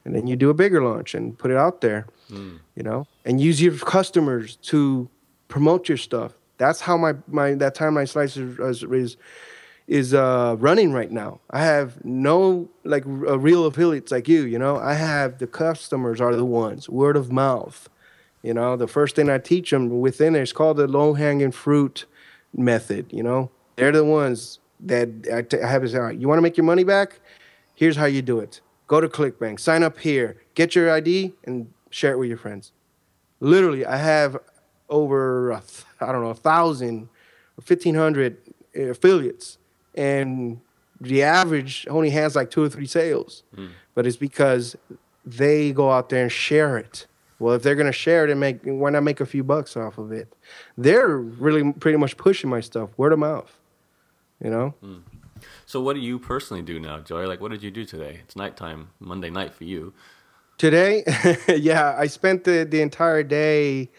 And 0.05 0.15
then 0.15 0.27
you 0.27 0.35
do 0.35 0.49
a 0.49 0.53
bigger 0.53 0.83
launch 0.83 1.13
and 1.13 1.37
put 1.37 1.51
it 1.51 1.57
out 1.57 1.81
there, 1.81 2.07
mm. 2.31 2.59
you 2.75 2.83
know, 2.83 3.05
and 3.25 3.39
use 3.39 3.61
your 3.61 3.77
customers 3.77 4.55
to 4.57 5.09
promote 5.47 5.87
your 5.87 5.97
stuff. 5.97 6.33
That's 6.57 6.81
how 6.81 6.97
my, 6.97 7.15
my 7.27 7.53
that 7.55 7.75
timeline 7.75 8.07
slicer 8.07 8.69
is, 8.69 8.83
is, 8.83 9.17
is 9.87 10.13
uh, 10.13 10.55
running 10.59 10.91
right 10.91 11.11
now. 11.11 11.39
I 11.49 11.63
have 11.63 12.03
no 12.03 12.69
like 12.83 13.05
a 13.05 13.37
real 13.37 13.65
affiliates 13.65 14.11
like 14.11 14.27
you, 14.27 14.43
you 14.43 14.59
know. 14.59 14.77
I 14.77 14.93
have 14.93 15.39
the 15.39 15.47
customers 15.47 16.19
are 16.21 16.35
the 16.35 16.45
ones, 16.45 16.89
word 16.89 17.15
of 17.15 17.31
mouth 17.31 17.89
you 18.41 18.53
know, 18.53 18.77
the 18.77 18.87
first 18.87 19.15
thing 19.15 19.29
I 19.29 19.37
teach 19.37 19.71
them 19.71 19.99
within 19.99 20.35
it 20.35 20.41
is 20.41 20.53
called 20.53 20.77
the 20.77 20.87
low 20.87 21.13
hanging 21.13 21.51
fruit 21.51 22.05
method. 22.55 23.07
You 23.11 23.23
know, 23.23 23.51
they're 23.75 23.91
the 23.91 24.05
ones 24.05 24.58
that 24.81 25.09
I, 25.33 25.41
t- 25.41 25.61
I 25.61 25.67
have 25.67 25.81
to 25.81 25.89
say, 25.89 26.15
you 26.15 26.27
want 26.27 26.37
to 26.37 26.41
make 26.41 26.57
your 26.57 26.65
money 26.65 26.83
back? 26.83 27.19
Here's 27.75 27.95
how 27.95 28.05
you 28.05 28.21
do 28.21 28.39
it. 28.39 28.61
Go 28.87 28.99
to 29.01 29.07
ClickBank, 29.07 29.59
sign 29.59 29.83
up 29.83 29.99
here, 29.99 30.41
get 30.55 30.75
your 30.75 30.91
ID, 30.91 31.33
and 31.45 31.71
share 31.91 32.13
it 32.13 32.17
with 32.17 32.29
your 32.29 32.37
friends. 32.37 32.71
Literally, 33.39 33.85
I 33.85 33.97
have 33.97 34.37
over 34.89 35.53
I 36.01 36.11
don't 36.11 36.23
know 36.23 36.29
a 36.29 36.35
thousand 36.35 37.09
or 37.57 37.61
fifteen 37.61 37.95
hundred 37.95 38.37
affiliates, 38.75 39.59
and 39.95 40.59
the 40.99 41.23
average 41.23 41.85
only 41.89 42.09
has 42.09 42.35
like 42.35 42.51
two 42.51 42.63
or 42.63 42.69
three 42.69 42.87
sales. 42.87 43.43
Mm. 43.55 43.69
But 43.93 44.07
it's 44.07 44.17
because 44.17 44.75
they 45.25 45.71
go 45.71 45.91
out 45.91 46.09
there 46.09 46.23
and 46.23 46.31
share 46.31 46.77
it 46.77 47.05
well, 47.39 47.55
if 47.55 47.63
they're 47.63 47.75
going 47.75 47.87
to 47.87 47.93
share 47.93 48.25
it 48.25 48.29
and 48.29 48.39
make, 48.39 48.59
why 48.63 48.89
not 48.89 49.03
make 49.03 49.21
a 49.21 49.25
few 49.25 49.43
bucks 49.43 49.77
off 49.77 49.97
of 49.97 50.11
it? 50.11 50.35
They're 50.77 51.17
really 51.17 51.71
pretty 51.71 51.97
much 51.97 52.17
pushing 52.17 52.49
my 52.49 52.59
stuff 52.59 52.89
word 52.97 53.13
of 53.13 53.19
mouth, 53.19 53.57
you 54.43 54.49
know? 54.49 54.73
Mm. 54.83 55.01
So, 55.65 55.81
what 55.81 55.93
do 55.93 55.99
you 56.01 56.19
personally 56.19 56.63
do 56.63 56.79
now, 56.79 56.99
Joey? 56.99 57.25
Like, 57.27 57.41
what 57.41 57.51
did 57.51 57.63
you 57.63 57.71
do 57.71 57.85
today? 57.85 58.19
It's 58.23 58.35
nighttime, 58.35 58.89
Monday 58.99 59.29
night 59.29 59.53
for 59.53 59.63
you. 59.63 59.93
Today, 60.57 61.03
yeah, 61.47 61.95
I 61.97 62.07
spent 62.07 62.43
the, 62.43 62.65
the 62.69 62.81
entire 62.81 63.23
day 63.23 63.89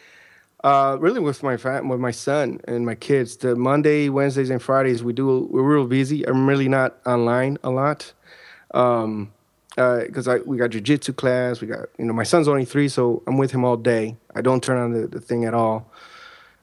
Uh, 0.63 0.99
really 1.01 1.21
with 1.21 1.43
my 1.43 1.57
fam- 1.57 1.89
with 1.89 2.01
my 2.01 2.11
son 2.13 2.61
and 2.69 2.85
my 2.85 2.95
kids. 2.95 3.39
The 3.39 3.57
Monday, 3.57 4.11
Wednesdays, 4.11 4.51
and 4.51 4.61
Fridays 4.61 5.03
we 5.03 5.15
do 5.15 5.49
we're 5.51 5.63
real 5.63 5.87
busy. 5.87 6.27
I'm 6.29 6.47
really 6.47 6.69
not 6.69 6.99
online 7.07 7.57
a 7.65 7.71
lot. 7.71 8.13
Um, 8.75 9.33
because 9.77 10.29
uh, 10.29 10.33
I 10.33 10.39
we 10.45 10.59
got 10.59 10.71
jujitsu 10.71 11.17
class. 11.17 11.63
We 11.63 11.67
got 11.67 11.89
you 11.99 12.05
know 12.05 12.13
my 12.13 12.25
son's 12.25 12.47
only 12.47 12.67
three, 12.67 12.89
so 12.89 13.23
I'm 13.27 13.39
with 13.39 13.53
him 13.53 13.65
all 13.65 13.79
day. 13.79 14.17
I 14.35 14.43
don't 14.43 14.63
turn 14.63 14.77
on 14.77 14.93
the, 14.93 15.07
the 15.07 15.21
thing 15.21 15.47
at 15.47 15.55
all, 15.55 15.91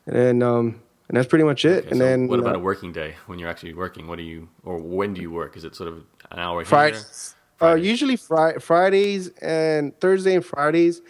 and 0.06 0.44
um 0.44 0.80
and 1.08 1.18
that's 1.18 1.28
pretty 1.28 1.46
much 1.46 1.66
it. 1.66 1.80
Okay, 1.80 1.88
and 1.90 1.98
so 1.98 2.04
then 2.04 2.28
what 2.28 2.40
about 2.40 2.56
uh, 2.56 2.60
a 2.60 2.62
working 2.62 2.92
day 2.92 3.16
when 3.28 3.40
you're 3.40 3.50
actually 3.50 3.74
working? 3.74 4.08
What 4.08 4.18
do 4.18 4.24
you 4.24 4.50
or 4.64 4.78
when 4.78 5.14
do 5.14 5.22
you 5.22 5.32
work? 5.32 5.56
Is 5.56 5.64
it 5.64 5.76
sort 5.76 5.90
of 5.90 6.04
an 6.32 6.40
hour? 6.40 6.64
Friday, 6.66 6.98
there? 6.98 7.02
uh, 7.02 7.74
Friday. 7.74 7.88
usually 7.88 8.16
fri- 8.16 8.60
Fridays 8.60 9.30
and 9.42 9.98
Thursday 10.00 10.36
and 10.36 10.46
Fridays, 10.46 11.02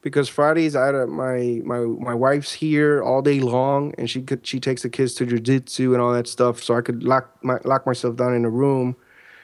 because 0.00 0.28
Fridays 0.28 0.74
I 0.74 0.90
my 1.04 1.60
my 1.64 1.80
my 1.80 2.14
wife's 2.14 2.52
here 2.52 3.02
all 3.02 3.20
day 3.20 3.40
long, 3.40 3.94
and 3.98 4.08
she 4.08 4.22
could 4.22 4.46
she 4.46 4.58
takes 4.58 4.82
the 4.82 4.90
kids 4.90 5.14
to 5.14 5.26
jujitsu 5.26 5.92
and 5.92 6.00
all 6.00 6.12
that 6.12 6.26
stuff, 6.26 6.62
so 6.62 6.76
I 6.76 6.80
could 6.80 7.02
lock 7.02 7.36
my 7.42 7.58
lock 7.64 7.86
myself 7.86 8.16
down 8.16 8.34
in 8.34 8.44
a 8.44 8.50
room, 8.50 8.96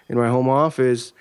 in 0.08 0.16
my 0.16 0.28
home 0.28 0.48
office, 0.48 1.12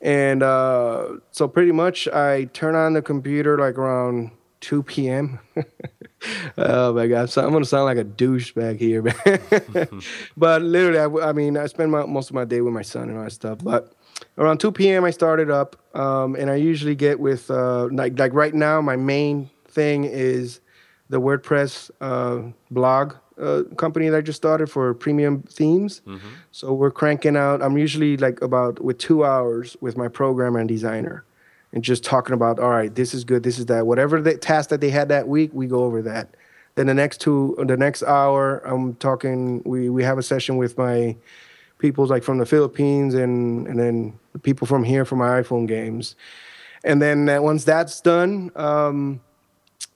and 0.00 0.42
uh, 0.42 1.08
so 1.30 1.46
pretty 1.46 1.72
much 1.72 2.08
I 2.08 2.44
turn 2.52 2.74
on 2.74 2.94
the 2.94 3.02
computer 3.02 3.56
like 3.56 3.78
around 3.78 4.32
two 4.62 4.82
p.m. 4.82 5.38
oh 6.56 6.94
my 6.94 7.06
god, 7.06 7.28
so 7.28 7.44
I'm 7.44 7.52
gonna 7.52 7.66
sound 7.66 7.84
like 7.84 7.98
a 7.98 8.04
douche 8.04 8.52
back 8.52 8.76
here, 8.76 9.02
man. 9.02 10.00
but 10.36 10.62
literally, 10.62 11.22
I 11.22 11.32
mean, 11.32 11.58
I 11.58 11.66
spend 11.66 11.92
my, 11.92 12.06
most 12.06 12.30
of 12.30 12.34
my 12.34 12.46
day 12.46 12.62
with 12.62 12.72
my 12.72 12.80
son 12.82 13.10
and 13.10 13.18
all 13.18 13.24
that 13.24 13.32
stuff. 13.32 13.58
But 13.62 13.92
around 14.38 14.58
2 14.58 14.72
p.m. 14.72 15.04
I 15.04 15.10
started 15.10 15.50
up, 15.50 15.76
um, 15.94 16.34
and 16.36 16.48
I 16.50 16.54
usually 16.54 16.94
get 16.94 17.20
with 17.20 17.50
uh, 17.50 17.88
like 17.92 18.18
like 18.18 18.32
right 18.32 18.54
now. 18.54 18.80
My 18.80 18.96
main 18.96 19.50
thing 19.68 20.04
is 20.04 20.60
the 21.10 21.20
WordPress 21.20 21.90
uh, 22.00 22.52
blog 22.70 23.14
uh, 23.40 23.62
company 23.76 24.08
that 24.08 24.16
I 24.16 24.20
just 24.20 24.36
started 24.36 24.70
for 24.70 24.94
premium 24.94 25.42
themes. 25.42 26.00
So 26.52 26.72
we're 26.72 26.90
cranking 26.90 27.36
out. 27.36 27.62
I'm 27.62 27.76
usually 27.76 28.16
like 28.16 28.40
about 28.40 28.80
with 28.82 28.98
two 28.98 29.24
hours 29.24 29.76
with 29.80 29.96
my 29.96 30.08
programmer 30.08 30.58
and 30.60 30.68
designer, 30.68 31.24
and 31.72 31.82
just 31.82 32.04
talking 32.04 32.34
about 32.34 32.58
all 32.58 32.70
right, 32.70 32.94
this 32.94 33.14
is 33.14 33.24
good, 33.24 33.42
this 33.42 33.58
is 33.58 33.66
that. 33.66 33.86
Whatever 33.86 34.20
the 34.20 34.36
task 34.36 34.70
that 34.70 34.80
they 34.80 34.90
had 34.90 35.08
that 35.08 35.28
week, 35.28 35.50
we 35.52 35.66
go 35.66 35.84
over 35.84 36.02
that. 36.02 36.34
Then 36.74 36.86
the 36.86 36.94
next 36.94 37.20
two, 37.20 37.54
the 37.66 37.76
next 37.76 38.02
hour, 38.02 38.58
I'm 38.58 38.94
talking. 38.94 39.62
We 39.64 39.90
we 39.90 40.02
have 40.04 40.18
a 40.18 40.22
session 40.22 40.56
with 40.56 40.78
my 40.78 41.16
people 41.78 42.06
like 42.06 42.22
from 42.22 42.38
the 42.38 42.46
Philippines 42.46 43.14
and 43.14 43.66
and 43.66 43.78
then 43.78 44.18
the 44.32 44.38
people 44.38 44.66
from 44.66 44.84
here 44.84 45.04
from 45.04 45.18
my 45.18 45.42
iPhone 45.42 45.68
games, 45.68 46.16
and 46.84 47.02
then 47.02 47.28
uh, 47.28 47.42
once 47.42 47.64
that's 47.64 48.00
done, 48.00 48.50
um, 48.56 49.20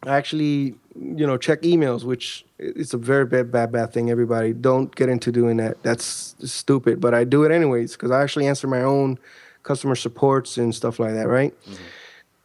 I 0.02 0.16
actually 0.16 0.74
you 0.94 1.26
know 1.26 1.38
check 1.38 1.62
emails, 1.62 2.04
which 2.04 2.44
it's 2.58 2.92
a 2.92 2.98
very 2.98 3.24
bad 3.24 3.50
bad 3.50 3.72
bad 3.72 3.92
thing. 3.94 4.10
Everybody 4.10 4.52
don't 4.52 4.94
get 4.94 5.08
into 5.08 5.32
doing 5.32 5.56
that. 5.56 5.82
That's 5.82 6.36
stupid, 6.44 7.00
but 7.00 7.14
I 7.14 7.24
do 7.24 7.44
it 7.44 7.52
anyways 7.52 7.92
because 7.92 8.10
I 8.10 8.22
actually 8.22 8.46
answer 8.46 8.66
my 8.66 8.82
own 8.82 9.18
customer 9.66 9.96
supports 9.96 10.56
and 10.56 10.74
stuff 10.74 10.98
like 10.98 11.12
that, 11.12 11.28
right? 11.28 11.52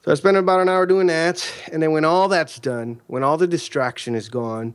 So 0.03 0.11
I 0.11 0.15
spend 0.15 0.35
about 0.35 0.59
an 0.59 0.67
hour 0.67 0.87
doing 0.87 1.07
that, 1.07 1.47
and 1.71 1.81
then 1.81 1.91
when 1.91 2.03
all 2.03 2.27
that's 2.27 2.59
done, 2.59 2.99
when 3.05 3.23
all 3.23 3.37
the 3.37 3.47
distraction 3.47 4.15
is 4.15 4.29
gone, 4.29 4.73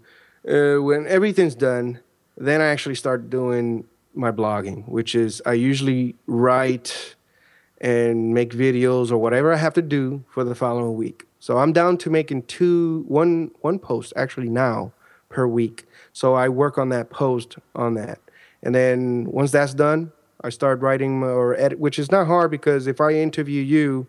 uh, 0.48 0.76
when 0.76 1.06
everything's 1.08 1.56
done, 1.56 1.98
then 2.36 2.60
I 2.60 2.66
actually 2.66 2.94
start 2.94 3.28
doing 3.28 3.84
my 4.14 4.30
blogging, 4.30 4.86
which 4.88 5.16
is 5.16 5.42
I 5.44 5.54
usually 5.54 6.14
write 6.26 7.16
and 7.80 8.32
make 8.32 8.50
videos 8.52 9.10
or 9.10 9.18
whatever 9.18 9.52
I 9.52 9.56
have 9.56 9.74
to 9.74 9.82
do 9.82 10.24
for 10.28 10.44
the 10.44 10.54
following 10.54 10.94
week. 10.94 11.24
So 11.40 11.58
I'm 11.58 11.72
down 11.72 11.98
to 11.98 12.10
making 12.10 12.44
two, 12.44 13.04
one, 13.08 13.50
one 13.60 13.78
post 13.78 14.12
actually 14.16 14.48
now 14.48 14.92
per 15.28 15.46
week. 15.46 15.86
So 16.12 16.34
I 16.34 16.48
work 16.48 16.78
on 16.78 16.88
that 16.90 17.10
post 17.10 17.56
on 17.74 17.94
that, 17.94 18.20
and 18.62 18.74
then 18.74 19.24
once 19.24 19.50
that's 19.50 19.74
done, 19.74 20.12
I 20.46 20.50
start 20.50 20.80
writing 20.80 21.24
or 21.24 21.56
edit, 21.56 21.80
which 21.80 21.98
is 21.98 22.12
not 22.12 22.28
hard 22.28 22.52
because 22.52 22.86
if 22.86 23.00
I 23.00 23.14
interview 23.14 23.62
you, 23.62 24.06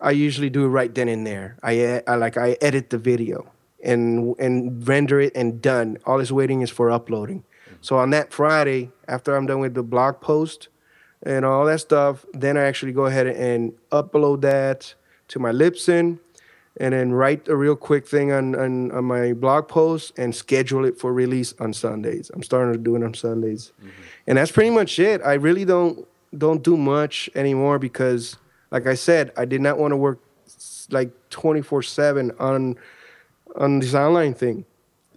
I 0.00 0.12
usually 0.12 0.48
do 0.48 0.64
it 0.66 0.68
right 0.68 0.94
then 0.94 1.08
and 1.08 1.26
there. 1.26 1.56
I, 1.64 2.00
I 2.06 2.14
like 2.14 2.36
I 2.36 2.56
edit 2.60 2.90
the 2.90 2.98
video 2.98 3.50
and 3.82 4.36
and 4.38 4.86
render 4.86 5.20
it 5.20 5.32
and 5.34 5.60
done. 5.60 5.98
All 6.06 6.20
it's 6.20 6.30
waiting 6.30 6.62
is 6.62 6.70
for 6.70 6.92
uploading. 6.92 7.42
So 7.80 7.98
on 7.98 8.10
that 8.10 8.32
Friday, 8.32 8.92
after 9.08 9.34
I'm 9.34 9.46
done 9.46 9.58
with 9.58 9.74
the 9.74 9.82
blog 9.82 10.20
post 10.20 10.68
and 11.22 11.44
all 11.44 11.66
that 11.66 11.80
stuff, 11.80 12.24
then 12.32 12.56
I 12.56 12.62
actually 12.62 12.92
go 12.92 13.06
ahead 13.06 13.26
and 13.26 13.72
upload 13.90 14.42
that 14.42 14.94
to 15.28 15.38
my 15.40 15.50
Libsyn 15.50 16.20
and 16.78 16.92
then 16.92 17.12
write 17.12 17.48
a 17.48 17.56
real 17.56 17.76
quick 17.76 18.06
thing 18.06 18.32
on, 18.32 18.54
on, 18.56 18.90
on 18.90 19.04
my 19.04 19.32
blog 19.32 19.68
post 19.68 20.18
and 20.18 20.34
schedule 20.34 20.84
it 20.84 20.98
for 20.98 21.12
release 21.12 21.54
on 21.60 21.72
Sundays. 21.72 22.30
I'm 22.34 22.42
starting 22.42 22.72
to 22.72 22.78
do 22.78 22.96
it 22.96 23.04
on 23.04 23.14
Sundays. 23.14 23.72
Mm-hmm. 23.78 23.90
And 24.26 24.38
that's 24.38 24.50
pretty 24.50 24.70
much 24.70 24.98
it. 24.98 25.20
I 25.24 25.34
really 25.34 25.64
don't 25.64 26.06
don't 26.36 26.64
do 26.64 26.76
much 26.76 27.30
anymore 27.36 27.78
because 27.78 28.36
like 28.72 28.88
I 28.88 28.94
said, 28.94 29.30
I 29.36 29.44
did 29.44 29.60
not 29.60 29.78
want 29.78 29.92
to 29.92 29.96
work 29.96 30.18
like 30.90 31.10
24/7 31.30 32.34
on 32.40 32.76
on 33.56 33.78
this 33.78 33.94
online 33.94 34.34
thing. 34.34 34.64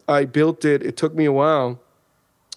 I 0.08 0.26
built 0.26 0.64
it. 0.64 0.84
It 0.84 0.96
took 0.96 1.16
me 1.16 1.26
a 1.26 1.32
while, 1.32 1.82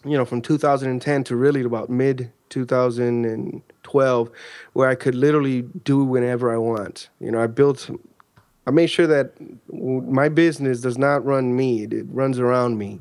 you 0.04 0.16
know, 0.16 0.26
from 0.26 0.42
2010 0.42 1.24
to 1.24 1.36
really 1.36 1.62
about 1.62 1.88
mid 1.88 2.30
2012, 2.50 4.30
where 4.74 4.88
I 4.88 4.94
could 4.94 5.14
literally 5.14 5.62
do 5.62 6.04
whenever 6.04 6.52
I 6.52 6.58
want. 6.58 7.08
You 7.18 7.30
know, 7.30 7.42
I 7.42 7.46
built. 7.46 7.90
I 8.66 8.70
made 8.70 8.88
sure 8.88 9.06
that 9.06 9.32
my 9.72 10.28
business 10.28 10.80
does 10.80 10.98
not 10.98 11.24
run 11.24 11.56
me; 11.56 11.84
it, 11.84 12.06
runs 12.10 12.38
around 12.38 12.78
me, 12.78 13.00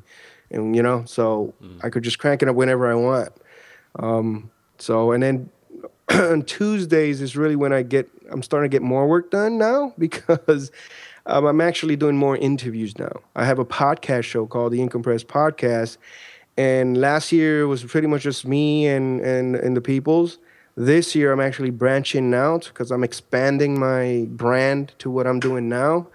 and 0.51 0.75
you 0.75 0.81
know, 0.81 1.03
so 1.05 1.53
I 1.83 1.89
could 1.89 2.03
just 2.03 2.19
crank 2.19 2.41
it 2.41 2.49
up 2.49 2.55
whenever 2.55 2.89
I 2.89 2.95
want. 2.95 3.29
Um, 3.97 4.51
so, 4.77 5.11
and 5.11 5.21
then 5.21 5.49
on 6.11 6.43
Tuesdays 6.43 7.21
is 7.21 7.35
really 7.35 7.55
when 7.55 7.73
I 7.73 7.83
get 7.83 8.09
I'm 8.31 8.43
starting 8.43 8.69
to 8.69 8.73
get 8.73 8.81
more 8.81 9.07
work 9.07 9.31
done 9.31 9.57
now 9.57 9.93
because 9.99 10.71
um, 11.25 11.45
I'm 11.45 11.61
actually 11.61 11.95
doing 11.95 12.17
more 12.17 12.37
interviews 12.37 12.97
now. 12.97 13.11
I 13.35 13.45
have 13.45 13.59
a 13.59 13.65
podcast 13.65 14.23
show 14.23 14.45
called 14.45 14.71
the 14.71 14.81
Incompressed 14.81 15.27
Podcast, 15.27 15.97
and 16.57 16.97
last 16.97 17.31
year 17.31 17.67
was 17.67 17.83
pretty 17.83 18.07
much 18.07 18.23
just 18.23 18.45
me 18.45 18.87
and 18.87 19.21
and 19.21 19.55
and 19.55 19.75
the 19.75 19.81
peoples. 19.81 20.39
This 20.79 21.13
year 21.13 21.33
I'm 21.33 21.41
actually 21.41 21.71
branching 21.71 22.33
out 22.33 22.69
because 22.69 22.89
I'm 22.89 23.03
expanding 23.03 23.77
my 23.77 24.25
brand 24.29 24.93
to 24.99 25.11
what 25.11 25.27
I'm 25.27 25.41
doing 25.41 25.67
now. 25.67 26.07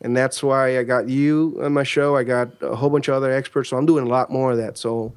And 0.00 0.16
that's 0.16 0.44
why 0.44 0.78
I 0.78 0.84
got 0.84 1.08
you 1.08 1.58
on 1.60 1.72
my 1.72 1.82
show. 1.82 2.14
I 2.16 2.22
got 2.22 2.48
a 2.60 2.76
whole 2.76 2.88
bunch 2.88 3.08
of 3.08 3.14
other 3.14 3.32
experts. 3.32 3.70
So 3.70 3.76
I'm 3.76 3.84
doing 3.84 4.06
a 4.06 4.08
lot 4.08 4.30
more 4.30 4.52
of 4.52 4.58
that. 4.58 4.78
So 4.78 5.12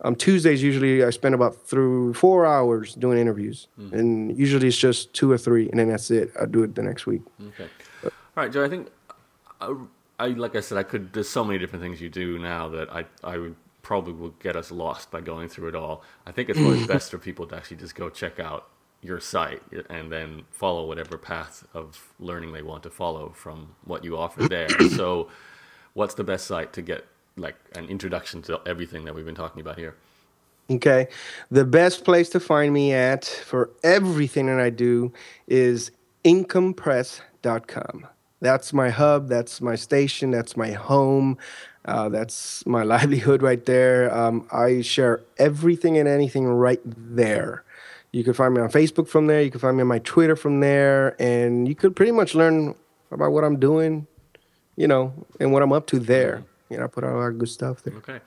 um, 0.00 0.14
Tuesdays 0.14 0.62
usually 0.62 1.04
I 1.04 1.10
spend 1.10 1.34
about 1.34 1.66
through 1.66 2.14
four 2.14 2.46
hours 2.46 2.94
doing 2.94 3.18
interviews, 3.18 3.68
and 3.92 4.34
usually 4.38 4.68
it's 4.68 4.78
just 4.78 5.12
two 5.12 5.30
or 5.30 5.36
three, 5.36 5.68
and 5.68 5.78
then 5.78 5.88
that's 5.90 6.10
it. 6.10 6.30
I'll 6.40 6.46
do 6.46 6.62
it 6.62 6.74
the 6.74 6.82
next 6.82 7.04
week. 7.04 7.22
Okay. 7.48 7.68
All 8.04 8.10
right, 8.36 8.52
Joe. 8.52 8.64
I 8.64 8.68
think 8.68 8.88
I, 9.60 9.74
I 10.18 10.26
like 10.28 10.54
I 10.56 10.60
said, 10.60 10.78
I 10.78 10.84
could. 10.84 11.12
There's 11.12 11.28
so 11.28 11.44
many 11.44 11.58
different 11.58 11.82
things 11.82 12.00
you 12.00 12.08
do 12.08 12.38
now 12.38 12.68
that 12.68 12.90
I 12.92 13.04
I 13.24 13.38
would 13.38 13.56
probably 13.88 14.12
will 14.12 14.34
get 14.38 14.54
us 14.54 14.70
lost 14.70 15.10
by 15.10 15.18
going 15.18 15.48
through 15.48 15.66
it 15.66 15.74
all. 15.74 16.02
I 16.26 16.30
think 16.30 16.50
it's 16.50 16.58
probably 16.58 16.86
best 16.94 17.10
for 17.10 17.16
people 17.16 17.46
to 17.46 17.56
actually 17.56 17.78
just 17.78 17.94
go 17.94 18.10
check 18.10 18.38
out 18.38 18.68
your 19.00 19.18
site 19.18 19.62
and 19.88 20.12
then 20.12 20.42
follow 20.50 20.86
whatever 20.86 21.16
path 21.16 21.66
of 21.72 22.12
learning 22.20 22.52
they 22.52 22.60
want 22.60 22.82
to 22.82 22.90
follow 22.90 23.30
from 23.30 23.74
what 23.86 24.04
you 24.04 24.18
offer 24.18 24.46
there. 24.46 24.68
so, 24.90 25.30
what's 25.94 26.12
the 26.12 26.22
best 26.22 26.46
site 26.46 26.74
to 26.74 26.82
get 26.82 27.06
like 27.36 27.56
an 27.76 27.86
introduction 27.86 28.42
to 28.42 28.60
everything 28.66 29.06
that 29.06 29.14
we've 29.14 29.24
been 29.24 29.34
talking 29.34 29.62
about 29.62 29.78
here? 29.78 29.94
Okay, 30.70 31.08
the 31.50 31.64
best 31.64 32.04
place 32.04 32.28
to 32.28 32.40
find 32.40 32.74
me 32.74 32.92
at 32.92 33.24
for 33.24 33.70
everything 33.82 34.48
that 34.48 34.60
I 34.60 34.68
do 34.68 35.14
is 35.46 35.92
incomepress.com. 36.26 38.06
That's 38.40 38.72
my 38.72 38.90
hub. 38.90 39.28
That's 39.28 39.60
my 39.60 39.74
station. 39.74 40.30
That's 40.30 40.56
my 40.56 40.72
home. 40.72 41.38
Uh, 41.84 42.08
that's 42.08 42.64
my 42.66 42.82
livelihood 42.94 43.42
right 43.42 43.64
there. 43.64 44.14
Um, 44.16 44.46
I 44.52 44.82
share 44.82 45.22
everything 45.38 45.98
and 45.98 46.08
anything 46.08 46.46
right 46.46 46.80
there. 46.84 47.64
You 48.12 48.24
can 48.24 48.32
find 48.32 48.54
me 48.54 48.60
on 48.60 48.70
Facebook 48.70 49.08
from 49.08 49.26
there. 49.26 49.42
You 49.42 49.50
can 49.50 49.60
find 49.60 49.76
me 49.76 49.82
on 49.82 49.88
my 49.88 49.98
Twitter 49.98 50.36
from 50.36 50.60
there, 50.60 51.20
and 51.20 51.68
you 51.68 51.74
could 51.74 51.94
pretty 51.94 52.12
much 52.12 52.34
learn 52.34 52.74
about 53.10 53.32
what 53.32 53.44
I'm 53.44 53.58
doing, 53.58 54.06
you 54.76 54.88
know, 54.88 55.12
and 55.40 55.52
what 55.52 55.62
I'm 55.62 55.72
up 55.72 55.86
to 55.88 55.98
there. 55.98 56.44
You 56.70 56.78
know, 56.78 56.84
I 56.84 56.86
put 56.86 57.04
out 57.04 57.12
a 57.12 57.18
lot 57.18 57.28
of 57.28 57.38
good 57.38 57.48
stuff 57.48 57.82
there. 57.82 57.94
Okay. 57.96 58.20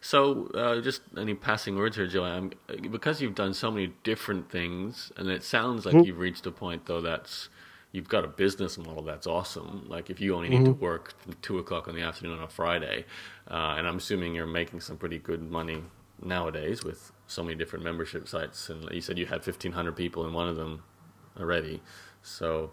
So, 0.00 0.46
uh, 0.54 0.80
just 0.80 1.02
any 1.18 1.34
passing 1.34 1.76
words 1.76 1.96
here, 1.96 2.06
Joe? 2.06 2.24
I'm, 2.24 2.52
because 2.90 3.20
you've 3.20 3.34
done 3.34 3.54
so 3.54 3.70
many 3.70 3.92
different 4.04 4.50
things, 4.50 5.10
and 5.16 5.28
it 5.28 5.42
sounds 5.42 5.84
like 5.84 6.06
you've 6.06 6.18
reached 6.18 6.46
a 6.46 6.50
point, 6.50 6.86
though, 6.86 7.00
that's 7.00 7.48
you've 7.96 8.08
got 8.08 8.24
a 8.24 8.28
business 8.28 8.76
model 8.76 9.02
that's 9.02 9.26
awesome. 9.26 9.86
Like, 9.88 10.10
if 10.10 10.20
you 10.20 10.34
only 10.34 10.50
need 10.50 10.66
to 10.66 10.72
work 10.72 11.14
two 11.40 11.58
o'clock 11.58 11.88
in 11.88 11.94
the 11.94 12.02
afternoon 12.02 12.36
on 12.36 12.44
a 12.44 12.48
Friday, 12.48 13.06
uh, 13.50 13.74
and 13.78 13.88
I'm 13.88 13.96
assuming 13.96 14.34
you're 14.34 14.46
making 14.46 14.82
some 14.82 14.98
pretty 14.98 15.18
good 15.18 15.50
money 15.50 15.82
nowadays 16.22 16.84
with 16.84 17.10
so 17.26 17.42
many 17.42 17.56
different 17.56 17.86
membership 17.86 18.28
sites, 18.28 18.68
and 18.68 18.86
you 18.92 19.00
said 19.00 19.16
you 19.16 19.24
had 19.24 19.46
1,500 19.46 19.96
people 19.96 20.26
in 20.26 20.34
one 20.34 20.46
of 20.46 20.56
them 20.56 20.82
already. 21.40 21.80
So, 22.22 22.72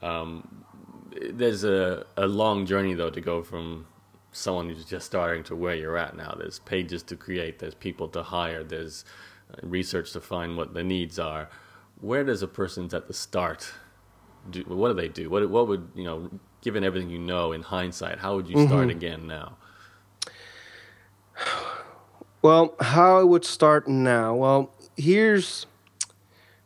um, 0.00 0.64
there's 1.30 1.64
a, 1.64 2.06
a 2.16 2.26
long 2.26 2.64
journey 2.64 2.94
though 2.94 3.10
to 3.10 3.20
go 3.20 3.42
from 3.42 3.86
someone 4.32 4.70
who's 4.70 4.86
just 4.86 5.04
starting 5.04 5.44
to 5.44 5.54
where 5.54 5.74
you're 5.74 5.98
at 5.98 6.16
now. 6.16 6.34
There's 6.38 6.60
pages 6.60 7.02
to 7.04 7.16
create, 7.16 7.58
there's 7.58 7.74
people 7.74 8.08
to 8.08 8.22
hire, 8.22 8.64
there's 8.64 9.04
uh, 9.52 9.56
research 9.62 10.12
to 10.12 10.20
find 10.22 10.56
what 10.56 10.72
the 10.72 10.82
needs 10.82 11.18
are. 11.18 11.50
Where 12.00 12.24
does 12.24 12.42
a 12.42 12.48
person's 12.48 12.94
at 12.94 13.06
the 13.06 13.12
start? 13.12 13.70
Do, 14.50 14.64
what 14.66 14.88
do 14.88 14.94
they 14.94 15.08
do? 15.08 15.30
What 15.30 15.48
what 15.50 15.68
would 15.68 15.88
you 15.94 16.04
know? 16.04 16.30
Given 16.62 16.84
everything 16.84 17.10
you 17.10 17.18
know 17.18 17.50
in 17.50 17.62
hindsight, 17.62 18.18
how 18.18 18.36
would 18.36 18.48
you 18.48 18.54
mm-hmm. 18.54 18.68
start 18.68 18.88
again 18.88 19.26
now? 19.26 19.56
Well, 22.40 22.74
how 22.80 23.18
I 23.18 23.24
would 23.24 23.44
start 23.44 23.88
now. 23.88 24.34
Well, 24.34 24.72
here's 24.96 25.66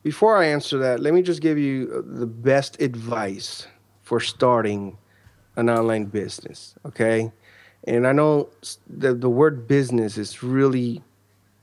before 0.03 0.37
I 0.37 0.47
answer 0.47 0.79
that, 0.79 1.01
let 1.01 1.15
me 1.15 1.23
just 1.23 1.41
give 1.41 1.59
you 1.59 2.05
the 2.07 2.27
best 2.27 2.81
advice 2.81 3.67
for 4.03 4.21
starting 4.21 4.99
an 5.57 5.69
online 5.71 6.05
business. 6.05 6.75
Okay, 6.85 7.33
and 7.85 8.07
I 8.07 8.13
know 8.13 8.51
the 8.87 9.15
the 9.15 9.31
word 9.31 9.67
business 9.67 10.19
is 10.19 10.43
really, 10.43 11.03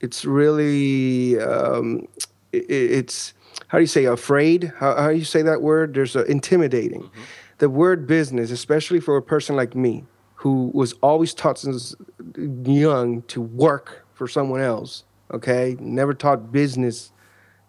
it's 0.00 0.24
really, 0.24 1.40
um, 1.40 2.08
it, 2.52 2.68
it's 2.68 3.32
how 3.68 3.78
do 3.78 3.82
you 3.82 3.88
say 3.88 4.04
afraid? 4.04 4.72
How 4.78 4.94
how 4.96 5.10
do 5.10 5.16
you 5.16 5.24
say 5.24 5.42
that 5.42 5.62
word? 5.62 5.94
There's 5.94 6.16
a 6.16 6.24
intimidating. 6.24 7.02
Mm-hmm. 7.02 7.22
The 7.58 7.70
word 7.70 8.06
business, 8.06 8.50
especially 8.50 9.00
for 9.00 9.16
a 9.16 9.22
person 9.22 9.56
like 9.56 9.74
me, 9.74 10.04
who 10.34 10.70
was 10.74 10.92
always 10.94 11.32
taught 11.34 11.58
since 11.58 11.94
young 12.36 13.22
to 13.22 13.40
work 13.40 14.06
for 14.14 14.28
someone 14.28 14.60
else. 14.60 15.04
Okay, 15.32 15.76
never 15.80 16.14
taught 16.14 16.52
business, 16.52 17.12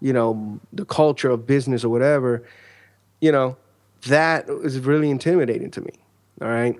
you 0.01 0.11
know, 0.11 0.59
the 0.73 0.85
culture 0.85 1.29
of 1.29 1.47
business 1.47 1.83
or 1.83 1.89
whatever. 1.89 2.43
You 3.21 3.31
know, 3.31 3.57
that 4.07 4.49
is 4.49 4.79
really 4.79 5.09
intimidating 5.09 5.71
to 5.71 5.81
me. 5.81 5.93
All 6.41 6.49
right, 6.49 6.75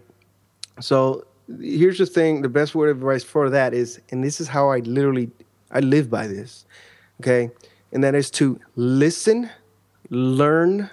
so 0.80 1.26
here's 1.62 1.98
the 1.98 2.06
thing: 2.06 2.42
the 2.42 2.50
best 2.50 2.76
word 2.76 2.90
of 2.90 2.98
advice 2.98 3.24
for 3.24 3.50
that 3.50 3.74
is, 3.74 4.02
and 4.10 4.24
this 4.24 4.42
is 4.42 4.48
how 4.48 4.70
I 4.70 4.80
literally 4.80 5.30
I 5.72 5.80
live 5.80 6.10
by 6.10 6.28
this. 6.28 6.66
Okay, 7.22 7.50
and 7.96 8.04
that 8.04 8.14
is 8.14 8.30
to 8.30 8.60
listen, 8.76 9.50
learn, 10.10 10.90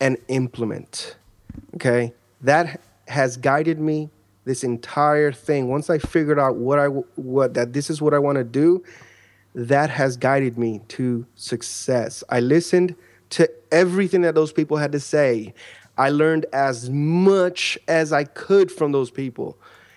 and 0.00 0.18
implement. 0.28 1.16
Okay, 1.76 2.12
that 2.42 2.78
has 3.08 3.38
guided 3.38 3.80
me 3.80 4.10
this 4.44 4.62
entire 4.62 5.32
thing. 5.32 5.68
Once 5.68 5.88
i 5.88 5.98
figured 5.98 6.38
out 6.38 6.56
what 6.56 6.78
i 6.78 6.86
what 6.86 7.54
that 7.54 7.72
this 7.72 7.88
is 7.88 8.02
what 8.02 8.12
i 8.12 8.18
want 8.18 8.36
to 8.36 8.44
do 8.44 8.84
that 9.54 9.88
has 9.90 10.16
guided 10.18 10.58
me 10.58 10.82
to 10.88 11.26
success. 11.36 12.22
I 12.28 12.40
listened 12.40 12.94
to 13.30 13.50
everything 13.72 14.20
that 14.20 14.34
those 14.34 14.52
people 14.52 14.76
had 14.76 14.92
to 14.92 15.00
say. 15.00 15.54
I 15.96 16.10
learned 16.10 16.44
as 16.52 16.90
much 16.90 17.78
as 17.88 18.12
i 18.12 18.24
could 18.24 18.70
from 18.70 18.92
those 18.92 19.10
people. 19.10 19.56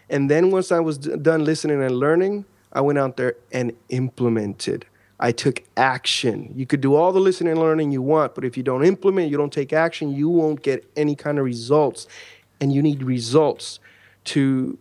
And 0.10 0.32
then 0.32 0.52
once 0.52 0.72
i 0.72 0.80
was 0.80 0.98
d- 0.98 1.18
done 1.18 1.44
listening 1.44 1.84
and 1.84 1.98
learning 1.98 2.46
i 2.72 2.80
went 2.80 2.98
out 2.98 3.18
there 3.18 3.36
and 3.52 3.74
implemented 3.90 4.86
i 5.20 5.32
took 5.32 5.64
action 5.78 6.52
you 6.56 6.66
could 6.66 6.82
do 6.82 6.96
all 6.96 7.12
the 7.12 7.20
listening 7.20 7.52
and 7.52 7.60
learning 7.60 7.92
you 7.92 8.02
want 8.02 8.34
but 8.36 8.44
if 8.44 8.58
you 8.58 8.64
don't 8.64 8.84
implement 8.84 9.30
you 9.30 9.38
don't 9.38 9.54
take 9.54 9.74
action 9.74 10.12
you 10.14 10.30
won't 10.30 10.62
get 10.64 10.90
any 10.96 11.16
kind 11.16 11.38
of 11.38 11.46
results 11.46 12.08
and 12.60 12.74
you 12.74 12.82
need 12.82 13.04
results 13.04 13.80
to 14.24 14.78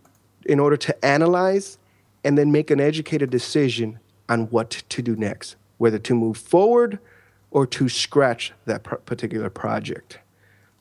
in 0.47 0.59
order 0.61 0.77
to 0.77 1.05
analyze 1.05 1.79
and 2.25 2.39
then 2.39 2.53
make 2.53 2.71
an 2.71 2.81
educated 2.81 3.31
decision 3.31 3.99
on 4.29 4.49
what 4.51 4.71
to 4.71 5.03
do 5.03 5.17
next, 5.17 5.57
whether 5.79 5.99
to 5.99 6.15
move 6.15 6.37
forward 6.37 6.99
or 7.51 7.67
to 7.67 7.89
scratch 7.89 8.53
that 8.65 8.83
particular 8.83 9.51
project. 9.51 10.19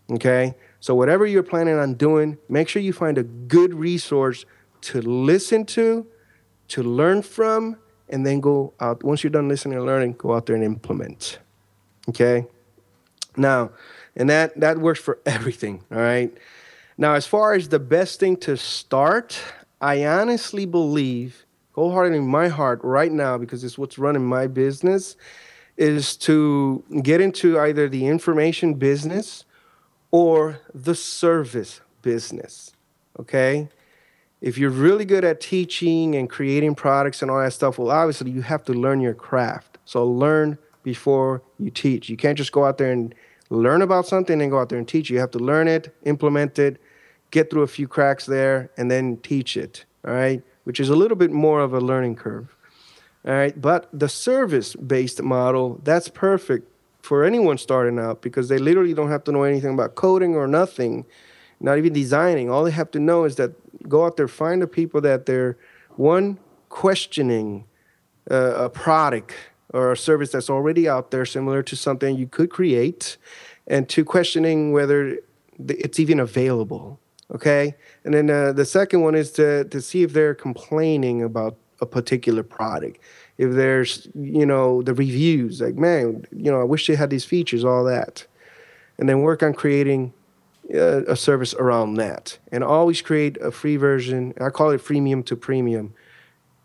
Okay? 0.10 0.56
So, 0.80 0.95
whatever 0.95 1.26
you're 1.26 1.43
planning 1.43 1.78
on 1.78 1.95
doing, 1.95 2.38
make 2.49 2.68
sure 2.70 2.82
you 2.82 2.93
find 2.93 3.18
a 3.18 3.24
good 3.24 3.74
resource 3.74 4.45
to 4.82 5.02
listen 5.02 5.66
to, 5.66 6.08
to 6.70 6.84
learn 6.84 7.22
from, 7.22 7.78
and 8.12 8.26
then 8.26 8.39
go 8.39 8.74
out. 8.80 9.03
Once 9.03 9.24
you're 9.24 9.32
done 9.32 9.47
listening 9.47 9.78
and 9.78 9.86
learning, 9.86 10.14
go 10.14 10.34
out 10.34 10.45
there 10.45 10.55
and 10.55 10.66
implement. 10.66 11.39
Okay? 12.09 12.45
Now, 13.38 13.72
and 14.16 14.30
that, 14.30 14.59
that 14.59 14.78
works 14.78 14.99
for 14.99 15.20
everything, 15.26 15.84
all 15.91 15.99
right? 15.99 16.36
Now, 16.97 17.14
as 17.14 17.26
far 17.26 17.53
as 17.53 17.70
the 17.70 17.80
best 17.80 18.20
thing 18.20 18.38
to 18.38 18.57
start, 18.57 19.41
I 19.80 20.05
honestly 20.05 20.66
believe, 20.66 21.45
wholeheartedly 21.74 22.20
in 22.20 22.28
my 22.28 22.47
heart 22.47 22.80
right 22.84 23.12
now, 23.12 23.38
because 23.38 23.64
it's 23.64 23.78
what's 23.78 23.97
running 23.97 24.26
my 24.26 24.47
business, 24.47 25.16
is 25.78 26.16
to 26.18 26.84
get 27.01 27.22
into 27.22 27.59
either 27.59 27.89
the 27.89 28.05
information 28.05 28.76
business 28.76 29.45
or 30.12 30.59
the 30.74 30.93
service 30.93 31.82
business. 32.01 32.74
Okay? 33.20 33.70
If 34.42 34.58
you're 34.58 34.72
really 34.72 35.06
good 35.06 35.24
at 35.24 35.39
teaching 35.39 36.16
and 36.16 36.30
creating 36.30 36.76
products 36.76 37.22
and 37.22 37.30
all 37.30 37.39
that 37.39 37.54
stuff, 37.54 37.78
well, 37.78 37.92
obviously 37.92 38.32
you 38.32 38.42
have 38.42 38.64
to 38.66 38.74
learn 38.74 39.00
your 39.00 39.14
craft. 39.14 39.78
So 39.86 40.06
learn 40.06 40.58
before 40.84 41.44
you 41.60 41.70
teach. 41.70 42.10
You 42.10 42.18
can't 42.18 42.38
just 42.38 42.52
go 42.52 42.66
out 42.66 42.80
there 42.80 42.92
and 42.92 43.14
learn 43.52 43.84
about 43.84 44.08
something 44.08 44.42
and 44.42 44.50
go 44.50 44.60
out 44.60 44.70
there 44.70 44.80
and 44.80 44.88
teach. 44.88 45.10
You 45.12 45.20
have 45.20 45.32
to 45.32 45.39
learn 45.39 45.68
it, 45.68 45.96
implement 46.04 46.58
it, 46.58 46.82
get 47.30 47.52
through 47.52 47.62
a 47.62 47.68
few 47.68 47.88
cracks 47.88 48.26
there, 48.26 48.72
and 48.78 48.89
then 48.89 49.18
teach 49.18 49.56
it, 49.56 49.86
all 50.06 50.14
right? 50.14 50.42
Which 50.64 50.80
is 50.80 50.89
a 50.89 50.96
little 50.96 51.18
bit 51.18 51.32
more 51.32 51.62
of 51.62 51.74
a 51.74 51.80
learning 51.80 52.16
curve. 52.16 52.56
All 53.24 53.34
right, 53.34 53.60
but 53.60 53.88
the 53.94 54.10
service 54.10 54.76
based 54.76 55.22
model, 55.22 55.80
that's 55.84 56.10
perfect 56.10 56.68
for 57.04 57.24
anyone 57.24 57.60
starting 57.60 58.00
out 58.00 58.22
because 58.24 58.50
they 58.50 58.58
literally 58.58 58.96
don't 58.96 59.10
have 59.12 59.24
to 59.26 59.32
know 59.32 59.44
anything 59.44 59.74
about 59.74 59.94
coding 59.94 60.36
or 60.36 60.48
nothing, 60.48 61.06
not 61.62 61.78
even 61.78 61.93
designing. 61.93 62.49
All 62.49 62.64
they 62.64 62.72
have 62.72 62.91
to 62.91 62.99
know 62.99 63.24
is 63.26 63.36
that 63.36 63.51
go 63.88 64.05
out 64.05 64.18
there, 64.18 64.28
find 64.28 64.62
the 64.62 64.68
people 64.68 65.01
that 65.01 65.26
they're 65.26 65.57
one, 65.95 66.39
questioning 66.70 67.66
uh, 68.30 68.66
a 68.66 68.70
product 68.70 69.34
or 69.74 69.91
a 69.91 69.97
service 69.97 70.32
that's 70.32 70.49
already 70.49 70.88
out 70.88 71.12
there, 71.12 71.26
similar 71.26 71.64
to 71.64 71.76
something 71.76 72.16
you 72.18 72.28
could 72.28 72.49
create, 72.49 73.18
and 73.68 73.88
two, 73.88 74.03
questioning 74.03 74.72
whether 74.72 75.18
it's 75.68 75.99
even 75.99 76.20
available 76.20 76.99
okay? 77.34 77.76
And 78.03 78.14
then 78.14 78.30
uh, 78.30 78.51
the 78.53 78.66
second 78.66 79.01
one 79.01 79.16
is 79.16 79.32
to 79.34 79.66
to 79.66 79.82
see 79.82 80.03
if 80.03 80.14
they're 80.14 80.36
complaining 80.36 81.24
about 81.24 81.57
a 81.80 81.86
particular 81.86 82.43
product. 82.43 82.99
If 83.38 83.53
there's 83.53 84.07
you 84.16 84.45
know 84.45 84.82
the 84.82 84.93
reviews 84.93 85.62
like 85.62 85.76
man 85.76 86.26
you 86.32 86.51
know 86.51 86.62
i 86.62 86.64
wish 86.64 86.86
they 86.86 86.95
had 86.95 87.09
these 87.09 87.26
features 87.26 87.64
all 87.64 87.84
that. 87.86 88.26
And 88.97 89.09
then 89.09 89.22
work 89.22 89.41
on 89.41 89.53
creating 89.53 90.14
uh, 90.74 91.03
a 91.07 91.15
service 91.15 91.53
around 91.55 91.95
that 91.95 92.38
and 92.51 92.63
always 92.63 93.01
create 93.01 93.38
a 93.38 93.51
free 93.51 93.78
version 93.78 94.34
i 94.39 94.49
call 94.49 94.72
it 94.72 94.82
freemium 94.82 95.26
to 95.26 95.36
premium 95.36 95.93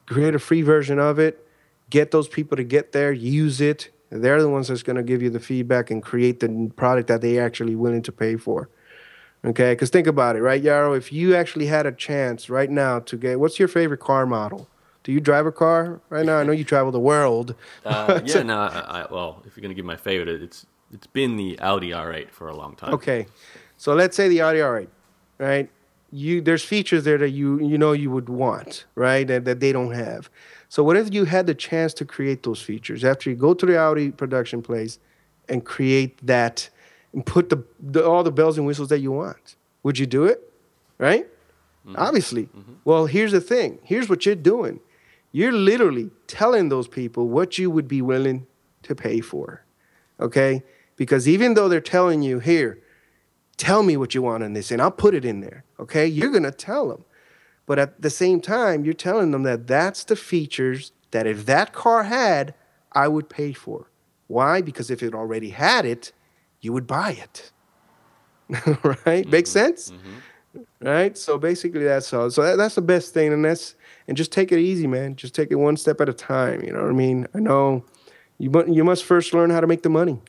create 0.06 0.34
a 0.34 0.38
free 0.38 0.62
version 0.62 0.98
of 0.98 1.18
it 1.18 1.46
get 1.90 2.10
those 2.10 2.28
people 2.28 2.56
to 2.56 2.64
get 2.64 2.92
there 2.92 3.12
use 3.12 3.60
it 3.60 3.90
they're 4.10 4.40
the 4.40 4.48
ones 4.48 4.68
that's 4.68 4.84
going 4.84 4.96
to 4.96 5.02
give 5.02 5.20
you 5.20 5.30
the 5.30 5.40
feedback 5.40 5.90
and 5.90 6.02
create 6.02 6.38
the 6.40 6.70
product 6.76 7.08
that 7.08 7.20
they 7.20 7.38
actually 7.38 7.74
willing 7.74 8.02
to 8.02 8.12
pay 8.12 8.36
for 8.36 8.68
Okay, 9.46 9.72
because 9.72 9.90
think 9.90 10.08
about 10.08 10.34
it, 10.34 10.42
right, 10.42 10.62
Yaro? 10.62 10.96
If 10.96 11.12
you 11.12 11.36
actually 11.36 11.66
had 11.66 11.86
a 11.86 11.92
chance 11.92 12.50
right 12.50 12.68
now 12.68 12.98
to 13.00 13.16
get, 13.16 13.38
what's 13.38 13.60
your 13.60 13.68
favorite 13.68 14.00
car 14.00 14.26
model? 14.26 14.68
Do 15.04 15.12
you 15.12 15.20
drive 15.20 15.46
a 15.46 15.52
car 15.52 16.00
right 16.10 16.26
now? 16.26 16.38
I 16.38 16.42
know 16.42 16.50
you 16.50 16.64
travel 16.64 16.90
the 16.90 16.98
world. 16.98 17.54
Uh, 17.84 18.20
yeah, 18.24 18.42
no. 18.42 18.58
I, 18.58 19.02
I, 19.02 19.06
well, 19.08 19.40
if 19.46 19.56
you're 19.56 19.62
gonna 19.62 19.74
give 19.74 19.84
my 19.84 19.96
favorite, 19.96 20.42
it's 20.42 20.66
it's 20.92 21.06
been 21.06 21.36
the 21.36 21.60
Audi 21.60 21.90
R8 21.90 22.30
for 22.30 22.48
a 22.48 22.56
long 22.56 22.74
time. 22.74 22.92
Okay, 22.94 23.28
so 23.76 23.94
let's 23.94 24.16
say 24.16 24.28
the 24.28 24.40
Audi 24.40 24.58
R8, 24.58 24.88
right? 25.38 25.70
You 26.12 26.40
there's 26.40 26.64
features 26.64 27.04
there 27.04 27.18
that 27.18 27.30
you 27.30 27.58
you 27.60 27.76
know 27.76 27.92
you 27.92 28.10
would 28.10 28.28
want, 28.28 28.86
right? 28.94 29.26
That 29.26 29.44
that 29.44 29.60
they 29.60 29.72
don't 29.72 29.92
have. 29.92 30.30
So 30.68 30.82
what 30.82 30.96
if 30.96 31.12
you 31.12 31.24
had 31.24 31.46
the 31.46 31.54
chance 31.54 31.94
to 31.94 32.04
create 32.04 32.42
those 32.42 32.60
features 32.60 33.04
after 33.04 33.30
you 33.30 33.36
go 33.36 33.54
to 33.54 33.66
the 33.66 33.78
Audi 33.78 34.10
production 34.10 34.62
place 34.62 34.98
and 35.48 35.64
create 35.64 36.24
that? 36.26 36.70
and 37.16 37.24
put 37.24 37.48
the, 37.48 37.64
the, 37.80 38.06
all 38.06 38.22
the 38.22 38.30
bells 38.30 38.58
and 38.58 38.66
whistles 38.66 38.90
that 38.90 39.00
you 39.00 39.10
want. 39.10 39.56
Would 39.82 39.98
you 39.98 40.06
do 40.06 40.26
it? 40.26 40.52
Right? 40.98 41.26
Mm-hmm. 41.86 41.96
Obviously. 41.96 42.44
Mm-hmm. 42.44 42.74
Well, 42.84 43.06
here's 43.06 43.32
the 43.32 43.40
thing. 43.40 43.78
Here's 43.82 44.08
what 44.08 44.26
you're 44.26 44.34
doing. 44.34 44.80
You're 45.32 45.52
literally 45.52 46.10
telling 46.26 46.68
those 46.68 46.86
people 46.86 47.28
what 47.28 47.56
you 47.56 47.70
would 47.70 47.88
be 47.88 48.02
willing 48.02 48.46
to 48.82 48.94
pay 48.94 49.20
for. 49.20 49.64
Okay? 50.20 50.62
Because 50.96 51.26
even 51.26 51.54
though 51.54 51.70
they're 51.70 51.80
telling 51.80 52.22
you, 52.22 52.38
here, 52.38 52.78
tell 53.56 53.82
me 53.82 53.96
what 53.96 54.14
you 54.14 54.22
want 54.22 54.42
in 54.42 54.52
this, 54.52 54.70
and 54.70 54.80
I'll 54.80 54.90
put 54.90 55.14
it 55.14 55.24
in 55.24 55.40
there. 55.40 55.64
Okay? 55.80 56.06
You're 56.06 56.30
going 56.30 56.42
to 56.42 56.50
tell 56.50 56.88
them. 56.88 57.04
But 57.66 57.78
at 57.78 58.00
the 58.00 58.10
same 58.10 58.40
time, 58.40 58.84
you're 58.84 58.94
telling 58.94 59.32
them 59.32 59.42
that 59.42 59.66
that's 59.66 60.04
the 60.04 60.16
features 60.16 60.92
that 61.10 61.26
if 61.26 61.46
that 61.46 61.72
car 61.72 62.04
had, 62.04 62.54
I 62.92 63.08
would 63.08 63.28
pay 63.28 63.52
for. 63.52 63.90
Why? 64.28 64.60
Because 64.60 64.90
if 64.90 65.02
it 65.02 65.14
already 65.14 65.50
had 65.50 65.84
it, 65.84 66.12
you 66.60 66.72
would 66.72 66.86
buy 66.86 67.12
it. 67.12 67.52
right? 68.48 68.64
Mm-hmm. 68.64 69.30
Makes 69.30 69.50
sense? 69.50 69.90
Mm-hmm. 69.90 70.86
Right? 70.86 71.18
So 71.18 71.38
basically 71.38 71.84
that's 71.84 72.12
all. 72.12 72.30
So 72.30 72.42
that, 72.42 72.56
that's 72.56 72.76
the 72.76 72.82
best 72.82 73.12
thing 73.12 73.32
and 73.32 73.44
that's 73.44 73.74
and 74.08 74.16
just 74.16 74.32
take 74.32 74.52
it 74.52 74.58
easy, 74.58 74.86
man. 74.86 75.16
Just 75.16 75.34
take 75.34 75.50
it 75.50 75.56
one 75.56 75.76
step 75.76 76.00
at 76.00 76.08
a 76.08 76.12
time, 76.12 76.62
you 76.62 76.72
know 76.72 76.82
what 76.82 76.90
I 76.90 76.94
mean? 76.94 77.26
I 77.34 77.40
know 77.40 77.84
you 78.38 78.50
you 78.68 78.84
must 78.84 79.04
first 79.04 79.34
learn 79.34 79.50
how 79.50 79.60
to 79.60 79.66
make 79.66 79.82
the 79.82 79.90
money. 79.90 80.20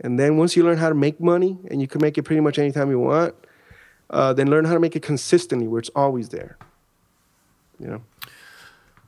And 0.00 0.18
then 0.18 0.36
once 0.36 0.56
you 0.56 0.64
learn 0.64 0.78
how 0.78 0.88
to 0.88 0.94
make 0.94 1.20
money 1.20 1.58
and 1.70 1.80
you 1.80 1.86
can 1.86 2.00
make 2.00 2.18
it 2.18 2.24
pretty 2.24 2.40
much 2.40 2.58
anytime 2.58 2.90
you 2.90 2.98
want, 2.98 3.34
uh, 4.10 4.32
then 4.32 4.50
learn 4.50 4.64
how 4.64 4.74
to 4.74 4.80
make 4.80 4.96
it 4.96 5.02
consistently 5.02 5.66
where 5.66 5.78
it's 5.78 5.90
always 5.94 6.28
there. 6.30 6.56
you 7.78 7.88
know. 7.88 8.02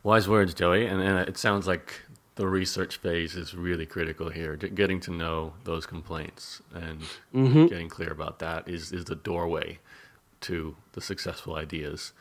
Wise 0.03 0.29
words, 0.29 0.55
Joey. 0.55 0.87
And, 0.87 1.01
and 1.01 1.29
it 1.29 1.37
sounds 1.37 1.67
like 1.67 2.03
the 2.37 2.47
research 2.47 2.99
phase 2.99 3.35
is 3.35 3.55
really 3.55 3.87
critical 3.87 4.29
here. 4.29 4.57
Getting 4.57 5.01
to 5.01 5.11
know 5.11 5.55
those 5.65 5.87
complaints 5.87 6.63
and 6.75 7.01
mm-hmm. 7.35 7.67
getting 7.67 7.89
clear 7.89 8.11
about 8.11 8.39
that 8.41 8.69
is, 8.69 8.93
is 8.93 9.07
the 9.07 9.17
doorway 9.17 9.79
to 10.43 10.77
the 10.93 11.01
successful 11.01 11.57
ideas. 11.57 12.13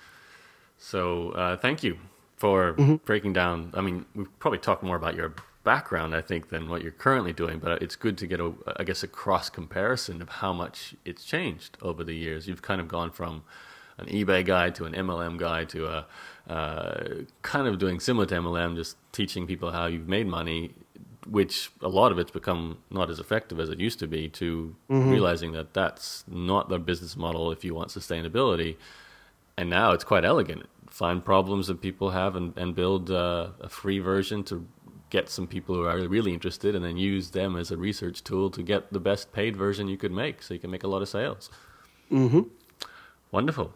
So 0.78 1.32
uh, 1.32 1.58
thank 1.58 1.84
you 1.84 1.98
for 2.38 2.74
mm-hmm. 2.74 2.96
breaking 3.06 3.34
down. 3.34 3.72
I 3.74 3.82
mean, 3.82 4.06
we've 4.16 4.40
probably 4.40 4.60
talked 4.60 4.84
more 4.84 4.96
about 4.96 5.16
your 5.16 5.34
background, 5.66 6.16
I 6.16 6.22
think, 6.22 6.50
than 6.50 6.70
what 6.70 6.82
you're 6.82 6.92
currently 6.94 7.34
doing, 7.34 7.60
but 7.60 7.82
it's 7.82 7.98
good 7.98 8.18
to 8.20 8.28
get, 8.28 8.40
a, 8.40 8.54
I 8.78 8.86
guess, 8.86 9.04
a 9.04 9.08
cross 9.08 9.50
comparison 9.50 10.22
of 10.22 10.30
how 10.30 10.54
much 10.54 10.96
it's 11.04 11.26
changed 11.26 11.78
over 11.82 12.06
the 12.06 12.16
years. 12.16 12.48
You've 12.48 12.62
kind 12.62 12.80
of 12.80 12.88
gone 12.88 13.12
from 13.12 13.44
an 13.98 14.06
eBay 14.06 14.46
guy 14.46 14.70
to 14.70 14.86
an 14.86 14.94
MLM 14.94 15.38
guy 15.38 15.66
to 15.66 15.88
a 15.88 16.06
uh, 16.50 17.24
kind 17.42 17.68
of 17.68 17.80
doing 17.80 18.00
similar 18.00 18.26
to 18.28 18.36
MLM, 18.36 18.76
just 18.76 18.96
teaching 19.12 19.48
people 19.48 19.72
how 19.72 19.88
you've 19.88 20.08
made 20.08 20.28
money, 20.28 20.74
which 21.28 21.72
a 21.82 21.90
lot 21.90 22.12
of 22.12 22.20
it's 22.20 22.32
become 22.32 22.78
not 22.92 23.10
as 23.10 23.20
effective 23.20 23.60
as 23.60 23.70
it 23.70 23.80
used 23.80 24.00
to 24.00 24.08
be. 24.08 24.30
To 24.30 24.76
mm-hmm. 24.90 25.10
realizing 25.10 25.52
that 25.54 25.74
that's 25.74 26.24
not 26.28 26.70
the 26.70 26.78
business 26.78 27.18
model 27.18 27.52
if 27.52 27.66
you 27.66 27.74
want 27.74 27.90
sustainability, 27.90 28.78
and 29.58 29.70
now 29.70 29.92
it's 29.92 30.04
quite 30.04 30.24
elegant. 30.24 30.68
Find 30.90 31.26
problems 31.26 31.68
that 31.68 31.82
people 31.82 32.12
have 32.12 32.36
and, 32.36 32.56
and 32.58 32.76
build 32.76 33.10
uh, 33.12 33.50
a 33.60 33.68
free 33.68 34.00
version 34.00 34.44
to 34.46 34.66
get 35.16 35.30
some 35.30 35.48
people 35.48 35.74
who 35.76 35.86
are 35.86 36.00
really 36.18 36.34
interested, 36.34 36.72
and 36.76 36.84
then 36.84 36.98
use 36.98 37.26
them 37.40 37.56
as 37.62 37.68
a 37.76 37.78
research 37.88 38.18
tool 38.28 38.50
to 38.58 38.62
get 38.72 38.82
the 38.92 39.00
best 39.00 39.32
paid 39.38 39.54
version 39.66 39.84
you 39.88 40.00
could 40.04 40.12
make, 40.12 40.36
so 40.44 40.54
you 40.54 40.60
can 40.60 40.72
make 40.76 40.84
a 40.84 40.92
lot 40.94 41.02
of 41.02 41.10
sales. 41.18 41.50
Mm-hmm. 42.12 42.44
Wonderful. 43.32 43.68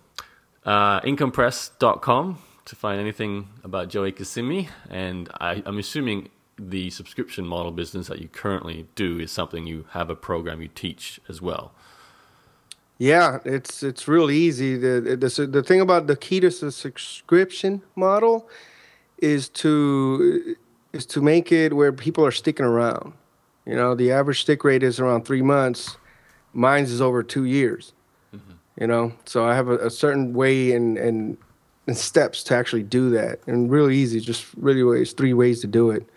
Uh, 0.66 1.00
incomepress.com 1.02 2.26
to 2.66 2.76
find 2.76 3.00
anything 3.00 3.32
about 3.64 3.86
Joey 3.94 4.12
Kissimmee, 4.12 4.68
and 4.90 5.30
I, 5.40 5.64
I'm 5.66 5.80
assuming 5.80 6.30
the 6.76 6.90
subscription 6.90 7.46
model 7.48 7.72
business 7.72 8.08
that 8.08 8.20
you 8.20 8.28
currently 8.28 8.86
do 8.96 9.10
is 9.20 9.32
something 9.32 9.66
you 9.66 9.86
have 9.92 10.10
a 10.10 10.16
program 10.16 10.62
you 10.62 10.68
teach 10.68 11.22
as 11.30 11.42
well. 11.42 11.72
Yeah, 12.98 13.40
it's 13.46 13.82
it's 13.82 14.04
real 14.10 14.30
easy. 14.30 14.72
The, 14.76 15.16
the 15.24 15.48
the 15.58 15.64
thing 15.64 15.80
about 15.80 16.08
the 16.12 16.18
key 16.26 16.40
to 16.42 16.50
the 16.50 16.72
subscription 16.72 17.82
model 17.96 18.50
is 19.22 19.48
to 19.64 20.56
is 20.94 21.06
to 21.08 21.22
make 21.22 21.52
it 21.52 21.74
where 21.74 21.92
people 21.92 22.26
are 22.26 22.32
sticking 22.32 22.66
around. 22.66 23.14
You 23.66 23.76
know, 23.76 23.96
the 23.96 24.12
average 24.12 24.42
stick 24.42 24.64
rate 24.64 24.84
is 24.84 25.00
around 25.00 25.26
three 25.26 25.42
months. 25.42 25.98
Mine's 26.54 26.92
is 26.92 27.02
over 27.02 27.22
two 27.22 27.46
years. 27.46 27.94
Mm-hmm. 28.36 28.54
You 28.82 28.88
know, 28.88 29.14
so 29.26 29.46
I 29.46 29.56
have 29.56 29.68
a, 29.68 29.78
a 29.78 29.90
certain 29.90 30.34
way 30.34 30.72
and 30.72 30.98
and 30.98 31.38
and 31.86 31.98
steps 31.98 32.44
to 32.46 32.56
actually 32.56 32.84
do 32.84 33.10
that. 33.12 33.40
And 33.48 33.70
really 33.70 33.96
easy, 33.96 34.20
just 34.20 34.46
really 34.56 34.84
ways, 34.84 35.14
three 35.14 35.34
ways 35.34 35.62
to 35.62 35.68
do 35.68 35.92
it, 35.92 36.08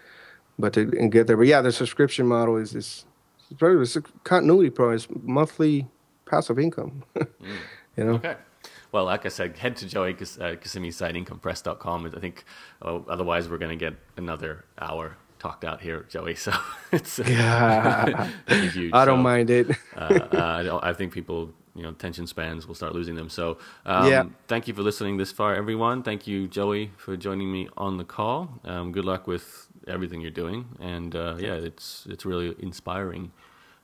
but 0.59 0.73
to 0.74 0.93
and 0.99 1.12
get 1.12 1.27
there. 1.27 1.36
But 1.36 1.47
yeah, 1.47 1.61
the 1.61 1.73
subscription 1.73 2.27
model 2.27 2.57
is 2.57 2.74
is 2.74 3.05
it's 3.51 3.97
a 3.97 4.03
continuity 4.24 4.70
program. 4.70 4.97
It's 4.97 5.09
monthly 5.23 5.86
passive 6.24 6.59
income. 6.59 7.05
mm. 7.16 7.27
You 7.97 8.05
know. 8.05 8.15
Okay. 8.15 8.36
Well, 8.93 9.06
like 9.06 9.24
I 9.24 9.31
said, 9.31 9.56
head 9.56 9.77
to 9.77 9.89
Joey 9.89 10.12
uh, 10.12 10.14
Kissimmee's 10.60 10.97
site, 10.97 11.14
incomepress.com. 11.14 12.12
I 12.14 12.20
think 12.20 12.44
oh, 12.82 13.05
otherwise 13.09 13.48
we're 13.48 13.59
going 13.59 13.77
to 13.77 13.85
get 13.85 13.94
another 14.19 14.66
hour 14.78 15.16
talked 15.39 15.64
out 15.64 15.81
here, 15.81 16.05
Joey. 16.09 16.35
So 16.35 16.52
it's 16.93 17.19
yeah, 17.19 18.28
huge. 18.48 18.93
I 18.93 19.05
don't 19.06 19.19
so, 19.19 19.23
mind 19.23 19.51
it. 19.51 19.70
uh, 19.97 20.19
uh, 20.32 20.81
I, 20.82 20.90
I, 20.90 20.93
think 20.93 21.12
people 21.12 21.51
you 21.74 21.82
know 21.82 21.89
attention 21.89 22.27
spans 22.27 22.69
will 22.69 22.74
start 22.74 22.94
losing 22.94 23.14
them. 23.14 23.31
So 23.31 23.59
um, 23.86 24.10
yeah. 24.10 24.24
thank 24.47 24.69
you 24.69 24.74
for 24.74 24.82
listening 24.82 25.16
this 25.16 25.32
far, 25.32 25.55
everyone. 25.55 26.02
Thank 26.02 26.27
you, 26.27 26.47
Joey, 26.47 26.93
for 26.98 27.16
joining 27.16 27.51
me 27.51 27.69
on 27.78 27.97
the 27.97 28.05
call. 28.05 28.60
Um, 28.64 28.93
good 28.93 29.06
luck 29.06 29.27
with 29.27 29.69
everything 29.89 30.20
you're 30.20 30.31
doing, 30.31 30.66
and 30.81 31.16
uh, 31.16 31.36
yeah, 31.39 31.55
it's 31.55 32.06
it's 32.10 32.27
really 32.27 32.55
inspiring 32.59 33.32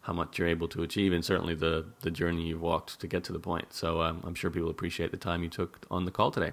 how 0.08 0.14
much 0.14 0.38
you're 0.38 0.48
able 0.48 0.68
to 0.68 0.82
achieve, 0.82 1.12
and 1.12 1.22
certainly 1.22 1.54
the 1.54 1.84
the 2.00 2.10
journey 2.10 2.48
you've 2.48 2.62
walked 2.62 2.98
to 2.98 3.06
get 3.06 3.22
to 3.24 3.32
the 3.32 3.38
point. 3.38 3.74
So 3.74 4.00
um, 4.00 4.22
I'm 4.24 4.34
sure 4.34 4.50
people 4.50 4.70
appreciate 4.70 5.10
the 5.10 5.18
time 5.18 5.42
you 5.42 5.50
took 5.50 5.80
on 5.90 6.06
the 6.06 6.10
call 6.10 6.30
today. 6.30 6.52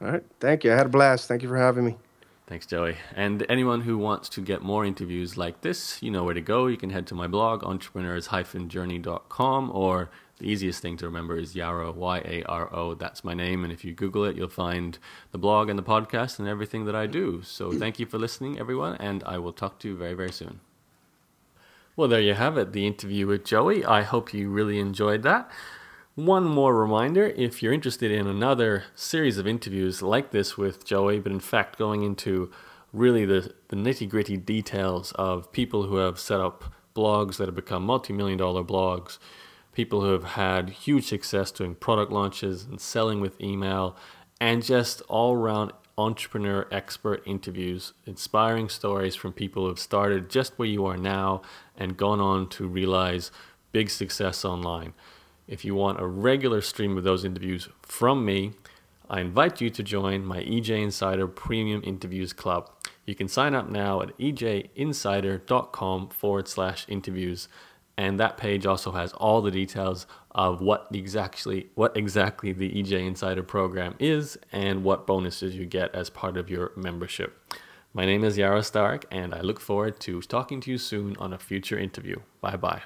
All 0.00 0.08
right, 0.08 0.24
thank 0.40 0.64
you. 0.64 0.72
I 0.72 0.76
had 0.76 0.86
a 0.86 0.88
blast. 0.88 1.28
Thank 1.28 1.42
you 1.42 1.50
for 1.50 1.58
having 1.58 1.84
me. 1.84 1.96
Thanks, 2.46 2.64
Joey. 2.64 2.96
And 3.14 3.44
anyone 3.50 3.82
who 3.82 3.98
wants 3.98 4.30
to 4.30 4.40
get 4.40 4.62
more 4.62 4.86
interviews 4.86 5.36
like 5.36 5.60
this, 5.60 6.02
you 6.02 6.10
know 6.10 6.24
where 6.24 6.32
to 6.32 6.40
go. 6.40 6.66
You 6.66 6.78
can 6.78 6.88
head 6.90 7.06
to 7.08 7.14
my 7.14 7.26
blog, 7.26 7.62
entrepreneurs-journey.com, 7.64 9.70
or 9.74 10.08
the 10.38 10.46
easiest 10.46 10.80
thing 10.80 10.96
to 10.98 11.06
remember 11.06 11.36
is 11.36 11.54
Yaro, 11.54 11.94
Y 11.94 12.18
A 12.24 12.42
R 12.44 12.74
O. 12.74 12.94
That's 12.94 13.22
my 13.22 13.34
name. 13.34 13.64
And 13.64 13.72
if 13.72 13.84
you 13.84 13.92
Google 13.92 14.24
it, 14.24 14.36
you'll 14.36 14.48
find 14.48 14.98
the 15.32 15.38
blog 15.38 15.68
and 15.68 15.78
the 15.78 15.82
podcast 15.82 16.38
and 16.38 16.48
everything 16.48 16.86
that 16.86 16.94
I 16.94 17.06
do. 17.06 17.42
So 17.42 17.70
thank 17.82 17.98
you 17.98 18.06
for 18.06 18.18
listening, 18.18 18.58
everyone. 18.58 18.96
And 18.96 19.22
I 19.24 19.36
will 19.36 19.52
talk 19.52 19.78
to 19.80 19.88
you 19.88 19.96
very, 19.96 20.14
very 20.14 20.32
soon. 20.32 20.60
Well, 21.96 22.08
there 22.08 22.20
you 22.20 22.34
have 22.34 22.58
it, 22.58 22.72
the 22.72 22.86
interview 22.86 23.26
with 23.26 23.44
Joey. 23.44 23.84
I 23.84 24.02
hope 24.02 24.34
you 24.34 24.50
really 24.50 24.78
enjoyed 24.78 25.22
that. 25.22 25.50
One 26.14 26.44
more 26.44 26.74
reminder 26.74 27.26
if 27.26 27.62
you're 27.62 27.72
interested 27.72 28.10
in 28.10 28.26
another 28.26 28.84
series 28.94 29.38
of 29.38 29.46
interviews 29.46 30.02
like 30.02 30.30
this 30.30 30.58
with 30.58 30.84
Joey, 30.84 31.20
but 31.20 31.32
in 31.32 31.40
fact 31.40 31.78
going 31.78 32.02
into 32.02 32.50
really 32.92 33.24
the, 33.24 33.52
the 33.68 33.76
nitty 33.76 34.08
gritty 34.08 34.36
details 34.36 35.12
of 35.12 35.50
people 35.52 35.84
who 35.84 35.96
have 35.96 36.18
set 36.18 36.40
up 36.40 36.64
blogs 36.94 37.38
that 37.38 37.48
have 37.48 37.54
become 37.54 37.84
multi 37.84 38.12
million 38.12 38.38
dollar 38.38 38.62
blogs 38.62 39.18
people 39.76 40.00
who 40.00 40.12
have 40.12 40.24
had 40.24 40.70
huge 40.70 41.04
success 41.04 41.50
doing 41.50 41.74
product 41.74 42.10
launches 42.10 42.64
and 42.64 42.80
selling 42.80 43.20
with 43.20 43.38
email, 43.38 43.94
and 44.40 44.64
just 44.64 45.02
all 45.02 45.34
around 45.34 45.70
entrepreneur 45.98 46.66
expert 46.72 47.22
interviews, 47.26 47.92
inspiring 48.06 48.70
stories 48.70 49.14
from 49.14 49.34
people 49.34 49.64
who 49.64 49.68
have 49.68 49.78
started 49.78 50.30
just 50.30 50.58
where 50.58 50.66
you 50.66 50.86
are 50.86 50.96
now 50.96 51.42
and 51.76 51.96
gone 51.96 52.20
on 52.20 52.48
to 52.50 52.66
realize 52.66 53.30
big 53.72 53.90
success 53.90 54.44
online. 54.44 54.94
If 55.46 55.64
you 55.64 55.74
want 55.74 56.00
a 56.00 56.06
regular 56.06 56.60
stream 56.60 56.96
of 56.96 57.04
those 57.04 57.24
interviews 57.24 57.68
from 57.82 58.24
me, 58.24 58.52
I 59.08 59.20
invite 59.20 59.60
you 59.60 59.70
to 59.70 59.82
join 59.82 60.24
my 60.24 60.42
EJ 60.42 60.82
Insider 60.82 61.28
Premium 61.28 61.82
Interviews 61.84 62.32
Club. 62.32 62.70
You 63.04 63.14
can 63.14 63.28
sign 63.28 63.54
up 63.54 63.68
now 63.70 64.02
at 64.02 64.16
ejinsider.com 64.18 66.08
forward 66.08 66.48
slash 66.48 66.86
interviews 66.88 67.48
and 67.98 68.20
that 68.20 68.36
page 68.36 68.66
also 68.66 68.92
has 68.92 69.12
all 69.14 69.40
the 69.40 69.50
details 69.50 70.06
of 70.32 70.60
what 70.60 70.86
exactly 70.92 71.68
what 71.74 71.96
exactly 71.96 72.52
the 72.52 72.70
EJ 72.70 73.06
Insider 73.06 73.42
program 73.42 73.94
is 73.98 74.38
and 74.52 74.84
what 74.84 75.06
bonuses 75.06 75.56
you 75.56 75.64
get 75.64 75.94
as 75.94 76.10
part 76.10 76.36
of 76.36 76.50
your 76.50 76.72
membership. 76.76 77.40
My 77.96 78.04
name 78.04 78.24
is 78.24 78.36
Yaro 78.36 78.60
Starak, 78.60 79.04
and 79.10 79.34
I 79.34 79.40
look 79.40 79.58
forward 79.58 80.00
to 80.00 80.20
talking 80.20 80.60
to 80.60 80.70
you 80.70 80.76
soon 80.76 81.16
on 81.16 81.32
a 81.32 81.38
future 81.38 81.78
interview. 81.78 82.16
Bye 82.42 82.56
bye. 82.56 82.82